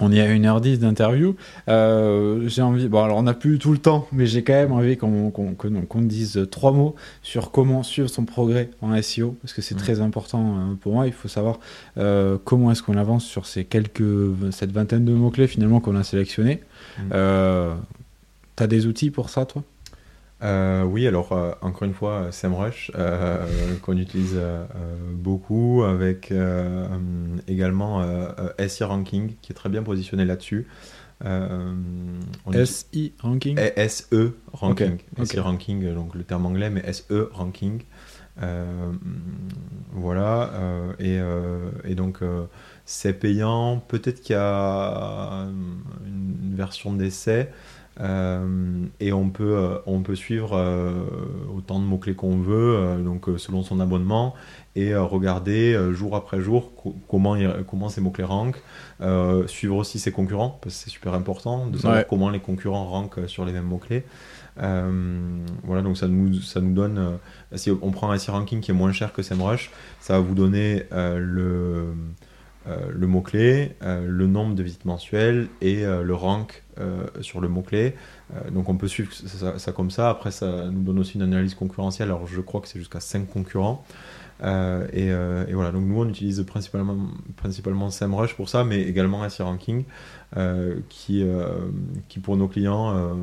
On 0.00 0.10
y 0.10 0.20
a 0.20 0.28
une 0.30 0.44
heure 0.44 0.60
10 0.60 0.80
d'interview. 0.80 1.36
Euh, 1.68 2.48
j'ai 2.48 2.62
envie. 2.62 2.88
Bon, 2.88 3.04
alors 3.04 3.18
on 3.18 3.22
n'a 3.22 3.34
plus 3.34 3.58
tout 3.58 3.70
le 3.70 3.78
temps, 3.78 4.08
mais 4.12 4.26
j'ai 4.26 4.42
quand 4.42 4.52
même 4.52 4.72
envie 4.72 4.96
qu'on 4.96 5.30
qu'on 5.30 6.00
dise 6.02 6.46
trois 6.50 6.72
mots 6.72 6.96
sur 7.22 7.52
comment 7.52 7.82
suivre 7.82 8.08
son 8.08 8.24
progrès 8.24 8.70
en 8.82 9.00
SEO, 9.00 9.36
parce 9.40 9.52
que 9.52 9.62
c'est 9.62 9.76
très 9.76 10.00
important 10.00 10.56
euh, 10.56 10.74
pour 10.80 10.94
moi. 10.94 11.06
Il 11.06 11.12
faut 11.12 11.28
savoir 11.28 11.60
euh, 11.96 12.38
comment 12.44 12.72
est-ce 12.72 12.82
qu'on 12.82 12.96
avance 12.96 13.24
sur 13.24 13.46
ces 13.46 13.64
quelques, 13.64 14.02
cette 14.50 14.72
vingtaine 14.72 15.04
de 15.04 15.12
mots-clés 15.12 15.46
finalement 15.46 15.80
qu'on 15.80 15.96
a 15.96 16.02
sélectionnés. 16.02 16.60
Euh, 17.12 17.74
tu 18.56 18.62
as 18.62 18.66
des 18.66 18.86
outils 18.86 19.10
pour 19.10 19.30
ça, 19.30 19.44
toi? 19.44 19.62
Euh, 20.42 20.82
oui, 20.82 21.06
alors 21.06 21.32
euh, 21.32 21.52
encore 21.62 21.84
une 21.84 21.94
fois, 21.94 22.30
SEMrush 22.30 22.90
euh, 22.96 23.46
qu'on 23.82 23.96
utilise 23.96 24.38
beaucoup, 25.12 25.82
avec 25.84 26.32
également 27.48 28.02
SI 28.66 28.84
Ranking 28.84 29.34
qui 29.40 29.52
est 29.52 29.54
très 29.54 29.68
bien 29.68 29.82
positionné 29.82 30.24
là-dessus. 30.24 30.66
SI 32.64 33.12
Ranking? 33.20 33.58
SE 33.88 34.32
Ranking. 34.52 34.98
SI 35.24 35.40
Ranking, 35.40 35.94
donc 35.94 36.14
le 36.14 36.24
terme 36.24 36.46
anglais, 36.46 36.70
mais 36.70 36.92
SE 36.92 37.30
Ranking. 37.32 37.82
voilà, 39.92 40.50
et, 40.98 41.20
et, 41.84 41.94
donc 41.94 42.18
c'est 42.84 43.14
payant. 43.14 43.78
Peut-être 43.86 44.20
qu'il 44.20 44.34
y 44.34 44.38
a 44.38 45.46
une 46.06 46.54
version 46.54 46.92
d'essai. 46.92 47.50
Euh, 48.00 48.86
et 48.98 49.12
on 49.12 49.30
peut, 49.30 49.56
euh, 49.56 49.78
on 49.86 50.00
peut 50.02 50.16
suivre 50.16 50.52
euh, 50.54 51.04
autant 51.56 51.78
de 51.78 51.84
mots-clés 51.84 52.14
qu'on 52.14 52.38
veut, 52.38 52.98
donc 53.04 53.26
selon 53.38 53.62
son 53.62 53.80
abonnement, 53.80 54.34
et 54.76 54.94
regarder 54.94 55.78
jour 55.92 56.16
après 56.16 56.40
jour 56.40 56.72
comment, 57.08 57.36
comment 57.68 57.88
ces 57.88 58.00
mots-clés 58.00 58.24
rankent, 58.24 58.62
suivre 59.46 59.76
aussi 59.76 59.98
ses 59.98 60.10
concurrents, 60.10 60.58
parce 60.60 60.74
que 60.74 60.84
c'est 60.84 60.90
super 60.90 61.14
important 61.14 61.66
de 61.66 61.78
savoir 61.78 62.06
comment 62.06 62.30
les 62.30 62.40
concurrents 62.40 62.86
rankent 62.86 63.26
sur 63.28 63.44
les 63.44 63.52
mêmes 63.52 63.66
mots-clés. 63.66 64.04
voilà, 64.56 65.82
donc 65.82 65.96
ça 65.96 66.08
nous, 66.08 66.40
ça 66.40 66.60
nous 66.60 66.72
donne, 66.72 67.18
si 67.54 67.70
on 67.70 67.90
prend 67.92 68.10
un 68.10 68.18
ranking 68.28 68.60
qui 68.60 68.72
est 68.72 68.74
moins 68.74 68.92
cher 68.92 69.12
que 69.12 69.22
SEMrush, 69.22 69.70
ça 70.00 70.14
va 70.14 70.20
vous 70.20 70.34
donner 70.34 70.82
le, 70.90 71.94
le 72.66 73.06
mot-clé, 73.06 73.76
le 73.80 74.26
nombre 74.26 74.56
de 74.56 74.62
visites 74.64 74.86
mensuelles 74.86 75.46
et 75.60 75.84
le 75.84 76.14
rank 76.14 76.63
euh, 76.80 77.06
sur 77.20 77.40
le 77.40 77.48
mot-clé. 77.48 77.94
Euh, 78.34 78.50
donc 78.50 78.68
on 78.68 78.76
peut 78.76 78.88
suivre 78.88 79.12
ça, 79.12 79.70
comme 79.72 79.92
ça. 79.92 80.10
Après, 80.10 80.32
ça 80.32 80.70
nous 80.72 80.82
donne 80.82 80.98
aussi 80.98 81.14
une 81.14 81.22
analyse 81.22 81.54
concurrentielle. 81.54 82.08
Alors 82.08 82.26
je 82.26 82.40
crois 82.40 82.60
que 82.60 82.66
c'est 82.66 82.80
jusqu'à 82.80 82.98
5 82.98 83.28
concurrents. 83.28 83.84
Euh, 84.42 85.46
et, 85.46 85.54
voilà, 85.54 85.70
donc 85.70 85.84
nous 85.84 86.00
on 86.00 86.08
utilise 86.08 86.42
principalement, 86.42 86.96
principalement 87.36 87.90
SEMrush 87.90 88.34
pour 88.34 88.48
ça, 88.48 88.64
mais 88.64 88.82
également 88.82 89.28
SE 89.28 89.42
Ranking, 89.44 89.84
qui, 90.88 91.24
qui 92.08 92.18
pour 92.18 92.36
nos 92.36 92.48
clients 92.48 93.14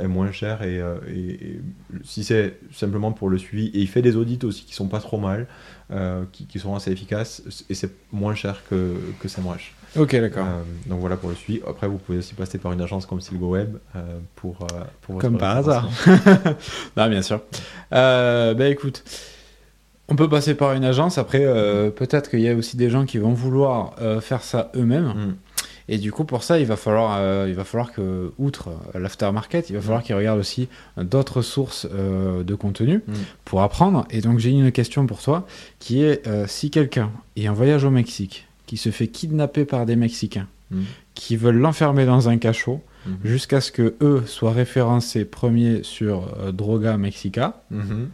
est 0.00 0.08
moins 0.08 0.32
cher. 0.32 0.62
Et, 0.62 0.82
si 2.02 2.24
c'est 2.24 2.58
simplement 2.72 3.12
pour 3.12 3.28
le 3.28 3.38
suivi, 3.38 3.68
et 3.68 3.78
il 3.78 3.88
fait 3.88 4.02
des 4.02 4.16
audits 4.16 4.40
aussi 4.42 4.64
qui 4.64 4.74
sont 4.74 4.88
pas 4.88 5.00
trop 5.00 5.20
mal, 5.20 5.46
qui, 6.32 6.46
qui, 6.46 6.58
sont 6.58 6.74
assez 6.74 6.90
efficaces, 6.90 7.64
et 7.70 7.74
c'est 7.74 7.92
moins 8.10 8.34
cher 8.34 8.64
que, 8.68 8.96
que 9.20 9.28
SEMrush. 9.28 9.75
Ok, 9.98 10.14
d'accord. 10.16 10.46
Euh, 10.46 10.62
donc 10.86 11.00
voilà 11.00 11.16
pour 11.16 11.30
le 11.30 11.34
suivi. 11.34 11.60
Après, 11.66 11.86
vous 11.86 11.98
pouvez 11.98 12.18
aussi 12.18 12.34
passer 12.34 12.58
par 12.58 12.72
une 12.72 12.80
agence 12.80 13.06
comme 13.06 13.20
Silgo 13.20 13.48
Web 13.48 13.76
euh, 13.94 14.18
pour, 14.34 14.58
euh, 14.62 14.82
pour 15.02 15.18
Comme 15.18 15.38
par 15.38 15.56
hasard. 15.56 15.88
non, 16.96 17.08
bien 17.08 17.22
sûr. 17.22 17.40
bah 17.90 18.68
écoute, 18.68 19.04
on 20.08 20.16
peut 20.16 20.28
passer 20.28 20.54
par 20.54 20.72
une 20.72 20.84
agence. 20.84 21.18
Après, 21.18 21.44
peut-être 21.94 22.30
qu'il 22.30 22.40
y 22.40 22.48
a 22.48 22.54
aussi 22.54 22.76
des 22.76 22.90
gens 22.90 23.04
qui 23.04 23.18
vont 23.18 23.32
vouloir 23.32 23.94
faire 24.20 24.42
ça 24.42 24.70
eux-mêmes. 24.76 25.08
Mm. 25.08 25.34
Et 25.88 25.98
du 25.98 26.10
coup, 26.10 26.24
pour 26.24 26.42
ça, 26.42 26.58
il 26.58 26.66
va 26.66 26.74
falloir, 26.74 27.46
il 27.46 27.54
va 27.54 27.64
falloir 27.64 27.92
que, 27.92 28.32
outre 28.38 28.70
l'aftermarket, 28.94 29.70
il 29.70 29.76
va 29.76 29.80
falloir 29.80 30.00
mm. 30.00 30.04
qu'ils 30.04 30.14
regardent 30.16 30.40
aussi 30.40 30.68
d'autres 30.96 31.42
sources 31.42 31.86
de 31.86 32.54
contenu 32.54 33.02
mm. 33.06 33.12
pour 33.44 33.62
apprendre. 33.62 34.06
Et 34.10 34.20
donc, 34.20 34.38
j'ai 34.38 34.50
une 34.50 34.72
question 34.72 35.06
pour 35.06 35.22
toi 35.22 35.46
qui 35.78 36.02
est 36.02 36.22
si 36.46 36.70
quelqu'un 36.70 37.10
est 37.36 37.48
en 37.48 37.54
voyage 37.54 37.84
au 37.84 37.90
Mexique 37.90 38.45
qui 38.66 38.76
se 38.76 38.90
fait 38.90 39.08
kidnapper 39.08 39.64
par 39.64 39.86
des 39.86 39.96
Mexicains 39.96 40.48
mhm. 40.70 40.84
qui 41.14 41.36
veulent 41.36 41.58
l'enfermer 41.58 42.04
dans 42.04 42.28
un 42.28 42.36
cachot 42.36 42.82
mhm. 43.06 43.16
jusqu'à 43.24 43.60
ce 43.60 43.72
que 43.72 43.94
eux 44.00 44.24
soient 44.26 44.52
référencés 44.52 45.24
premiers 45.24 45.82
sur 45.82 46.34
euh, 46.38 46.52
Droga 46.52 46.96
Mexica. 46.96 47.62
Mhm. 47.70 48.10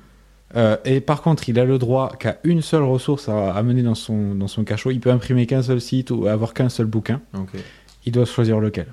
Euh, 0.55 0.77
et 0.85 1.01
par 1.01 1.23
contre, 1.23 1.49
il 1.49 1.59
a 1.59 1.65
le 1.65 1.79
droit 1.79 2.15
qu'à 2.19 2.39
une 2.45 2.61
seule 2.61 2.83
ressource 2.83 3.29
à 3.29 3.53
amener 3.55 3.83
dans 3.83 3.95
son, 3.95 4.35
dans 4.35 4.49
son 4.49 4.65
cachot. 4.65 4.91
Il 4.91 5.01
peut 5.01 5.11
imprimer 5.11 5.47
qu'un 5.47 5.63
seul 5.63 5.81
site 5.81 6.11
ou 6.11 6.27
avoir 6.27 6.53
qu'un 6.53 6.69
seul 6.69 6.87
bouquin. 6.87 7.23
Il 8.05 8.13
doit 8.13 8.27
choisir 8.27 8.61
lequel 8.61 8.89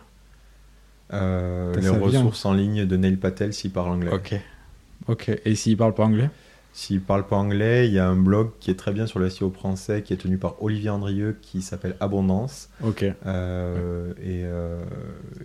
euh, 1.12 1.76
Les 1.76 1.90
ressources 1.90 2.46
en 2.46 2.54
ligne 2.54 2.86
de 2.86 2.96
Neil 2.96 3.18
Patel 3.18 3.54
s'il 3.54 3.72
parle 3.72 3.90
anglais. 3.90 4.12
Ok. 4.14 4.36
Ok. 5.08 5.32
Et 5.44 5.56
s'il 5.56 5.76
parle 5.76 5.94
pas 5.94 6.06
anglais? 6.06 6.30
S'il 6.74 7.02
parle 7.02 7.26
pas 7.28 7.36
anglais, 7.36 7.88
il 7.88 7.94
y 7.94 8.00
a 8.00 8.08
un 8.08 8.16
blog 8.16 8.52
qui 8.60 8.72
est 8.72 8.76
très 8.76 8.92
bien 8.92 9.08
sur 9.08 9.20
le 9.20 9.30
SEO 9.30 9.52
français 9.52 10.02
qui 10.04 10.14
est 10.14 10.18
tenu 10.18 10.38
par 10.38 10.62
Olivier 10.64 10.90
Andrieux 10.90 11.38
qui 11.42 11.62
s'appelle 11.62 11.96
Abondance. 12.00 12.70
Ok. 12.84 13.04
Euh, 13.04 14.14
euh, 14.20 14.84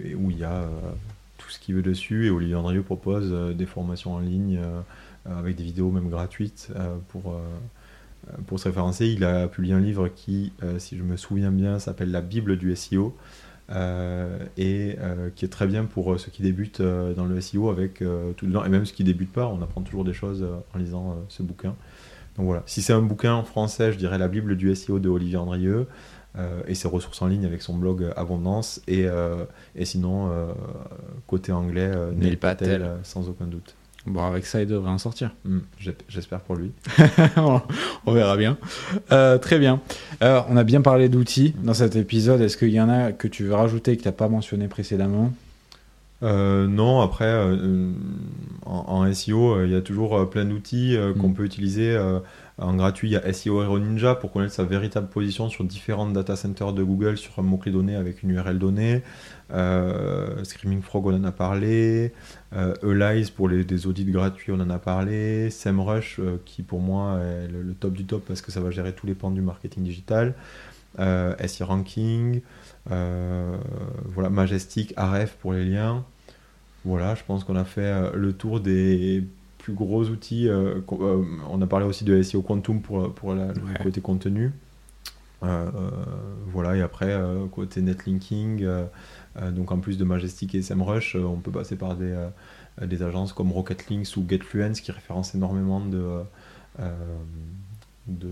et, 0.04 0.14
où 0.14 0.30
il 0.30 0.38
y 0.38 0.44
a 0.44 0.52
euh, 0.52 0.68
tout 1.38 1.50
ce 1.50 1.58
qu'il 1.58 1.74
veut 1.74 1.82
dessus. 1.82 2.26
Et 2.26 2.30
Olivier 2.30 2.54
Andrieux 2.54 2.82
propose 2.82 3.32
des 3.56 3.66
formations 3.66 4.14
en 4.14 4.20
ligne 4.20 4.60
avec 5.24 5.56
des 5.56 5.64
vidéos 5.64 5.90
même 5.90 6.08
gratuites 6.08 6.70
pour, 7.08 7.40
pour 8.46 8.60
se 8.60 8.68
référencer. 8.68 9.06
Il 9.06 9.24
a 9.24 9.48
publié 9.48 9.74
un 9.74 9.80
livre 9.80 10.08
qui, 10.08 10.52
si 10.78 10.96
je 10.96 11.02
me 11.02 11.16
souviens 11.16 11.50
bien, 11.50 11.78
s'appelle 11.78 12.10
La 12.10 12.20
Bible 12.20 12.56
du 12.56 12.74
SEO. 12.76 13.16
Euh, 13.70 14.38
et 14.58 14.96
euh, 15.00 15.30
qui 15.34 15.46
est 15.46 15.48
très 15.48 15.66
bien 15.66 15.86
pour 15.86 16.12
euh, 16.12 16.18
ceux 16.18 16.30
qui 16.30 16.42
débutent 16.42 16.82
dans 16.82 17.24
le 17.24 17.40
SEO 17.40 17.70
avec 17.70 18.02
tout 18.36 18.46
dedans, 18.46 18.64
et 18.64 18.68
même 18.68 18.84
ceux 18.84 18.94
qui 18.94 19.04
débutent 19.04 19.32
pas, 19.32 19.46
on 19.46 19.62
apprend 19.62 19.80
toujours 19.80 20.04
des 20.04 20.12
choses 20.12 20.46
en 20.74 20.78
lisant 20.78 21.16
ce 21.28 21.42
bouquin. 21.42 21.74
Donc 22.36 22.46
voilà, 22.46 22.62
si 22.66 22.82
c'est 22.82 22.92
un 22.92 23.02
bouquin 23.02 23.32
en 23.34 23.44
français, 23.44 23.92
je 23.92 23.98
dirais 23.98 24.18
la 24.18 24.28
Bible 24.28 24.56
du 24.56 24.74
SEO 24.74 24.98
de 24.98 25.08
Olivier 25.08 25.36
Andrieux. 25.36 25.86
et 26.66 26.74
ses 26.74 26.88
ressources 26.88 27.22
en 27.22 27.28
ligne 27.28 27.46
avec 27.46 27.62
son 27.62 27.76
blog 27.76 28.12
Abondance 28.16 28.82
et, 28.88 29.06
et 29.76 29.84
sinon 29.84 30.30
côté 31.26 31.52
anglais 31.52 31.92
Neil 32.16 32.36
Patel, 32.36 32.96
sans 33.02 33.28
aucun 33.28 33.46
doute. 33.46 33.76
Bon, 34.06 34.22
avec 34.22 34.44
ça, 34.44 34.60
il 34.60 34.68
devrait 34.68 34.90
en 34.90 34.98
sortir. 34.98 35.30
Hmm, 35.46 35.60
j'espère 36.08 36.40
pour 36.40 36.56
lui. 36.56 36.72
on 38.06 38.12
verra 38.12 38.36
bien. 38.36 38.58
Euh, 39.12 39.38
très 39.38 39.58
bien. 39.58 39.80
Alors, 40.20 40.46
on 40.50 40.58
a 40.58 40.64
bien 40.64 40.82
parlé 40.82 41.08
d'outils 41.08 41.54
dans 41.62 41.72
cet 41.72 41.96
épisode. 41.96 42.42
Est-ce 42.42 42.58
qu'il 42.58 42.70
y 42.70 42.80
en 42.80 42.90
a 42.90 43.12
que 43.12 43.28
tu 43.28 43.44
veux 43.44 43.54
rajouter 43.54 43.96
que 43.96 44.02
tu 44.02 44.08
n'as 44.08 44.12
pas 44.12 44.28
mentionné 44.28 44.68
précédemment? 44.68 45.32
Euh, 46.22 46.66
non, 46.66 47.00
après, 47.00 47.24
euh, 47.24 47.92
en, 48.66 49.10
SEO, 49.12 49.64
il 49.64 49.72
y 49.72 49.74
a 49.74 49.80
toujours 49.80 50.28
plein 50.28 50.44
d'outils 50.44 50.98
qu'on 51.18 51.28
hmm. 51.28 51.34
peut 51.34 51.44
utiliser. 51.44 51.98
en 52.58 52.74
gratuit, 52.74 53.08
il 53.08 53.12
y 53.12 53.16
a 53.16 53.32
SEO 53.32 53.62
Hero 53.62 53.78
Ninja 53.78 54.14
pour 54.16 54.32
connaître 54.32 54.52
sa 54.52 54.64
véritable 54.64 55.08
position 55.08 55.48
sur 55.48 55.64
différentes 55.64 56.12
data 56.12 56.36
centers 56.36 56.74
de 56.74 56.82
Google 56.82 57.16
sur 57.16 57.38
un 57.38 57.42
mot-clé 57.42 57.72
donné 57.72 57.96
avec 57.96 58.22
une 58.22 58.32
URL 58.32 58.58
donnée. 58.58 59.02
Screaming 59.48 60.82
Frog, 60.82 61.06
on 61.06 61.14
en 61.14 61.24
a 61.24 61.32
parlé. 61.32 62.12
Euh, 62.54 62.74
Elize 62.82 63.30
pour 63.30 63.48
les, 63.48 63.64
des 63.64 63.86
audits 63.86 64.04
gratuits, 64.04 64.52
on 64.52 64.60
en 64.60 64.70
a 64.70 64.78
parlé. 64.78 65.50
SEMrush, 65.50 66.20
euh, 66.20 66.40
qui 66.44 66.62
pour 66.62 66.80
moi 66.80 67.18
est 67.20 67.48
le, 67.48 67.74
top 67.74 67.94
du 67.94 68.04
top 68.04 68.24
parce 68.26 68.42
que 68.42 68.52
ça 68.52 68.60
va 68.60 68.70
gérer 68.70 68.92
tous 68.92 69.06
les 69.06 69.14
pans 69.14 69.30
du 69.30 69.40
marketing 69.40 69.82
digital. 69.82 70.34
Euh, 71.00 71.34
SE 71.46 71.64
Ranking, 71.64 72.40
euh, 72.92 73.56
voilà, 74.04 74.30
Majestic, 74.30 74.94
RF 74.96 75.32
pour 75.40 75.52
les 75.52 75.64
liens. 75.64 76.04
Voilà, 76.84 77.16
je 77.16 77.24
pense 77.24 77.42
qu'on 77.42 77.56
a 77.56 77.64
fait 77.64 78.14
le 78.14 78.32
tour 78.32 78.60
des 78.60 79.24
plus 79.58 79.72
gros 79.72 80.04
outils. 80.04 80.48
on 80.50 81.62
a 81.62 81.66
parlé 81.66 81.86
aussi 81.86 82.04
de 82.04 82.22
SEO 82.22 82.42
Quantum 82.42 82.82
pour, 82.82 83.12
pour 83.14 83.34
la, 83.34 83.48
le 83.48 83.82
côté 83.82 84.02
contenu. 84.02 84.52
voilà, 85.40 86.76
et 86.76 86.82
après, 86.82 87.18
côté 87.50 87.80
netlinking, 87.80 88.66
donc 89.50 89.72
en 89.72 89.78
plus 89.78 89.98
de 89.98 90.04
Majestic 90.04 90.54
et 90.54 90.62
SEMrush, 90.62 91.16
on 91.16 91.36
peut 91.36 91.50
passer 91.50 91.76
par 91.76 91.96
des, 91.96 92.14
euh, 92.82 92.86
des 92.86 93.02
agences 93.02 93.32
comme 93.32 93.52
Rocket 93.52 93.88
Links 93.88 94.16
ou 94.16 94.24
GetFluence 94.28 94.80
qui 94.80 94.92
référencent 94.92 95.34
énormément 95.34 95.80
de, 95.80 96.22
euh, 96.80 96.92
de, 98.06 98.30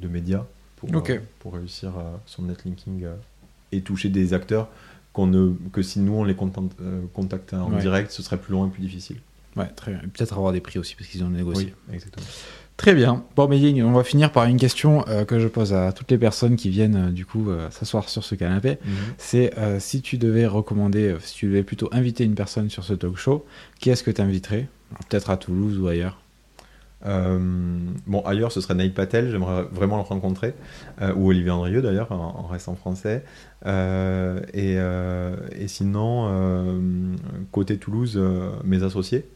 de, 0.00 0.08
médias 0.08 0.44
pour, 0.76 0.90
euh, 0.92 1.18
pour 1.38 1.54
réussir 1.54 1.92
son 2.26 2.42
netlinking 2.42 3.06
et 3.72 3.80
toucher 3.82 4.08
des 4.08 4.34
acteurs 4.34 4.68
qu'on 5.12 5.28
ne, 5.28 5.54
que 5.72 5.82
si 5.82 6.00
nous 6.00 6.14
on 6.14 6.24
les 6.24 6.34
contactait 6.34 7.56
en 7.56 7.70
direct, 7.78 8.10
ce 8.10 8.22
serait 8.22 8.38
plus 8.38 8.52
long 8.52 8.66
et 8.66 8.70
plus 8.70 8.82
difficile. 8.82 9.18
Ouais, 9.54 9.68
très 9.68 9.92
bien. 9.92 10.00
Peut-être 10.00 10.34
avoir 10.34 10.52
des 10.52 10.60
prix 10.60 10.78
aussi 10.78 10.94
parce 10.96 11.08
qu'ils 11.08 11.24
ont 11.24 11.30
négocié. 11.30 11.74
Oui, 11.88 11.94
exactement. 11.94 12.26
Très 12.76 12.94
bien. 12.94 13.24
Bon, 13.36 13.48
mais 13.48 13.82
on 13.82 13.92
va 13.92 14.04
finir 14.04 14.32
par 14.32 14.44
une 14.44 14.58
question 14.58 15.04
euh, 15.08 15.24
que 15.24 15.38
je 15.38 15.48
pose 15.48 15.72
à 15.72 15.92
toutes 15.92 16.10
les 16.10 16.18
personnes 16.18 16.56
qui 16.56 16.68
viennent 16.68 17.08
euh, 17.08 17.10
du 17.10 17.24
coup 17.24 17.48
euh, 17.48 17.70
s'asseoir 17.70 18.08
sur 18.08 18.22
ce 18.22 18.34
canapé. 18.34 18.78
Mhm. 18.84 18.94
C'est 19.16 19.54
si 19.78 20.02
tu 20.02 20.18
devais 20.18 20.46
recommander, 20.46 21.16
si 21.20 21.34
tu 21.34 21.46
devais 21.46 21.62
plutôt 21.62 21.88
inviter 21.92 22.24
une 22.24 22.34
personne 22.34 22.68
sur 22.68 22.84
ce 22.84 22.92
talk 22.92 23.16
show, 23.16 23.46
qui 23.80 23.90
est-ce 23.90 24.02
que 24.02 24.10
tu 24.10 24.20
inviterais 24.20 24.68
Peut-être 25.08 25.30
à 25.30 25.36
Toulouse 25.36 25.78
ou 25.78 25.88
ailleurs 25.88 26.20
bon, 27.04 28.20
ailleurs, 28.24 28.50
ce 28.50 28.60
serait 28.60 28.74
Naïd 28.74 28.92
Patel, 28.92 29.30
j'aimerais 29.30 29.62
vraiment 29.70 29.94
le 29.96 30.02
rencontrer, 30.02 30.54
ou 31.14 31.28
Olivier 31.28 31.52
Andrieux 31.52 31.80
d'ailleurs, 31.80 32.10
en, 32.10 32.40
en 32.40 32.46
restant 32.48 32.74
français. 32.74 33.22
Et, 33.64 34.74
et 34.74 35.68
sinon, 35.68 36.74
côté 37.52 37.78
Toulouse, 37.78 38.20
mes 38.64 38.82
associés, 38.82 39.28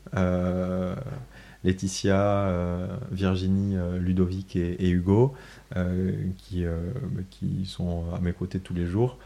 Laetitia, 1.65 2.49
euh, 2.49 2.87
Virginie, 3.11 3.77
euh, 3.77 3.99
Ludovic 3.99 4.57
et, 4.57 4.89
Hugo, 4.89 5.35
euh, 5.77 6.13
qui, 6.39 6.65
euh, 6.65 6.91
qui 7.31 7.67
sont 7.67 8.05
à 8.15 8.21
mes 8.21 8.33
côtés 8.33 8.61
tous 8.61 8.75
les 8.75 8.87
jours. 8.87 9.19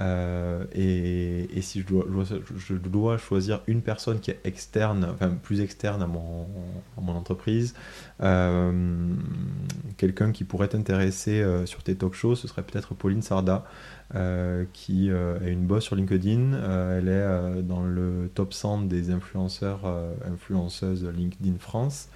Euh, 0.00 0.64
et, 0.74 1.60
si 1.60 1.80
je 1.82 2.74
dois, 2.74 3.18
choisir 3.18 3.60
une 3.66 3.82
personne 3.82 4.20
qui 4.20 4.30
est 4.30 4.40
externe, 4.44 5.06
enfin 5.12 5.30
plus 5.30 5.60
externe 5.60 6.02
à 6.02 6.06
mon, 6.06 6.46
entreprise, 6.96 7.74
euh, 8.22 9.14
quelqu'un 9.98 10.32
qui 10.32 10.44
pourrait 10.44 10.68
t'intéresser 10.68 11.42
euh, 11.42 11.66
sur 11.66 11.82
tes 11.82 11.94
talk 11.94 12.14
shows, 12.14 12.36
ce 12.36 12.48
serait 12.48 12.62
peut-être 12.62 12.94
Pauline 12.94 13.22
Sarda, 13.22 13.64
qui 14.72 15.08
est 15.08 15.50
une 15.50 15.66
boss 15.66 15.84
sur 15.84 15.96
LinkedIn. 15.96 16.52
Elle 16.98 17.08
est 17.08 17.62
dans 17.62 17.82
le 17.82 18.30
top 18.34 18.52
100 18.52 18.82
des 18.82 19.10
influenceurs, 19.10 19.80
influenceuses 20.30 21.04
LinkedIn 21.04 21.58
France. 21.58 22.08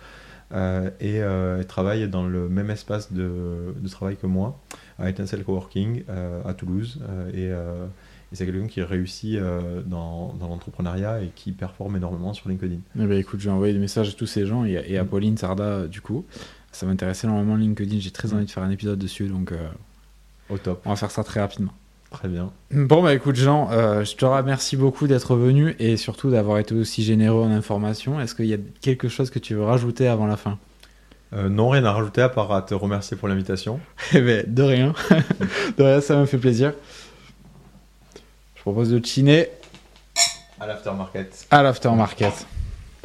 Et 0.53 1.17
elle 1.17 1.67
travaille 1.67 2.07
dans 2.09 2.27
le 2.27 2.51
même 2.51 2.71
espace 2.71 3.15
de 3.15 3.73
travail 3.91 4.17
que 4.17 4.27
moi, 4.27 4.61
à 4.99 5.09
Etincelle 5.11 5.45
Coworking 5.45 6.03
euh, 6.09 6.41
à 6.45 6.55
Toulouse. 6.55 7.01
Euh, 7.09 7.29
et, 7.31 7.51
euh, 7.53 7.87
et 8.33 8.37
c'est 8.37 8.45
quelqu'un 8.47 8.67
qui 8.67 8.83
réussit 8.83 9.39
dans, 9.87 10.35
dans 10.35 10.49
l'entrepreneuriat 10.49 11.23
et 11.23 11.31
qui 11.35 11.53
performe 11.53 11.97
énormément 11.97 12.33
sur 12.35 12.49
LinkedIn. 12.49 12.79
Eh 12.99 13.07
ben, 13.07 13.13
écoute, 13.19 13.39
je 13.41 13.45
vais 13.49 13.55
envoyer 13.55 13.73
des 13.73 13.79
messages 13.79 14.09
à 14.09 14.13
tous 14.13 14.27
ces 14.27 14.47
gens 14.47 14.65
et, 14.65 14.77
à- 14.79 14.87
et 14.87 14.99
à 14.99 15.05
Mm. 15.05 15.09
Pauline 15.09 15.37
Sarda, 15.37 15.87
du 15.87 16.01
coup. 16.01 16.25
Ça 16.73 16.87
m'intéresse 16.87 17.23
énormément 17.25 17.55
LinkedIn, 17.57 18.01
j'ai 18.01 18.11
très 18.11 18.29
Mm. 18.29 18.35
envie 18.35 18.45
de 18.47 18.51
faire 18.51 18.63
un 18.65 18.71
épisode 18.71 18.99
dessus, 18.99 19.29
donc 19.29 19.53
Au 20.51 20.59
top. 20.59 20.83
on 20.85 20.91
va 20.91 20.97
faire 20.97 21.11
ça 21.11 21.23
très 21.25 21.41
rapidement. 21.41 21.73
Très 22.11 22.29
bien. 22.29 22.53
Bon, 22.71 23.03
bah 23.03 23.13
écoute, 23.15 23.35
Jean, 23.37 23.69
euh, 23.73 24.05
je 24.05 24.15
te 24.17 24.25
remercie 24.25 24.77
beaucoup 24.77 25.07
d'être 25.07 25.35
venu 25.37 25.75
et 25.79 25.97
surtout 25.97 26.31
d'avoir 26.31 26.59
été 26.59 26.75
aussi 26.75 27.03
généreux 27.03 27.43
en 27.43 27.51
informations. 27.51 28.21
Est-ce 28.21 28.35
qu'il 28.35 28.47
y 28.47 28.55
a 28.55 28.59
quelque 28.81 29.09
chose 29.09 29.29
que 29.31 29.39
tu 29.41 29.55
veux 29.55 29.65
rajouter 29.65 30.07
avant 30.09 30.27
la 30.27 30.37
fin? 30.37 30.59
Euh, 31.33 31.49
non, 31.49 31.69
rien 31.71 31.85
à 31.85 31.93
rajouter 31.93 32.23
à 32.23 32.29
part 32.29 32.53
à 32.53 32.63
te 32.63 32.75
remercier 32.75 33.17
pour 33.17 33.29
l'invitation. 33.29 33.81
Eh 34.15 34.21
ben, 34.21 34.45
de 34.47 34.63
rien. 34.63 34.95
de 35.79 35.83
rien, 35.83 36.01
ça 36.01 36.17
me 36.17 36.27
fait 36.27 36.39
plaisir. 36.39 36.73
Je 38.55 38.61
propose 38.63 38.91
de 38.91 39.05
chiner 39.05 39.49
À 40.61 40.67
l'aftermarket. 40.67 41.47
à 41.51 41.63
l'aftermarket. 41.63 42.47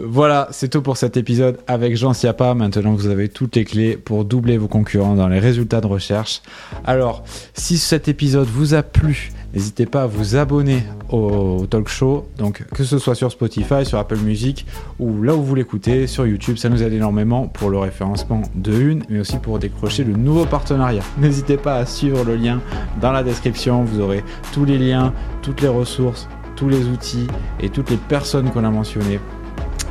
Voilà, 0.03 0.47
c'est 0.51 0.69
tout 0.69 0.81
pour 0.81 0.97
cet 0.97 1.15
épisode 1.17 1.59
avec 1.67 1.95
Jean 1.95 2.13
Siapa. 2.13 2.55
Maintenant, 2.55 2.93
vous 2.93 3.07
avez 3.07 3.29
toutes 3.29 3.55
les 3.55 3.65
clés 3.65 3.97
pour 3.97 4.25
doubler 4.25 4.57
vos 4.57 4.67
concurrents 4.67 5.13
dans 5.15 5.27
les 5.27 5.37
résultats 5.39 5.79
de 5.81 5.85
recherche. 5.85 6.41
Alors, 6.85 7.23
si 7.53 7.77
cet 7.77 8.07
épisode 8.07 8.47
vous 8.47 8.73
a 8.73 8.81
plu, 8.81 9.31
n'hésitez 9.53 9.85
pas 9.85 10.03
à 10.03 10.07
vous 10.07 10.35
abonner 10.35 10.83
au 11.09 11.65
talk 11.69 11.87
show. 11.87 12.27
Donc, 12.37 12.65
que 12.73 12.83
ce 12.83 12.99
soit 12.99 13.15
sur 13.15 13.31
Spotify, 13.31 13.85
sur 13.85 13.97
Apple 13.97 14.17
Music 14.17 14.65
ou 14.99 15.21
là 15.21 15.35
où 15.35 15.43
vous 15.43 15.55
l'écoutez, 15.55 16.07
sur 16.07 16.25
YouTube, 16.25 16.57
ça 16.57 16.69
nous 16.69 16.83
aide 16.83 16.93
énormément 16.93 17.47
pour 17.47 17.69
le 17.69 17.77
référencement 17.77 18.41
de 18.55 18.73
une, 18.73 19.03
mais 19.09 19.19
aussi 19.19 19.37
pour 19.37 19.59
décrocher 19.59 20.03
de 20.03 20.11
nouveaux 20.11 20.45
partenariats. 20.45 21.03
N'hésitez 21.17 21.57
pas 21.57 21.75
à 21.75 21.85
suivre 21.85 22.23
le 22.23 22.35
lien 22.35 22.61
dans 23.01 23.11
la 23.11 23.23
description. 23.23 23.83
Vous 23.83 23.99
aurez 23.99 24.23
tous 24.53 24.65
les 24.65 24.77
liens, 24.77 25.13
toutes 25.41 25.61
les 25.61 25.67
ressources, 25.67 26.27
tous 26.55 26.69
les 26.69 26.87
outils 26.87 27.27
et 27.59 27.69
toutes 27.69 27.89
les 27.89 27.97
personnes 27.97 28.51
qu'on 28.51 28.63
a 28.63 28.69
mentionnées 28.69 29.19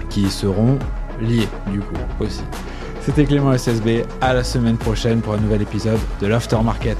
qui 0.09 0.29
seront 0.31 0.79
liés 1.21 1.49
du 1.71 1.81
coup 1.81 1.97
aussi. 2.21 2.43
C'était 3.03 3.25
Clément 3.25 3.57
SSB, 3.57 4.05
à 4.21 4.35
la 4.35 4.45
semaine 4.45 4.77
prochaine 4.77 5.21
pour 5.21 5.33
un 5.35 5.39
nouvel 5.39 5.63
épisode 5.63 5.99
de 6.21 6.27
l'Aftermarket. 6.27 6.99